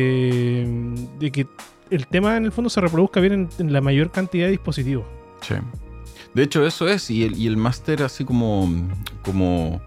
de 1.20 1.32
que 1.32 1.48
el 1.92 2.08
tema 2.08 2.36
en 2.38 2.46
el 2.46 2.52
fondo 2.52 2.70
se 2.70 2.82
reproduzca 2.82 3.20
bien 3.20 3.34
en, 3.34 3.50
en 3.60 3.74
la 3.74 3.82
mayor 3.82 4.12
cantidad 4.12 4.46
de 4.46 4.52
dispositivos. 4.52 5.06
Sí. 5.42 5.56
De 6.34 6.44
hecho, 6.44 6.66
eso 6.66 6.88
es. 6.88 7.10
Y 7.10 7.24
el, 7.24 7.38
y 7.38 7.48
el 7.48 7.58
máster, 7.58 8.04
así 8.04 8.24
como, 8.26 8.70
como, 9.24 9.82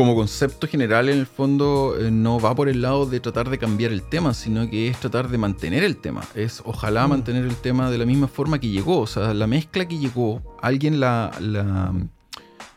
como 0.00 0.14
concepto 0.14 0.66
general, 0.66 1.08
en 1.10 1.18
el 1.18 1.26
fondo, 1.26 1.94
eh, 1.98 2.10
no 2.10 2.40
va 2.40 2.54
por 2.54 2.68
el 2.70 2.80
lado 2.80 3.04
de 3.04 3.20
tratar 3.20 3.50
de 3.50 3.58
cambiar 3.58 3.92
el 3.92 4.02
tema, 4.02 4.32
sino 4.32 4.68
que 4.70 4.88
es 4.88 4.98
tratar 4.98 5.28
de 5.28 5.36
mantener 5.36 5.84
el 5.84 5.98
tema. 5.98 6.22
Es 6.34 6.62
ojalá 6.64 7.06
Mm. 7.06 7.10
mantener 7.10 7.44
el 7.44 7.54
tema 7.56 7.90
de 7.90 7.98
la 7.98 8.06
misma 8.06 8.26
forma 8.26 8.58
que 8.58 8.68
llegó. 8.68 9.00
O 9.00 9.06
sea, 9.06 9.34
la 9.34 9.46
mezcla 9.46 9.86
que 9.86 9.98
llegó, 9.98 10.56
alguien 10.62 11.00
la. 11.00 11.30
la 11.40 11.92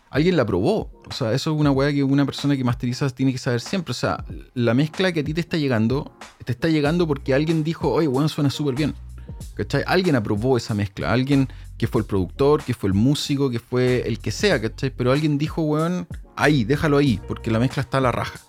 Alguien 0.09 0.38
la 0.38 0.45
probó. 0.45 0.91
O 1.09 1.11
sea, 1.11 1.34
eso 1.34 1.51
es 1.53 1.59
una 1.59 1.71
weá 1.71 1.91
que 1.91 2.03
una 2.03 2.24
persona 2.24 2.55
que 2.55 2.63
masteriza 2.63 3.09
tiene 3.09 3.32
que 3.32 3.39
saber 3.39 3.61
siempre. 3.61 3.91
O 3.91 3.95
sea, 3.95 4.24
la 4.53 4.76
mezcla 4.76 5.11
que 5.11 5.21
a 5.21 5.24
ti 5.24 5.34
te 5.34 5.41
está 5.41 5.57
llegando, 5.57 6.11
te 6.45 6.51
está 6.51 6.67
llegando 6.67 7.07
porque 7.07 7.34
alguien 7.34 7.63
dijo, 7.63 7.89
oye, 7.91 8.07
weón, 8.07 8.30
suena 8.30 8.51
súper 8.51 8.76
bien. 8.76 8.93
¿Cachai? 9.55 9.84
Alguien 9.88 10.15
aprobó 10.15 10.55
esa 10.55 10.76
mezcla. 10.76 11.11
Alguien 11.11 11.47
que 11.84 11.88
fue 11.88 11.99
el 11.99 12.07
productor, 12.07 12.63
que 12.63 12.73
fue 12.73 12.88
el 12.88 12.93
músico, 12.93 13.49
que 13.49 13.59
fue 13.59 14.07
el 14.07 14.19
que 14.19 14.31
sea, 14.31 14.61
¿cachai? 14.61 14.89
Pero 14.89 15.11
alguien 15.11 15.38
dijo, 15.38 15.63
weón, 15.63 16.07
ahí, 16.38 16.63
déjalo 16.63 16.95
ahí, 16.95 17.19
porque 17.27 17.51
la 17.51 17.59
mezcla 17.59 17.81
está 17.81 17.97
a 17.97 18.01
la 18.01 18.09
raja. 18.13 18.39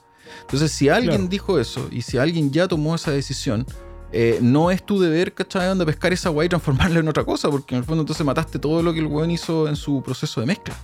Entonces, 0.43 0.71
si 0.71 0.89
alguien 0.89 1.17
Claro. 1.17 1.29
dijo 1.29 1.59
eso 1.59 1.89
y 1.91 2.03
si 2.03 2.17
alguien 2.17 2.53
ya 2.53 2.69
tomó 2.69 2.95
esa 2.95 3.11
decisión, 3.11 3.67
eh, 4.13 4.39
no 4.41 4.71
es 4.71 4.87
tu 4.87 5.01
deber, 5.01 5.35
¿cachai? 5.35 5.67
Donde 5.67 5.85
pescar 5.85 6.13
esa 6.13 6.31
weá 6.31 6.47
y 6.47 6.49
transformarla 6.49 7.01
en 7.01 7.09
otra 7.09 7.25
cosa, 7.25 7.51
porque 7.51 7.75
en 7.75 7.81
el 7.81 7.85
fondo 7.85 8.03
entonces 8.03 8.25
mataste 8.25 8.61
todo 8.61 8.85
lo 8.85 8.93
que 8.93 9.01
el 9.01 9.07
weón 9.07 9.33
hizo 9.33 9.67
en 9.67 9.75
su 9.75 10.01
proceso 10.01 10.41
de 10.41 10.47
mezcla. 10.47 10.77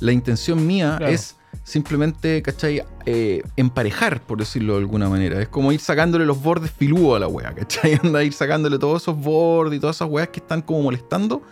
La 0.00 0.10
intención 0.10 0.66
mía 0.66 0.96
Claro. 0.98 1.12
es 1.12 1.36
simplemente, 1.62 2.42
¿cachai? 2.42 2.82
Eh, 3.06 3.42
emparejar, 3.56 4.20
por 4.20 4.38
decirlo 4.38 4.72
de 4.74 4.80
alguna 4.80 5.08
manera. 5.08 5.40
Es 5.40 5.48
como 5.48 5.70
ir 5.72 5.78
sacándole 5.80 6.26
los 6.26 6.42
bordes 6.42 6.70
filúos 6.72 7.16
a 7.16 7.20
la 7.20 7.28
wea, 7.28 7.54
¿cachai? 7.54 7.94
Anda 8.02 8.24
ir 8.24 8.32
sacándole 8.32 8.78
todos 8.78 9.02
esos 9.02 9.16
bordes 9.16 9.76
y 9.76 9.80
todas 9.80 9.96
esas 9.96 10.08
weas 10.10 10.28
que 10.28 10.40
están 10.40 10.60
como 10.62 10.82
molestando. 10.82 11.42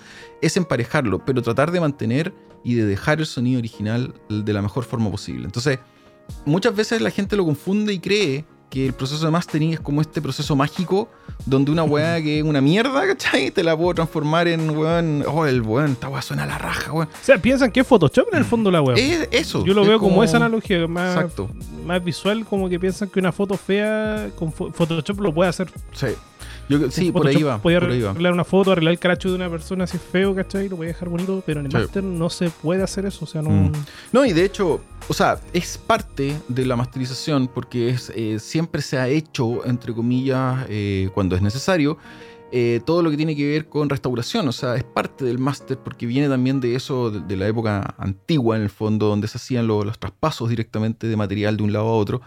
Es 0.42 0.58
emparejarlo, 0.58 1.24
pero 1.24 1.40
tratar 1.40 1.70
de 1.70 1.80
mantener 1.80 2.34
y 2.62 2.74
de 2.74 2.84
dejar 2.84 3.20
el 3.20 3.26
sonido 3.26 3.58
original 3.58 4.14
de 4.28 4.52
la 4.52 4.60
mejor 4.60 4.84
forma 4.84 5.10
posible. 5.10 5.44
Entonces, 5.46 5.78
muchas 6.44 6.76
veces 6.76 7.00
la 7.00 7.10
gente 7.10 7.36
lo 7.36 7.44
confunde 7.44 7.92
y 7.92 7.98
cree 7.98 8.44
que 8.72 8.86
el 8.86 8.94
proceso 8.94 9.26
de 9.26 9.30
mastering 9.30 9.74
es 9.74 9.80
como 9.80 10.00
este 10.00 10.22
proceso 10.22 10.56
mágico 10.56 11.10
donde 11.44 11.70
una 11.70 11.84
weá 11.84 12.22
que 12.22 12.38
es 12.38 12.44
una 12.44 12.62
mierda, 12.62 13.06
¿cachai? 13.06 13.50
Te 13.50 13.62
la 13.62 13.76
puedo 13.76 13.94
transformar 13.94 14.48
en 14.48 14.70
weón. 14.70 15.24
Oh, 15.28 15.44
el 15.44 15.60
weón, 15.60 15.92
esta 15.92 16.08
weá 16.08 16.22
suena 16.22 16.44
a 16.44 16.46
la 16.46 16.56
raja, 16.56 16.90
weón. 16.90 17.08
O 17.08 17.24
sea, 17.24 17.36
piensan 17.36 17.70
que 17.70 17.80
es 17.80 17.86
Photoshop 17.86 18.28
en 18.32 18.38
el 18.38 18.44
fondo 18.46 18.70
la 18.70 18.80
web. 18.80 18.96
Es 18.96 19.28
eso. 19.30 19.62
Yo 19.66 19.74
lo 19.74 19.82
es 19.82 19.88
veo 19.88 19.98
como, 19.98 20.24
esa 20.24 20.38
analogía, 20.38 20.86
más, 20.88 21.16
Exacto. 21.16 21.50
más 21.84 22.02
visual, 22.02 22.46
como 22.46 22.68
que 22.70 22.80
piensan 22.80 23.10
que 23.10 23.20
una 23.20 23.30
foto 23.30 23.58
fea 23.58 24.30
con 24.36 24.50
Photoshop 24.50 25.20
lo 25.20 25.34
puede 25.34 25.50
hacer. 25.50 25.70
Sí, 25.92 26.08
Yo- 26.68 26.90
sí 26.90 27.10
por 27.12 27.26
ahí 27.26 27.42
va. 27.42 27.58
Podía 27.60 27.80
Por 27.80 27.90
ahí 27.90 28.00
va. 28.00 28.10
arreglar 28.10 28.32
una 28.32 28.44
foto, 28.44 28.72
arreglar 28.72 28.92
el 28.92 28.98
caracho 28.98 29.28
de 29.28 29.34
una 29.36 29.50
persona 29.50 29.84
así 29.84 29.98
feo, 29.98 30.34
¿cachai? 30.34 30.68
Lo 30.68 30.76
puede 30.76 30.88
dejar 30.88 31.08
bonito, 31.08 31.42
pero 31.44 31.60
en 31.60 31.66
el 31.66 31.72
Sí. 31.72 31.78
master 31.78 32.02
no 32.04 32.30
se 32.30 32.50
puede 32.50 32.82
hacer 32.82 33.04
eso. 33.06 33.24
O 33.24 33.28
sea, 33.28 33.42
no. 33.42 33.50
Mm. 33.50 33.72
No, 34.12 34.24
y 34.24 34.32
de 34.32 34.44
hecho, 34.44 34.80
o 35.08 35.12
sea, 35.14 35.38
es 35.52 35.76
parte 35.78 36.34
de 36.48 36.64
la 36.66 36.76
masterización 36.76 37.48
porque 37.52 37.90
es, 37.90 38.12
eh, 38.14 38.38
siempre 38.38 38.80
se 38.82 38.98
ha 38.98 39.08
hecho, 39.08 39.64
entre 39.66 39.92
comillas, 39.92 40.64
eh, 40.68 41.10
cuando 41.14 41.36
es 41.36 41.42
necesario, 41.42 41.98
eh, 42.54 42.80
todo 42.84 43.02
lo 43.02 43.10
que 43.10 43.16
tiene 43.16 43.34
que 43.34 43.48
ver 43.48 43.66
con 43.68 43.88
restauración. 43.88 44.46
O 44.46 44.52
sea, 44.52 44.76
es 44.76 44.84
parte 44.84 45.24
del 45.24 45.38
máster 45.38 45.78
porque 45.78 46.04
viene 46.06 46.28
también 46.28 46.60
de 46.60 46.74
eso, 46.74 47.10
de, 47.10 47.20
de 47.20 47.36
la 47.36 47.48
época 47.48 47.94
antigua, 47.98 48.56
en 48.56 48.62
el 48.62 48.68
fondo, 48.70 49.08
donde 49.08 49.26
se 49.26 49.38
hacían 49.38 49.66
lo- 49.66 49.84
los 49.84 49.98
traspasos 49.98 50.48
directamente 50.50 51.06
de 51.06 51.16
material 51.16 51.56
de 51.56 51.62
un 51.62 51.72
lado 51.72 51.86
a 51.88 51.92
otro. 51.92 52.20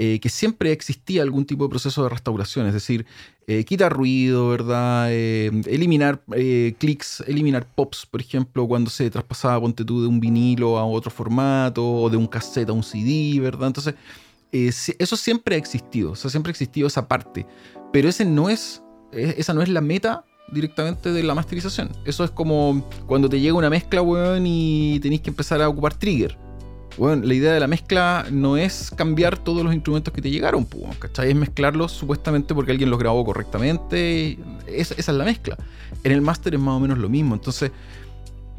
Eh, 0.00 0.20
que 0.20 0.28
siempre 0.28 0.70
existía 0.70 1.24
algún 1.24 1.44
tipo 1.44 1.64
de 1.64 1.70
proceso 1.70 2.04
de 2.04 2.08
restauración, 2.08 2.68
es 2.68 2.72
decir, 2.72 3.04
eh, 3.48 3.64
quitar 3.64 3.92
ruido, 3.92 4.48
¿verdad? 4.48 5.08
Eh, 5.10 5.50
eliminar 5.66 6.22
clics, 6.78 7.24
eliminar 7.26 7.66
pops, 7.66 8.06
por 8.06 8.20
ejemplo, 8.20 8.68
cuando 8.68 8.90
se 8.90 9.10
traspasaba, 9.10 9.60
ponte 9.60 9.84
tú, 9.84 10.00
de 10.00 10.06
un 10.06 10.20
vinilo 10.20 10.78
a 10.78 10.86
otro 10.86 11.10
formato, 11.10 11.84
o 11.84 12.08
de 12.08 12.16
un 12.16 12.28
cassette 12.28 12.68
a 12.68 12.72
un 12.72 12.84
CD, 12.84 13.40
¿verdad? 13.40 13.66
Entonces, 13.66 13.96
eso 14.52 15.16
siempre 15.16 15.56
ha 15.56 15.58
existido, 15.58 16.12
o 16.12 16.14
sea, 16.14 16.30
siempre 16.30 16.50
ha 16.50 16.52
existido 16.52 16.86
esa 16.86 17.08
parte, 17.08 17.44
pero 17.92 18.08
ese 18.08 18.24
no 18.24 18.48
es, 18.50 18.80
esa 19.10 19.52
no 19.52 19.62
es 19.62 19.68
la 19.68 19.80
meta 19.80 20.24
directamente 20.52 21.10
de 21.10 21.24
la 21.24 21.34
masterización. 21.34 21.90
Eso 22.04 22.22
es 22.22 22.30
como 22.30 22.88
cuando 23.08 23.28
te 23.28 23.40
llega 23.40 23.54
una 23.54 23.68
mezcla, 23.68 24.00
weón, 24.00 24.46
y 24.46 25.00
tenéis 25.00 25.22
que 25.22 25.30
empezar 25.30 25.60
a 25.60 25.68
ocupar 25.68 25.94
trigger. 25.94 26.38
Bueno, 26.98 27.24
la 27.24 27.32
idea 27.34 27.52
de 27.52 27.60
la 27.60 27.68
mezcla 27.68 28.26
no 28.30 28.56
es 28.56 28.90
cambiar 28.96 29.38
todos 29.38 29.62
los 29.62 29.72
instrumentos 29.72 30.12
que 30.12 30.20
te 30.20 30.30
llegaron, 30.30 30.64
pues, 30.64 30.96
¿cachai? 30.98 31.30
Es 31.30 31.36
mezclarlos 31.36 31.92
supuestamente 31.92 32.54
porque 32.54 32.72
alguien 32.72 32.90
los 32.90 32.98
grabó 32.98 33.24
correctamente. 33.24 34.32
Es- 34.66 34.90
esa 34.90 35.12
es 35.12 35.16
la 35.16 35.24
mezcla. 35.24 35.56
En 36.02 36.12
el 36.12 36.20
máster 36.20 36.54
es 36.54 36.60
más 36.60 36.74
o 36.74 36.80
menos 36.80 36.98
lo 36.98 37.08
mismo. 37.08 37.34
Entonces, 37.36 37.70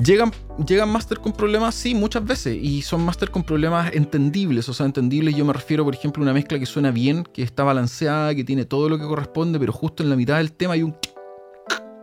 ¿llegan, 0.02 0.32
¿llegan 0.66 0.90
máster 0.90 1.20
con 1.20 1.34
problemas? 1.34 1.76
Sí, 1.76 1.94
muchas 1.94 2.24
veces. 2.26 2.58
Y 2.62 2.82
son 2.82 3.04
máster 3.04 3.30
con 3.30 3.44
problemas 3.44 3.94
entendibles. 3.94 4.70
O 4.70 4.74
sea, 4.74 4.86
entendibles 4.86 5.36
yo 5.36 5.44
me 5.44 5.52
refiero, 5.52 5.84
por 5.84 5.94
ejemplo, 5.94 6.22
a 6.22 6.24
una 6.24 6.34
mezcla 6.34 6.58
que 6.58 6.66
suena 6.66 6.92
bien, 6.92 7.24
que 7.34 7.44
está 7.44 7.64
balanceada, 7.66 8.34
que 8.34 8.46
tiene 8.46 8.64
todo 8.64 8.88
lo 8.88 8.98
que 8.98 9.04
corresponde, 9.06 9.60
pero 9.60 9.74
justo 9.74 10.02
en 10.02 10.10
la 10.10 10.16
mitad 10.16 10.38
del 10.38 10.54
tema 10.54 10.76
hay 10.76 10.84
un... 10.84 10.96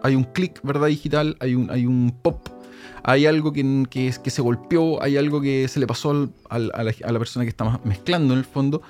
Hay 0.02 0.14
un 0.14 0.24
clic, 0.24 0.60
¿verdad? 0.62 0.86
Digital, 0.88 1.36
hay 1.40 1.54
un, 1.56 1.68
hay 1.70 1.84
un 1.86 2.14
pop 2.22 2.46
hay 3.08 3.24
algo 3.26 3.52
que, 3.52 3.84
que, 3.88 4.12
que 4.22 4.30
se 4.30 4.42
golpeó, 4.42 5.00
hay 5.00 5.16
algo 5.16 5.40
que 5.40 5.68
se 5.68 5.78
le 5.78 5.86
pasó 5.86 6.10
al- 6.10 6.30
al- 6.50 6.72
a, 6.74 6.82
la, 6.82 6.92
a 7.04 7.12
la 7.12 7.18
persona 7.20 7.44
que 7.44 7.50
está 7.50 7.80
mezclando 7.84 8.32
en 8.34 8.40
el 8.40 8.44
fondo 8.44 8.82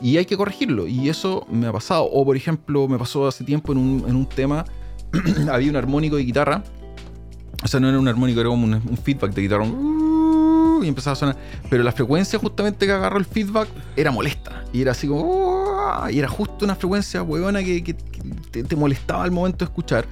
y 0.00 0.16
hay 0.16 0.26
que 0.26 0.36
corregirlo. 0.36 0.86
Y 0.86 1.08
eso 1.08 1.44
me 1.50 1.66
ha 1.66 1.72
pasado. 1.72 2.04
O 2.04 2.24
por 2.24 2.36
ejemplo, 2.36 2.86
me 2.86 2.98
pasó 2.98 3.26
hace 3.26 3.42
tiempo 3.42 3.72
en 3.72 3.78
un, 3.78 4.04
en 4.08 4.14
un 4.14 4.26
tema, 4.26 4.64
había 5.50 5.70
un 5.70 5.76
armónico 5.76 6.14
de 6.16 6.22
guitarra. 6.22 6.62
O 7.64 7.68
sea, 7.68 7.80
no 7.80 7.88
era 7.88 7.98
un 7.98 8.06
armónico, 8.06 8.40
era 8.40 8.48
como 8.50 8.64
un, 8.64 8.74
un 8.74 8.96
feedback 8.96 9.32
de 9.34 9.42
guitarra. 9.42 9.64
y 9.66 10.86
empezaba 10.88 11.12
a 11.14 11.16
sonar. 11.16 11.36
Pero 11.68 11.82
la 11.82 11.90
frecuencia 11.92 12.38
justamente 12.38 12.86
que 12.86 12.92
agarró 12.92 13.18
el 13.18 13.24
feedback 13.24 13.68
era 13.96 14.10
molesta. 14.12 14.64
Y 14.72 14.82
era 14.82 14.92
así 14.92 15.08
como. 15.08 15.64
Y 16.12 16.18
era 16.20 16.28
justo 16.28 16.64
una 16.64 16.74
frecuencia 16.76 17.22
huevona 17.22 17.62
que- 17.64 17.82
que 17.82 17.94
te, 17.94 18.62
te 18.64 18.76
molestaba 18.76 19.24
al 19.24 19.30
momento 19.32 19.64
de 19.64 19.70
escuchar. 19.70 20.06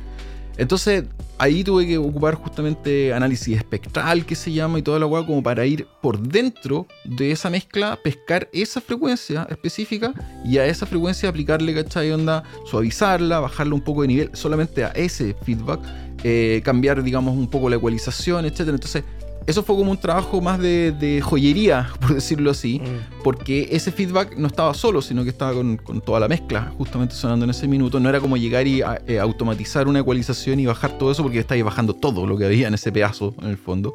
Entonces 0.59 1.05
ahí 1.39 1.65
tuve 1.65 1.87
que 1.87 1.99
ocupar 1.99 2.35
justamente 2.35 3.13
análisis 3.13 3.57
espectral, 3.57 4.25
que 4.25 4.37
se 4.37 4.53
llama, 4.53 4.79
y 4.79 4.83
toda 4.83 4.99
la 4.99 5.07
hueá, 5.07 5.27
como 5.27 5.43
para 5.43 5.67
ir 5.67 5.87
por 6.01 6.21
dentro 6.21 6.87
de 7.05 7.33
esa 7.33 7.51
mezcla, 7.51 7.99
pescar 8.03 8.49
esa 8.53 8.81
frecuencia 8.81 9.47
específica 9.51 10.13
y 10.45 10.59
a 10.59 10.67
esa 10.67 10.87
frecuencia 10.87 11.29
aplicarle, 11.29 11.75
¿cachai? 11.75 12.13
Onda, 12.13 12.45
suavizarla, 12.67 13.41
bajarle 13.41 13.75
un 13.75 13.81
poco 13.81 14.03
de 14.03 14.09
nivel 14.09 14.31
solamente 14.35 14.85
a 14.85 14.89
ese 14.91 15.35
feedback, 15.43 15.81
eh, 16.23 16.61
cambiar, 16.65 17.03
digamos, 17.03 17.37
un 17.37 17.49
poco 17.49 17.69
la 17.69 17.77
ecualización, 17.77 18.45
etcétera. 18.45 18.77
Entonces, 18.77 19.03
eso 19.47 19.63
fue 19.63 19.77
como 19.77 19.91
un 19.91 19.99
trabajo 19.99 20.41
más 20.41 20.59
de, 20.59 20.93
de 20.93 21.21
joyería, 21.21 21.91
por 22.01 22.15
decirlo 22.15 22.51
así 22.51 22.81
Mm. 22.81 23.23
porque 23.23 23.69
ese 23.73 23.91
feedback 23.93 24.37
no 24.37 24.47
estaba 24.47 24.73
solo, 24.75 25.03
sino 25.03 25.23
que 25.25 25.31
estaba 25.31 25.53
con, 25.55 25.77
con 25.77 26.01
toda 26.01 26.21
la 26.21 26.29
mezcla 26.29 26.73
justamente 26.79 27.15
sonando 27.15 27.45
en 27.45 27.51
ese 27.51 27.67
minuto. 27.69 27.99
No 28.01 28.09
era 28.09 28.21
como 28.21 28.37
llegar 28.37 28.67
y 28.67 28.83
a- 28.83 29.01
eh, 29.07 29.19
automatizar 29.19 29.89
una 29.89 30.01
ecualización 30.01 30.61
y 30.61 30.67
bajar 30.67 30.99
todo 30.99 31.11
eso 31.13 31.23
porque 31.23 31.39
estáis 31.39 31.63
bajando 31.65 31.95
todo 31.95 32.27
lo 32.27 32.37
que 32.39 32.45
había 32.47 32.69
en 32.69 32.75
ese 32.75 32.91
pedazo 32.93 33.35
en 33.43 33.49
el 33.49 33.57
fondo. 33.59 33.95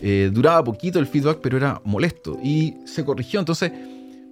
Eh, 0.00 0.30
duraba 0.32 0.62
poquito 0.62 0.98
el 1.00 1.06
feedback, 1.06 1.38
pero 1.42 1.56
era 1.56 1.80
molesto 1.84 2.38
y 2.42 2.74
se 2.84 3.04
corrigió. 3.04 3.40
Entonces, 3.40 3.72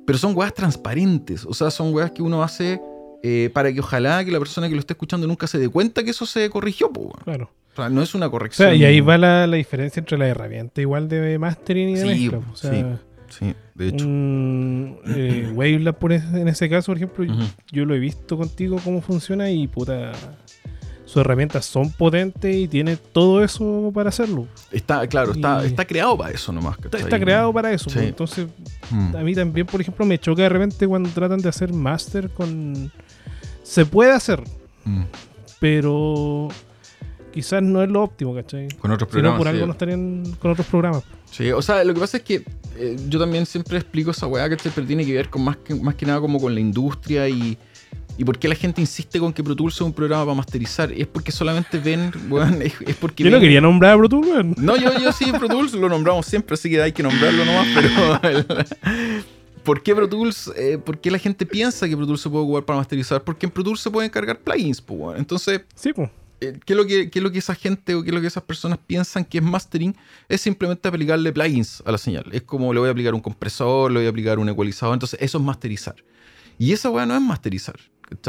pero 0.07 0.17
son 0.19 0.37
weas 0.37 0.55
transparentes, 0.55 1.45
o 1.45 1.53
sea, 1.55 1.71
son 1.71 1.93
weas 1.93 2.13
que 2.13 2.23
uno 2.23 2.43
hace 2.43 2.81
eh, 3.23 3.51
para 3.53 3.73
que 3.73 3.81
ojalá 3.81 4.25
que 4.25 4.31
la 4.31 4.39
persona 4.39 4.69
que 4.69 4.75
lo 4.75 4.81
esté 4.81 4.93
escuchando 4.93 5.27
nunca 5.27 5.47
se 5.49 5.59
dé 5.59 5.69
cuenta 5.69 6.05
que 6.05 6.11
eso 6.11 6.27
se 6.27 6.49
corrigió. 6.51 6.89
weón. 6.95 7.11
Claro. 7.25 7.51
O 7.77 7.81
sea, 7.83 7.89
no 7.91 8.03
es 8.03 8.15
una 8.15 8.27
O 8.27 8.31
corrección. 8.31 8.69
sea, 8.71 8.75
y 8.75 8.85
ahí 8.85 9.01
va 9.01 9.19
la, 9.19 9.47
la 9.47 9.57
diferencia 9.57 10.01
entre 10.01 10.17
la 10.17 10.27
herramienta 10.29 10.81
igual 10.81 11.09
de 11.09 11.39
mastering 11.39 11.91
y 11.91 11.95
de 11.95 12.01
Sí, 12.03 12.07
mezcla. 12.31 12.39
O 12.53 12.57
sea, 12.57 12.71
sí. 12.73 12.85
Sí, 13.29 13.55
de 13.75 13.89
hecho. 13.89 14.07
un 14.07 14.99
eh, 15.09 15.51
Wavelab 15.55 15.99
por 15.99 16.13
es- 16.13 16.25
en 16.33 16.47
ese 16.49 16.69
caso, 16.71 16.87
por 16.93 16.97
ejemplo, 16.97 17.27
yo 17.73 17.85
lo 17.85 17.95
he 17.95 17.99
visto 17.99 18.37
contigo 18.37 18.79
cómo 18.83 19.03
funciona 19.03 19.51
y 19.51 19.67
puta. 19.67 20.13
Sus 21.05 21.19
herramientas 21.19 21.65
son 21.67 21.91
potentes 21.93 22.55
y 22.55 22.67
tiene 22.67 22.97
todo 22.97 23.43
eso 23.45 23.93
para 23.95 24.09
hacerlo. 24.09 24.47
Está, 24.73 25.07
claro, 25.07 25.33
está, 25.33 25.63
Y- 25.63 25.67
está 25.69 25.85
creado 25.85 26.17
para 26.19 26.33
eso 26.35 26.53
nomás. 26.53 26.77
Está, 26.93 27.19
creado 27.21 27.53
para 27.53 27.73
eso. 27.73 27.91
Sí. 27.91 27.97
pues, 27.97 28.09
Entonces, 28.09 28.47
Mm. 28.91 29.17
a 29.17 29.21
mí 29.21 29.35
también, 29.35 29.67
por 29.67 29.81
ejemplo, 29.81 30.05
me 30.07 30.19
choca 30.19 30.43
de 30.43 30.49
repente 30.49 30.87
cuando 30.87 31.09
tratan 31.11 31.41
de 31.41 31.49
hacer 31.49 31.73
master 31.73 32.31
con. 32.31 32.91
Se 33.63 33.85
puede 33.87 34.13
hacer, 34.13 34.43
Mm. 34.85 35.03
pero 35.61 36.49
quizás 37.37 37.63
no 37.63 37.83
es 37.83 37.89
lo 37.89 38.03
óptimo, 38.03 38.35
¿cachai? 38.35 38.67
Con 38.81 38.91
otros 38.91 39.09
Si 39.11 39.17
no, 39.19 39.23
programas. 39.23 39.39
por 39.39 39.47
sí. 39.47 39.51
algo 39.55 39.67
no 39.67 39.73
estarían 39.73 40.37
con 40.41 40.51
otros 40.51 40.67
programas. 40.67 41.03
Sí, 41.31 41.53
o 41.53 41.63
sea, 41.63 41.85
lo 41.85 41.95
que 41.95 42.01
pasa 42.01 42.17
es 42.17 42.23
que 42.25 42.43
eh, 42.77 42.97
yo 43.09 43.19
también 43.21 43.47
siempre 43.47 43.77
explico 43.79 44.11
esa 44.11 44.27
weá, 44.27 44.49
¿cachai? 44.51 44.73
Pero 44.75 44.87
tiene 44.87 45.07
que 45.07 45.13
ver 45.15 45.29
con 45.31 45.45
más 45.45 45.57
que, 45.59 45.75
más 45.75 45.95
que 45.95 46.05
nada 46.07 46.21
como 46.21 46.41
con 46.41 46.53
la 46.55 46.61
industria 46.61 47.29
y, 47.29 47.57
y 48.19 48.25
por 48.25 48.39
qué 48.39 48.49
la 48.49 48.55
gente 48.55 48.81
insiste 48.81 49.19
con 49.21 49.33
que 49.33 49.45
Pro 49.45 49.55
Tools 49.55 49.75
es 49.75 49.81
un 49.83 49.93
programa 49.93 50.25
para 50.25 50.35
masterizar. 50.37 50.91
Es 50.93 51.07
porque 51.07 51.31
solamente 51.31 51.79
ven, 51.79 52.11
weón, 52.31 52.61
es, 52.63 52.73
es 52.87 52.97
porque 52.97 53.23
Yo 53.25 53.31
no 53.31 53.37
ven- 53.37 53.43
quería 53.43 53.61
nombrar 53.61 53.93
a 53.95 53.97
Pro 53.99 54.09
Tools, 54.09 54.27
weón. 54.29 54.55
No, 54.59 54.77
yo, 54.77 54.99
yo 54.99 55.13
sí, 55.13 55.31
Pro 55.33 55.49
Tools 55.49 55.75
lo 55.75 55.89
nombramos 55.89 56.27
siempre, 56.27 56.55
así 56.55 56.71
que 56.71 56.81
hay 56.83 56.93
que 56.93 57.03
nombrarlo 57.03 57.45
nomás, 57.45 57.67
pero... 57.75 58.47
¿Por 59.63 59.83
qué 59.83 59.95
Pro 59.97 60.09
Tools? 60.09 60.53
eh, 60.57 60.79
¿Por 60.79 60.99
qué 60.99 61.11
la 61.11 61.19
gente 61.19 61.45
piensa 61.45 61.89
que 61.89 61.97
Pro 61.97 62.07
Tools 62.07 62.21
se 62.21 62.31
puede 62.31 62.45
ocupar 62.45 62.65
para 62.65 62.79
masterizar? 62.79 63.25
Porque 63.25 63.47
en 63.47 63.53
Pro 63.53 63.65
Tools 63.65 63.81
se 63.81 63.91
pueden 63.91 64.09
cargar 64.11 64.39
plugins, 64.39 64.81
pues, 64.81 65.01
weón. 65.01 65.17
Entonces, 65.19 65.63
Sí, 65.75 65.93
pues. 65.93 66.09
Eh, 66.41 66.59
¿qué 66.65 66.73
es, 66.73 66.77
lo 66.77 66.87
que, 66.87 67.11
es 67.13 67.23
lo 67.23 67.31
que 67.33 67.39
esa 67.39 67.55
gente 67.55 67.95
o 67.95 68.03
qué 68.03 68.11
es 68.11 68.15
lo 68.15 68.21
que 68.21 68.27
esas 68.27 68.43
personas 68.43 68.79
piensan 68.87 69.25
que 69.25 69.39
es 69.39 69.45
mastering? 69.45 69.97
Es 70.29 70.41
simplemente 70.41 70.89
aplicarle 70.89 71.33
plugins 71.33 71.83
a 71.87 71.93
la 71.93 71.99
señal. 71.99 72.27
Es 72.33 72.43
como 72.43 72.73
le 72.75 72.81
voy 72.81 72.89
a 72.89 72.93
aplicar 72.93 73.15
un 73.15 73.21
compresor, 73.21 73.91
le 73.93 73.99
voy 74.01 74.07
a 74.07 74.11
aplicar 74.11 74.39
un 74.39 74.49
ecualizador. 74.49 74.95
Entonces, 74.95 75.19
eso 75.23 75.39
es 75.39 75.45
masterizar. 75.45 75.97
Y 76.59 76.73
esa 76.73 76.91
weá 76.91 77.07
no 77.07 77.15
es 77.15 77.21
masterizar. 77.23 77.77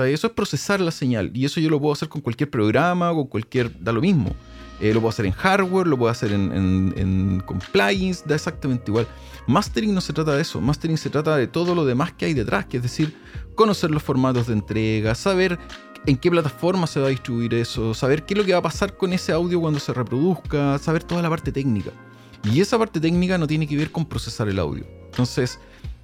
Eso 0.06 0.28
es 0.28 0.34
procesar 0.34 0.80
la 0.82 0.92
señal. 0.92 1.32
Y 1.34 1.46
eso 1.46 1.60
yo 1.60 1.70
lo 1.70 1.80
puedo 1.80 1.94
hacer 1.94 2.10
con 2.10 2.22
cualquier 2.22 2.50
programa, 2.50 3.14
con 3.14 3.28
cualquier. 3.28 3.72
da 3.84 3.92
lo 3.92 4.02
mismo. 4.02 4.36
Eh, 4.80 4.94
lo 4.94 5.00
puedo 5.00 5.10
hacer 5.10 5.26
en 5.26 5.32
hardware, 5.32 5.88
lo 5.88 5.98
puedo 5.98 6.12
hacer 6.12 6.32
en- 6.32 6.94
en- 6.96 7.42
con 7.46 7.58
plugins, 7.60 8.24
da 8.28 8.36
exactamente 8.36 8.86
igual. 8.92 9.08
Mastering 9.48 9.94
no 9.94 10.02
se 10.02 10.14
trata 10.14 10.36
de 10.36 10.42
eso. 10.42 10.62
Mastering 10.62 10.98
se 10.98 11.10
trata 11.10 11.36
de 11.36 11.48
todo 11.48 11.74
lo 11.74 11.84
demás 11.86 12.12
que 12.14 12.26
hay 12.26 12.34
detrás, 12.36 12.66
que 12.68 12.78
es 12.78 12.84
decir, 12.84 13.16
conocer 13.56 13.90
los 13.90 14.04
formatos 14.04 14.48
de 14.48 14.54
entrega, 14.54 15.16
saber 15.16 15.58
en 16.06 16.18
qué 16.18 16.30
plataforma 16.30 16.88
se 16.88 17.00
va 17.00 17.08
a 17.08 17.10
distribuir 17.10 17.54
eso, 17.54 17.94
saber 17.94 18.26
qué 18.26 18.34
es 18.34 18.38
lo 18.38 18.46
que 18.46 18.54
va 18.54 18.60
a 18.60 18.64
pasar 18.64 18.96
con 18.96 19.14
ese 19.14 19.32
audio 19.32 19.60
cuando 19.60 19.80
se 19.80 19.94
reproduzca, 19.94 20.78
saber 20.80 21.04
toda 21.04 21.22
la 21.22 21.30
parte 21.30 21.52
técnica. 21.52 21.92
Y 22.44 22.62
esa 22.62 22.78
parte 22.78 23.00
técnica 23.00 23.38
no 23.38 23.48
tiene 23.48 23.68
que 23.68 23.76
ver 23.76 23.92
con 23.92 24.06
procesar 24.06 24.48
el 24.48 24.60
audio. 24.60 24.86
Entonces, 25.06 25.60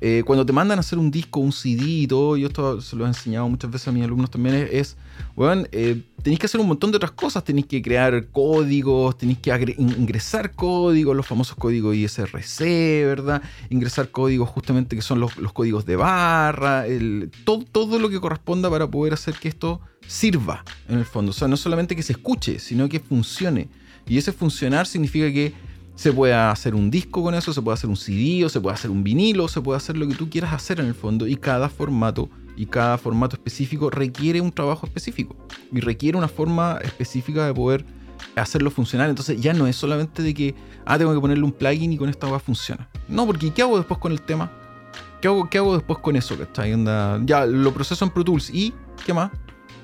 eh, 0.06 0.22
cuando 0.26 0.46
te 0.46 0.52
mandan 0.52 0.80
a 0.80 0.82
hacer 0.82 1.00
un 1.00 1.10
disco, 1.10 1.40
un 1.40 1.54
CD 1.54 1.86
y 1.86 2.08
todo, 2.08 2.36
yo 2.36 2.48
esto 2.48 2.82
se 2.82 2.98
lo 2.98 3.06
he 3.06 3.08
enseñado 3.08 3.48
muchas 3.48 3.72
veces 3.72 3.88
a 3.88 3.94
mis 3.94 4.04
alumnos 4.04 4.30
también, 4.30 4.68
es, 4.70 4.98
weón, 5.38 5.66
eh, 5.72 6.02
tenéis 6.22 6.42
que 6.42 6.46
hacer 6.48 6.60
un 6.60 6.68
montón 6.68 6.92
de 6.92 6.98
otras 6.98 7.12
cosas, 7.12 7.42
tenéis 7.46 7.68
que 7.68 7.82
crear 7.82 8.28
códigos, 8.28 9.18
tenéis 9.18 9.38
que 9.38 9.76
ingresar 9.78 10.52
códigos, 10.56 11.16
los 11.16 11.26
famosos 11.26 11.56
códigos 11.56 11.96
ISRC, 11.96 12.60
¿verdad? 13.06 13.42
Ingresar 13.70 14.10
códigos 14.10 14.50
justamente 14.50 14.98
que 14.98 15.02
son 15.02 15.22
los, 15.22 15.38
los 15.38 15.54
códigos 15.54 15.86
de 15.86 15.96
barra, 15.96 16.86
el, 16.86 17.32
todo, 17.46 17.64
todo 17.64 17.98
lo 17.98 18.10
que 18.10 18.20
corresponda 18.20 18.70
para 18.70 18.88
poder 18.88 19.14
hacer 19.14 19.36
que 19.36 19.48
esto 19.48 19.80
sirva 20.06 20.66
en 20.90 20.98
el 20.98 21.06
fondo. 21.06 21.30
O 21.30 21.34
sea, 21.34 21.48
no 21.48 21.56
solamente 21.56 21.96
que 21.96 22.04
se 22.04 22.12
escuche, 22.12 22.60
sino 22.60 22.90
que 22.90 23.00
funcione. 23.00 23.70
Y 24.06 24.18
ese 24.18 24.34
funcionar 24.34 24.86
significa 24.86 25.32
que 25.32 25.54
se 25.96 26.12
puede 26.12 26.34
hacer 26.34 26.76
un 26.76 26.90
disco 26.90 27.24
con 27.24 27.36
eso, 27.36 27.54
se 27.54 27.62
puede 27.62 27.76
hacer 27.76 27.90
un 27.90 27.96
CD, 27.96 28.46
o 28.46 28.50
se 28.50 28.60
puede 28.60 28.74
hacer 28.74 28.90
un 28.92 29.04
vinilo, 29.04 29.48
se 29.48 29.62
puede 29.62 29.78
hacer 29.78 29.98
lo 29.98 30.08
que 30.08 30.16
tú 30.16 30.30
quieras 30.30 30.54
hacer 30.54 30.80
en 30.80 30.88
el 30.88 30.96
fondo. 30.96 31.28
Y 31.28 31.36
cada 31.36 31.70
formato 31.70 32.30
y 32.56 32.66
cada 32.66 32.98
formato 32.98 33.36
específico 33.36 33.90
requiere 33.90 34.42
un 34.42 34.52
trabajo 34.52 34.86
específico. 34.86 35.36
Y 35.72 35.80
requiere 35.80 36.18
una 36.18 36.28
forma 36.28 36.80
específica 36.82 37.46
de 37.46 37.54
poder 37.54 37.86
hacerlo 38.36 38.72
funcionar. 38.72 39.10
Entonces 39.10 39.40
ya 39.40 39.54
no 39.54 39.68
es 39.68 39.76
solamente 39.76 40.24
de 40.24 40.34
que, 40.34 40.56
ah, 40.86 40.98
tengo 40.98 41.14
que 41.14 41.20
ponerle 41.20 41.44
un 41.44 41.52
plugin 41.52 41.94
y 41.94 41.98
con 41.98 42.10
esta 42.10 42.28
va 42.28 42.40
funciona. 42.40 42.90
No, 43.08 43.26
porque 43.26 43.52
¿qué 43.52 43.62
hago 43.62 43.78
después 43.78 44.00
con 44.00 44.12
el 44.12 44.22
tema? 44.22 44.52
¿Qué 45.22 45.28
hago, 45.28 45.50
qué 45.50 45.60
hago 45.60 45.76
después 45.76 46.00
con 46.00 46.16
eso? 46.16 46.38
¿Cachai? 46.38 46.76
Ya 47.26 47.46
lo 47.46 47.74
proceso 47.74 48.04
en 48.04 48.12
Pro 48.12 48.24
Tools 48.24 48.50
y 48.50 48.74
¿qué 49.06 49.14
más? 49.14 49.32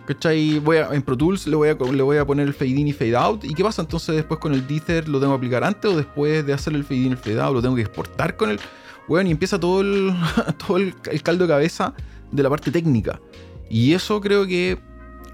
¿Cachai? 0.10 0.58
Voy 0.58 0.78
a, 0.78 0.90
en 0.92 1.04
Pro 1.04 1.16
Tools 1.16 1.46
le 1.46 1.56
voy, 1.56 1.70
a, 1.70 1.76
le 1.76 2.02
voy 2.02 2.18
a 2.18 2.26
poner 2.26 2.48
el 2.48 2.54
fade 2.56 2.72
in 2.72 2.88
y 2.88 2.94
fade 2.94 3.16
out. 3.16 3.44
¿Y 3.46 3.54
qué 3.54 3.64
pasa 3.64 3.84
entonces 3.84 4.16
después 4.16 4.40
con 4.40 4.56
el 4.56 4.66
Dither? 4.66 5.08
¿Lo 5.08 5.20
tengo 5.20 5.34
que 5.34 5.38
aplicar 5.38 5.64
antes 5.64 5.92
o 5.92 5.96
después 5.96 6.44
de 6.44 6.52
hacer 6.52 6.74
el 6.74 6.84
fade 6.84 6.96
in 7.02 7.06
y 7.06 7.12
el 7.12 7.18
fade 7.18 7.40
out? 7.40 7.54
¿Lo 7.54 7.62
tengo 7.62 7.76
que 7.76 7.82
exportar 7.84 8.36
con 8.36 8.50
el...? 8.50 8.60
Bueno, 9.08 9.30
y 9.30 9.32
empieza 9.34 9.60
todo 9.60 9.82
el, 9.82 10.12
todo 10.68 10.78
el, 10.78 10.96
el 11.12 11.22
caldo 11.22 11.46
de 11.46 11.50
cabeza 11.54 11.94
de 12.32 12.42
la 12.42 12.50
parte 12.50 12.72
técnica. 12.72 13.22
Y 13.70 13.94
eso 13.94 14.20
creo 14.20 14.48
que 14.48 14.80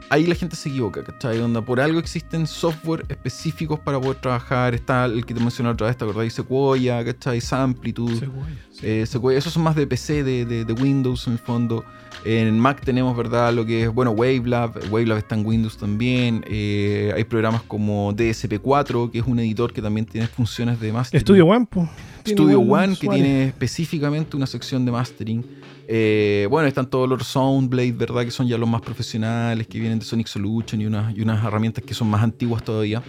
ahí 0.09 0.25
la 0.27 0.35
gente 0.35 0.57
se 0.57 0.67
equivoca, 0.67 1.05
¿cachai? 1.05 1.39
Onda, 1.39 1.61
por 1.61 1.79
algo 1.79 1.97
existen 1.99 2.45
software 2.45 3.05
específicos 3.07 3.79
para 3.79 3.99
poder 4.01 4.17
trabajar. 4.19 4.75
Está 4.75 5.05
el 5.05 5.25
que 5.25 5.33
te 5.33 5.39
mencioné 5.39 5.69
otra 5.69 5.87
vez, 5.87 5.95
¿te 5.95 6.03
acordás? 6.03 6.33
Sequoia, 6.33 7.03
¿cachai? 7.05 7.39
Samplitude. 7.39 8.27
Güey, 8.27 8.45
sí. 8.71 8.79
Eh, 8.83 9.05
Sequoia, 9.05 9.37
esos 9.37 9.53
son 9.53 9.63
más 9.63 9.75
de 9.77 9.87
PC, 9.87 10.23
de, 10.25 10.45
de- 10.45 10.65
de 10.65 10.73
Windows 10.73 11.27
en 11.27 11.33
el 11.33 11.39
fondo. 11.39 11.85
En 12.25 12.59
Mac 12.59 12.81
tenemos, 12.83 13.15
¿verdad? 13.15 13.53
Lo 13.53 13.65
que 13.65 13.83
es, 13.83 13.93
bueno, 13.93 14.09
Wavelab. 14.11 14.91
Wavelab 14.91 15.19
está 15.19 15.35
en 15.35 15.45
Windows 15.45 15.77
también. 15.77 16.43
Eh, 16.47 17.13
hay 17.15 17.23
programas 17.23 17.61
como 17.61 18.13
DSP4, 18.13 19.11
que 19.11 19.19
es 19.19 19.27
un 19.27 19.37
editor 19.37 19.71
que 19.71 19.79
también 19.79 20.07
tiene 20.07 20.25
funciones 20.25 20.79
de 20.79 20.91
mastering. 20.91 21.21
Studio 21.21 21.45
One, 21.45 21.67
pues. 21.69 21.87
Studio 22.25 22.59
One, 22.61 22.95
que 22.95 23.07
tiene 23.07 23.45
específicamente 23.49 24.35
una 24.35 24.47
sección 24.47 24.83
de 24.85 24.91
mastering. 24.91 25.45
Eh, 25.87 26.47
bueno, 26.49 26.67
están 26.67 26.89
todos 26.89 27.07
los 27.07 27.27
Soundblade, 27.27 27.91
¿verdad? 27.91 28.23
Que 28.23 28.31
son 28.31 28.47
ya 28.47 28.57
los 28.57 28.67
más 28.67 28.81
profesionales, 28.81 29.67
que 29.67 29.79
vienen 29.79 29.99
de 29.99 30.05
Sonic 30.05 30.25
Solution 30.25 30.81
y 30.81 30.87
unas, 30.87 31.15
y 31.15 31.21
unas 31.21 31.45
herramientas 31.45 31.83
que 31.83 31.93
son 31.93 32.09
más 32.09 32.23
antiguas 32.23 32.63
todavía. 32.63 33.03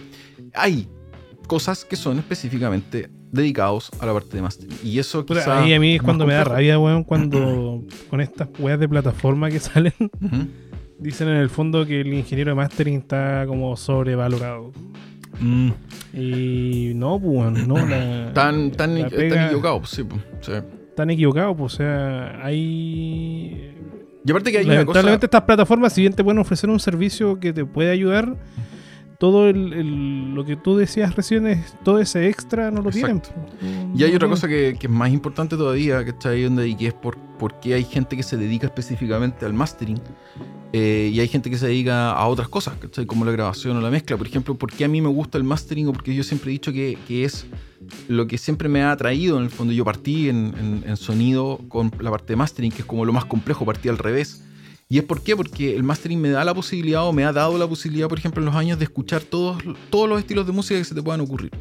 Hay 0.53 0.87
cosas 1.47 1.83
que 1.83 1.95
son 1.95 2.19
específicamente 2.19 3.09
dedicados 3.31 3.91
a 3.99 4.05
la 4.05 4.13
parte 4.13 4.35
de 4.37 4.41
mastering. 4.41 4.77
Y 4.83 4.99
eso 4.99 5.25
quizá 5.25 5.61
ahí 5.61 5.73
a 5.73 5.79
mí 5.79 5.95
es 5.95 6.01
cuando 6.01 6.25
me 6.25 6.33
da 6.33 6.43
rabia, 6.43 6.79
weón, 6.79 7.03
cuando 7.03 7.83
con 8.09 8.21
estas 8.21 8.47
weas 8.59 8.79
de 8.79 8.87
plataforma 8.87 9.49
que 9.49 9.59
salen, 9.59 9.93
dicen 10.99 11.27
en 11.29 11.37
el 11.37 11.49
fondo 11.49 11.85
que 11.85 12.01
el 12.01 12.13
ingeniero 12.13 12.51
de 12.51 12.55
mastering 12.55 12.99
está 12.99 13.45
como 13.47 13.75
sobrevalorado. 13.77 14.71
Mm, 15.39 15.69
Y 16.13 16.93
no, 16.95 17.19
pues, 17.19 17.67
no, 17.67 17.75
la, 17.85 18.31
tan, 18.33 18.71
tan, 18.77 18.99
la 18.99 19.09
tan 19.09 19.19
pega- 19.19 19.45
equivocados, 19.47 19.89
sí, 19.89 20.03
pues, 20.03 20.21
sí. 20.41 20.51
Tan 20.95 21.09
equivocado, 21.11 21.55
pues, 21.55 21.73
o 21.75 21.77
sea, 21.77 22.39
hay... 22.43 23.71
Y 24.25 24.31
aparte 24.31 24.51
que 24.51 24.57
hay 24.57 24.65
una 24.65 24.83
cosa... 24.83 25.13
estas 25.13 25.41
plataformas, 25.43 25.93
si 25.93 26.01
bien 26.01 26.13
te 26.13 26.23
pueden 26.23 26.39
ofrecer 26.39 26.69
un 26.69 26.79
servicio 26.79 27.39
que 27.39 27.53
te 27.53 27.65
puede 27.65 27.91
ayudar, 27.91 28.35
todo 29.19 29.49
el, 29.49 29.73
el- 29.73 30.33
lo 30.35 30.45
que 30.45 30.55
tú 30.55 30.77
decías 30.77 31.15
recién 31.15 31.47
es 31.47 31.75
todo 31.83 31.99
ese 31.99 32.27
extra 32.29 32.69
no 32.71 32.81
lo 32.81 32.91
tienen. 32.91 33.17
Exacto. 33.17 33.39
No- 33.61 33.97
Y 33.99 34.03
hay 34.03 34.09
otra 34.09 34.19
tienen. 34.27 34.29
cosa 34.29 34.47
que, 34.47 34.77
que 34.79 34.87
es 34.87 34.93
más 34.93 35.11
importante 35.11 35.57
todavía, 35.57 36.03
que 36.03 36.11
está 36.11 36.29
ahí 36.29 36.43
donde 36.43 36.67
y 36.67 36.75
que 36.75 36.87
es 36.87 36.93
por, 36.93 37.17
por 37.39 37.59
qué 37.59 37.73
hay 37.73 37.83
gente 37.83 38.15
que 38.15 38.23
se 38.23 38.37
dedica 38.37 38.67
específicamente 38.67 39.45
al 39.45 39.53
mastering. 39.53 39.99
Eh, 40.73 41.11
y 41.13 41.19
hay 41.21 41.27
gente 41.29 41.49
que 41.49 41.57
se 41.57 41.65
dedica 41.67 42.11
a 42.11 42.27
otras 42.27 42.49
cosas, 42.49 42.75
¿cachai? 42.77 43.05
Como 43.05 43.23
la 43.23 43.31
grabación 43.31 43.77
o 43.77 43.81
la 43.81 43.89
mezcla. 43.89 44.17
Por 44.17 44.27
ejemplo, 44.27 44.53
¿por 44.55 44.71
qué 44.71 44.83
a 44.83 44.87
mí 44.89 45.01
me 45.01 45.07
gusta 45.07 45.37
el 45.37 45.45
mastering? 45.45 45.87
O 45.87 45.93
porque 45.93 46.13
yo 46.13 46.23
siempre 46.23 46.51
he 46.51 46.53
dicho 46.53 46.73
que, 46.73 46.97
que 47.07 47.23
es 47.23 47.47
lo 48.09 48.27
que 48.27 48.37
siempre 48.37 48.67
me 48.67 48.81
ha 48.83 48.91
atraído. 48.91 49.37
En 49.37 49.45
el 49.45 49.49
fondo, 49.49 49.71
yo 49.73 49.85
partí 49.85 50.27
en, 50.27 50.83
en, 50.85 50.97
sonido 50.97 51.61
con 51.69 51.89
la 52.01 52.11
parte 52.11 52.33
de 52.33 52.35
mastering, 52.35 52.71
que 52.71 52.79
es 52.79 52.85
como 52.85 53.05
lo 53.05 53.13
más 53.13 53.23
complejo, 53.25 53.65
partí 53.65 53.87
al 53.87 53.97
revés. 53.97 54.43
¿Y 54.89 54.99
es 54.99 55.03
por 55.03 55.21
qué? 55.21 55.35
Porque 55.35 55.75
el 55.75 55.83
mastering 55.83 56.21
me 56.21 56.29
da 56.29 56.45
la 56.45 56.53
posibilidad 56.53 57.05
o 57.05 57.11
me 57.11 57.25
ha 57.25 57.33
dado 57.33 57.57
la 57.57 57.67
posibilidad, 57.67 58.07
por 58.07 58.17
ejemplo, 58.17 58.41
en 58.41 58.45
los 58.45 58.55
años 58.55 58.79
de 58.79 58.85
escuchar 58.85 59.21
todos, 59.21 59.61
todos 59.89 60.07
los 60.07 60.17
estilos 60.17 60.47
de 60.47 60.53
música 60.53 60.79
que 60.79 60.85
se 60.85 60.95
te 60.95 61.03
puedan 61.03 61.19
ocurrir. 61.19 61.51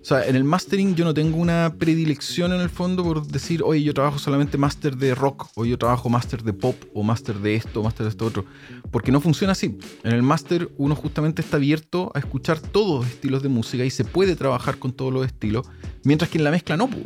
O 0.00 0.04
sea, 0.08 0.24
en 0.24 0.36
el 0.36 0.44
mastering 0.44 0.94
yo 0.94 1.04
no 1.04 1.12
tengo 1.12 1.38
una 1.38 1.74
predilección 1.76 2.52
en 2.52 2.60
el 2.60 2.70
fondo 2.70 3.02
por 3.02 3.26
decir, 3.26 3.64
oye, 3.64 3.82
yo 3.82 3.92
trabajo 3.92 4.20
solamente 4.20 4.56
master 4.56 4.96
de 4.96 5.14
rock, 5.14 5.48
o 5.56 5.64
yo 5.64 5.76
trabajo 5.76 6.08
master 6.08 6.44
de 6.44 6.52
pop, 6.52 6.76
o 6.94 7.02
master 7.02 7.40
de 7.40 7.56
esto, 7.56 7.82
master 7.82 8.04
de 8.04 8.10
esto 8.10 8.26
otro. 8.26 8.44
Porque 8.92 9.10
no 9.10 9.20
funciona 9.20 9.52
así. 9.52 9.76
En 10.04 10.12
el 10.12 10.22
master 10.22 10.70
uno 10.78 10.94
justamente 10.94 11.42
está 11.42 11.56
abierto 11.56 12.12
a 12.14 12.20
escuchar 12.20 12.60
todos 12.60 13.04
los 13.04 13.12
estilos 13.12 13.42
de 13.42 13.48
música 13.48 13.84
y 13.84 13.90
se 13.90 14.04
puede 14.04 14.36
trabajar 14.36 14.78
con 14.78 14.92
todos 14.92 15.12
los 15.12 15.26
estilos, 15.26 15.66
mientras 16.04 16.30
que 16.30 16.38
en 16.38 16.44
la 16.44 16.52
mezcla 16.52 16.76
no, 16.76 16.88
pues. 16.88 17.04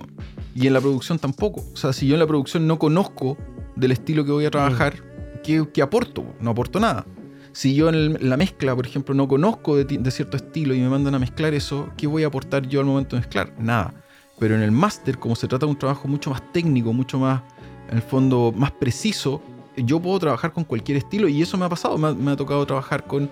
Y 0.54 0.66
en 0.66 0.74
la 0.74 0.82
producción 0.82 1.18
tampoco. 1.18 1.64
O 1.72 1.76
sea, 1.76 1.94
si 1.94 2.06
yo 2.06 2.14
en 2.14 2.20
la 2.20 2.26
producción 2.26 2.66
no 2.66 2.78
conozco 2.78 3.38
del 3.74 3.92
estilo 3.92 4.26
que 4.26 4.32
voy 4.32 4.44
a 4.44 4.50
trabajar, 4.50 5.11
¿qué, 5.42 5.82
aporto? 5.82 6.24
No 6.40 6.50
aporto 6.50 6.80
nada. 6.80 7.06
Si 7.52 7.74
yo 7.74 7.88
en 7.88 8.28
la 8.28 8.36
mezcla, 8.36 8.74
por 8.74 8.86
ejemplo, 8.86 9.14
no 9.14 9.28
conozco 9.28 9.76
de, 9.76 10.10
cierto 10.10 10.36
estilo 10.36 10.74
y 10.74 10.80
me 10.80 10.88
mandan 10.88 11.14
a 11.14 11.18
mezclar 11.18 11.52
eso, 11.52 11.90
¿qué 11.96 12.06
voy 12.06 12.24
a 12.24 12.28
aportar 12.28 12.66
yo 12.66 12.80
al 12.80 12.86
momento 12.86 13.16
de 13.16 13.20
mezclar? 13.20 13.52
Nada. 13.58 13.92
Pero 14.38 14.54
en 14.54 14.62
el 14.62 14.70
máster, 14.70 15.18
como 15.18 15.36
se 15.36 15.46
trata 15.46 15.66
de 15.66 15.72
un 15.72 15.78
trabajo 15.78 16.08
mucho 16.08 16.30
más 16.30 16.52
técnico, 16.52 16.92
mucho 16.92 17.18
más, 17.18 17.42
en 17.90 17.96
el 17.96 18.02
fondo, 18.02 18.52
más 18.56 18.70
preciso, 18.72 19.42
yo 19.76 20.00
puedo 20.00 20.18
trabajar 20.18 20.52
con 20.52 20.64
cualquier 20.64 20.98
estilo 20.98 21.28
y 21.28 21.42
eso 21.42 21.56
me 21.58 21.66
ha 21.66 21.68
pasado. 21.68 21.98
Me 21.98 22.30
ha, 22.30 22.36
tocado 22.36 22.64
trabajar 22.66 23.06
con 23.06 23.30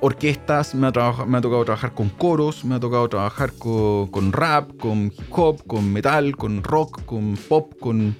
orquestas, 0.00 0.74
me 0.74 0.86
ha, 0.86 0.90
me 1.26 1.38
ha, 1.38 1.40
tocado 1.40 1.64
trabajar 1.64 1.94
con 1.94 2.08
coros, 2.10 2.64
me 2.64 2.74
ha 2.74 2.80
tocado 2.80 3.08
trabajar 3.08 3.52
con, 3.54 4.08
con 4.08 4.32
rap, 4.32 4.76
con 4.78 5.06
hip 5.06 5.30
hop, 5.30 5.66
con 5.66 5.90
metal, 5.92 6.36
con 6.36 6.62
rock, 6.62 7.04
con 7.04 7.36
pop, 7.48 7.72
con 7.80 8.14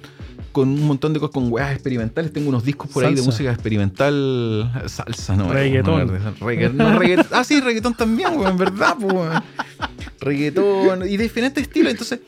con 0.53 0.69
un 0.69 0.83
montón 0.83 1.11
de 1.11 1.19
cosas, 1.19 1.33
con 1.33 1.51
weas 1.51 1.73
experimentales. 1.73 2.31
Tengo 2.31 2.47
unos 2.47 2.63
discos 2.63 2.89
por 2.89 3.03
ahí 3.03 3.15
de 3.15 3.23
música 3.23 3.51
experimental. 3.51 4.71
Salsa, 4.85 5.35
¿no? 5.35 5.51
Reggaetón. 5.51 6.11
ah, 7.31 7.43
sí, 7.43 7.59
reggaetón 7.59 7.95
también, 7.95 8.37
weón, 8.37 8.57
verdad, 8.57 8.95
pues. 8.97 9.31
Reggaetón 10.21 11.09
y 11.09 11.17
de 11.17 11.23
diferentes 11.23 11.63
estilos. 11.63 11.91
Entonces, 11.91 12.21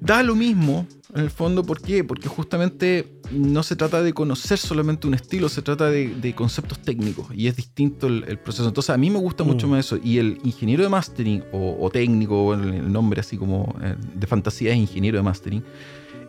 da 0.00 0.22
lo 0.22 0.36
mismo, 0.36 0.86
en 1.14 1.22
el 1.22 1.30
fondo, 1.30 1.64
¿por 1.64 1.82
qué? 1.82 2.04
Porque 2.04 2.28
justamente 2.28 3.08
no 3.32 3.62
se 3.64 3.74
trata 3.74 4.02
de 4.02 4.12
conocer 4.12 4.56
solamente 4.56 5.08
un 5.08 5.14
estilo, 5.14 5.48
se 5.48 5.60
trata 5.60 5.90
de, 5.90 6.32
conceptos 6.36 6.78
técnicos 6.78 7.26
y 7.34 7.48
es 7.48 7.56
distinto 7.56 8.06
el, 8.06 8.38
proceso. 8.38 8.68
Entonces, 8.68 8.90
a 8.90 8.96
mí 8.96 9.10
me 9.10 9.18
gusta 9.18 9.42
mucho 9.42 9.66
mm. 9.66 9.70
más 9.70 9.86
eso. 9.86 9.98
Y 10.02 10.18
el 10.18 10.38
ingeniero 10.44 10.84
de 10.84 10.88
mastering 10.90 11.42
o, 11.52 11.90
técnico, 11.90 12.54
el 12.54 12.90
nombre 12.92 13.20
así 13.20 13.36
como 13.36 13.74
eh, 13.82 13.96
de 14.14 14.26
fantasía 14.28 14.70
es 14.70 14.78
ingeniero 14.78 15.18
de 15.18 15.24
mastering 15.24 15.64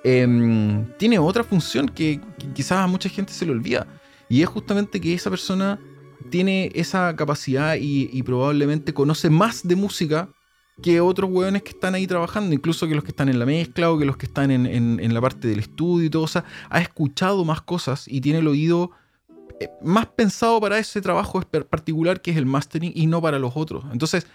Em, 0.04 0.86
tiene 0.98 1.20
otra 1.20 1.44
función 1.44 1.88
que, 1.90 2.22
quizás 2.54 2.80
a 2.80 2.88
mucha 2.88 3.10
gente 3.10 3.34
se 3.34 3.46
le 3.46 3.52
olvida. 3.52 3.88
Y 4.30 4.42
es 4.42 4.48
justamente 4.48 5.02
que 5.02 5.14
esa 5.14 5.30
persona 5.30 5.80
tiene 6.30 6.72
esa 6.76 7.16
capacidad 7.16 7.76
y, 7.80 8.22
probablemente 8.24 8.94
conoce 8.94 9.30
más 9.30 9.68
de 9.68 9.76
música 9.76 10.30
que 10.82 11.02
otros 11.02 11.30
hueones 11.30 11.64
que 11.64 11.72
están 11.72 11.94
ahí 11.96 12.08
trabajando, 12.08 12.56
incluso 12.56 12.88
que 12.88 12.96
los 12.96 13.04
que 13.04 13.12
están 13.12 13.28
en 13.28 13.40
la 13.40 13.46
mezcla 13.46 13.92
o 13.92 13.98
que 13.98 14.06
los 14.06 14.16
que 14.16 14.28
están 14.28 14.52
en, 14.52 15.14
la 15.14 15.22
parte 15.22 15.48
del 15.48 15.60
estudio 15.60 16.06
y 16.06 16.10
todo. 16.10 16.24
O 16.24 16.28
sea, 16.28 16.46
ha 16.70 16.80
escuchado 16.80 17.44
más 17.44 17.62
cosas 17.62 18.08
y 18.08 18.22
tiene 18.22 18.40
el 18.40 18.48
oído 18.48 18.92
eh, 19.60 19.70
más 19.82 20.06
pensado 20.08 20.62
para 20.62 20.78
ese 20.78 21.02
trabajo 21.02 21.42
particular 21.42 22.22
que 22.22 22.32
es 22.32 22.38
el 22.38 22.46
mastering 22.46 22.94
y 22.96 23.08
no 23.08 23.22
para 23.22 23.40
los 23.40 23.54
otros. 23.56 23.84
Entonces, 23.92 24.26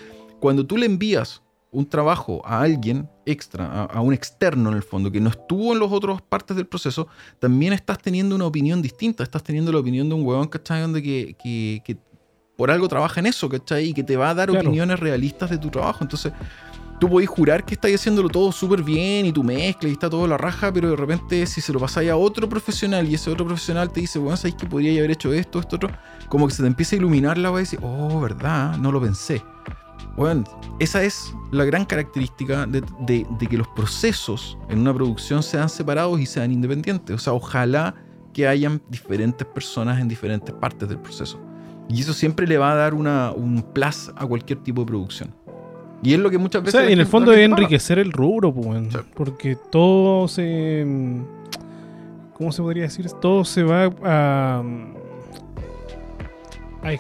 cuando 0.41 0.67
tú 0.67 0.77
le 0.77 0.85
envías 0.85 1.44
un 1.75 1.87
trabajo 1.87 2.41
a 2.45 2.61
alguien 2.61 3.09
extra, 3.27 3.85
a, 3.85 4.01
un 4.01 4.15
externo 4.15 4.71
en 4.71 4.77
el 4.77 4.83
fondo, 4.83 5.11
que 5.11 5.21
no 5.21 5.29
estuvo 5.29 5.73
en 5.73 5.81
las 5.81 5.91
otras 5.91 6.23
partes 6.23 6.57
del 6.57 6.67
proceso, 6.67 7.09
también 7.41 7.73
estás 7.73 7.99
teniendo 7.99 8.37
una 8.37 8.47
opinión 8.47 8.81
distinta. 8.81 9.25
Estás 9.25 9.43
teniendo 9.43 9.73
la 9.73 9.81
opinión 9.81 10.09
de 10.09 10.15
un 10.15 10.25
huevón, 10.25 10.47
¿cachai? 10.47 10.83
Donde 10.83 11.03
que, 11.03 11.37
que, 11.85 11.97
por 12.57 12.71
algo 12.71 12.87
trabaja 12.87 13.19
en 13.19 13.27
eso, 13.27 13.49
¿cachai? 13.49 13.89
Y 13.89 13.93
que 13.93 14.05
te 14.05 14.17
va 14.17 14.31
a 14.31 14.35
dar 14.35 14.51
opiniones 14.51 15.01
realistas 15.01 15.51
de 15.51 15.59
tu 15.59 15.69
trabajo. 15.69 15.99
Entonces, 16.05 16.33
tú 17.01 17.11
podés 17.11 17.29
jurar 17.29 17.65
que 17.65 17.75
estás 17.75 17.93
haciéndolo 17.93 18.29
todo 18.29 18.53
súper 18.53 18.83
bien 18.85 19.27
y 19.27 19.33
tu 19.33 19.43
mezcla 19.43 19.89
y 19.89 19.93
está 19.93 20.09
todo 20.09 20.29
la 20.29 20.39
raja, 20.39 20.73
pero 20.73 20.91
de 20.91 20.97
repente 20.97 21.45
si 21.47 21.61
se 21.61 21.73
lo 21.73 21.81
pasáis 21.81 22.09
a 22.09 22.17
otro 22.17 22.49
profesional 22.49 23.09
y 23.09 23.15
ese 23.15 23.31
otro 23.31 23.45
profesional 23.45 23.93
te 23.93 24.01
dice, 24.01 24.21
bueno, 24.21 24.37
¿sabéis 24.37 24.55
que 24.55 24.67
podría 24.67 24.97
haber 25.01 25.11
hecho 25.11 25.33
esto, 25.33 25.59
esto, 25.59 25.75
otro? 25.75 25.91
Como 26.29 26.47
que 26.47 26.55
se 26.55 26.63
te 26.63 26.69
empieza 26.69 26.95
a 26.95 26.99
iluminar 26.99 27.37
la 27.37 27.51
y 27.51 27.57
decir, 27.57 27.81
oh, 27.83 28.21
verdad, 28.21 28.77
no 28.77 28.93
lo 28.93 29.01
pensé. 29.01 29.43
Bueno, 30.17 30.45
esa 30.79 31.03
es 31.03 31.35
la 31.51 31.65
gran 31.65 31.85
característica 31.85 32.67
de, 32.67 33.27
que 33.51 33.57
los 33.57 33.69
procesos 33.69 34.57
en 34.69 34.81
una 34.81 34.95
producción 34.95 35.43
sean 35.43 35.69
separados 35.69 36.21
y 36.21 36.27
sean 36.27 36.53
independientes. 36.53 37.17
O 37.17 37.19
sea, 37.19 37.33
ojalá 37.33 37.95
que 38.33 38.47
hayan 38.47 38.81
diferentes 38.89 39.47
personas 39.47 40.01
en 40.01 40.09
diferentes 40.09 40.55
partes 40.55 40.89
del 40.89 40.99
proceso. 40.99 41.41
Y 41.89 42.01
eso 42.01 42.15
siempre 42.15 42.47
le 42.47 42.59
va 42.59 42.73
a 42.73 42.75
dar 42.75 42.95
una, 42.95 43.33
un 43.33 43.63
plus 43.63 44.11
a 44.17 44.27
cualquier 44.27 44.61
tipo 44.61 44.83
de 44.83 44.87
producción. 44.87 45.35
Y 46.03 46.13
es 46.13 46.21
lo 46.21 46.31
que 46.31 46.39
muchas 46.39 46.63
veces. 46.63 46.81
O 46.81 46.85
sea, 46.85 46.93
en 46.93 46.99
el 46.99 47.07
fondo 47.07 47.33
es 47.33 47.41
enriquecer 47.41 47.99
el 47.99 48.13
rubro, 48.13 48.53
pues, 48.53 48.97
porque 49.15 49.57
todo 49.57 50.29
se. 50.29 50.87
¿Cómo 52.35 52.53
se 52.53 52.63
podría 52.63 52.85
decir? 52.85 53.07
Todo 53.23 53.45
se 53.45 53.63
va 53.63 53.91
a. 54.05 54.63
a 56.83 56.93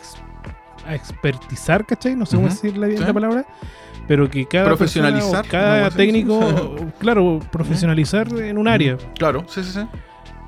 a 0.86 0.94
expertizar, 0.94 1.84
¿cachai? 1.86 2.14
No 2.14 2.26
sé 2.26 2.36
cómo 2.36 2.48
decir 2.48 2.76
la, 2.76 2.88
la, 2.88 3.12
palabra. 3.12 3.46
Pero 4.06 4.28
que 4.28 4.46
cada 4.46 4.66
profesionalizar, 4.66 5.46
cada 5.46 5.90
técnico, 5.90 6.76
claro, 6.98 7.40
profesionalizar 7.50 8.28
en 8.38 8.58
un 8.58 8.68
área. 8.68 8.96
Claro, 9.16 9.44
sí, 9.48 9.62
sí, 9.64 9.72
sí. 9.72 9.86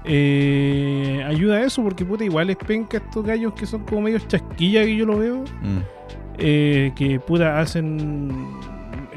Eh, 0.05 1.25
ayuda 1.27 1.57
a 1.57 1.63
eso, 1.65 1.83
porque 1.83 2.05
puta, 2.05 2.25
igual 2.25 2.51
es 2.51 2.57
penca 2.57 2.99
estos 2.99 3.25
gallos 3.25 3.55
que 3.55 3.67
son 3.67 3.85
como 3.85 4.03
medio 4.03 4.19
chasquilla 4.21 4.85
que 4.85 4.97
yo 4.97 5.07
lo 5.07 5.19
veo. 5.19 5.45
Mm. 5.63 5.79
Eh, 6.39 6.93
que 6.95 7.19
puta 7.19 7.59
hacen 7.61 8.31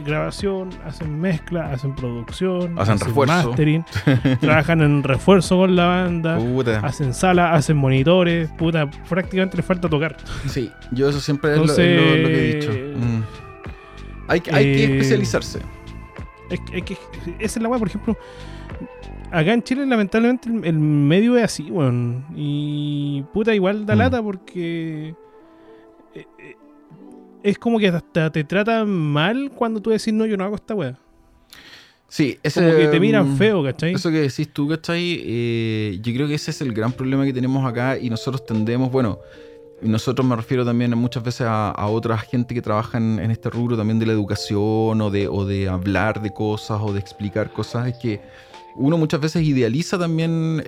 grabación, 0.04 0.70
hacen 0.86 1.20
mezcla, 1.20 1.72
hacen 1.72 1.96
producción, 1.96 2.78
hacen, 2.80 3.00
refuerzo. 3.00 3.50
mastering, 3.50 3.86
trabajan 4.42 4.82
en 4.82 5.04
refuerzo 5.04 5.58
con 5.58 5.76
la 5.76 5.86
banda, 5.86 6.40
hacen 6.84 7.14
sala, 7.14 7.54
hacen 7.54 7.78
monitores, 7.78 8.50
puta, 8.52 8.90
prácticamente 9.08 9.58
les 9.58 9.66
falta 9.66 9.90
tocar. 9.90 10.18
Sí, 10.48 10.72
yo 10.92 11.10
eso 11.10 11.20
siempre 11.20 11.54
es, 11.54 11.58
lo, 11.58 11.76
que 11.76 11.82
he 11.82 12.56
dicho. 12.56 12.72
Mm. 12.72 13.24
Hay, 14.28 14.44
hay 14.52 14.64
que 14.64 14.84
eh, 14.84 14.98
especializarse. 14.98 15.60
Es, 16.50 16.84
que, 16.84 16.98
esa 17.40 17.60
es 17.60 17.62
la 17.62 17.70
weá, 17.70 17.80
por 17.80 17.88
ejemplo. 17.88 18.18
Acá 19.32 19.54
en 19.54 19.62
Chile, 19.62 19.86
lamentablemente, 19.86 20.50
el, 20.50 20.80
medio 20.80 21.38
es 21.38 21.44
así, 21.44 21.70
weón. 21.70 22.26
y 22.36 23.24
puta, 23.34 23.54
igual 23.54 23.86
da 23.86 23.96
mm. 23.96 23.98
lata 23.98 24.24
porque 24.24 25.16
es 27.44 27.58
como 27.58 27.80
que 27.80 27.88
hasta 27.88 28.32
te 28.32 28.44
tratan 28.44 28.90
mal 28.90 29.52
cuando 29.56 29.82
tú 29.82 29.90
decís, 29.90 30.14
no, 30.14 30.26
yo 30.26 30.38
no 30.38 30.44
hago 30.44 30.56
esta 30.56 30.76
weá. 30.76 30.98
Sí, 32.08 32.40
ese, 32.42 32.62
como 32.62 32.76
que 32.76 32.88
te 32.88 33.00
miran 33.00 33.34
mm, 33.34 33.38
feo, 33.38 33.64
¿cachai? 33.64 33.94
Eso 33.94 34.10
que 34.10 34.22
decís 34.22 34.52
tú, 34.52 34.68
¿cachai? 34.68 35.22
Eh, 35.24 36.00
yo 36.02 36.12
creo 36.14 36.28
que 36.28 36.34
ese 36.34 36.50
es 36.52 36.62
el 36.62 36.74
gran 36.74 36.92
problema 36.92 37.24
que 37.24 37.34
tenemos 37.34 37.64
acá 37.70 38.00
y 38.00 38.10
nosotros 38.10 38.46
tendemos, 38.46 38.92
bueno, 38.92 39.20
nosotros 39.82 40.28
me 40.28 40.36
refiero 40.36 40.66
también 40.66 40.98
muchas 40.98 41.24
veces 41.24 41.46
a, 41.48 41.86
otra 41.88 42.18
gente 42.18 42.54
que 42.56 42.62
trabaja 42.62 42.98
en, 42.98 43.20
este 43.32 43.50
rubro 43.50 43.78
también 43.78 44.00
de 44.00 44.08
la 44.08 44.14
educación 44.14 45.00
o 45.02 45.10
de, 45.12 45.28
o 45.28 45.46
de 45.46 45.70
hablar 45.70 46.22
de 46.22 46.32
cosas 46.32 46.82
o 46.82 46.92
de 46.92 47.00
explicar 47.00 47.54
cosas, 47.54 47.88
es 47.88 47.96
que 47.98 48.22
uno 48.76 48.98
muchas 48.98 49.20
veces 49.20 49.44
idealiza 49.44 50.00
también 50.00 50.64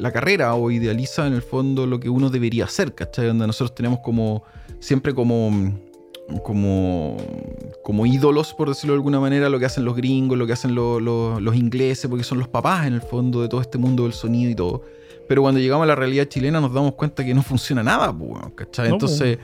la 0.00 0.12
carrera 0.12 0.54
o 0.54 0.70
idealiza 0.70 1.26
en 1.26 1.34
el 1.34 1.42
fondo 1.42 1.86
lo 1.86 2.00
que 2.00 2.08
uno 2.08 2.30
debería 2.30 2.64
hacer, 2.64 2.94
¿cachai? 2.94 3.26
Donde 3.26 3.46
nosotros 3.46 3.74
tenemos 3.74 4.00
como, 4.00 4.42
siempre 4.80 5.14
como 5.14 5.50
como, 6.42 7.16
como 7.82 8.06
ídolos, 8.06 8.54
por 8.54 8.68
decirlo 8.68 8.94
de 8.94 8.98
alguna 8.98 9.20
manera, 9.20 9.48
lo 9.48 9.58
que 9.58 9.66
hacen 9.66 9.84
los 9.84 9.94
gringos, 9.96 10.38
lo 10.38 10.46
que 10.46 10.52
hacen 10.54 10.74
los 10.74 11.56
ingleses, 11.56 12.08
porque 12.08 12.24
son 12.24 12.38
los 12.38 12.48
papás 12.48 12.86
en 12.86 12.94
el 12.94 13.02
fondo 13.02 13.42
de 13.42 13.48
todo 13.48 13.60
este 13.60 13.78
mundo 13.78 14.04
del 14.04 14.12
sonido 14.12 14.50
y 14.50 14.54
todo. 14.54 14.82
Pero 15.26 15.42
cuando 15.42 15.58
llegamos 15.60 15.84
a 15.84 15.86
la 15.86 15.94
realidad 15.94 16.26
chilena 16.26 16.60
nos 16.60 16.72
damos 16.72 16.94
cuenta 16.94 17.24
que 17.24 17.32
no 17.34 17.42
funciona 17.42 17.82
nada, 17.82 18.14
¿cachai? 18.54 18.90
Entonces, 18.90 19.38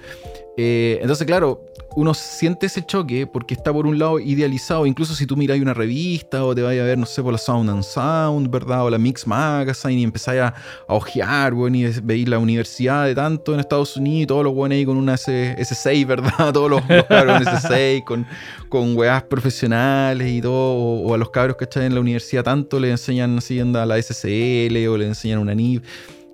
eh, 0.63 0.99
entonces, 1.01 1.27
claro, 1.27 1.65
uno 1.97 2.13
siente 2.13 2.67
ese 2.67 2.85
choque 2.85 3.27
porque 3.27 3.55
está 3.55 3.73
por 3.73 3.87
un 3.87 3.99
lado 3.99 4.21
idealizado, 4.21 4.85
incluso 4.85 5.15
si 5.15 5.25
tú 5.25 5.35
miráis 5.35 5.63
una 5.63 5.73
revista 5.73 6.45
o 6.45 6.55
te 6.55 6.61
vayas 6.61 6.83
a 6.83 6.87
ver, 6.87 6.99
no 6.99 7.07
sé, 7.07 7.23
por 7.23 7.33
la 7.33 7.39
Sound 7.39 7.71
and 7.71 7.83
Sound, 7.83 8.51
¿verdad? 8.51 8.85
O 8.85 8.91
la 8.91 8.99
Mix 8.99 9.27
Magazine 9.27 9.95
y 9.95 10.05
empezáis 10.05 10.43
a, 10.43 10.55
ojear, 10.87 11.55
bueno, 11.55 11.79
y 11.79 11.91
veis 12.03 12.29
la 12.29 12.39
universidad 12.39 13.07
de 13.07 13.15
tanto 13.15 13.55
en 13.55 13.61
Estados 13.61 13.97
Unidos 13.97 14.29
todos 14.29 14.45
los 14.45 14.53
buenos 14.53 14.77
ahí 14.77 14.85
con 14.85 14.99
una 14.99 15.15
S6, 15.15 16.07
¿verdad? 16.07 16.53
Todos 16.53 16.71
los, 16.71 16.83
cabros 16.83 17.41
en 17.41 17.47
S6, 17.47 18.05
con, 18.05 18.27
con 18.69 18.95
weas 18.99 19.23
profesionales 19.23 20.31
y 20.31 20.43
todo, 20.43 20.75
o, 20.75 21.15
a 21.15 21.17
los 21.17 21.31
cabros 21.31 21.57
que 21.57 21.65
están 21.65 21.85
en 21.85 21.95
la 21.95 22.01
universidad 22.01 22.45
tanto 22.45 22.79
le 22.79 22.91
enseñan 22.91 23.41
siguiendo 23.41 23.81
a 23.81 23.87
la 23.87 24.01
SCL 24.01 24.77
o 24.89 24.99
le 24.99 25.07
enseñan 25.07 25.39
una 25.39 25.55
NIV 25.55 25.83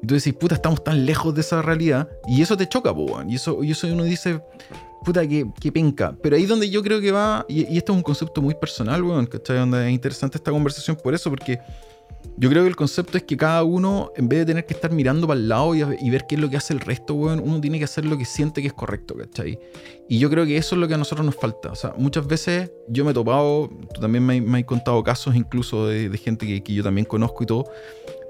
Entonces 0.06 0.24
decís, 0.26 0.38
puta, 0.38 0.54
estamos 0.54 0.84
tan 0.84 1.04
lejos 1.04 1.34
de 1.34 1.40
esa 1.40 1.62
realidad 1.62 2.08
y 2.28 2.40
eso 2.40 2.56
te 2.56 2.68
choca, 2.68 2.94
po. 2.94 3.24
Y 3.26 3.34
eso, 3.34 3.64
y 3.64 3.72
eso 3.72 3.88
uno 3.88 4.04
dice, 4.04 4.40
puta, 5.04 5.26
que, 5.26 5.44
que 5.60 5.72
penca. 5.72 6.16
Pero 6.22 6.36
ahí 6.36 6.46
donde 6.46 6.70
yo 6.70 6.80
creo 6.80 7.00
que 7.00 7.10
va, 7.10 7.44
y, 7.48 7.66
y 7.74 7.76
esto 7.76 7.92
es 7.92 7.96
un 7.96 8.04
concepto 8.04 8.40
muy 8.40 8.54
personal, 8.54 9.02
weón, 9.02 9.26
¿cachai? 9.26 9.58
Donde 9.58 9.84
es 9.84 9.92
interesante 9.92 10.38
esta 10.38 10.52
conversación 10.52 10.96
por 11.02 11.12
eso, 11.12 11.28
porque 11.28 11.58
yo 12.36 12.48
creo 12.48 12.62
que 12.62 12.68
el 12.68 12.76
concepto 12.76 13.18
es 13.18 13.24
que 13.24 13.36
cada 13.36 13.64
uno, 13.64 14.12
en 14.14 14.28
vez 14.28 14.38
de 14.38 14.46
tener 14.46 14.64
que 14.64 14.74
estar 14.74 14.92
mirando 14.92 15.26
para 15.26 15.40
el 15.40 15.48
lado 15.48 15.74
y, 15.74 15.82
y 15.82 16.10
ver 16.10 16.24
qué 16.28 16.36
es 16.36 16.40
lo 16.40 16.48
que 16.48 16.56
hace 16.56 16.72
el 16.72 16.78
resto, 16.78 17.14
weón, 17.14 17.40
uno 17.40 17.60
tiene 17.60 17.78
que 17.78 17.84
hacer 17.84 18.04
lo 18.04 18.16
que 18.16 18.24
siente 18.24 18.62
que 18.62 18.68
es 18.68 18.74
correcto, 18.74 19.16
¿cachai? 19.16 19.58
Y 20.08 20.20
yo 20.20 20.30
creo 20.30 20.46
que 20.46 20.56
eso 20.56 20.76
es 20.76 20.80
lo 20.80 20.86
que 20.86 20.94
a 20.94 20.98
nosotros 20.98 21.26
nos 21.26 21.34
falta. 21.34 21.72
O 21.72 21.74
sea, 21.74 21.94
muchas 21.98 22.28
veces 22.28 22.70
yo 22.86 23.04
me 23.04 23.10
he 23.10 23.14
topado, 23.14 23.68
tú 23.92 24.00
también 24.00 24.24
me, 24.24 24.40
me 24.40 24.58
has 24.60 24.64
contado 24.66 25.02
casos 25.02 25.34
incluso 25.34 25.88
de, 25.88 26.08
de 26.08 26.18
gente 26.18 26.46
que, 26.46 26.62
que 26.62 26.74
yo 26.74 26.84
también 26.84 27.06
conozco 27.06 27.42
y 27.42 27.46
todo, 27.46 27.64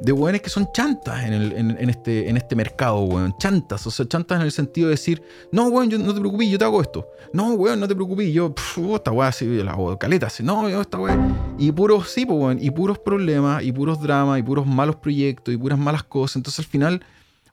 de 0.00 0.12
weones 0.12 0.42
que 0.42 0.50
son 0.50 0.68
chantas 0.72 1.24
en, 1.24 1.32
el- 1.32 1.52
en- 1.52 1.76
en 1.80 1.88
este, 1.90 2.28
en 2.28 2.36
este 2.36 2.54
mercado, 2.54 3.00
weón. 3.00 3.34
Chantas, 3.38 3.86
o 3.86 3.90
sea, 3.90 4.06
chantas 4.06 4.38
en 4.38 4.44
el 4.44 4.52
sentido 4.52 4.88
de 4.88 4.92
decir, 4.92 5.22
no, 5.52 5.68
weón, 5.68 5.88
yo, 5.88 5.98
no 5.98 6.12
te 6.12 6.20
preocupes, 6.20 6.48
yo 6.50 6.58
te 6.58 6.64
hago 6.64 6.82
esto. 6.82 7.08
No, 7.32 7.54
weón, 7.54 7.80
no 7.80 7.88
te 7.88 7.94
preocupes, 7.94 8.32
yo, 8.32 8.54
pff, 8.54 8.78
oh, 8.78 8.96
esta 8.96 9.10
weá 9.12 9.28
así, 9.28 9.44
yo 9.56 9.64
la 9.64 9.72
hago 9.72 9.98
caleta, 9.98 10.26
así, 10.26 10.42
no, 10.42 10.68
yo 10.68 10.80
esta 10.82 10.98
weá. 10.98 11.18
Y 11.58 11.72
puros, 11.72 12.08
sí, 12.10 12.26
pues, 12.26 12.38
weón, 12.38 12.58
y 12.60 12.70
puros 12.70 12.98
problemas, 12.98 13.62
y 13.64 13.72
puros 13.72 14.00
dramas, 14.02 14.38
y 14.38 14.42
puros 14.42 14.66
malos 14.66 14.96
proyectos, 14.96 15.54
y 15.54 15.56
puras 15.56 15.78
malas 15.78 16.02
cosas. 16.04 16.36
Entonces 16.36 16.58
al 16.60 16.70
final 16.70 17.02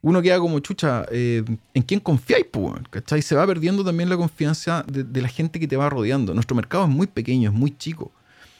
uno 0.02 0.22
queda 0.22 0.38
como 0.40 0.60
chucha, 0.60 1.06
eh, 1.12 1.44
¿en 1.74 1.82
quién 1.84 2.02
confiáis, 2.02 2.46
pues, 2.52 2.66
weón? 2.66 2.88
¿Cachai? 2.90 3.22
Se 3.22 3.36
va 3.36 3.48
perdiendo 3.48 3.86
también 3.86 4.10
la 4.10 4.18
confianza 4.18 4.84
de, 4.86 5.06
de 5.06 5.22
la 5.22 5.30
gente 5.30 5.62
que 5.62 5.68
te 5.68 5.78
va 5.78 5.90
rodeando. 5.90 6.34
Nuestro 6.34 6.56
mercado 6.58 6.84
es 6.84 6.90
muy 6.90 7.08
pequeño, 7.08 7.50
es 7.52 7.56
muy 7.56 7.76
chico. 7.78 8.12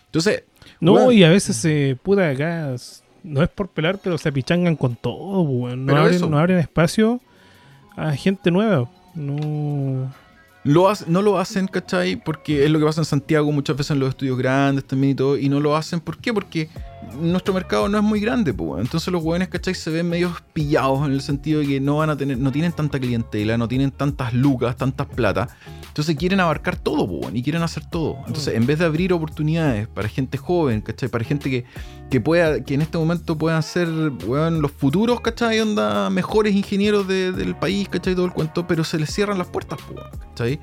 Entonces, 0.06 0.44
No, 0.80 1.12
y 1.12 1.24
a 1.24 1.30
veces 1.30 1.58
se 1.58 1.98
puta 2.02 2.30
acá. 2.30 2.74
No 3.24 3.42
es 3.42 3.50
por 3.50 3.70
pelar, 3.70 4.00
pero 4.04 4.18
se 4.18 4.32
pichangan 4.32 4.76
con 4.76 4.96
todo, 4.96 5.42
weón. 5.42 5.86
No, 5.86 5.94
abren, 5.96 6.30
no 6.32 6.38
abren 6.38 6.60
espacio 6.60 7.22
a 7.96 8.12
gente 8.14 8.52
nueva. 8.52 8.90
No. 9.16 10.12
Lo 10.66 10.90
hace- 10.90 11.06
no 11.08 11.22
lo 11.22 11.38
hacen, 11.40 11.68
¿cachai? 11.68 12.16
Porque 12.16 12.64
es 12.66 12.70
lo 12.72 12.80
que 12.80 12.86
pasa 12.86 13.02
en 13.02 13.06
Santiago 13.06 13.52
muchas 13.52 13.76
veces 13.76 13.92
en 13.92 14.00
los 14.00 14.10
estudios 14.10 14.38
grandes 14.38 14.86
también 14.86 15.12
y 15.12 15.16
todo. 15.16 15.38
Y 15.38 15.50
no 15.50 15.60
lo 15.60 15.76
hacen, 15.76 16.00
¿por 16.00 16.18
qué? 16.18 16.34
Porque 16.34 16.70
nuestro 17.20 17.54
mercado 17.54 17.88
no 17.90 17.98
es 17.98 18.04
muy 18.04 18.20
grande, 18.20 18.54
pues. 18.54 18.82
Entonces 18.82 19.12
los 19.12 19.22
jóvenes, 19.24 19.48
¿cachai? 19.50 19.74
Se 19.76 19.90
ven 19.90 20.10
medio 20.10 20.32
pillados 20.54 21.06
en 21.06 21.14
el 21.14 21.22
sentido 21.22 21.60
de 21.62 21.68
que 21.68 21.80
no 21.80 21.98
van 21.98 22.10
a 22.10 22.18
tener, 22.18 22.38
no 22.38 22.52
tienen 22.52 22.72
tanta 22.72 23.00
clientela, 23.00 23.58
no 23.58 23.68
tienen 23.68 23.92
tantas 23.92 24.34
lucas, 24.34 24.76
tantas 24.78 25.08
plata. 25.08 25.50
Entonces 25.88 26.16
quieren 26.16 26.40
abarcar 26.40 26.76
todo, 26.78 27.08
pues, 27.08 27.36
y 27.36 27.44
quieren 27.44 27.62
hacer 27.64 27.86
todo. 27.90 28.18
Entonces, 28.28 28.56
en 28.56 28.66
vez 28.66 28.80
de 28.80 28.86
abrir 28.86 29.14
oportunidades 29.14 29.88
para 29.88 30.08
gente 30.08 30.38
joven, 30.38 30.82
¿cachai? 30.82 31.10
Para 31.10 31.24
gente 31.24 31.50
que, 31.50 31.66
que 32.10 32.20
pueda, 32.20 32.64
que 32.64 32.74
en 32.74 32.82
este 32.82 32.98
momento 32.98 33.38
puedan 33.38 33.62
ser, 33.64 33.88
weón, 34.26 34.62
los 34.62 34.72
futuros, 34.72 35.22
¿cachai? 35.22 35.60
Onda, 35.60 36.10
mejores 36.10 36.56
ingenieros 36.56 37.08
de- 37.08 37.32
del 37.32 37.56
país, 37.56 37.88
¿cachai? 37.90 38.16
Todo 38.16 38.26
el 38.26 38.34
cuento, 38.34 38.66
pero 38.68 38.84
se 38.84 38.98
les 38.98 39.14
cierran 39.14 39.38
las 39.38 39.48
puertas, 39.48 39.80
pues, 39.88 40.00
¿cachai? 40.30 40.60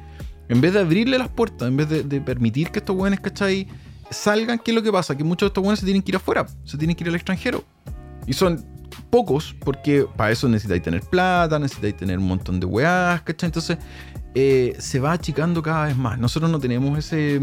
En 0.48 0.60
vez 0.60 0.72
de 0.72 0.80
abrirle 0.80 1.16
las 1.16 1.28
puertas, 1.28 1.68
en 1.68 1.76
vez 1.76 1.88
de, 1.88 2.02
de 2.02 2.20
permitir 2.20 2.70
que 2.72 2.80
estos 2.80 2.96
weones, 2.96 3.20
¿cachai? 3.20 3.68
Salgan, 4.10 4.58
¿qué 4.58 4.72
es 4.72 4.74
lo 4.74 4.82
que 4.82 4.92
pasa? 4.92 5.16
Que 5.16 5.24
muchos 5.24 5.46
de 5.46 5.48
estos 5.48 5.62
weones 5.62 5.80
se 5.80 5.86
tienen 5.86 6.02
que 6.02 6.10
ir 6.10 6.16
afuera, 6.16 6.46
se 6.64 6.76
tienen 6.76 6.96
que 6.96 7.04
ir 7.04 7.08
al 7.08 7.14
extranjero. 7.14 7.64
Y 8.26 8.32
son 8.32 8.64
pocos, 9.10 9.54
porque 9.60 10.06
para 10.16 10.30
eso 10.30 10.48
necesitáis 10.48 10.82
tener 10.82 11.02
plata, 11.02 11.58
necesitáis 11.58 11.96
tener 11.96 12.18
un 12.18 12.26
montón 12.26 12.60
de 12.60 12.66
weás, 12.66 13.22
¿cachai? 13.22 13.48
Entonces, 13.48 13.78
eh, 14.34 14.76
se 14.78 15.00
va 15.00 15.12
achicando 15.12 15.62
cada 15.62 15.86
vez 15.86 15.96
más. 15.96 16.18
Nosotros 16.18 16.50
no 16.50 16.58
tenemos 16.58 16.98
ese. 16.98 17.40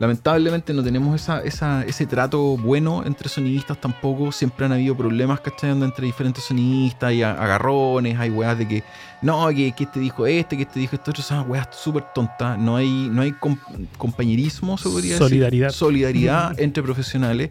Lamentablemente 0.00 0.72
no 0.72 0.82
tenemos 0.82 1.14
esa, 1.14 1.40
esa- 1.42 1.84
ese 1.84 2.06
trato 2.06 2.56
bueno 2.56 3.02
entre 3.04 3.28
sonidistas 3.28 3.78
tampoco. 3.78 4.32
Siempre 4.32 4.64
han 4.64 4.72
habido 4.72 4.96
problemas, 4.96 5.40
¿cachai? 5.40 5.70
Entre 5.70 6.06
diferentes 6.06 6.42
sonidistas, 6.42 7.10
hay 7.10 7.22
agarrones, 7.22 8.18
hay 8.18 8.30
weas 8.30 8.56
de 8.58 8.66
que 8.66 8.82
no, 9.20 9.46
que, 9.50 9.72
que 9.72 9.84
este 9.84 10.00
dijo 10.00 10.26
este, 10.26 10.56
que 10.56 10.62
este 10.62 10.80
dijo 10.80 10.96
esto 10.96 11.10
otro. 11.10 11.22
Son 11.22 11.48
weas 11.50 11.68
súper 11.72 12.04
tontas. 12.14 12.58
No 12.58 12.76
hay, 12.76 13.08
no 13.12 13.20
hay 13.20 13.32
com- 13.32 13.58
compañerismo, 13.98 14.78
se 14.78 14.84
podría 14.88 15.12
decir. 15.12 15.18
Solidaridad. 15.28 15.70
Solidaridad 15.70 16.58
entre 16.58 16.82
profesionales. 16.82 17.50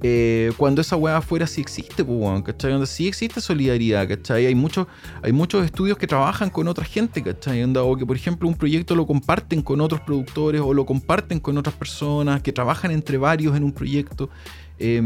Eh, 0.00 0.52
cuando 0.56 0.80
esa 0.80 0.96
weá 0.96 1.16
afuera 1.16 1.46
sí 1.46 1.60
existe, 1.60 2.04
pues, 2.04 2.18
weón, 2.18 2.42
¿cachai? 2.42 2.72
Onda, 2.72 2.86
sí 2.86 3.08
existe 3.08 3.40
solidaridad, 3.40 4.06
¿cachai? 4.06 4.46
Hay, 4.46 4.54
muchos 4.54 4.86
hay 5.22 5.32
muchos 5.32 5.64
estudios 5.64 5.98
que 5.98 6.06
trabajan 6.06 6.50
con 6.50 6.68
otra 6.68 6.84
gente, 6.84 7.22
¿cachai? 7.22 7.62
Onda, 7.64 7.82
o 7.82 7.96
que, 7.96 8.06
por 8.06 8.14
ejemplo, 8.14 8.48
un 8.48 8.54
proyecto 8.54 8.94
lo 8.94 9.06
comparten 9.06 9.60
con 9.60 9.80
otros 9.80 10.00
productores 10.00 10.60
o 10.60 10.72
lo 10.72 10.86
comparten 10.86 11.40
con 11.40 11.58
otras 11.58 11.74
personas, 11.74 12.42
que 12.42 12.52
trabajan 12.52 12.92
entre 12.92 13.18
varios 13.18 13.56
en 13.56 13.64
un 13.64 13.72
proyecto. 13.72 14.30
Eh, 14.78 15.02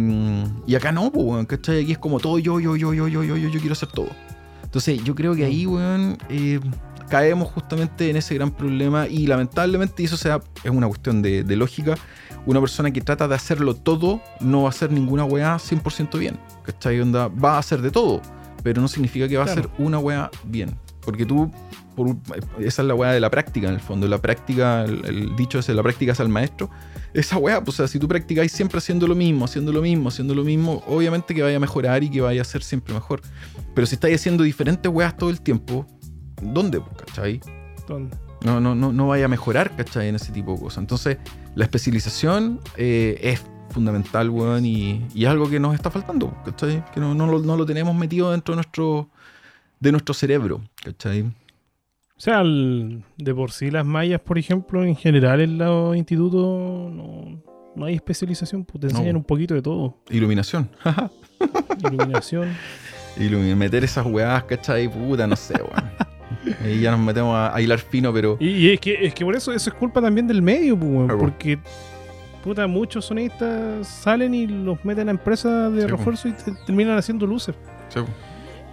y 0.66 0.74
acá 0.74 0.92
no, 0.92 1.10
pues, 1.10 1.24
weón, 1.24 1.46
¿cachai? 1.46 1.82
Aquí 1.82 1.92
es 1.92 1.98
como 1.98 2.20
todo 2.20 2.38
yo, 2.38 2.60
yo, 2.60 2.76
yo, 2.76 2.92
yo, 2.92 3.08
yo, 3.08 3.22
yo, 3.22 3.36
yo, 3.36 3.48
yo 3.48 3.60
quiero 3.60 3.72
hacer 3.72 3.88
todo. 3.88 4.10
Entonces, 4.62 5.02
yo 5.04 5.14
creo 5.14 5.34
que 5.34 5.44
ahí, 5.44 5.66
weón, 5.66 6.18
eh, 6.28 6.60
caemos 7.08 7.50
justamente 7.50 8.08
en 8.08 8.16
ese 8.16 8.34
gran 8.34 8.50
problema 8.50 9.06
y 9.06 9.26
lamentablemente, 9.26 10.02
y 10.02 10.06
eso 10.06 10.16
sea, 10.16 10.40
es 10.64 10.70
una 10.70 10.86
cuestión 10.86 11.20
de, 11.20 11.44
de 11.44 11.56
lógica, 11.56 11.94
una 12.46 12.60
persona 12.60 12.90
que 12.90 13.00
trata 13.00 13.28
de 13.28 13.34
hacerlo 13.34 13.74
todo 13.74 14.20
no 14.40 14.62
va 14.62 14.66
a 14.66 14.70
hacer 14.70 14.90
ninguna 14.90 15.24
weá 15.24 15.56
100% 15.56 16.18
bien. 16.18 16.38
¿Cachai? 16.64 17.00
Onda, 17.00 17.28
va 17.28 17.56
a 17.56 17.58
hacer 17.58 17.82
de 17.82 17.90
todo, 17.90 18.20
pero 18.62 18.80
no 18.80 18.88
significa 18.88 19.28
que 19.28 19.36
va 19.36 19.44
a 19.44 19.46
hacer 19.46 19.68
una 19.78 19.98
weá 19.98 20.30
bien. 20.44 20.76
Porque 21.04 21.26
tú, 21.26 21.50
por 21.96 22.16
esa 22.60 22.82
es 22.82 22.88
la 22.88 22.94
weá 22.94 23.12
de 23.12 23.20
la 23.20 23.30
práctica 23.30 23.68
en 23.68 23.74
el 23.74 23.80
fondo. 23.80 24.06
La 24.06 24.18
práctica, 24.18 24.84
el, 24.84 25.04
el 25.04 25.36
dicho 25.36 25.58
ese, 25.58 25.74
la 25.74 25.82
práctica 25.82 26.12
es 26.12 26.20
al 26.20 26.28
maestro. 26.28 26.70
Esa 27.12 27.36
weá, 27.38 27.62
pues, 27.62 27.74
o 27.74 27.82
sea, 27.82 27.88
si 27.88 27.98
tú 27.98 28.06
practicáis 28.08 28.52
siempre 28.52 28.78
haciendo 28.78 29.06
lo 29.06 29.14
mismo, 29.14 29.44
haciendo 29.44 29.72
lo 29.72 29.82
mismo, 29.82 30.08
haciendo 30.08 30.34
lo 30.34 30.44
mismo, 30.44 30.82
obviamente 30.86 31.34
que 31.34 31.42
vaya 31.42 31.56
a 31.56 31.60
mejorar 31.60 32.04
y 32.04 32.10
que 32.10 32.20
vaya 32.20 32.40
a 32.40 32.44
ser 32.44 32.62
siempre 32.62 32.94
mejor. 32.94 33.20
Pero 33.74 33.86
si 33.86 33.96
estáis 33.96 34.20
haciendo 34.20 34.44
diferentes 34.44 34.90
weas 34.90 35.16
todo 35.16 35.30
el 35.30 35.40
tiempo, 35.40 35.86
¿dónde? 36.40 36.80
pues, 36.80 36.96
¿Cachai? 37.06 37.40
¿Dónde? 37.88 38.16
no, 38.44 38.60
no, 38.60 38.74
no, 38.74 38.92
no 38.92 39.08
vaya 39.08 39.26
a 39.26 39.28
mejorar, 39.28 39.74
¿cachai? 39.76 40.08
En 40.08 40.16
ese 40.16 40.32
tipo 40.32 40.54
de 40.54 40.60
cosas. 40.60 40.78
Entonces, 40.78 41.18
la 41.54 41.64
especialización 41.64 42.60
eh, 42.76 43.18
es 43.22 43.44
fundamental, 43.70 44.30
weón, 44.30 44.64
y, 44.66 45.06
y 45.14 45.24
es 45.24 45.30
algo 45.30 45.48
que 45.48 45.58
nos 45.60 45.74
está 45.74 45.90
faltando, 45.90 46.34
¿cachai? 46.44 46.84
Que 46.92 47.00
no, 47.00 47.14
no, 47.14 47.26
lo, 47.26 47.38
no 47.40 47.56
lo 47.56 47.64
tenemos 47.66 47.94
metido 47.94 48.30
dentro 48.30 48.52
de 48.52 48.56
nuestro, 48.56 49.08
de 49.80 49.92
nuestro 49.92 50.14
cerebro, 50.14 50.60
¿cachai? 50.82 51.22
O 51.22 52.20
sea, 52.24 52.40
el- 52.42 53.02
de 53.16 53.34
por 53.34 53.50
sí 53.50 53.70
las 53.70 53.84
mallas, 53.86 54.20
por 54.20 54.38
ejemplo, 54.38 54.84
en 54.84 54.94
general 54.94 55.40
en 55.40 55.58
los 55.58 55.96
institutos 55.96 56.92
no, 56.92 57.42
no 57.74 57.84
hay 57.86 57.94
especialización, 57.94 58.64
pues 58.64 58.80
te 58.80 58.86
enseñan 58.88 59.16
un 59.16 59.24
poquito 59.24 59.54
de 59.54 59.62
todo. 59.62 59.96
Iluminación. 60.10 60.70
Iluminación. 61.82 62.48
Ilumi- 63.16 63.56
meter 63.56 63.84
esas 63.84 64.06
weas, 64.06 64.44
¿cachai? 64.44 64.88
Puta, 64.88 65.26
no 65.26 65.36
sé, 65.36 65.54
weón. 65.54 65.90
Ahí 66.64 66.80
ya 66.80 66.90
nos 66.90 67.00
metemos 67.00 67.34
a, 67.36 67.54
a 67.54 67.60
hilar 67.60 67.78
fino, 67.78 68.12
pero... 68.12 68.36
y, 68.40 68.48
y 68.48 68.70
es, 68.72 68.80
que, 68.80 69.06
es 69.06 69.14
que 69.14 69.24
por 69.24 69.34
eso 69.36 69.52
eso 69.52 69.70
es 69.70 69.76
culpa 69.76 70.00
también 70.00 70.26
del 70.26 70.42
medio, 70.42 70.76
pues, 70.78 71.10
porque 71.18 71.58
puta, 72.42 72.66
muchos 72.66 73.04
sonistas 73.04 73.86
salen 73.86 74.34
y 74.34 74.46
los 74.46 74.84
meten 74.84 75.08
a 75.08 75.12
empresas 75.12 75.72
de 75.72 75.82
Sí, 75.82 75.86
refuerzo 75.86 76.28
y 76.28 76.32
te- 76.32 76.52
terminan 76.66 76.98
haciendo 76.98 77.26
luces. 77.26 77.54
sí, 77.88 78.00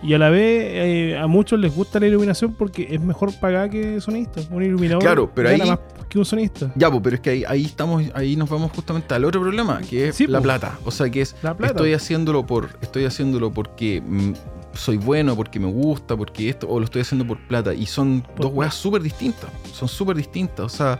Y 0.02 0.14
a 0.14 0.18
la 0.18 0.30
vez 0.30 0.64
eh, 0.72 1.18
a 1.22 1.28
muchos 1.28 1.60
les 1.60 1.76
gusta 1.76 2.00
la 2.00 2.08
iluminación 2.08 2.56
porque 2.56 2.88
es 2.90 3.00
mejor 3.00 3.32
pagar 3.40 3.70
que 3.70 4.02
sonista. 4.02 4.42
Un 4.50 4.64
iluminador 4.64 5.04
Claro, 5.04 5.32
pero 5.36 5.50
ahí- 5.50 5.60
más 5.60 5.78
que 6.10 6.18
un 6.18 6.26
sonista. 6.26 6.72
Ya, 6.76 6.90
pues, 6.90 7.02
pero 7.04 7.16
es 7.18 7.22
que 7.22 7.30
ahí, 7.30 7.44
ahí 7.48 7.66
estamos, 7.66 8.04
ahí 8.16 8.36
nos 8.36 8.50
vamos 8.50 8.72
justamente 8.72 9.14
al 9.14 9.24
otro 9.26 9.42
problema, 9.42 9.80
que 9.88 10.08
es 10.08 10.16
Sí, 10.16 10.26
la 10.26 10.42
plata. 10.42 10.80
O 10.86 10.90
sea, 10.90 11.08
que 11.12 11.22
es 11.22 11.36
La 11.44 11.56
plata. 11.56 11.74
estoy 11.74 11.94
haciéndolo 11.94 12.48
por, 12.48 12.70
estoy 12.82 13.06
haciéndolo 13.06 13.52
porque 13.52 14.02
mm, 14.04 14.34
soy 14.74 14.98
bueno, 14.98 15.36
porque 15.36 15.60
me 15.60 15.68
gusta, 15.68 16.16
porque 16.16 16.50
esto, 16.50 16.68
o 16.70 16.80
lo 16.80 16.86
estoy 16.86 17.02
haciendo 17.02 17.26
por 17.26 17.40
plata. 17.48 17.74
Y 17.74 17.86
son 17.86 18.26
dos 18.38 18.52
weas 18.54 18.74
súper 18.76 19.02
distintas. 19.02 19.50
Son 19.74 19.88
súper 19.88 20.16
distintas. 20.18 20.66
O 20.66 20.70
sea, 20.70 21.00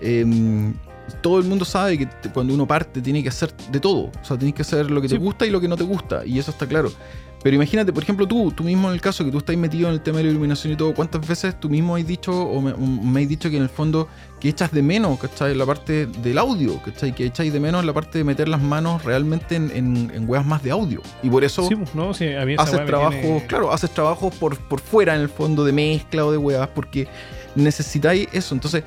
em, 0.00 0.74
todo 1.22 1.38
el 1.38 1.44
mundo 1.44 1.64
sabe 1.64 1.96
que 1.98 2.06
te- 2.06 2.30
cuando 2.30 2.52
uno 2.54 2.66
parte 2.66 3.00
tiene 3.00 3.22
que 3.22 3.28
hacer 3.30 3.54
de 3.70 3.80
todo. 3.80 4.10
O 4.20 4.24
sea, 4.24 4.36
tienes 4.38 4.54
que 4.54 4.62
hacer 4.62 4.90
lo 4.90 5.00
que 5.00 5.08
te 5.08 5.16
gusta 5.18 5.46
y 5.46 5.50
lo 5.50 5.60
que 5.60 5.68
no 5.68 5.76
te 5.76 5.84
gusta. 5.84 6.24
Y 6.26 6.38
eso 6.38 6.50
está 6.50 6.66
claro. 6.66 6.90
Pero 7.42 7.54
imagínate, 7.54 7.92
por 7.92 8.02
ejemplo, 8.02 8.26
tú, 8.26 8.50
tú 8.50 8.64
mismo 8.64 8.88
en 8.88 8.94
el 8.94 9.00
caso 9.00 9.24
que 9.24 9.30
tú 9.30 9.38
estás 9.38 9.56
metido 9.56 9.86
en 9.88 9.94
el 9.94 10.00
tema 10.00 10.18
de 10.18 10.24
la 10.24 10.30
iluminación 10.30 10.72
y 10.72 10.76
todo, 10.76 10.92
¿cuántas 10.92 11.26
veces 11.26 11.58
tú 11.60 11.68
mismo 11.70 11.94
has 11.94 12.04
dicho 12.04 12.32
o 12.32 12.60
me, 12.60 13.22
has 13.22 13.28
dicho 13.28 13.48
que 13.48 13.56
en 13.56 13.62
el 13.62 13.68
fondo 13.68 14.08
que 14.40 14.48
echas 14.48 14.72
de 14.72 14.82
menos, 14.82 15.18
¿cachai? 15.20 15.54
La 15.54 15.64
parte 15.64 16.06
del 16.06 16.36
audio, 16.36 16.82
¿cachai? 16.82 17.14
Que 17.14 17.26
echáis 17.26 17.52
de 17.52 17.60
menos 17.60 17.84
la 17.84 17.92
parte 17.92 18.18
de 18.18 18.24
meter 18.24 18.48
las 18.48 18.60
manos 18.60 19.04
realmente 19.04 19.54
en, 19.54 19.70
en, 19.70 20.10
en 20.12 20.28
weas 20.28 20.44
más 20.44 20.62
de 20.64 20.72
audio. 20.72 21.00
Y 21.22 21.30
por 21.30 21.44
eso 21.44 21.68
Sí, 21.68 21.76
pues, 21.76 21.94
no, 21.94 22.12
sí, 22.12 22.32
a 22.34 22.44
mí 22.44 22.54
esa 22.54 22.62
haces 22.64 22.84
trabajos, 22.86 23.20
tiene- 23.20 23.46
claro, 23.46 23.72
haces 23.72 23.90
trabajos 23.90 24.34
por, 24.34 24.58
por 24.58 24.80
fuera 24.80 25.14
en 25.14 25.20
el 25.20 25.28
fondo 25.28 25.64
de 25.64 25.72
mezcla 25.72 26.24
o 26.26 26.32
de 26.32 26.38
weas, 26.38 26.68
porque 26.68 27.06
necesitáis 27.54 28.28
eso. 28.32 28.54
Entonces, 28.54 28.84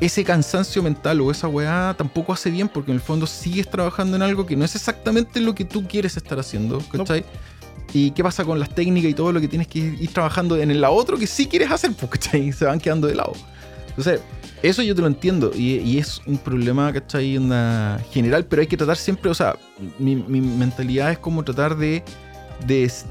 ese 0.00 0.24
cansancio 0.24 0.82
mental 0.82 1.20
o 1.20 1.30
esa 1.30 1.48
weá 1.48 1.94
tampoco 1.96 2.32
hace 2.32 2.50
bien, 2.50 2.68
porque 2.68 2.90
en 2.90 2.96
el 2.96 3.00
fondo 3.00 3.26
sigues 3.26 3.68
trabajando 3.70 4.16
en 4.16 4.22
algo 4.22 4.44
que 4.44 4.56
no 4.56 4.64
es 4.64 4.74
exactamente 4.74 5.40
lo 5.40 5.54
que 5.54 5.64
tú 5.64 5.86
quieres 5.86 6.16
estar 6.16 6.38
haciendo, 6.38 6.80
¿cachai? 6.90 7.24
¿Y 7.92 8.10
qué 8.10 8.22
pasa 8.22 8.44
con 8.44 8.58
las 8.58 8.74
técnicas 8.74 9.10
y 9.10 9.14
todo 9.14 9.32
lo 9.32 9.40
que 9.40 9.48
tienes 9.48 9.68
que 9.68 9.78
ir 9.78 10.12
trabajando 10.12 10.56
en 10.56 10.80
la 10.80 10.90
otro 10.90 11.16
que 11.16 11.26
sí 11.26 11.46
quieres 11.46 11.70
hacer? 11.70 11.92
Pues, 11.92 12.10
¿cachai? 12.10 12.52
Se 12.52 12.64
van 12.64 12.78
quedando 12.78 13.06
de 13.06 13.14
lado. 13.14 13.32
Entonces, 13.88 14.20
eso 14.62 14.82
yo 14.82 14.94
te 14.94 15.00
lo 15.00 15.06
entiendo 15.06 15.52
y, 15.54 15.76
y 15.78 15.98
es 15.98 16.20
un 16.26 16.38
problema, 16.38 16.92
¿cachai? 16.92 17.36
Onda 17.36 17.98
general, 18.12 18.44
pero 18.44 18.60
hay 18.60 18.66
que 18.66 18.76
tratar 18.76 18.96
siempre, 18.96 19.30
o 19.30 19.34
sea, 19.34 19.56
mi, 19.98 20.16
mi 20.16 20.40
mentalidad 20.40 21.10
es 21.12 21.18
como 21.18 21.42
tratar 21.44 21.76
de 21.76 22.02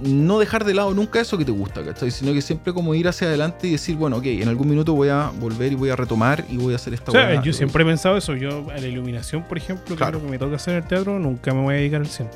no 0.02 0.40
dejar 0.40 0.66
de 0.66 0.74
lado 0.74 0.94
nunca 0.94 1.20
eso 1.20 1.38
que 1.38 1.46
te 1.46 1.52
gusta, 1.52 1.84
¿cachai? 1.84 2.12
Sino 2.12 2.34
que 2.34 2.42
siempre 2.42 2.74
como 2.74 2.96
ir 2.96 3.08
hacia 3.08 3.28
adelante 3.28 3.68
y 3.68 3.72
decir, 3.74 3.96
bueno, 3.96 4.18
ok, 4.18 4.26
en 4.26 4.48
algún 4.48 4.68
minuto 4.68 4.94
voy 4.94 5.10
a 5.10 5.32
volver 5.40 5.72
y 5.72 5.76
voy 5.76 5.90
a 5.90 5.96
retomar 5.96 6.44
y 6.50 6.58
voy 6.58 6.74
a 6.74 6.78
hacer 6.78 6.94
esta 6.94 7.12
O 7.12 7.14
sea, 7.14 7.42
yo 7.42 7.54
siempre 7.54 7.84
he 7.84 7.86
pensado 7.86 8.18
eso. 8.18 8.36
Yo 8.36 8.68
a 8.72 8.78
la 8.78 8.88
iluminación, 8.88 9.44
por 9.44 9.58
ejemplo, 9.58 9.86
que 9.88 9.96
Claro. 9.96 10.18
es 10.18 10.24
lo 10.24 10.28
que 10.28 10.32
me 10.32 10.40
toca 10.40 10.56
hacer 10.56 10.76
en 10.76 10.84
el 10.84 10.88
teatro, 10.90 11.20
nunca 11.20 11.54
me 11.54 11.62
voy 11.62 11.76
a 11.76 11.78
dedicar 11.78 12.02
al 12.02 12.08
100. 12.08 12.28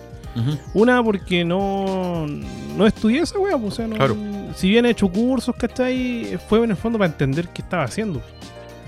Una, 0.74 1.04
porque 1.04 1.44
no, 1.44 2.26
no 2.78 2.86
estudié 2.88 3.20
esa 3.22 3.40
wea, 3.40 3.58
pues, 3.58 3.74
o 3.74 3.76
sea, 3.76 3.88
no- 3.88 3.96
Claro. 3.96 4.16
si 4.56 4.70
bien 4.70 4.86
he 4.86 4.92
hecho 4.92 5.10
cursos, 5.10 5.56
¿cachai? 5.56 6.38
Fue 6.48 6.64
en 6.64 6.72
el 6.72 6.78
fondo 6.78 6.98
para 7.00 7.12
entender 7.12 7.48
qué 7.50 7.62
estaba 7.62 7.84
haciendo. 7.84 8.22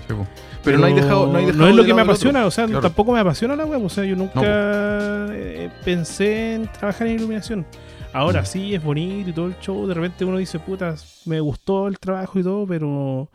Sí, 0.08 0.14
po. 0.14 0.26
Pero, 0.64 0.78
no 0.78 0.86
hay 0.86 0.94
dejado, 0.94 1.26
no 1.26 1.38
hay 1.38 1.46
dejado 1.46 1.68
es 1.68 1.74
lo 1.74 1.84
que 1.84 1.92
me 1.92 2.02
apasiona, 2.02 2.46
o 2.46 2.50
sea, 2.50 2.66
Claro. 2.66 2.80
tampoco 2.82 3.12
me 3.12 3.18
apasiona 3.20 3.56
la 3.56 3.64
web, 3.66 3.84
o 3.84 3.88
sea, 3.88 4.04
yo 4.04 4.14
nunca 4.14 4.40
No, 4.40 5.32
eh, 5.32 5.70
pensé 5.84 6.54
en 6.54 6.68
trabajar 6.68 7.08
en 7.08 7.14
iluminación. 7.16 7.66
Ahora 8.12 8.44
sí, 8.44 8.74
es 8.74 8.82
bonito 8.82 9.30
y 9.30 9.32
todo 9.32 9.46
el 9.46 9.58
show, 9.58 9.86
de 9.88 9.94
repente 9.94 10.24
uno 10.24 10.36
dice, 10.38 10.58
puta, 10.60 10.94
me 11.24 11.40
gustó 11.40 11.88
el 11.88 11.98
trabajo 11.98 12.38
y 12.38 12.42
todo, 12.44 12.66
pero 12.66 13.28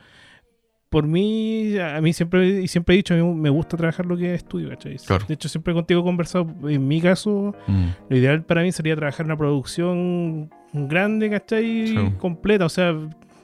por 0.90 1.06
mí, 1.06 1.78
a 1.80 2.00
mí 2.02 2.14
siempre, 2.14 2.62
y 2.62 2.68
siempre 2.68 2.96
he 2.96 2.98
dicho, 2.98 3.14
a 3.14 3.18
mí 3.18 3.24
me 3.24 3.50
gusta 3.50 3.76
trabajar 3.76 4.06
lo 4.06 4.16
que 4.16 4.34
estudio, 4.34 4.70
¿cachai? 4.70 4.96
Claro. 4.98 5.26
De 5.28 5.34
hecho, 5.34 5.50
siempre 5.50 5.74
contigo 5.74 6.00
he 6.00 6.04
conversado, 6.04 6.48
en 6.70 6.88
mi 6.88 7.02
caso, 7.02 7.54
Mm. 7.68 7.86
lo 8.10 8.18
ideal 8.18 8.44
para 8.44 8.62
mí 8.64 8.72
sería 8.72 8.96
trabajar 8.96 9.26
una 9.26 9.36
producción 9.38 10.50
grande, 10.74 11.30
¿cachai? 11.30 11.88
Sí. 11.88 11.98
Completa, 12.18 12.66
o 12.66 12.70
sea, 12.70 12.96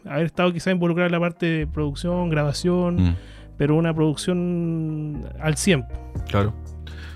haber 0.06 0.26
estado 0.26 0.53
quizá 0.53 0.72
involucrado 0.72 1.07
en 1.07 1.11
la 1.11 1.20
parte 1.20 1.45
de 1.45 1.68
producción, 1.68 2.30
grabación, 2.30 2.95
Mm. 2.95 3.15
pero 3.57 3.76
una 3.76 3.94
producción 3.94 5.24
al 5.40 5.57
100. 5.57 5.86
Claro. 6.30 6.53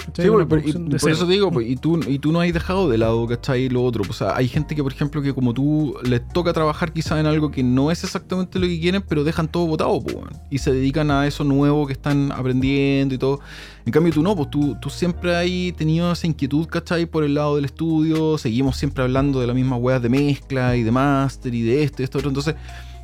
¿Cachai? 0.08 0.26
Sí, 0.26 0.32
por, 0.32 0.66
y 0.66 1.12
eso 1.12 1.26
te 1.26 1.32
digo, 1.32 1.52
pues, 1.52 1.68
y 1.70 1.76
tú, 1.76 2.00
y 2.08 2.20
tú 2.20 2.32
no 2.32 2.42
has 2.42 2.52
dejado 2.52 2.90
de 2.90 2.98
lado, 2.98 3.28
¿cachai? 3.28 3.70
Lo 3.70 3.84
otro. 3.84 4.04
O 4.10 4.14
sea, 4.14 4.36
hay 4.36 4.48
gente 4.48 4.76
que, 4.76 4.82
por 4.82 4.92
ejemplo, 4.92 5.22
que 5.22 5.34
como 5.34 5.54
tú 5.54 5.96
les 6.04 6.28
toca 6.30 6.54
trabajar 6.54 6.92
quizás 6.92 7.20
en 7.20 7.28
algo 7.28 7.52
que 7.52 7.64
no 7.64 7.92
es 7.92 8.04
exactamente 8.04 8.58
lo 8.60 8.68
que 8.68 8.80
quieren, 8.80 9.04
pero 9.08 9.24
dejan 9.24 9.48
todo 9.48 9.68
botado, 9.68 10.02
pues, 10.02 10.18
y 10.50 10.58
se 10.58 10.74
dedican 10.74 11.12
a 11.12 11.28
eso 11.28 11.44
nuevo 11.44 11.86
que 11.86 11.94
están 11.94 12.32
aprendiendo 12.32 13.14
y 13.14 13.18
todo. 13.18 13.40
En 13.86 13.92
cambio, 13.92 14.12
tú 14.12 14.22
no, 14.22 14.36
pues 14.36 14.50
tú, 14.50 14.76
tú 14.82 14.90
siempre 14.90 15.36
has 15.36 15.78
tenido 15.78 16.12
esa 16.12 16.28
inquietud, 16.28 16.68
¿cachai? 16.68 17.06
Por 17.06 17.24
el 17.24 17.36
lado 17.36 17.56
del 17.56 17.66
estudio, 17.66 18.38
seguimos 18.38 18.76
siempre 18.78 19.04
hablando 19.04 19.40
de 19.40 19.48
las 19.48 19.56
mismas 19.56 19.80
weas 19.82 20.02
de 20.02 20.10
mezcla 20.10 20.76
y 20.76 20.84
de 20.84 20.92
máster 20.92 21.54
y 21.54 21.62
de 21.62 21.84
esto 21.84 22.02
y 22.02 22.06
esto 22.06 22.18
otro. 22.18 22.30
Entonces, 22.30 22.56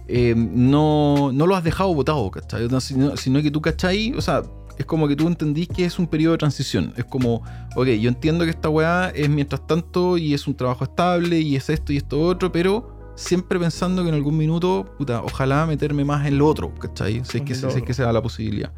eh, 0.08 0.36
no, 0.36 1.32
no 1.32 1.48
lo 1.48 1.56
has 1.56 1.64
dejado 1.64 1.94
botado, 1.94 2.30
¿cachai? 2.30 2.68
No, 2.68 2.82
Sino, 2.82 3.16
sino 3.16 3.42
que 3.42 3.50
tú, 3.52 3.62
¿cachai? 3.62 4.14
O 4.14 4.22
sea, 4.22 4.44
es 4.78 4.86
como 4.86 5.08
que 5.08 5.16
tú 5.16 5.28
entendís 5.28 5.68
que 5.68 5.86
es 5.86 6.00
un 6.00 6.08
periodo 6.08 6.34
de 6.34 6.38
transición. 6.40 6.94
Es 6.98 7.06
como, 7.06 7.44
ok, 7.76 7.88
yo 8.00 8.10
entiendo 8.10 8.44
que 8.45 8.50
esta 8.52 8.70
weá 8.70 9.10
es 9.16 9.30
mientras 9.30 9.66
tanto 9.68 10.18
y 10.18 10.34
es 10.34 10.48
un 10.48 10.56
trabajo 10.56 10.84
estable 10.84 11.40
y 11.40 11.56
es 11.56 11.70
esto 11.70 11.94
y 11.94 11.98
esto 11.98 12.22
otro, 12.22 12.52
pero 12.52 13.12
siempre 13.16 13.60
pensando 13.60 14.02
que 14.04 14.10
en 14.10 14.16
algún 14.16 14.36
minuto, 14.38 14.86
puta, 14.98 15.22
ojalá 15.22 15.66
meterme 15.68 16.04
más 16.04 16.26
en 16.26 16.38
lo 16.40 16.48
otro, 16.48 16.74
¿cachai? 16.76 17.24
Si 17.26 17.38
es 17.38 17.44
que, 17.44 17.54
si 17.72 17.78
es 17.78 17.84
que 17.84 17.94
se 17.94 18.02
da 18.04 18.12
la 18.12 18.22
posibilidad. 18.22 18.72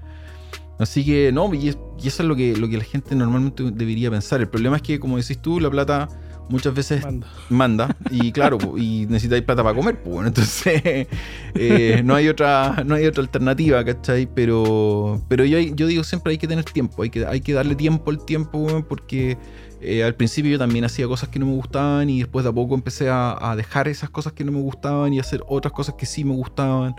Así 0.77 1.05
que 1.05 1.31
no, 1.31 1.53
y, 1.53 1.69
es- 1.69 1.77
y 2.03 2.07
eso 2.09 2.23
es 2.23 2.27
lo 2.27 2.35
que, 2.35 2.55
lo 2.57 2.67
que 2.67 2.77
la 2.77 2.83
gente 2.83 3.15
normalmente 3.15 3.63
debería 3.71 4.11
pensar. 4.11 4.41
El 4.41 4.49
problema 4.49 4.75
es 4.75 4.81
que, 4.81 4.99
como 4.99 5.15
decís 5.15 5.37
tú, 5.41 5.61
la 5.61 5.69
plata 5.69 6.09
muchas 6.49 6.73
veces 6.73 7.03
Manda. 7.03 7.27
manda 7.49 7.95
y 8.11 8.31
claro 8.33 8.57
y 8.77 9.05
necesitáis 9.07 9.43
plata 9.43 9.63
para 9.63 9.75
comer 9.75 10.01
pues 10.01 10.13
bueno, 10.13 10.27
entonces 10.27 11.07
eh, 11.55 12.01
no 12.03 12.15
hay 12.15 12.27
otra 12.27 12.83
no 12.85 12.95
hay 12.95 13.05
otra 13.05 13.23
alternativa 13.23 13.83
¿cachai? 13.83 14.27
pero 14.33 15.21
pero 15.27 15.45
yo, 15.45 15.59
yo 15.59 15.87
digo 15.87 16.03
siempre 16.03 16.31
hay 16.31 16.37
que 16.37 16.47
tener 16.47 16.65
tiempo 16.65 17.03
hay 17.03 17.09
que, 17.09 17.25
hay 17.25 17.41
que 17.41 17.53
darle 17.53 17.75
tiempo 17.75 18.11
al 18.11 18.23
tiempo 18.25 18.59
weón, 18.59 18.83
porque 18.83 19.37
eh, 19.85 20.03
al 20.03 20.15
principio 20.15 20.51
yo 20.51 20.57
también 20.57 20.85
hacía 20.85 21.07
cosas 21.07 21.29
que 21.29 21.39
no 21.39 21.45
me 21.45 21.53
gustaban 21.53 22.09
y 22.09 22.19
después 22.19 22.43
de 22.43 22.49
a 22.49 22.53
poco 22.53 22.75
empecé 22.75 23.09
a, 23.09 23.37
a 23.51 23.55
dejar 23.55 23.87
esas 23.87 24.09
cosas 24.09 24.33
que 24.33 24.43
no 24.43 24.51
me 24.51 24.59
gustaban 24.61 25.13
y 25.13 25.19
hacer 25.19 25.43
otras 25.47 25.73
cosas 25.73 25.95
que 25.95 26.05
sí 26.05 26.23
me 26.23 26.33
gustaban 26.33 26.95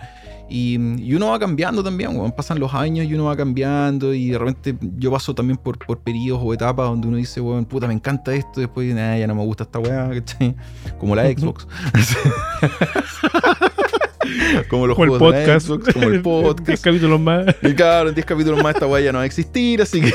y, 0.48 0.78
y 1.02 1.14
uno 1.14 1.30
va 1.30 1.38
cambiando 1.38 1.82
también, 1.82 2.16
weón. 2.16 2.30
pasan 2.32 2.60
los 2.60 2.72
años 2.72 3.06
y 3.06 3.14
uno 3.14 3.24
va 3.24 3.36
cambiando 3.36 4.14
y 4.14 4.30
de 4.30 4.38
repente 4.38 4.76
yo 4.96 5.10
paso 5.10 5.34
también 5.34 5.56
por, 5.56 5.78
por 5.78 5.98
periodos 5.98 6.40
o 6.44 6.54
etapas 6.54 6.86
donde 6.86 7.08
uno 7.08 7.16
dice, 7.16 7.40
weón, 7.40 7.64
puta, 7.64 7.88
me 7.88 7.94
encanta 7.94 8.32
esto, 8.34 8.60
después 8.60 8.94
nah, 8.94 9.16
ya 9.16 9.26
no 9.26 9.34
me 9.34 9.42
gusta 9.42 9.64
esta 9.64 9.80
weá, 9.80 10.08
¿cachai? 10.08 10.54
Como 10.98 11.16
la 11.16 11.24
Xbox. 11.24 11.66
como 14.70 14.86
los 14.86 14.96
Como 14.96 15.14
el 15.14 15.18
juegos 15.18 15.20
de 15.20 15.26
la 15.26 15.44
podcast. 15.46 15.66
Xbox, 15.66 15.92
como 15.92 16.06
el 16.06 16.12
10 16.22 16.22
podcast. 16.22 16.84
capítulos 16.84 17.20
más. 17.20 17.46
Y 17.62 17.74
claro, 17.74 18.10
en 18.10 18.14
10 18.14 18.24
capítulos 18.26 18.62
más 18.62 18.74
esta 18.74 18.86
weá 18.86 19.02
ya 19.04 19.10
no 19.12 19.18
va 19.18 19.24
a 19.24 19.26
existir, 19.26 19.82
así 19.82 20.00
que... 20.00 20.12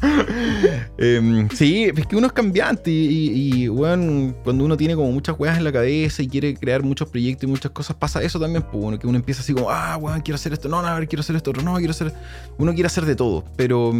Em, 0.98 1.48
sí, 1.50 1.84
es 1.84 2.06
que 2.06 2.16
uno 2.16 2.26
es 2.26 2.32
cambiante 2.32 2.90
y, 2.90 3.62
y, 3.64 3.68
weón, 3.68 4.36
cuando 4.44 4.64
uno 4.64 4.76
tiene 4.76 4.94
como 4.94 5.10
muchas 5.12 5.38
weas 5.38 5.56
en 5.56 5.64
la 5.64 5.72
cabeza 5.72 6.22
y 6.22 6.28
quiere 6.28 6.54
crear 6.54 6.82
muchos 6.82 7.08
proyectos 7.08 7.44
y 7.44 7.46
muchas 7.46 7.70
cosas, 7.72 7.96
pasa 7.96 8.22
eso 8.22 8.38
también, 8.38 8.62
pues, 8.62 8.82
bueno, 8.82 8.98
que 8.98 9.06
uno 9.06 9.16
empieza 9.16 9.40
así 9.40 9.54
como, 9.54 9.70
ah, 9.70 9.96
weón, 9.96 10.20
quiero 10.20 10.36
hacer 10.36 10.52
esto, 10.52 10.68
no, 10.68 10.82
no, 10.82 10.88
a 10.88 10.98
ver, 10.98 11.08
quiero 11.08 11.20
hacer 11.20 11.36
esto, 11.36 11.52
no, 11.52 11.76
quiero 11.76 11.90
hacer... 11.90 12.12
Uno 12.58 12.72
quiere 12.74 12.86
hacer 12.86 13.04
de 13.06 13.16
todo, 13.16 13.44
pero... 13.56 13.92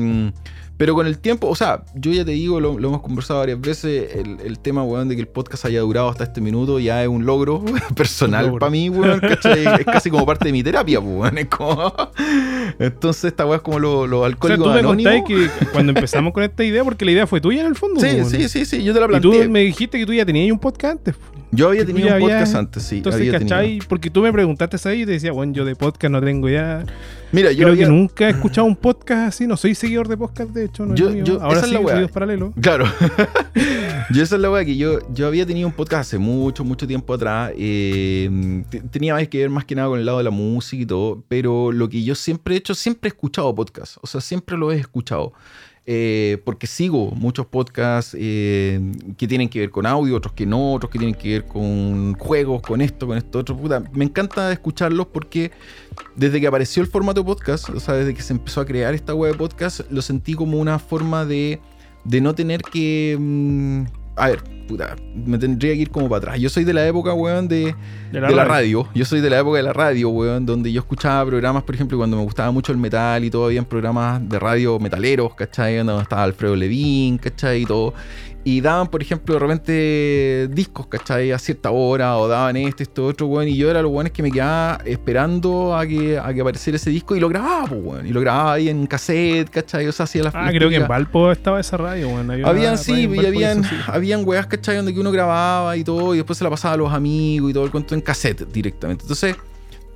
pero 0.81 0.95
con 0.95 1.07
el 1.07 1.19
tiempo, 1.19 1.47
o 1.47 1.55
sea, 1.55 1.85
yo 1.95 2.11
ya 2.11 2.25
te 2.25 2.31
digo, 2.31 2.59
lo, 2.59 2.79
lo 2.79 2.89
hemos 2.89 3.03
conversado 3.03 3.41
varias 3.41 3.61
veces, 3.61 4.17
el, 4.17 4.39
el 4.43 4.59
tema, 4.59 4.83
weón, 4.83 5.11
de 5.11 5.15
que 5.15 5.21
el 5.21 5.29
podcast 5.29 5.67
haya 5.67 5.81
durado 5.81 6.09
hasta 6.09 6.25
este 6.25 6.41
minuto 6.41 6.79
ya 6.79 7.03
es 7.03 7.09
un 7.11 7.27
logro 7.27 7.63
personal 7.95 8.51
para 8.55 8.71
mí, 8.71 8.89
weón, 8.89 9.21
¿cachai? 9.21 9.67
Es 9.81 9.85
casi 9.85 10.09
como 10.09 10.25
parte 10.25 10.47
de 10.47 10.53
mi 10.53 10.63
terapia, 10.63 10.99
pues, 10.99 11.15
weón, 11.15 11.37
es 11.37 11.49
como... 11.49 11.93
Entonces 12.79 13.25
esta 13.25 13.45
weá 13.45 13.57
es 13.57 13.63
como 13.63 13.79
los 13.79 14.09
lo 14.09 14.21
O 14.21 14.21
sea, 14.21 14.29
alcohólicos 14.29 14.81
tú 14.83 14.95
me 14.95 15.25
que 15.25 15.51
cuando 15.71 15.93
empezamos 15.93 16.33
con 16.33 16.45
esta 16.45 16.65
idea, 16.65 16.83
porque 16.83 17.05
la 17.05 17.11
idea 17.11 17.27
fue 17.27 17.43
tuya 17.43 17.61
en 17.61 17.67
el 17.67 17.77
fondo. 17.77 18.01
Sí, 18.01 18.07
weón. 18.07 18.31
sí, 18.31 18.49
sí, 18.49 18.65
sí, 18.65 18.83
yo 18.83 18.95
te 18.95 19.01
la 19.01 19.19
Y 19.19 19.21
tú 19.21 19.33
planteé. 19.33 19.49
me 19.49 19.61
dijiste 19.61 19.99
que 19.99 20.07
tú 20.07 20.15
ya 20.15 20.25
tenías 20.25 20.51
un 20.51 20.59
podcast 20.59 20.93
antes. 20.93 21.15
Yo 21.53 21.69
había 21.69 21.85
tenido 21.85 22.07
un 22.09 22.13
habías- 22.15 22.31
podcast 22.31 22.55
antes, 22.55 22.83
sí. 22.85 22.97
Entonces, 22.99 23.21
había 23.21 23.33
¿cachai? 23.41 23.67
tenido. 23.67 23.87
Porque 23.89 24.09
tú 24.11 24.23
me 24.23 24.33
preguntaste 24.33 24.89
ahí 24.89 25.03
y 25.03 25.07
te 25.07 25.13
decía, 25.13 25.33
bueno, 25.33 25.53
yo 25.53 25.65
de 25.65 25.75
podcast 25.75 26.13
no 26.13 26.21
tengo 26.23 26.49
ya. 26.49 26.85
Mira, 27.33 27.51
yo 27.53 27.59
Creo 27.59 27.69
había... 27.73 27.85
que 27.87 27.91
nunca 27.91 28.27
he 28.29 28.31
escuchado 28.31 28.67
un 28.67 28.77
podcast 28.77 29.29
así. 29.29 29.47
No 29.47 29.57
soy 29.57 29.75
seguidor 29.75 30.07
de 30.09 30.17
podcast, 30.17 30.51
de 30.51 30.65
hecho. 30.67 30.87
No 30.87 30.95
es 30.95 31.01
Yo- 31.01 31.11
mío. 31.11 31.25
yo- 31.25 31.41
Ahora 31.43 31.59
esa 31.59 31.67
es 31.67 31.73
sí, 31.73 31.79
la 32.01 32.09
paralelos. 32.09 32.53
Claro. 32.61 32.85
yo 34.11 34.23
esa 34.23 34.37
es 34.37 34.41
la 34.41 34.51
weá 34.51 34.65
que 34.65 34.77
yo, 34.77 34.99
yo 35.13 35.27
había 35.27 35.45
tenido 35.47 35.67
un 35.69 35.75
podcast 35.75 36.03
hace 36.09 36.19
mucho, 36.19 36.65
mucho 36.65 36.87
tiempo 36.87 37.15
atrás. 37.15 37.53
eh, 37.57 38.63
te- 38.71 38.81
tenía 38.83 39.15
más 39.15 39.27
que 39.29 39.39
ver 39.39 39.51
más 39.51 39.65
que 39.65 39.75
nada 39.75 39.89
con 39.89 39.99
el 39.99 40.07
lado 40.07 40.19
de 40.19 40.25
la 40.25 40.31
música 40.31 40.83
y 40.83 40.87
todo. 40.87 41.23
Pero 41.29 41.73
lo 41.73 41.89
que 41.89 42.03
yo 42.03 42.15
siempre 42.15 42.55
he 42.55 42.59
hecho, 42.59 42.75
siempre 42.75 43.09
he 43.09 43.11
escuchado 43.13 43.55
podcasts. 43.55 43.99
O 44.03 44.07
sea, 44.07 44.21
siempre 44.21 44.57
lo 44.57 44.73
he 44.73 44.77
escuchado. 44.77 45.33
Eh, 45.93 46.41
porque 46.45 46.69
sigo 46.69 47.11
muchos 47.17 47.47
podcasts 47.47 48.17
eh, 48.17 48.81
que 49.19 49.27
tienen 49.27 49.49
que 49.49 49.59
ver 49.59 49.71
con 49.71 49.87
audio, 49.87 50.15
otros 50.15 50.35
que 50.35 50.47
no, 50.47 50.75
otros 50.75 50.89
que 50.89 51.01
tienen 51.01 51.17
que 51.17 51.31
ver 51.31 51.47
con 51.47 52.15
juegos, 52.15 52.63
con 52.63 52.81
esto, 52.81 53.09
con 53.09 53.19
esto, 53.19 53.41
otro. 53.41 53.59
Me 53.93 54.05
encanta 54.05 54.53
escucharlos 54.53 55.09
porque 55.09 55.51
desde 56.15 56.41
que 56.41 56.47
apareció 56.47 56.81
el 56.81 56.89
formato 56.89 57.25
podcast, 57.25 57.71
o 57.71 57.81
sea, 57.81 57.95
desde 57.95 58.15
que 58.15 58.23
se 58.23 58.35
empezó 58.35 58.61
a 58.61 58.67
crear 58.67 58.95
esta 58.95 59.17
web 59.17 59.33
de 59.33 59.39
podcast, 59.39 59.81
lo 59.91 60.01
sentí 60.01 60.35
como 60.35 60.61
una 60.61 60.79
forma 60.79 61.25
de, 61.25 61.59
de 62.05 62.21
no 62.21 62.37
tener 62.37 62.63
que. 62.63 63.17
mm, 63.19 64.00
a 64.21 64.29
ver, 64.29 64.43
puta, 64.69 64.97
me 65.15 65.39
tendría 65.39 65.73
que 65.73 65.81
ir 65.81 65.91
como 65.91 66.09
para 66.09 66.19
atrás. 66.19 66.39
Yo 66.39 66.51
soy 66.51 66.65
de 66.65 66.75
la 66.75 66.87
época, 66.87 67.15
weón, 67.15 67.49
de, 67.49 67.75
De 68.13 68.21
de 68.21 68.35
la 68.35 68.45
radio. 68.45 68.87
Yo 68.95 69.05
soy 69.05 69.21
de 69.21 69.31
la 69.31 69.41
época 69.41 69.57
de 69.57 69.63
la 69.63 69.73
radio, 69.73 70.11
weón, 70.11 70.45
donde 70.45 70.71
yo 70.71 70.81
escuchaba 70.81 71.25
programas, 71.27 71.63
por 71.63 71.75
ejemplo, 71.75 71.97
cuando 71.97 72.17
me 72.19 72.23
gustaba 72.23 72.51
mucho 72.51 72.71
el 72.71 72.79
metal 72.79 73.25
y 73.25 73.31
todo, 73.31 73.47
habían 73.47 73.65
programas 73.65 74.29
de 74.29 74.39
radio 74.39 74.79
metaleros, 74.79 75.35
¿cachai? 75.35 75.79
Donde 75.79 76.03
estaba 76.03 76.23
Alfredo 76.23 76.55
Levin, 76.55 77.19
¿cachai? 77.19 77.63
Y 77.63 77.67
todo. 77.67 77.95
Y 78.43 78.63
daban, 78.63 78.89
por 78.89 79.03
ejemplo, 79.03 79.35
de 79.35 79.41
repente 79.41 80.49
discos, 80.51 80.87
¿cachai? 80.87 81.31
A 81.31 81.39
cierta 81.39 81.71
hora, 81.71 82.17
o 82.17 82.27
daban 82.27 82.57
este, 82.57 82.85
esto, 82.85 83.07
otro, 83.07 83.27
weón. 83.27 83.49
Y 83.49 83.57
yo 83.57 83.71
era 83.71 83.83
los 83.83 83.93
weones 83.93 84.13
que 84.13 84.23
me 84.23 84.31
quedaba 84.31 84.81
esperando 84.87 85.77
a 85.77 85.87
que, 85.87 86.19
a 86.19 86.33
que 86.33 86.41
apareciera 86.41 86.77
ese 86.77 86.91
disco 86.91 87.15
y 87.15 87.21
lo 87.21 87.29
grababa, 87.29 87.67
pues, 87.67 87.81
weón. 87.83 88.07
Y 88.07 88.11
lo 88.11 88.21
grababa 88.21 88.55
ahí 88.55 88.69
en 88.71 88.87
cassette, 88.87 89.51
¿cachai? 89.51 89.87
O 89.87 89.93
sea, 89.93 90.05
hacía 90.05 90.23
las 90.23 90.35
Ah, 90.35 90.45
las 90.45 90.55
creo 90.55 90.71
que 90.71 90.77
en 90.77 90.89
Valpo 90.89 91.31
estaba 91.31 91.61
esa 91.61 91.77
radio, 91.77 92.09
bueno. 92.09 92.33
había 92.33 92.49
habían, 92.49 92.79
sí, 92.79 93.09
y 93.13 93.27
habían, 93.27 93.61
eso 93.61 93.69
sí. 93.69 93.77
habían 93.87 94.27
weas, 94.27 94.47
¿cachai? 94.47 94.77
Donde 94.77 94.95
que 94.95 95.01
uno 95.01 95.13
grababa 95.13 95.77
y 95.77 95.85
todo, 95.85 96.15
y 96.15 96.19
después 96.19 96.39
se 96.39 96.45
la 96.45 96.51
pasaba 96.51 96.75
a 96.75 96.77
los 96.79 96.93
amigos 96.93 97.51
y 97.51 97.53
todo 97.53 97.65
el 97.65 97.71
cuento 97.71 97.95
en 97.95 98.01
cassette 98.01 98.47
directamente. 98.51 99.03
Entonces, 99.05 99.37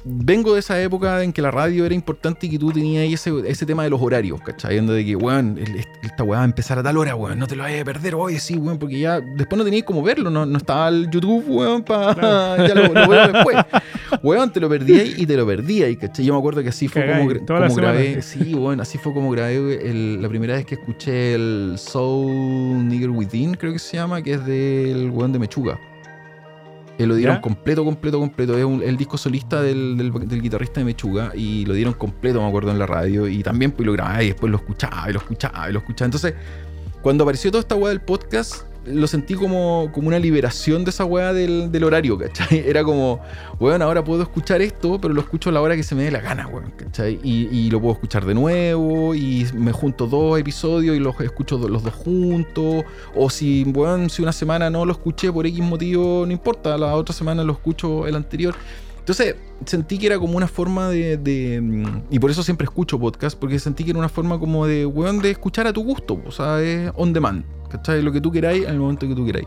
vengo 0.04 0.54
de 0.54 0.60
esa 0.60 0.80
época 0.82 1.22
en 1.22 1.32
que 1.32 1.40
la 1.42 1.50
radio 1.50 1.86
era 1.86 1.94
importante 1.94 2.46
y 2.46 2.50
que 2.50 2.58
tú 2.58 2.70
tenías 2.72 3.02
ahí 3.02 3.14
ese, 3.14 3.32
ese 3.46 3.64
tema 3.66 3.84
de 3.84 3.90
los 3.90 4.00
horarios, 4.02 4.40
¿cachai? 4.42 4.84
De 4.84 5.04
que, 5.04 5.16
weón, 5.16 5.58
esta 6.02 6.22
weá 6.24 6.38
va 6.38 6.42
a 6.42 6.44
empezar 6.44 6.78
a 6.78 6.82
tal 6.82 6.96
hora, 6.98 7.14
weón, 7.16 7.38
no 7.38 7.46
te 7.46 7.56
lo 7.56 7.62
vayas 7.62 7.80
a 7.82 7.84
perder, 7.84 8.14
oye, 8.14 8.38
sí, 8.38 8.56
weón, 8.56 8.78
porque 8.78 8.98
ya 8.98 9.20
después 9.20 9.56
no 9.58 9.64
tenías 9.64 9.84
como 9.84 10.02
verlo, 10.02 10.28
no, 10.30 10.44
no 10.44 10.58
estaba 10.58 10.88
el 10.88 11.08
YouTube, 11.10 11.44
weón, 11.48 11.82
para. 11.82 12.14
Ya 12.68 12.74
lo, 12.74 12.92
lo 12.92 13.08
veo 13.08 13.28
después. 13.32 13.56
Weón, 14.22 14.52
te 14.52 14.60
lo 14.60 14.68
perdí 14.68 15.14
y 15.16 15.26
te 15.26 15.36
lo 15.36 15.46
perdí, 15.46 15.96
¿cachai? 15.96 16.24
Yo 16.24 16.32
me 16.34 16.38
acuerdo 16.38 16.62
que 16.62 16.68
así 16.68 16.86
fue 16.88 17.02
como, 17.18 17.28
grabé. 17.76 18.22
Sí, 18.22 18.54
weón, 18.54 18.80
así 18.80 18.98
fue 18.98 19.12
como 19.14 19.30
grabé 19.30 19.88
el- 19.90 20.20
la 20.22 20.28
primera 20.28 20.54
vez 20.54 20.66
que 20.66 20.74
escuché 20.74 21.34
el 21.34 21.74
Soul 21.78 22.86
Nigger 22.88 23.10
Within, 23.10 23.54
creo 23.54 23.72
que 23.72 23.78
se 23.78 23.96
llama, 23.96 24.22
que 24.22 24.34
es 24.34 24.44
del 24.46 25.10
weón 25.10 25.32
de 25.32 25.38
Mechuga. 25.38 25.78
Que 26.98 27.06
lo 27.06 27.16
dieron 27.16 27.36
¿Ya? 27.36 27.40
completo, 27.40 27.84
completo, 27.84 28.20
completo. 28.20 28.56
Es 28.56 28.64
un- 28.64 28.82
el 28.82 28.96
disco 28.96 29.16
solista 29.18 29.60
del, 29.62 29.96
del- 29.96 30.28
del 30.28 30.40
guitarrista 30.42 30.80
de 30.80 30.84
Mechuga 30.86 31.32
y 31.34 31.64
lo 31.66 31.74
dieron 31.74 31.94
completo, 31.94 32.40
me 32.40 32.46
acuerdo, 32.48 32.70
en 32.70 32.78
la 32.78 32.86
radio. 32.86 33.26
Y 33.26 33.42
también 33.42 33.72
pues 33.72 33.84
lo 33.86 33.92
grababa 33.92 34.22
y 34.22 34.28
después 34.28 34.50
lo 34.50 34.58
escuchaba 34.58 35.10
y 35.10 35.12
lo 35.12 35.18
escuchaba 35.18 35.68
y 35.68 35.72
lo 35.72 35.78
escuchaba. 35.80 36.06
Entonces, 36.06 36.34
cuando 37.02 37.24
apareció 37.24 37.50
toda 37.50 37.62
esta 37.62 37.74
weá 37.74 37.88
del 37.90 38.00
podcast, 38.00 38.62
lo 38.86 39.06
sentí 39.06 39.34
como, 39.34 39.90
como 39.92 40.08
una 40.08 40.18
liberación 40.18 40.84
de 40.84 40.90
esa 40.90 41.04
weá 41.04 41.32
del, 41.32 41.70
del 41.72 41.84
horario, 41.84 42.18
¿cachai? 42.18 42.58
Era 42.66 42.84
como, 42.84 43.20
weón, 43.58 43.82
ahora 43.82 44.04
puedo 44.04 44.22
escuchar 44.22 44.62
esto, 44.62 45.00
pero 45.00 45.14
lo 45.14 45.20
escucho 45.20 45.50
a 45.50 45.52
la 45.52 45.60
hora 45.60 45.76
que 45.76 45.82
se 45.82 45.94
me 45.94 46.04
dé 46.04 46.10
la 46.10 46.20
gana, 46.20 46.46
weón, 46.46 46.72
¿cachai? 46.76 47.18
Y, 47.22 47.48
y 47.50 47.70
lo 47.70 47.80
puedo 47.80 47.94
escuchar 47.94 48.24
de 48.24 48.34
nuevo, 48.34 49.14
y 49.14 49.46
me 49.54 49.72
junto 49.72 50.06
dos 50.06 50.38
episodios 50.38 50.96
y 50.96 51.00
los 51.00 51.18
escucho 51.20 51.58
los 51.68 51.82
dos 51.82 51.94
juntos. 51.94 52.84
O 53.14 53.30
si, 53.30 53.64
weón, 53.64 54.10
si 54.10 54.22
una 54.22 54.32
semana 54.32 54.70
no 54.70 54.84
lo 54.84 54.92
escuché 54.92 55.32
por 55.32 55.46
X 55.46 55.60
motivo, 55.60 56.24
no 56.26 56.32
importa, 56.32 56.76
la 56.76 56.94
otra 56.94 57.14
semana 57.14 57.44
lo 57.44 57.52
escucho 57.52 58.06
el 58.06 58.16
anterior. 58.16 58.54
Entonces 58.98 59.36
sentí 59.66 59.98
que 59.98 60.06
era 60.06 60.18
como 60.18 60.36
una 60.36 60.48
forma 60.48 60.88
de, 60.88 61.18
de, 61.18 61.60
mm, 61.60 62.04
Y 62.10 62.18
por 62.18 62.30
eso 62.30 62.42
siempre 62.42 62.64
escucho 62.64 62.98
podcast, 62.98 63.38
porque 63.38 63.58
sentí 63.58 63.84
que 63.84 63.90
era 63.90 63.98
una 63.98 64.08
forma 64.08 64.38
como 64.38 64.66
de, 64.66 64.86
weón, 64.86 65.20
de 65.20 65.30
escuchar 65.30 65.66
a 65.66 65.72
tu 65.74 65.84
gusto. 65.84 66.22
O 66.26 66.30
sea, 66.30 66.62
es 66.62 66.90
on 66.96 67.12
demand. 67.12 67.44
¿Cachai? 67.76 68.02
Lo 68.02 68.12
que 68.12 68.20
tú 68.20 68.30
queráis 68.30 68.66
el 68.66 68.78
momento 68.78 69.06
que 69.08 69.14
tú 69.14 69.26
queráis. 69.26 69.46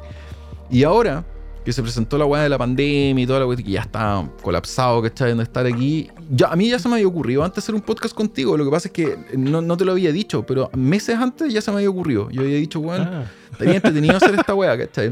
Y 0.69 0.83
ahora 0.83 1.23
que 1.63 1.73
se 1.73 1.81
presentó 1.81 2.17
la 2.17 2.25
weá 2.25 2.43
de 2.43 2.49
la 2.49 2.57
pandemia 2.57 3.21
y 3.23 3.27
toda 3.27 3.39
la 3.39 3.45
weá, 3.45 3.57
que 3.57 3.63
ya 3.71 3.81
está 3.81 4.25
colapsado, 4.41 5.01
¿cachai? 5.01 5.35
De 5.35 5.43
estar 5.43 5.65
aquí. 5.65 6.09
Ya, 6.29 6.47
a 6.47 6.55
mí 6.55 6.69
ya 6.69 6.79
se 6.79 6.87
me 6.87 6.95
había 6.95 7.07
ocurrido 7.07 7.43
antes 7.43 7.63
hacer 7.63 7.75
un 7.75 7.81
podcast 7.81 8.15
contigo. 8.15 8.55
Lo 8.57 8.63
que 8.63 8.71
pasa 8.71 8.87
es 8.87 8.93
que 8.93 9.17
no, 9.37 9.61
no 9.61 9.75
te 9.75 9.83
lo 9.83 9.91
había 9.93 10.11
dicho, 10.13 10.45
pero 10.45 10.69
meses 10.75 11.17
antes 11.17 11.51
ya 11.53 11.61
se 11.61 11.71
me 11.71 11.77
había 11.77 11.89
ocurrido. 11.89 12.29
Yo 12.31 12.41
había 12.41 12.55
dicho, 12.57 12.79
weón, 12.79 13.01
Ah, 13.01 13.25
Estaría 13.51 13.75
entretenido 13.75 14.15
hacer 14.15 14.35
esta 14.35 14.53
weá, 14.53 14.77
¿cachai? 14.77 15.11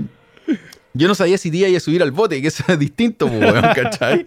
Yo 0.95 1.09
no 1.09 1.15
sabía 1.15 1.37
si 1.37 1.51
te 1.51 1.57
iba 1.57 1.77
a 1.77 1.79
subir 1.81 2.01
al 2.01 2.11
bote, 2.11 2.41
que 2.41 2.47
eso 2.47 2.63
es 2.67 2.79
distinto, 2.79 3.27
pues, 3.27 3.41
weón, 3.41 3.61
¿cachai? 3.75 4.23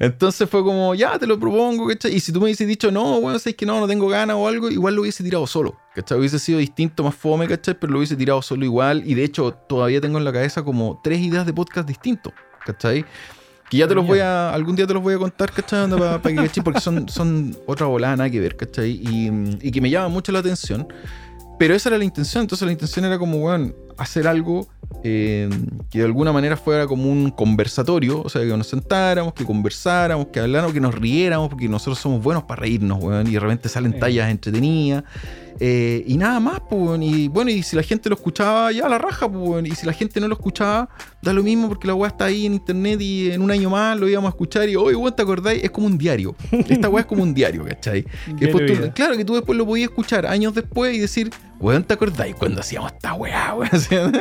Entonces 0.00 0.48
fue 0.48 0.64
como, 0.64 0.94
ya, 0.94 1.18
te 1.18 1.26
lo 1.26 1.38
propongo, 1.38 1.86
¿cachai? 1.86 2.14
Y 2.14 2.20
si 2.20 2.32
tú 2.32 2.38
me 2.38 2.44
hubieses 2.44 2.66
dicho, 2.66 2.90
no, 2.90 3.18
weón, 3.18 3.38
sé 3.38 3.54
que 3.54 3.66
no, 3.66 3.78
no 3.78 3.86
tengo 3.86 4.08
ganas 4.08 4.36
o 4.36 4.48
algo, 4.48 4.70
igual 4.70 4.94
lo 4.94 5.02
hubiese 5.02 5.22
tirado 5.22 5.46
solo, 5.46 5.76
¿cachai? 5.94 6.18
Hubiese 6.18 6.38
sido 6.38 6.58
distinto, 6.60 7.04
más 7.04 7.14
fome, 7.14 7.46
¿cachai? 7.46 7.78
Pero 7.78 7.92
lo 7.92 7.98
hubiese 7.98 8.16
tirado 8.16 8.40
solo 8.40 8.64
igual. 8.64 9.02
Y 9.04 9.14
de 9.14 9.24
hecho, 9.24 9.52
todavía 9.52 10.00
tengo 10.00 10.16
en 10.16 10.24
la 10.24 10.32
cabeza 10.32 10.62
como 10.62 10.98
tres 11.04 11.20
ideas 11.20 11.44
de 11.44 11.52
podcast 11.52 11.86
distintos, 11.86 12.32
¿cachai? 12.64 13.04
Que 13.68 13.76
ya 13.76 13.86
te 13.86 13.94
los 13.94 14.06
voy 14.06 14.20
a, 14.20 14.54
algún 14.54 14.76
día 14.76 14.86
te 14.86 14.94
los 14.94 15.02
voy 15.02 15.12
a 15.12 15.18
contar, 15.18 15.52
¿cachai? 15.52 15.90
Para 15.90 16.22
que 16.22 16.34
cachai, 16.36 16.64
porque 16.64 16.80
son, 16.80 17.06
son 17.10 17.54
otra 17.66 17.86
volada, 17.86 18.16
nada 18.16 18.30
que 18.30 18.40
ver, 18.40 18.56
¿cachai? 18.56 18.92
Y, 18.92 19.30
y 19.60 19.70
que 19.70 19.82
me 19.82 19.90
llama 19.90 20.08
mucho 20.08 20.32
la 20.32 20.38
atención. 20.38 20.88
Pero 21.58 21.74
esa 21.74 21.90
era 21.90 21.98
la 21.98 22.04
intención, 22.04 22.42
entonces 22.42 22.64
la 22.64 22.72
intención 22.72 23.04
era 23.04 23.18
como, 23.18 23.38
weón, 23.38 23.74
hacer 23.98 24.28
algo 24.28 24.68
eh, 25.04 25.48
que 25.90 25.98
de 25.98 26.04
alguna 26.04 26.32
manera 26.32 26.56
fuera 26.56 26.86
como 26.86 27.10
un 27.10 27.30
conversatorio, 27.30 28.22
o 28.22 28.28
sea, 28.28 28.42
que 28.42 28.48
nos 28.56 28.66
sentáramos, 28.66 29.32
que 29.34 29.44
conversáramos, 29.44 30.26
que 30.28 30.40
habláramos, 30.40 30.72
que 30.72 30.80
nos 30.80 30.94
riéramos, 30.94 31.48
porque 31.50 31.68
nosotros 31.68 31.98
somos 31.98 32.22
buenos 32.22 32.44
para 32.44 32.62
reírnos, 32.62 33.02
weón, 33.02 33.26
y 33.26 33.32
de 33.32 33.40
repente 33.40 33.68
salen 33.68 33.92
Sí. 33.94 33.98
tallas 34.00 34.30
entretenidas. 34.30 35.04
eh, 35.60 36.04
y 36.06 36.16
nada 36.16 36.38
más, 36.38 36.60
pues, 36.70 37.00
y 37.02 37.26
bueno, 37.26 37.50
y 37.50 37.64
si 37.64 37.74
la 37.74 37.82
gente 37.82 38.08
lo 38.08 38.14
escuchaba, 38.14 38.70
ya 38.70 38.88
la 38.88 38.96
raja, 38.96 39.28
pues, 39.28 39.42
weón, 39.48 39.66
y 39.66 39.72
si 39.72 39.86
la 39.86 39.92
gente 39.92 40.20
no 40.20 40.28
lo 40.28 40.34
escuchaba, 40.34 40.88
da 41.20 41.32
lo 41.32 41.42
mismo 41.42 41.66
porque 41.66 41.88
la 41.88 41.94
weá 41.94 42.10
está 42.10 42.26
ahí 42.26 42.46
en 42.46 42.54
internet 42.54 43.00
y 43.00 43.32
en 43.32 43.42
un 43.42 43.50
año 43.50 43.68
más 43.68 43.98
lo 43.98 44.08
íbamos 44.08 44.28
a 44.28 44.30
escuchar 44.30 44.68
y, 44.68 44.76
oye, 44.76 44.94
weón, 44.94 45.16
¿te 45.16 45.22
acordáis? 45.22 45.64
Es 45.64 45.72
como 45.72 45.88
un 45.88 45.98
diario. 45.98 46.36
Esta 46.52 46.88
weá 46.88 47.00
es 47.00 47.06
como 47.06 47.24
un 47.24 47.34
diario, 47.34 47.64
¿cachai? 47.64 48.04
Que 48.38 48.46
después 48.46 48.66
diario 48.66 48.74
tú- 48.76 48.82
vida. 48.82 48.92
claro, 48.94 49.16
que 49.16 49.24
tú 49.24 49.34
después 49.34 49.58
lo 49.58 49.66
podías 49.66 49.88
escuchar 49.90 50.26
años 50.26 50.54
después 50.54 50.94
y 50.94 51.00
decir, 51.00 51.30
weón, 51.60 51.84
¿te 51.84 51.94
acordáis 51.94 52.34
cuando 52.34 52.60
hacíamos 52.60 52.92
esta 52.92 53.14
weá, 53.14 53.54
weón? 53.54 53.70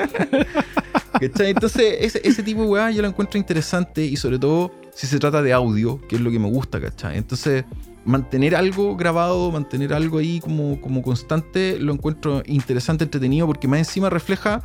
Entonces, 1.21 1.97
ese, 1.99 2.21
ese 2.23 2.43
tipo 2.43 2.61
de 2.61 2.67
weá 2.67 2.91
yo 2.91 3.01
lo 3.01 3.07
encuentro 3.07 3.37
interesante 3.37 4.03
y 4.03 4.15
sobre 4.17 4.39
todo 4.39 4.71
si 4.93 5.07
se 5.07 5.19
trata 5.19 5.41
de 5.41 5.53
audio, 5.53 6.01
que 6.07 6.15
es 6.15 6.21
lo 6.21 6.31
que 6.31 6.39
me 6.39 6.49
gusta, 6.49 6.81
¿cachai? 6.81 7.17
Entonces, 7.17 7.65
mantener 8.05 8.55
algo 8.55 8.95
grabado, 8.95 9.51
mantener 9.51 9.93
algo 9.93 10.17
ahí 10.17 10.39
como, 10.39 10.79
como 10.81 11.01
constante, 11.01 11.77
lo 11.79 11.93
encuentro 11.93 12.41
interesante, 12.45 13.03
entretenido, 13.03 13.45
porque 13.45 13.67
más 13.67 13.79
encima 13.79 14.09
refleja 14.09 14.63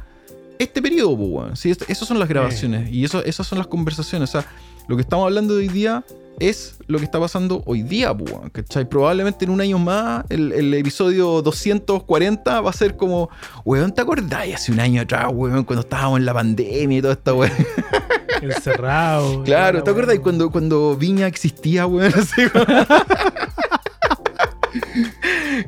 este 0.59 0.81
periodo, 0.81 1.11
weón. 1.11 1.57
Sí, 1.57 1.71
esas 1.71 2.09
son 2.09 2.19
las 2.19 2.29
grabaciones 2.29 2.91
y 2.91 3.05
eso, 3.05 3.23
esas 3.25 3.47
son 3.47 3.59
las 3.59 3.67
conversaciones. 3.67 4.31
O 4.31 4.33
sea, 4.33 4.47
lo 4.89 4.97
que 4.97 5.03
estamos 5.03 5.25
hablando 5.25 5.55
de 5.55 5.61
hoy 5.61 5.69
día 5.69 6.05
es 6.39 6.77
lo 6.87 6.99
que 6.99 7.05
está 7.05 7.21
pasando 7.21 7.63
hoy 7.67 7.83
día, 7.83 8.13
weón, 8.13 8.51
¿cachai? 8.51 8.89
Probablemente 8.89 9.45
en 9.45 9.51
un 9.51 9.61
año 9.61 9.79
más, 9.79 10.25
el, 10.29 10.53
el 10.53 10.75
episodio 10.75 11.43
240 11.43 12.61
va 12.61 12.71
a 12.71 12.73
ser 12.73 12.97
como, 12.97 13.29
weón, 13.65 13.93
¿te 13.93 14.01
acordás 14.01 14.47
hace 14.55 14.73
un 14.73 14.81
año 14.81 15.03
atrás, 15.03 15.27
weón, 15.33 15.65
cuando 15.65 15.83
estábamos 15.83 16.19
en 16.19 16.27
la 16.27 16.35
pandemia 16.35 16.99
y 16.99 17.03
toda 17.03 17.15
esta 17.15 17.35
weón? 17.35 17.53
encerrado. 18.43 19.43
Claro, 19.45 19.83
¿te 19.83 19.93
weá. 19.93 20.21
cuando, 20.21 20.51
cuando 20.51 20.97
Viña 20.97 21.27
existía, 21.27 21.87
weón? 21.87 22.13
Así, 22.17 22.43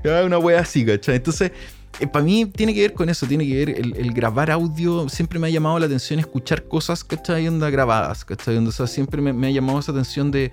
weón. 0.05 0.27
Una 0.27 0.39
wea 0.39 0.61
así, 0.61 0.85
¿cachai? 0.85 1.17
Entonces, 1.17 1.53
para 2.13 2.25
mí 2.25 2.47
tiene 2.47 2.75
que 2.75 2.81
ver 2.81 2.95
con 2.95 3.09
eso, 3.09 3.27
tiene 3.27 3.47
que 3.47 3.65
ver 3.65 3.71
el, 3.71 4.13
grabar 4.13 4.51
audio. 4.51 5.09
Siempre 5.09 5.39
me 5.39 5.47
ha 5.47 5.51
llamado 5.51 5.79
la 5.79 5.87
atención 5.87 6.19
escuchar 6.19 6.65
cosas. 6.65 7.07
Onda 7.49 7.71
grabadas, 7.71 8.25
¿cachai? 8.25 8.57
Onda, 8.57 8.71
o 8.71 8.73
sea, 8.73 8.87
siempre 8.87 9.23
me, 9.23 9.47
ha 9.47 9.51
llamado 9.51 9.79
esa 9.79 9.93
atención 9.93 10.31
de, 10.31 10.53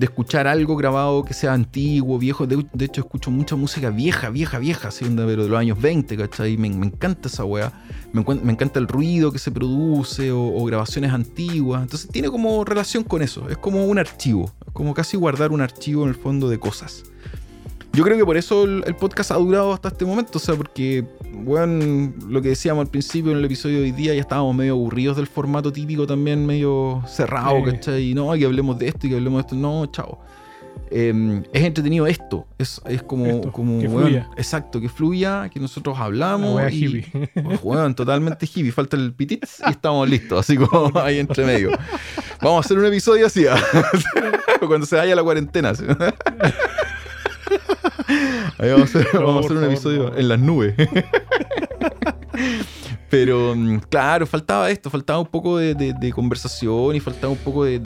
escuchar 0.00 0.46
algo 0.46 0.76
grabado 0.76 1.24
que 1.24 1.32
sea 1.32 1.52
antiguo, 1.52 2.18
viejo. 2.18 2.46
De, 2.46 2.84
hecho, 2.84 3.00
escucho 3.00 3.30
mucha 3.30 3.56
música 3.56 3.90
vieja, 3.90 4.28
vieja, 4.30 4.58
vieja, 4.58 4.88
así, 4.88 5.04
pero 5.04 5.44
de 5.44 5.48
los 5.48 5.58
años 5.58 5.80
20, 5.80 6.16
¿cachai? 6.16 6.56
Me, 6.56 6.68
me 6.70 6.86
encanta 6.86 7.28
esa 7.28 7.44
wea. 7.44 7.72
Me, 8.12 8.22
encanta 8.52 8.78
el 8.78 8.86
ruido 8.86 9.32
que 9.32 9.38
se 9.38 9.50
produce 9.50 10.30
o, 10.32 10.54
o 10.54 10.64
grabaciones 10.64 11.12
antiguas. 11.12 11.82
Entonces 11.82 12.10
tiene 12.10 12.30
como 12.30 12.64
relación 12.64 13.04
con 13.04 13.22
eso. 13.22 13.48
Es 13.48 13.56
como 13.56 13.86
un 13.86 13.98
archivo. 13.98 14.52
Como 14.72 14.92
casi 14.92 15.16
guardar 15.16 15.50
un 15.52 15.60
archivo 15.60 16.02
en 16.02 16.10
el 16.10 16.14
fondo 16.14 16.48
de 16.48 16.58
cosas. 16.58 17.04
Yo 17.94 18.02
creo 18.02 18.16
que 18.16 18.24
por 18.24 18.36
eso 18.36 18.64
el, 18.64 18.82
el 18.86 18.96
podcast 18.96 19.30
ha 19.30 19.36
durado 19.36 19.72
hasta 19.72 19.88
este 19.88 20.04
momento. 20.04 20.38
O 20.38 20.40
sea, 20.40 20.54
porque, 20.56 21.04
bueno, 21.32 22.12
lo 22.28 22.42
que 22.42 22.48
decíamos 22.48 22.82
al 22.84 22.90
principio 22.90 23.32
en 23.32 23.38
el 23.38 23.44
episodio 23.44 23.78
de 23.78 23.84
hoy 23.84 23.92
día, 23.92 24.14
ya 24.14 24.20
estábamos 24.20 24.54
medio 24.54 24.72
aburridos 24.72 25.16
del 25.16 25.26
formato 25.26 25.72
típico 25.72 26.06
también, 26.06 26.44
medio 26.44 27.02
cerrado, 27.06 27.58
Sí. 27.64 27.70
¿cachai? 27.70 28.10
Y 28.10 28.14
no, 28.14 28.32
que 28.32 28.44
hablemos 28.44 28.78
de 28.78 28.88
esto 28.88 29.06
y 29.06 29.10
que 29.10 29.16
hablemos 29.16 29.38
de 29.38 29.40
esto. 29.42 29.54
No, 29.56 29.86
chao. 29.86 30.18
Eh, 30.90 31.42
es 31.52 31.62
entretenido 31.64 32.06
esto. 32.06 32.46
Es, 32.58 32.80
es 32.86 33.02
como, 33.02 33.26
Esto, 33.26 33.52
como 33.52 33.80
que 33.80 33.86
weón, 33.88 34.02
fluya. 34.08 34.28
exacto, 34.36 34.80
que 34.80 34.88
fluya, 34.88 35.48
que 35.48 35.58
nosotros 35.60 35.96
La 35.98 36.04
hablamos. 36.04 36.72
y, 36.72 36.84
hippie. 36.86 37.30
pues, 37.42 37.60
weón, 37.62 37.94
totalmente 37.94 38.46
hippie. 38.46 38.72
Falta 38.72 38.96
el 38.96 39.12
pitits 39.14 39.60
y 39.66 39.70
estamos 39.70 40.08
listos, 40.08 40.40
así 40.40 40.56
como 40.56 40.96
ahí 41.00 41.18
entre 41.20 41.44
medio. 41.46 41.70
Vamos 42.42 42.58
a 42.64 42.66
hacer 42.66 42.78
un 42.78 42.86
episodio 42.86 43.26
así, 43.26 43.44
cuando 44.66 44.84
se 44.86 44.96
vaya 44.96 45.14
la 45.16 45.22
cuarentena. 45.22 45.72
Ahí 48.58 48.70
vamos 48.70 48.94
a 48.94 48.98
hacer, 49.00 49.14
No, 49.14 49.26
vamos 49.26 49.44
a 49.46 49.48
por 49.48 49.56
hacer 49.56 49.56
un 49.56 49.62
favor, 49.62 49.72
episodio 49.72 50.10
no. 50.10 50.16
en 50.16 50.28
las 50.28 50.38
nubes. 50.40 50.74
Pero 53.10 53.54
mm, 53.54 53.78
claro, 53.88 54.26
faltaba 54.26 54.70
esto, 54.70 54.90
faltaba 54.90 55.20
un 55.20 55.26
poco 55.26 55.58
de, 55.58 55.74
de- 55.74 55.92
de 55.94 56.12
conversación 56.12 56.96
y 56.96 57.00
faltaba 57.00 57.32
un 57.32 57.38
poco 57.38 57.64
de, 57.64 57.78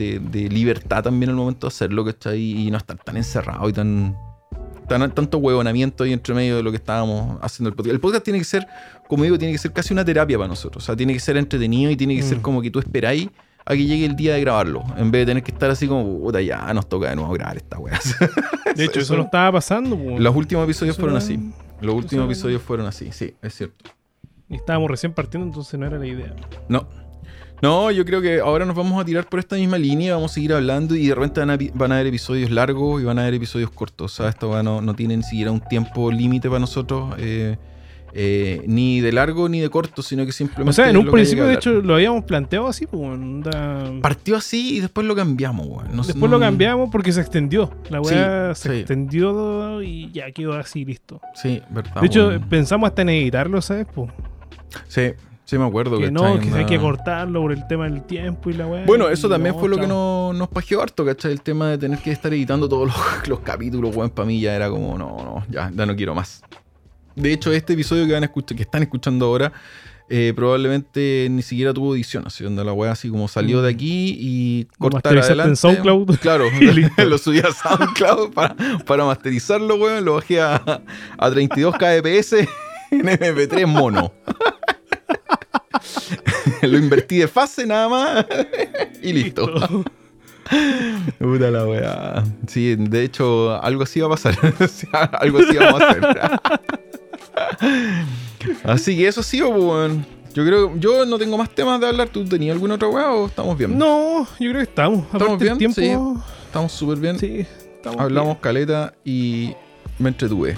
libertad 0.51 1.03
también 1.03 1.31
al 1.31 1.37
momento 1.37 1.67
de 1.67 1.69
hacerlo, 1.69 2.05
¿cachai? 2.05 2.41
Y 2.41 2.71
no 2.71 2.79
estar 2.79 2.97
tan 2.99 3.17
encerrado 3.17 3.69
y 3.69 3.73
tan, 3.73 4.17
tan 4.89 5.13
tanto 5.15 5.39
huevonamiento 5.39 6.05
ahí 6.05 6.13
entre 6.13 6.35
medio 6.35 6.57
de 6.57 6.63
lo 6.63 6.71
que 6.71 6.77
estábamos 6.79 7.39
haciendo 7.43 7.69
el 7.69 7.75
podcast. 7.77 7.93
El 7.95 8.01
podcast 8.01 8.25
tiene 8.25 8.39
que 8.39 8.45
ser, 8.47 8.67
como 9.07 9.25
digo, 9.25 9.37
tiene 9.39 9.53
que 9.53 9.59
ser 9.59 9.73
casi 9.73 9.93
una 9.93 10.05
terapia 10.05 10.39
para 10.39 10.49
nosotros. 10.49 10.83
O 10.83 10.87
sea, 10.87 10.97
tiene 10.97 11.13
que 11.13 11.21
ser 11.21 11.37
entretenido 11.37 11.91
y 11.91 11.97
tiene 11.97 12.17
que 12.17 12.23
ser 12.23 12.39
Mm. 12.39 12.43
como 12.43 12.63
que 12.63 12.71
tú 12.71 12.79
esperáis 12.79 13.29
a 13.71 13.75
que 13.75 13.85
llegue 13.85 14.07
el 14.07 14.17
día 14.17 14.35
de 14.35 14.41
grabarlo. 14.41 14.83
En 14.97 15.11
vez 15.11 15.23
de 15.23 15.27
tener 15.33 15.43
que 15.43 15.53
estar 15.53 15.71
así 15.71 15.87
como, 15.87 16.19
puta, 16.21 16.41
ya 16.41 16.73
nos 16.73 16.89
toca 16.89 17.11
de 17.11 17.17
nuevo 17.17 17.33
grabar 17.35 17.57
esta 17.59 17.79
wea. 17.79 18.01
De 18.75 18.85
hecho, 18.85 19.01
eso 19.01 19.17
no 19.17 19.25
estaba 19.25 19.53
pasando. 19.53 19.97
Los 20.19 20.35
últimos 20.35 20.65
episodios 20.65 20.95
Eso 20.97 21.01
fueron 21.03 21.17
era- 21.17 21.25
así. 21.25 21.39
Los 21.81 21.95
últimos 21.95 22.25
era- 22.25 22.33
episodios 22.33 22.63
fueron 22.63 22.87
así, 22.87 23.11
sí, 23.13 23.35
es 23.43 23.55
cierto. 23.55 23.91
Y 24.49 24.57
estábamos 24.57 24.91
recién 24.91 25.13
partiendo, 25.13 25.47
entonces 25.47 25.79
no 25.79 25.87
era 25.87 25.99
la 25.99 26.07
idea. 26.07 26.35
No. 26.69 26.87
No, 27.61 27.91
yo 27.91 28.05
creo 28.05 28.23
que 28.23 28.39
ahora 28.41 28.65
nos 28.65 28.77
vamos 28.77 29.01
a 29.03 29.05
tirar 29.05 29.27
por 29.29 29.41
esta 29.41 29.57
misma 29.57 29.77
línea, 29.79 30.15
vamos 30.15 30.31
a 30.31 30.35
seguir 30.35 30.53
hablando 30.55 30.95
y 30.95 31.09
de 31.09 31.15
repente 31.15 31.41
van 31.41 31.51
a, 31.51 31.59
van 31.75 31.91
a 31.91 31.97
haber 31.97 32.07
episodios 32.07 32.51
largos 32.53 33.03
y 33.03 33.05
van 33.05 33.19
a 33.19 33.23
haber 33.23 33.35
episodios 33.35 33.71
cortos. 33.71 34.13
O 34.13 34.17
sea, 34.23 34.29
esto 34.31 34.63
no, 34.63 34.81
no 34.81 34.95
tiene 34.95 35.17
ni 35.17 35.25
siquiera 35.25 35.51
un 35.51 35.61
tiempo 35.61 36.11
límite 36.13 36.49
para 36.49 36.61
nosotros, 36.61 37.15
eh, 37.19 37.59
eh, 38.15 38.63
ni 38.67 39.01
de 39.01 39.13
largo 39.13 39.49
ni 39.49 39.61
de 39.61 39.69
corto, 39.71 40.03
sino 40.03 40.25
que 40.27 40.33
simplemente. 40.33 40.71
O 40.71 40.73
sea, 40.73 40.89
en 40.91 40.97
un 40.97 41.11
principio, 41.11 41.45
de 41.47 41.55
hecho, 41.55 41.73
lo 41.83 41.95
habíamos 41.95 42.25
planteado 42.25 42.67
así, 42.67 42.87
pues, 42.87 43.03
onda- 43.03 43.93
Partió 44.03 44.37
así 44.37 44.77
y 44.77 44.81
después 44.81 45.07
lo 45.07 45.15
cambiamos, 45.15 45.67
weón. 45.67 45.95
No 45.97 46.03
Después 46.03 46.31
lo 46.31 46.41
cambiamos 46.41 46.91
porque 46.91 47.13
se 47.13 47.21
extendió. 47.21 47.71
La 47.91 48.01
weá 48.01 48.55
Sí, 48.55 48.63
se 48.63 48.69
sí. 48.75 48.79
extendió 48.81 49.83
y 49.83 50.11
ya 50.13 50.31
quedó 50.33 50.55
así, 50.55 50.85
listo. 50.85 51.21
Sí, 51.35 51.61
verdad. 51.71 52.01
De 52.01 52.07
hecho, 52.07 52.29
weón. 52.29 52.49
pensamos 52.49 52.89
hasta 52.89 53.03
en 53.03 53.11
editarlo, 53.11 53.61
¿sabes? 53.61 53.87
Pues, 53.95 54.11
sí, 54.89 55.13
sí 55.45 55.59
me 55.59 55.67
acuerdo. 55.67 55.99
que 55.99 56.11
no, 56.11 56.39
que 56.41 56.49
hay 56.55 56.65
que 56.67 56.79
cortarlo 56.79 57.43
por 57.43 57.53
el 57.53 57.67
tema 57.67 57.85
del 57.89 58.03
tiempo 58.03 58.51
y 58.51 58.55
la 58.55 58.67
weá. 58.67 58.85
Bueno, 58.87 59.09
eso 59.09 59.29
también 59.29 59.55
fue 59.55 59.69
lo 59.69 59.77
que 59.79 59.87
nos, 59.87 60.35
nos 60.37 60.49
pajeó 60.49 60.83
harto, 60.83 61.05
¿cachai? 61.05 61.33
El 61.33 61.43
tema 61.43 61.69
de 61.71 61.79
tener 61.79 61.99
que 61.99 62.11
estar 62.11 62.33
editando 62.33 62.69
todos 62.69 62.89
los, 62.89 62.97
los 63.29 63.41
capítulos, 63.41 63.95
weón, 63.95 64.11
para 64.11 64.27
mí 64.27 64.41
ya 64.41 64.55
era 64.57 64.71
como, 64.71 64.97
no, 64.99 65.17
no, 65.19 65.45
ya, 65.51 65.71
ya 65.75 65.87
no 65.87 65.95
quiero 65.95 66.15
más. 66.15 66.43
De 67.19 67.33
hecho, 67.33 67.53
este 67.53 67.73
episodio 67.73 68.07
que 68.07 68.13
van 68.13 68.23
a 68.23 68.27
escuchar, 68.27 68.57
que 68.57 68.63
están 68.63 68.83
escuchando 68.83 69.27
ahora, 69.27 69.53
eh, 70.11 70.33
probablemente 70.35 71.29
ni 71.31 71.43
siquiera 71.43 71.75
tuvo 71.75 71.95
edición, 71.95 72.25
así 72.27 72.43
donde 72.43 72.65
la 72.65 72.73
weá 72.73 72.93
así 72.93 73.11
como 73.11 73.29
salió 73.29 73.61
de 73.61 73.71
aquí 73.71 74.17
y 74.19 74.65
cortar 74.79 75.15
masterizaste 75.15 75.33
en 75.33 75.41
adelante. 75.41 75.61
SoundCloud. 75.61 76.17
Claro, 76.19 76.47
lo 77.07 77.19
subí 77.19 77.41
a 77.41 77.53
SoundCloud 77.53 78.33
para, 78.33 78.57
para 78.87 79.05
masterizarlo, 79.05 79.75
weón. 79.77 80.05
Lo 80.05 80.15
bajé 80.15 80.41
a, 80.41 80.83
a 81.19 81.31
32 81.31 81.75
kbps 81.75 82.33
en 82.93 83.03
MP3 83.03 83.67
mono. 83.67 84.13
lo 86.63 86.79
invertí 86.79 87.19
de 87.19 87.29
fase 87.29 87.67
nada 87.67 87.89
más 87.89 88.27
y 89.03 89.13
listo. 89.13 89.85
Puta 91.19 91.51
la 91.51 91.67
weá. 91.67 92.25
Sí, 92.47 92.77
de 92.77 93.05
hecho, 93.05 93.63
algo 93.63 93.83
así 93.83 94.01
va 94.01 94.07
a 94.07 94.11
pasar. 94.11 94.39
algo 95.21 95.39
así 95.41 95.57
vamos 95.57 95.83
a 95.83 95.91
hacer. 95.91 96.81
Así 98.65 98.97
que 98.97 99.09
eso 99.09 99.23
sí, 99.23 99.41
pues, 99.41 99.53
weón. 99.53 100.07
Yo 100.35 100.45
creo, 100.45 100.77
yo 100.77 101.05
no 101.07 101.19
tengo 101.19 101.37
más 101.39 101.51
temas 101.55 101.81
de 101.81 101.89
hablar. 101.89 102.09
¿Tú 102.11 102.25
tenías 102.25 102.53
alguna 102.55 102.75
otra 102.75 102.89
weá 102.89 103.11
o 103.13 103.27
estamos 103.27 103.57
bien? 103.59 103.77
No, 103.77 104.25
yo 104.39 104.51
creo 104.51 104.55
que 104.57 104.63
estamos. 104.63 105.05
¿Estamos 105.13 105.39
bien? 105.39 105.59
tiempo- 105.59 106.23
Estamos 106.47 106.73
súper 106.73 106.99
bien. 106.99 107.19
Sí, 107.19 107.45
estamos 107.77 108.01
Hablamos 108.01 108.39
caleta 108.39 108.95
y 109.05 109.53
me 109.99 110.11
entretuve. 110.11 110.57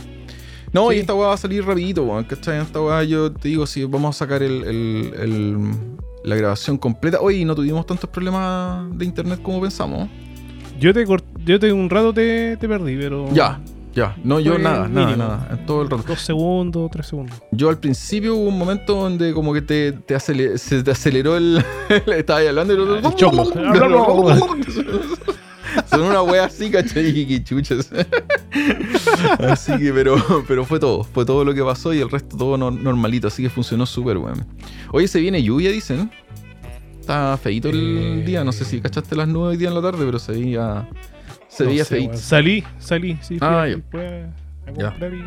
No, 0.73 0.91
Sí. 0.91 0.97
y 0.97 1.01
esta 1.01 1.15
weá 1.15 1.29
va 1.29 1.35
a 1.35 1.39
salir 1.39 1.65
rapidito, 1.65 2.03
weón. 2.05 2.25
¿Cachai? 2.25 2.61
Esta 2.61 2.81
weá 2.81 3.03
yo 3.05 3.33
te 3.33 3.49
digo, 3.49 3.67
si 3.67 3.85
vamos 3.85 4.17
a 4.17 4.19
sacar 4.19 4.43
el, 4.43 4.65
el- 4.65 5.15
el- 5.19 5.59
la 6.25 6.37
grabación 6.37 6.77
completa. 6.77 7.19
Hoy 7.21 7.45
no 7.47 7.55
tuvimos 7.55 7.87
tantos 7.87 8.11
problemas 8.11 8.97
de 8.99 9.05
internet 9.07 9.41
como 9.43 9.61
pensamos. 9.63 10.09
Yo 10.79 10.93
te 10.93 11.05
yo 11.45 11.59
te 11.59 11.73
un 11.73 11.89
rato 11.89 12.13
te, 12.13 12.57
te 12.59 12.69
perdí, 12.69 12.97
pero. 12.97 13.33
Ya, 13.33 13.61
ya. 13.95 14.17
No, 14.25 14.39
yo 14.41 14.59
nada, 14.59 14.89
nada, 14.89 15.17
nada. 15.17 15.49
En 15.53 15.67
todo 15.67 15.83
el 15.83 15.91
rato. 15.91 16.05
Dos 16.07 16.21
segundos, 16.21 16.91
tres 16.91 17.07
segundos. 17.09 17.41
Yo 17.51 17.69
al 17.69 17.79
principio 17.79 18.35
hubo 18.37 18.49
un 18.49 18.59
momento 18.59 18.95
donde 18.95 19.33
como 19.33 19.53
que 19.53 19.63
te, 19.63 19.93
te 19.93 20.15
acele- 20.17 20.57
se 20.59 20.83
te 20.83 20.91
aceleró 20.91 21.37
el... 21.37 21.65
Estaba 22.07 22.39
ahí 22.41 22.47
hablando 22.47 22.75
y... 22.75 23.07
El 23.07 23.15
choclo. 23.15 23.45
Son 25.89 26.01
una 26.03 26.23
wea 26.23 26.47
así, 26.47 26.69
¿cachai? 26.71 27.07
Y 27.17 27.27
que 27.27 27.45
chuchas. 27.45 27.91
así 29.39 29.79
que, 29.79 29.93
pero, 29.93 30.17
pero 30.49 30.65
fue 30.65 30.81
todo. 30.81 31.05
Fue 31.05 31.25
todo 31.25 31.45
lo 31.45 31.55
que 31.55 31.63
pasó 31.63 31.95
y 31.95 32.01
el 32.01 32.11
resto 32.11 32.37
todo 32.37 32.57
no- 32.57 32.71
normalito. 32.73 33.29
Así 33.29 33.43
que 33.43 33.51
funcionó 33.51 33.87
súper, 33.87 34.19
weón. 34.19 34.45
Oye, 34.93 35.07
se 35.07 35.21
viene 35.21 35.43
lluvia, 35.43 35.71
dicen. 35.71 36.11
Está 36.99 37.37
feito 37.37 37.69
el 37.69 38.21
Eh. 38.21 38.23
día. 38.27 38.43
No 38.45 38.51
sé 38.53 38.65
si 38.65 38.81
cachaste 38.81 39.15
las 39.15 39.29
nubes 39.29 39.51
hoy 39.53 39.57
día 39.59 39.69
en 39.69 39.75
la 39.75 39.83
tarde, 39.83 40.05
pero 40.05 40.19
se 40.19 40.33
veía... 40.33 40.89
Se 41.51 41.65
No 41.65 41.71
veía 41.71 41.85
sé, 41.85 41.97
feito. 41.97 42.17
Salí, 42.17 42.65
salí, 42.79 43.19
sí. 43.21 43.37
Ah, 43.41 43.67
ya. 43.69 43.77
Ya. 44.77 44.95
y- 45.09 45.25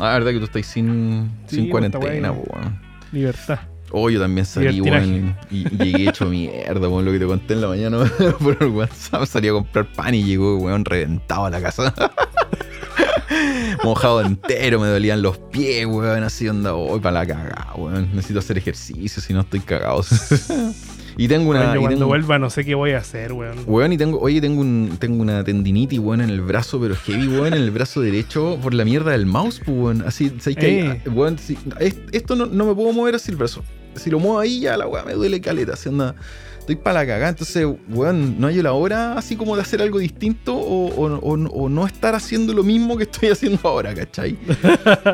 Ah, 0.00 0.12
verdad 0.14 0.30
que 0.32 0.38
tú 0.38 0.44
estás 0.46 0.66
sin, 0.66 1.30
Sí, 1.46 1.56
sin 1.56 1.70
cuarentena, 1.70 2.32
wea- 2.32 2.42
weón. 2.52 2.80
Libertad. 3.12 3.60
Oh, 3.92 4.10
yo 4.10 4.20
también 4.20 4.44
salí, 4.44 4.80
weón, 4.80 5.36
y 5.50 5.58
y 5.58 5.78
llegué 5.78 6.08
hecho 6.10 6.26
mierda, 6.26 6.88
weón, 6.88 7.04
lo 7.04 7.12
que 7.12 7.18
te 7.20 7.26
conté 7.26 7.54
en 7.54 7.60
la 7.60 7.68
mañana 7.68 7.98
por 8.40 8.56
el 8.60 8.68
WhatsApp. 8.68 9.24
Salí 9.26 9.48
a 9.48 9.52
comprar 9.52 9.86
pan 9.92 10.12
y 10.14 10.24
llegó, 10.24 10.58
weón, 10.58 10.84
reventado 10.84 11.46
a 11.46 11.50
la 11.50 11.60
casa. 11.62 11.94
Mojado 13.84 14.20
entero, 14.22 14.80
me 14.80 14.88
dolían 14.88 15.22
los 15.22 15.38
pies, 15.38 15.86
weón, 15.86 16.22
así 16.24 16.48
onda, 16.48 16.72
voy 16.72 16.98
para 17.00 17.20
la 17.20 17.26
cagada, 17.26 17.72
weón. 17.76 18.08
Necesito 18.14 18.40
hacer 18.40 18.58
ejercicio, 18.58 19.22
si 19.22 19.32
no 19.32 19.40
estoy 19.40 19.60
cagado. 19.60 20.02
y 21.16 21.28
tengo 21.28 21.50
una... 21.50 21.60
Y 21.74 21.78
cuando 21.78 21.88
tengo- 21.90 22.06
vuelva 22.06 22.38
no 22.38 22.50
sé 22.50 22.64
qué 22.64 22.74
voy 22.74 22.92
a 22.92 22.98
hacer, 22.98 23.32
weón. 23.32 23.58
Weón, 23.66 23.92
y 23.92 23.96
tengo, 23.98 24.18
oye, 24.20 24.40
tengo, 24.40 24.60
un, 24.60 24.96
tengo 24.98 25.22
una 25.22 25.42
tendinitis, 25.44 25.98
weón, 25.98 26.20
en 26.20 26.30
el 26.30 26.40
brazo, 26.40 26.78
pero 26.80 26.94
heavy, 26.94 27.28
weón, 27.28 27.48
en 27.54 27.62
el 27.62 27.70
brazo 27.70 28.00
derecho 28.00 28.58
por 28.62 28.74
la 28.74 28.84
mierda 28.84 29.12
del 29.12 29.26
mouse, 29.26 29.60
pues, 29.64 29.76
weón. 29.76 30.02
Así, 30.06 30.30
¿sabes 30.40 30.56
qué? 30.56 30.80
Eh. 31.04 31.08
Weón, 31.10 31.38
si- 31.38 31.58
es- 31.80 31.96
esto 32.12 32.36
no, 32.36 32.46
no 32.46 32.66
me 32.66 32.74
puedo 32.74 32.92
mover 32.92 33.14
así 33.14 33.30
el 33.30 33.36
brazo. 33.36 33.62
Si 33.94 34.10
lo 34.10 34.18
muevo 34.18 34.38
ahí, 34.38 34.60
ya 34.60 34.76
la 34.76 34.86
weá 34.86 35.04
me 35.04 35.14
duele 35.14 35.40
caleta, 35.40 35.72
así 35.72 35.88
anda. 35.88 36.14
Estoy 36.58 36.74
para 36.76 36.94
la 37.00 37.06
cagada, 37.06 37.28
entonces, 37.28 37.64
weón, 37.88 38.40
no 38.40 38.48
hay 38.48 38.60
la 38.60 38.72
hora 38.72 39.12
así 39.16 39.36
como 39.36 39.54
de 39.54 39.62
hacer 39.62 39.80
algo 39.80 40.00
distinto 40.00 40.54
o, 40.56 40.88
o- 40.88 41.14
o- 41.18 41.48
o 41.48 41.68
no 41.68 41.86
estar 41.86 42.16
haciendo 42.16 42.52
lo 42.52 42.64
mismo 42.64 42.96
que 42.96 43.04
estoy 43.04 43.28
haciendo 43.30 43.60
ahora, 43.68 43.94
¿cachai? 43.94 44.36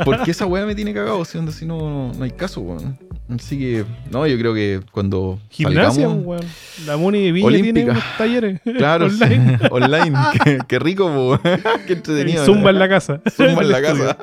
Porque 0.05 0.31
esa 0.31 0.47
weá 0.47 0.65
me 0.65 0.75
tiene 0.75 0.95
cagado, 0.95 1.23
si, 1.27 1.37
onda, 1.37 1.53
si 1.53 1.67
no, 1.67 1.79
no, 1.79 2.13
no 2.15 2.25
hay 2.25 2.31
caso, 2.31 2.63
weón. 2.63 2.99
Así 3.35 3.59
que, 3.59 3.85
no, 4.11 4.27
yo 4.27 4.39
creo 4.39 4.55
que 4.55 4.81
cuando 4.91 5.39
Gimnasia, 5.51 6.09
salgamos-. 6.09 6.45
La 6.87 6.97
Moni 6.97 7.25
de 7.27 7.33
Villa 7.33 7.47
Olímpica. 7.47 7.75
tiene 7.85 8.01
talleres. 8.19 8.61
Claro, 8.79 9.07
online. 9.21 9.59
online. 9.71 10.19
Qué, 10.45 10.59
qué 10.67 10.79
rico, 10.79 11.39
qué 11.87 11.93
entretenido. 11.93 12.45
Zumba 12.45 12.71
en 12.71 12.79
la 12.79 12.89
casa. 12.89 13.21
Zumba 13.31 13.63
en 13.63 13.71
la 13.71 13.83
casa. 13.83 14.17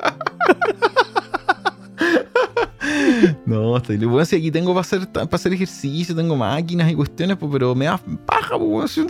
No, 3.46 3.76
estoy 3.76 3.96
bueno, 3.98 4.24
si 4.24 4.36
aquí 4.36 4.50
tengo 4.50 4.72
para 4.72 4.80
hacer, 4.82 5.06
para 5.08 5.28
hacer 5.30 5.52
ejercicio, 5.52 6.14
tengo 6.14 6.36
máquinas 6.36 6.90
y 6.90 6.94
cuestiones, 6.94 7.36
pues, 7.36 7.50
pero 7.52 7.74
me 7.74 7.86
da 7.86 8.00
paja, 8.26 8.58
pues, 8.58 9.00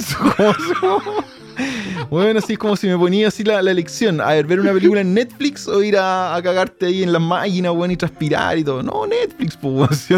Bueno, 2.11 2.39
así 2.43 2.55
es 2.55 2.59
como 2.59 2.77
si 2.77 2.89
me 2.89 2.97
ponía 2.97 3.29
así 3.29 3.45
la, 3.45 3.63
la 3.63 3.71
elección. 3.71 4.21
A 4.21 4.29
ver, 4.31 4.47
ver 4.47 4.61
una 4.61 4.73
película 4.73 5.01
en 5.03 5.15
Netflix 5.15 5.69
o 5.69 5.83
ir 5.83 5.97
a, 5.99 6.39
cagarte 6.43 6.87
ahí 6.87 7.03
en 7.03 7.13
las 7.13 7.23
máquinas, 7.23 7.73
weón, 7.73 7.91
y 7.91 7.97
transpirar 7.97 8.59
y 8.59 8.65
todo. 8.65 8.83
No, 8.83 9.07
Netflix, 9.07 9.57
pues. 9.57 10.09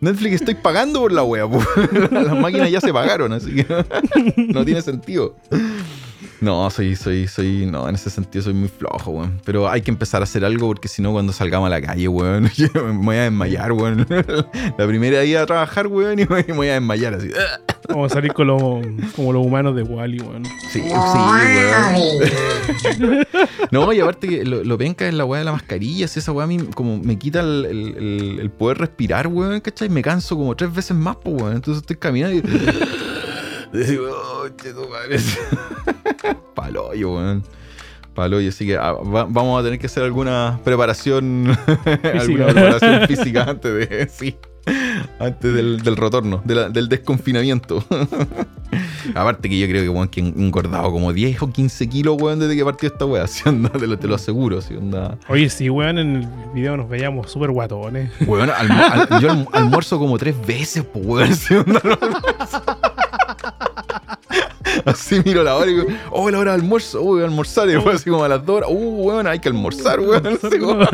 Netflix 0.00 0.34
estoy 0.36 0.54
pagando 0.54 1.00
por 1.00 1.12
la 1.12 1.22
wea, 1.22 1.48
pues. 1.48 1.66
Las 2.10 2.36
máquinas 2.36 2.70
ya 2.70 2.80
se 2.80 2.92
pagaron, 2.92 3.32
así 3.32 3.54
que 3.54 3.66
no 4.36 4.64
tiene 4.64 4.82
sentido. 4.82 5.36
No, 6.40 6.70
soy, 6.70 6.96
soy, 6.96 7.28
soy, 7.28 7.66
no, 7.66 7.86
en 7.88 7.94
ese 7.94 8.08
sentido 8.08 8.42
soy 8.44 8.54
muy 8.54 8.68
flojo, 8.68 9.10
weón. 9.10 9.40
Pero 9.44 9.68
hay 9.68 9.82
que 9.82 9.90
empezar 9.90 10.22
a 10.22 10.24
hacer 10.24 10.42
algo 10.44 10.68
porque 10.68 10.88
si 10.88 11.02
no, 11.02 11.12
cuando 11.12 11.32
salgamos 11.34 11.66
a 11.66 11.70
la 11.70 11.82
calle, 11.82 12.08
weón, 12.08 12.48
yo 12.56 12.68
me 12.74 12.92
voy 13.04 13.16
a 13.16 13.22
desmayar, 13.24 13.72
weón. 13.72 14.06
La 14.78 14.86
primera 14.86 15.20
día 15.20 15.42
a 15.42 15.46
trabajar, 15.46 15.86
weón, 15.86 16.18
y 16.18 16.24
me 16.26 16.42
voy 16.54 16.68
a 16.68 16.74
desmayar 16.74 17.14
así. 17.14 17.28
Vamos 17.88 18.12
a 18.12 18.14
salir 18.14 18.32
con 18.32 18.46
los, 18.46 18.60
como 19.16 19.32
los 19.32 19.44
humanos 19.44 19.74
de 19.76 19.82
Wally, 19.82 20.20
weón. 20.20 20.44
Sí, 20.70 20.80
sí, 20.80 20.88
weón. 22.98 23.26
No, 23.70 23.92
y 23.92 24.00
aparte 24.00 24.28
que 24.28 24.44
lo, 24.44 24.64
lo 24.64 24.78
penca 24.78 25.06
es 25.08 25.14
la 25.14 25.24
weá 25.24 25.40
de 25.40 25.44
la 25.44 25.52
mascarilla. 25.52 26.08
Si 26.08 26.18
esa 26.20 26.32
weá 26.32 26.44
a 26.44 26.48
mí 26.48 26.58
como 26.74 26.98
me 26.98 27.18
quita 27.18 27.40
el, 27.40 27.66
el- 27.66 27.96
el- 27.98 28.40
el 28.40 28.50
poder 28.50 28.78
respirar, 28.78 29.26
weón, 29.26 29.60
¿cachai? 29.60 29.88
Me 29.88 30.02
canso 30.02 30.36
como 30.36 30.54
tres 30.56 30.72
veces 30.72 30.96
más, 30.96 31.16
pues, 31.22 31.34
weón. 31.42 31.56
Entonces 31.56 31.82
estoy 31.82 31.96
caminando 31.96 32.38
y. 32.38 32.42
Digo, 34.44 34.54
oh, 34.54 34.56
che, 34.56 34.72
tu 34.72 34.88
madre". 34.88 35.18
Paloyo, 36.54 37.12
weón. 37.14 37.42
Paloyo, 38.14 38.48
así 38.48 38.66
que 38.66 38.76
ah, 38.76 38.92
va- 38.92 39.24
vamos 39.28 39.60
a 39.60 39.64
tener 39.64 39.78
que 39.78 39.86
hacer 39.86 40.02
alguna 40.02 40.58
preparación. 40.64 41.46
alguna 42.20 42.46
preparación 42.48 43.06
física 43.06 43.44
antes 43.48 43.88
de. 43.88 44.08
Sí. 44.12 44.36
Antes 45.18 45.54
del, 45.54 45.80
del 45.82 45.96
retorno, 45.96 46.42
de 46.44 46.54
la- 46.54 46.68
del 46.68 46.88
desconfinamiento. 46.88 47.82
Aparte 49.14 49.48
que 49.48 49.58
yo 49.58 49.66
creo 49.66 49.82
que, 49.82 49.88
weón, 49.88 50.08
que 50.08 50.20
engordado 50.20 50.92
como 50.92 51.12
10 51.14 51.42
o 51.42 51.50
15 51.50 51.88
kilos, 51.88 52.16
weón, 52.20 52.38
desde 52.38 52.54
que 52.54 52.64
partió 52.64 52.88
esta 52.90 53.06
weá. 53.06 53.26
¿sí 53.26 53.42
onda? 53.48 53.70
Te 53.70 53.86
lo, 53.86 53.98
te 53.98 54.06
lo 54.06 54.14
aseguro, 54.16 54.60
¿sí 54.60 54.74
onda? 54.76 55.16
Oye, 55.28 55.48
sí, 55.48 55.70
weón, 55.70 55.98
en 55.98 56.16
el 56.16 56.28
video 56.54 56.76
nos 56.76 56.88
veíamos 56.90 57.30
súper 57.32 57.50
guatones. 57.50 58.10
Weón, 58.26 58.50
al- 58.50 59.08
yo 59.20 59.30
alm- 59.30 59.48
almuerzo 59.52 59.98
como 59.98 60.18
tres 60.18 60.34
veces, 60.46 60.84
pues, 60.84 61.04
weón. 61.06 61.34
¿sí 61.34 61.54
onda? 61.54 61.80
No. 61.82 61.96
Así 64.84 65.20
miro 65.24 65.42
la 65.42 65.56
hora 65.56 65.70
y 65.70 65.74
digo, 65.74 65.86
oh, 66.10 66.30
la 66.30 66.38
hora 66.38 66.52
de 66.52 66.60
almuerzo, 66.62 67.00
uy, 67.02 67.06
voy 67.14 67.22
a 67.22 67.24
almorzar. 67.26 67.68
Y 67.68 67.72
después 67.72 67.96
así 67.96 68.10
como 68.10 68.24
a 68.24 68.28
las 68.28 68.44
dos 68.44 68.58
horas, 68.58 68.70
uh, 68.72 69.06
weón, 69.06 69.26
hay 69.26 69.38
que 69.38 69.48
almorzar, 69.48 70.00
weón. 70.00 70.26
Así 70.26 70.58
como- 70.58 70.84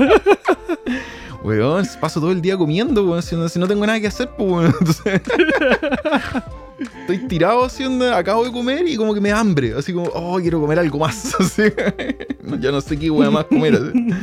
Weón, 1.44 1.86
paso 2.00 2.18
todo 2.20 2.32
el 2.32 2.40
día 2.42 2.56
comiendo, 2.56 3.04
weón. 3.04 3.22
Si 3.22 3.36
no, 3.36 3.48
si 3.48 3.58
no 3.58 3.68
tengo 3.68 3.86
nada 3.86 4.00
que 4.00 4.08
hacer, 4.08 4.28
pues, 4.36 4.50
weón. 4.50 4.74
Entonces, 4.80 5.20
estoy 7.00 7.18
tirado 7.28 7.64
haciendo, 7.64 8.12
acabo 8.14 8.44
de 8.44 8.50
comer 8.52 8.86
y 8.88 8.96
como 8.96 9.14
que 9.14 9.20
me 9.20 9.28
da 9.30 9.38
hambre. 9.40 9.74
Así 9.78 9.92
como, 9.92 10.08
oh, 10.12 10.38
quiero 10.40 10.60
comer 10.60 10.78
algo 10.80 10.98
más. 10.98 11.34
Así, 11.40 11.62
ya 12.60 12.72
no 12.72 12.80
sé 12.80 12.98
qué 12.98 13.10
weón 13.10 13.32
más 13.32 13.44
comer. 13.44 13.74
así. 13.74 14.14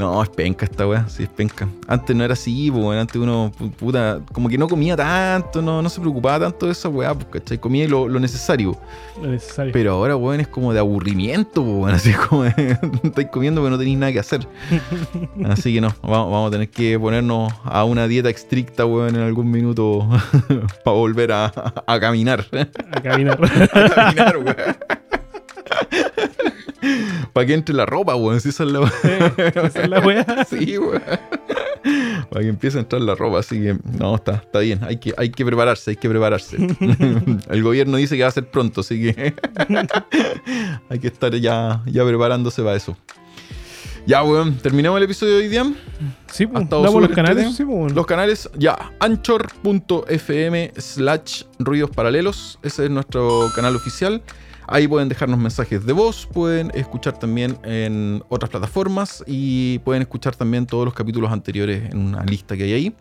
No, 0.00 0.22
es 0.22 0.30
penca 0.30 0.64
esta 0.64 0.86
weá, 0.88 1.06
sí, 1.08 1.24
es 1.24 1.28
penca. 1.28 1.68
Antes 1.86 2.16
no 2.16 2.24
era 2.24 2.32
así, 2.32 2.70
pues, 2.70 2.82
weón. 2.82 2.96
Antes 2.98 3.16
uno, 3.20 3.52
pu- 3.58 3.70
puta, 3.70 4.20
como 4.32 4.48
que 4.48 4.56
no 4.56 4.66
comía 4.66 4.96
tanto, 4.96 5.60
no, 5.60 5.82
no 5.82 5.88
se 5.90 6.00
preocupaba 6.00 6.40
tanto 6.46 6.64
de 6.66 6.72
esa 6.72 6.88
weá, 6.88 7.12
pues, 7.14 7.26
¿cachai? 7.26 7.58
Comía 7.58 7.86
lo, 7.86 8.08
lo 8.08 8.18
necesario. 8.18 8.76
Lo 9.20 9.28
necesario. 9.28 9.72
Pero 9.74 9.92
ahora, 9.92 10.16
weón, 10.16 10.40
es 10.40 10.48
como 10.48 10.72
de 10.72 10.78
aburrimiento, 10.78 11.60
weón. 11.60 11.90
Así 11.94 12.14
como 12.14 12.46
estáis 12.46 13.28
comiendo 13.30 13.60
pero 13.60 13.70
no 13.72 13.78
tenéis 13.78 13.98
nada 13.98 14.10
que 14.12 14.20
hacer. 14.20 14.48
Así 15.50 15.74
que 15.74 15.80
no, 15.82 15.88
vamos, 16.02 16.30
vamos 16.32 16.48
a 16.48 16.50
tener 16.52 16.70
que 16.70 16.98
ponernos 16.98 17.52
a 17.64 17.84
una 17.84 18.08
dieta 18.08 18.30
estricta, 18.30 18.86
weón, 18.86 19.16
en 19.16 19.22
algún 19.22 19.50
minuto 19.50 20.08
para 20.84 20.96
volver 20.96 21.30
a, 21.32 21.52
a 21.86 22.00
caminar. 22.00 22.46
A 22.92 23.00
caminar. 23.02 23.38
A 23.74 23.88
caminar, 23.94 24.36
weón. 24.38 24.56
Para 27.32 27.46
que 27.46 27.54
entre 27.54 27.74
la 27.74 27.86
ropa, 27.86 28.14
weón. 28.16 28.40
Si 28.40 28.48
esa 28.48 28.64
es 28.64 28.72
la 28.72 28.86
Esa 28.86 29.82
es 29.82 29.88
la 29.88 30.00
weá. 30.00 30.26
Sí, 30.48 30.78
weón. 30.78 31.02
Para 32.30 32.42
que 32.42 32.48
empiece 32.48 32.78
a 32.78 32.80
entrar 32.80 33.00
la 33.02 33.14
ropa, 33.14 33.38
así 33.38 33.60
que 33.60 33.76
no, 33.98 34.14
está, 34.14 34.34
está 34.34 34.58
bien. 34.60 34.80
Hay 34.84 34.98
que, 34.98 35.14
hay 35.16 35.30
que 35.30 35.44
prepararse, 35.44 35.90
hay 35.90 35.96
que 35.96 36.08
prepararse. 36.08 36.56
El 37.50 37.62
gobierno 37.62 37.96
dice 37.96 38.16
que 38.16 38.22
va 38.22 38.28
a 38.28 38.32
ser 38.32 38.50
pronto, 38.50 38.82
así 38.82 39.00
que 39.00 39.34
hay 40.88 40.98
que 40.98 41.06
estar 41.06 41.34
ya, 41.34 41.82
ya 41.86 42.04
preparándose 42.04 42.62
para 42.62 42.76
eso. 42.76 42.96
Ya, 44.06 44.22
weón, 44.22 44.56
terminamos 44.56 44.96
el 44.98 45.04
episodio 45.04 45.36
de 45.36 45.42
hoy 45.42 45.48
día. 45.48 45.72
Sí, 46.32 46.46
pues, 46.46 46.68
damos 46.68 47.02
los 47.02 47.10
canales. 47.10 47.54
Sí, 47.54 47.64
pues, 47.64 47.78
bueno. 47.78 47.94
Los 47.94 48.06
canales, 48.06 48.50
ya, 48.56 48.92
anchor.fm 48.98 50.72
slash 50.76 51.44
ruidos 51.58 51.90
paralelos. 51.90 52.58
Ese 52.62 52.84
es 52.84 52.90
nuestro 52.90 53.50
canal 53.54 53.76
oficial. 53.76 54.22
Ahí 54.72 54.86
pueden 54.86 55.08
dejarnos 55.08 55.40
mensajes 55.40 55.84
de 55.84 55.92
voz, 55.92 56.28
pueden 56.32 56.70
escuchar 56.74 57.18
también 57.18 57.58
en 57.64 58.22
otras 58.28 58.50
plataformas 58.50 59.24
y 59.26 59.80
pueden 59.80 60.02
escuchar 60.02 60.36
también 60.36 60.64
todos 60.64 60.84
los 60.84 60.94
capítulos 60.94 61.32
anteriores 61.32 61.90
en 61.90 61.98
una 61.98 62.24
lista 62.24 62.56
que 62.56 62.62
hay 62.62 62.72
ahí. 62.74 62.94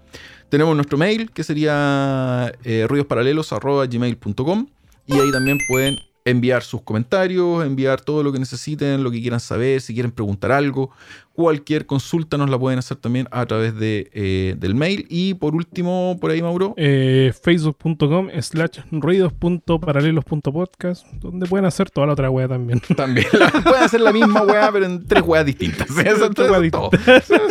Tenemos 0.50 0.76
nuestro 0.76 0.98
mail 0.98 1.30
que 1.30 1.44
sería 1.44 2.52
eh, 2.64 2.88
ruidosparalelos.gmail.com 2.90 4.68
y 5.06 5.14
ahí 5.14 5.32
también 5.32 5.60
pueden 5.68 6.00
enviar 6.30 6.64
sus 6.64 6.82
comentarios, 6.82 7.66
enviar 7.66 8.02
todo 8.02 8.24
lo 8.24 8.32
que 8.32 8.40
necesiten, 8.40 9.04
lo 9.04 9.12
que 9.12 9.22
quieran 9.22 9.40
saber, 9.40 9.82
si 9.82 9.94
quieren 9.94 10.12
preguntar 10.12 10.52
algo, 10.52 10.92
cualquier 11.34 11.86
consulta 11.86 12.38
nos 12.38 12.50
la 12.50 12.60
pueden 12.60 12.80
hacer 12.80 12.98
también 12.98 13.28
a 13.32 13.46
través 13.46 13.76
de, 13.80 14.10
eh, 14.14 14.56
del 14.58 14.76
mail. 14.76 15.06
Y 15.10 15.36
por 15.36 15.56
último, 15.56 16.18
por 16.20 16.32
ahí, 16.32 16.42
Mauro, 16.42 16.74
Eh, 16.78 17.32
Facebook.com 17.42 18.28
slash 18.42 18.80
ruidos.paralelos.podcast, 18.92 21.06
donde 21.22 21.46
pueden 21.48 21.66
hacer 21.66 21.90
toda 21.90 22.08
la 22.08 22.14
otra 22.14 22.30
wea 22.30 22.48
también. 22.48 22.82
también 22.98 23.28
la- 23.34 23.50
pueden 23.52 23.84
hacer 23.84 24.02
la 24.02 24.12
misma 24.12 24.44
weá, 24.44 24.70
pero 24.72 24.86
en 24.86 25.06
tres 25.08 25.24
weas 25.26 25.46
distintas. 25.46 25.90
Eso, 25.92 26.26
eso 26.26 26.30
Tres 26.32 26.50
weas 26.52 26.64
es 26.64 26.72
todo. 26.72 26.90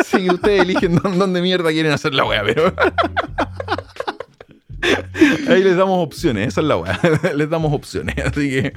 Sí, 0.05 0.29
ustedes 0.29 0.63
eligen 0.63 0.97
dó- 0.97 1.09
dónde 1.11 1.41
mierda 1.41 1.71
quieren 1.71 1.93
hacer 1.93 2.13
la 2.15 2.25
weá, 2.25 2.43
pero. 2.45 2.73
Ahí 5.49 5.63
les 5.63 5.77
damos 5.77 6.05
opciones, 6.05 6.49
esa 6.49 6.61
es 6.61 6.67
la 6.67 6.77
weá. 6.77 7.01
Les 7.37 7.51
damos 7.51 7.73
opciones. 7.73 8.17
Así 8.25 8.51
que. 8.51 8.73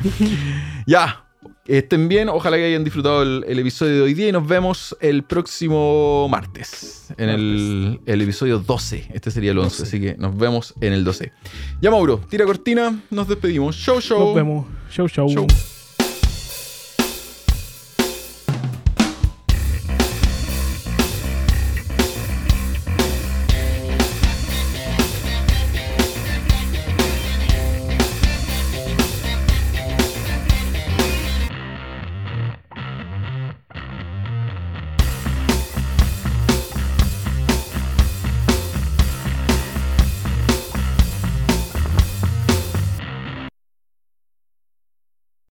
Ya. 0.87 1.25
Estén 1.67 2.09
bien, 2.09 2.27
ojalá 2.27 2.57
que 2.57 2.65
hayan 2.65 2.83
disfrutado 2.83 3.21
el, 3.21 3.45
el 3.47 3.59
episodio 3.59 3.93
de 3.95 4.01
hoy 4.01 4.13
día 4.15 4.29
y 4.29 4.31
nos 4.31 4.47
vemos 4.47 4.97
el 4.99 5.23
próximo 5.23 6.27
martes, 6.27 7.13
en 7.17 7.29
el, 7.29 7.99
el 8.07 8.21
episodio 8.21 8.59
12. 8.59 9.09
Este 9.13 9.29
sería 9.29 9.51
el 9.51 9.59
11, 9.59 9.83
así 9.83 10.01
que 10.01 10.15
nos 10.17 10.35
vemos 10.35 10.73
en 10.81 10.91
el 10.93 11.03
12. 11.03 11.31
Ya, 11.79 11.91
Mauro, 11.91 12.19
tira 12.29 12.45
cortina, 12.45 12.99
nos 13.11 13.27
despedimos. 13.27 13.75
Show, 13.75 14.01
show. 14.01 14.19
Nos 14.19 14.35
vemos. 14.35 14.65
Show, 14.89 15.07
show. 15.07 15.29
Show. 15.29 15.47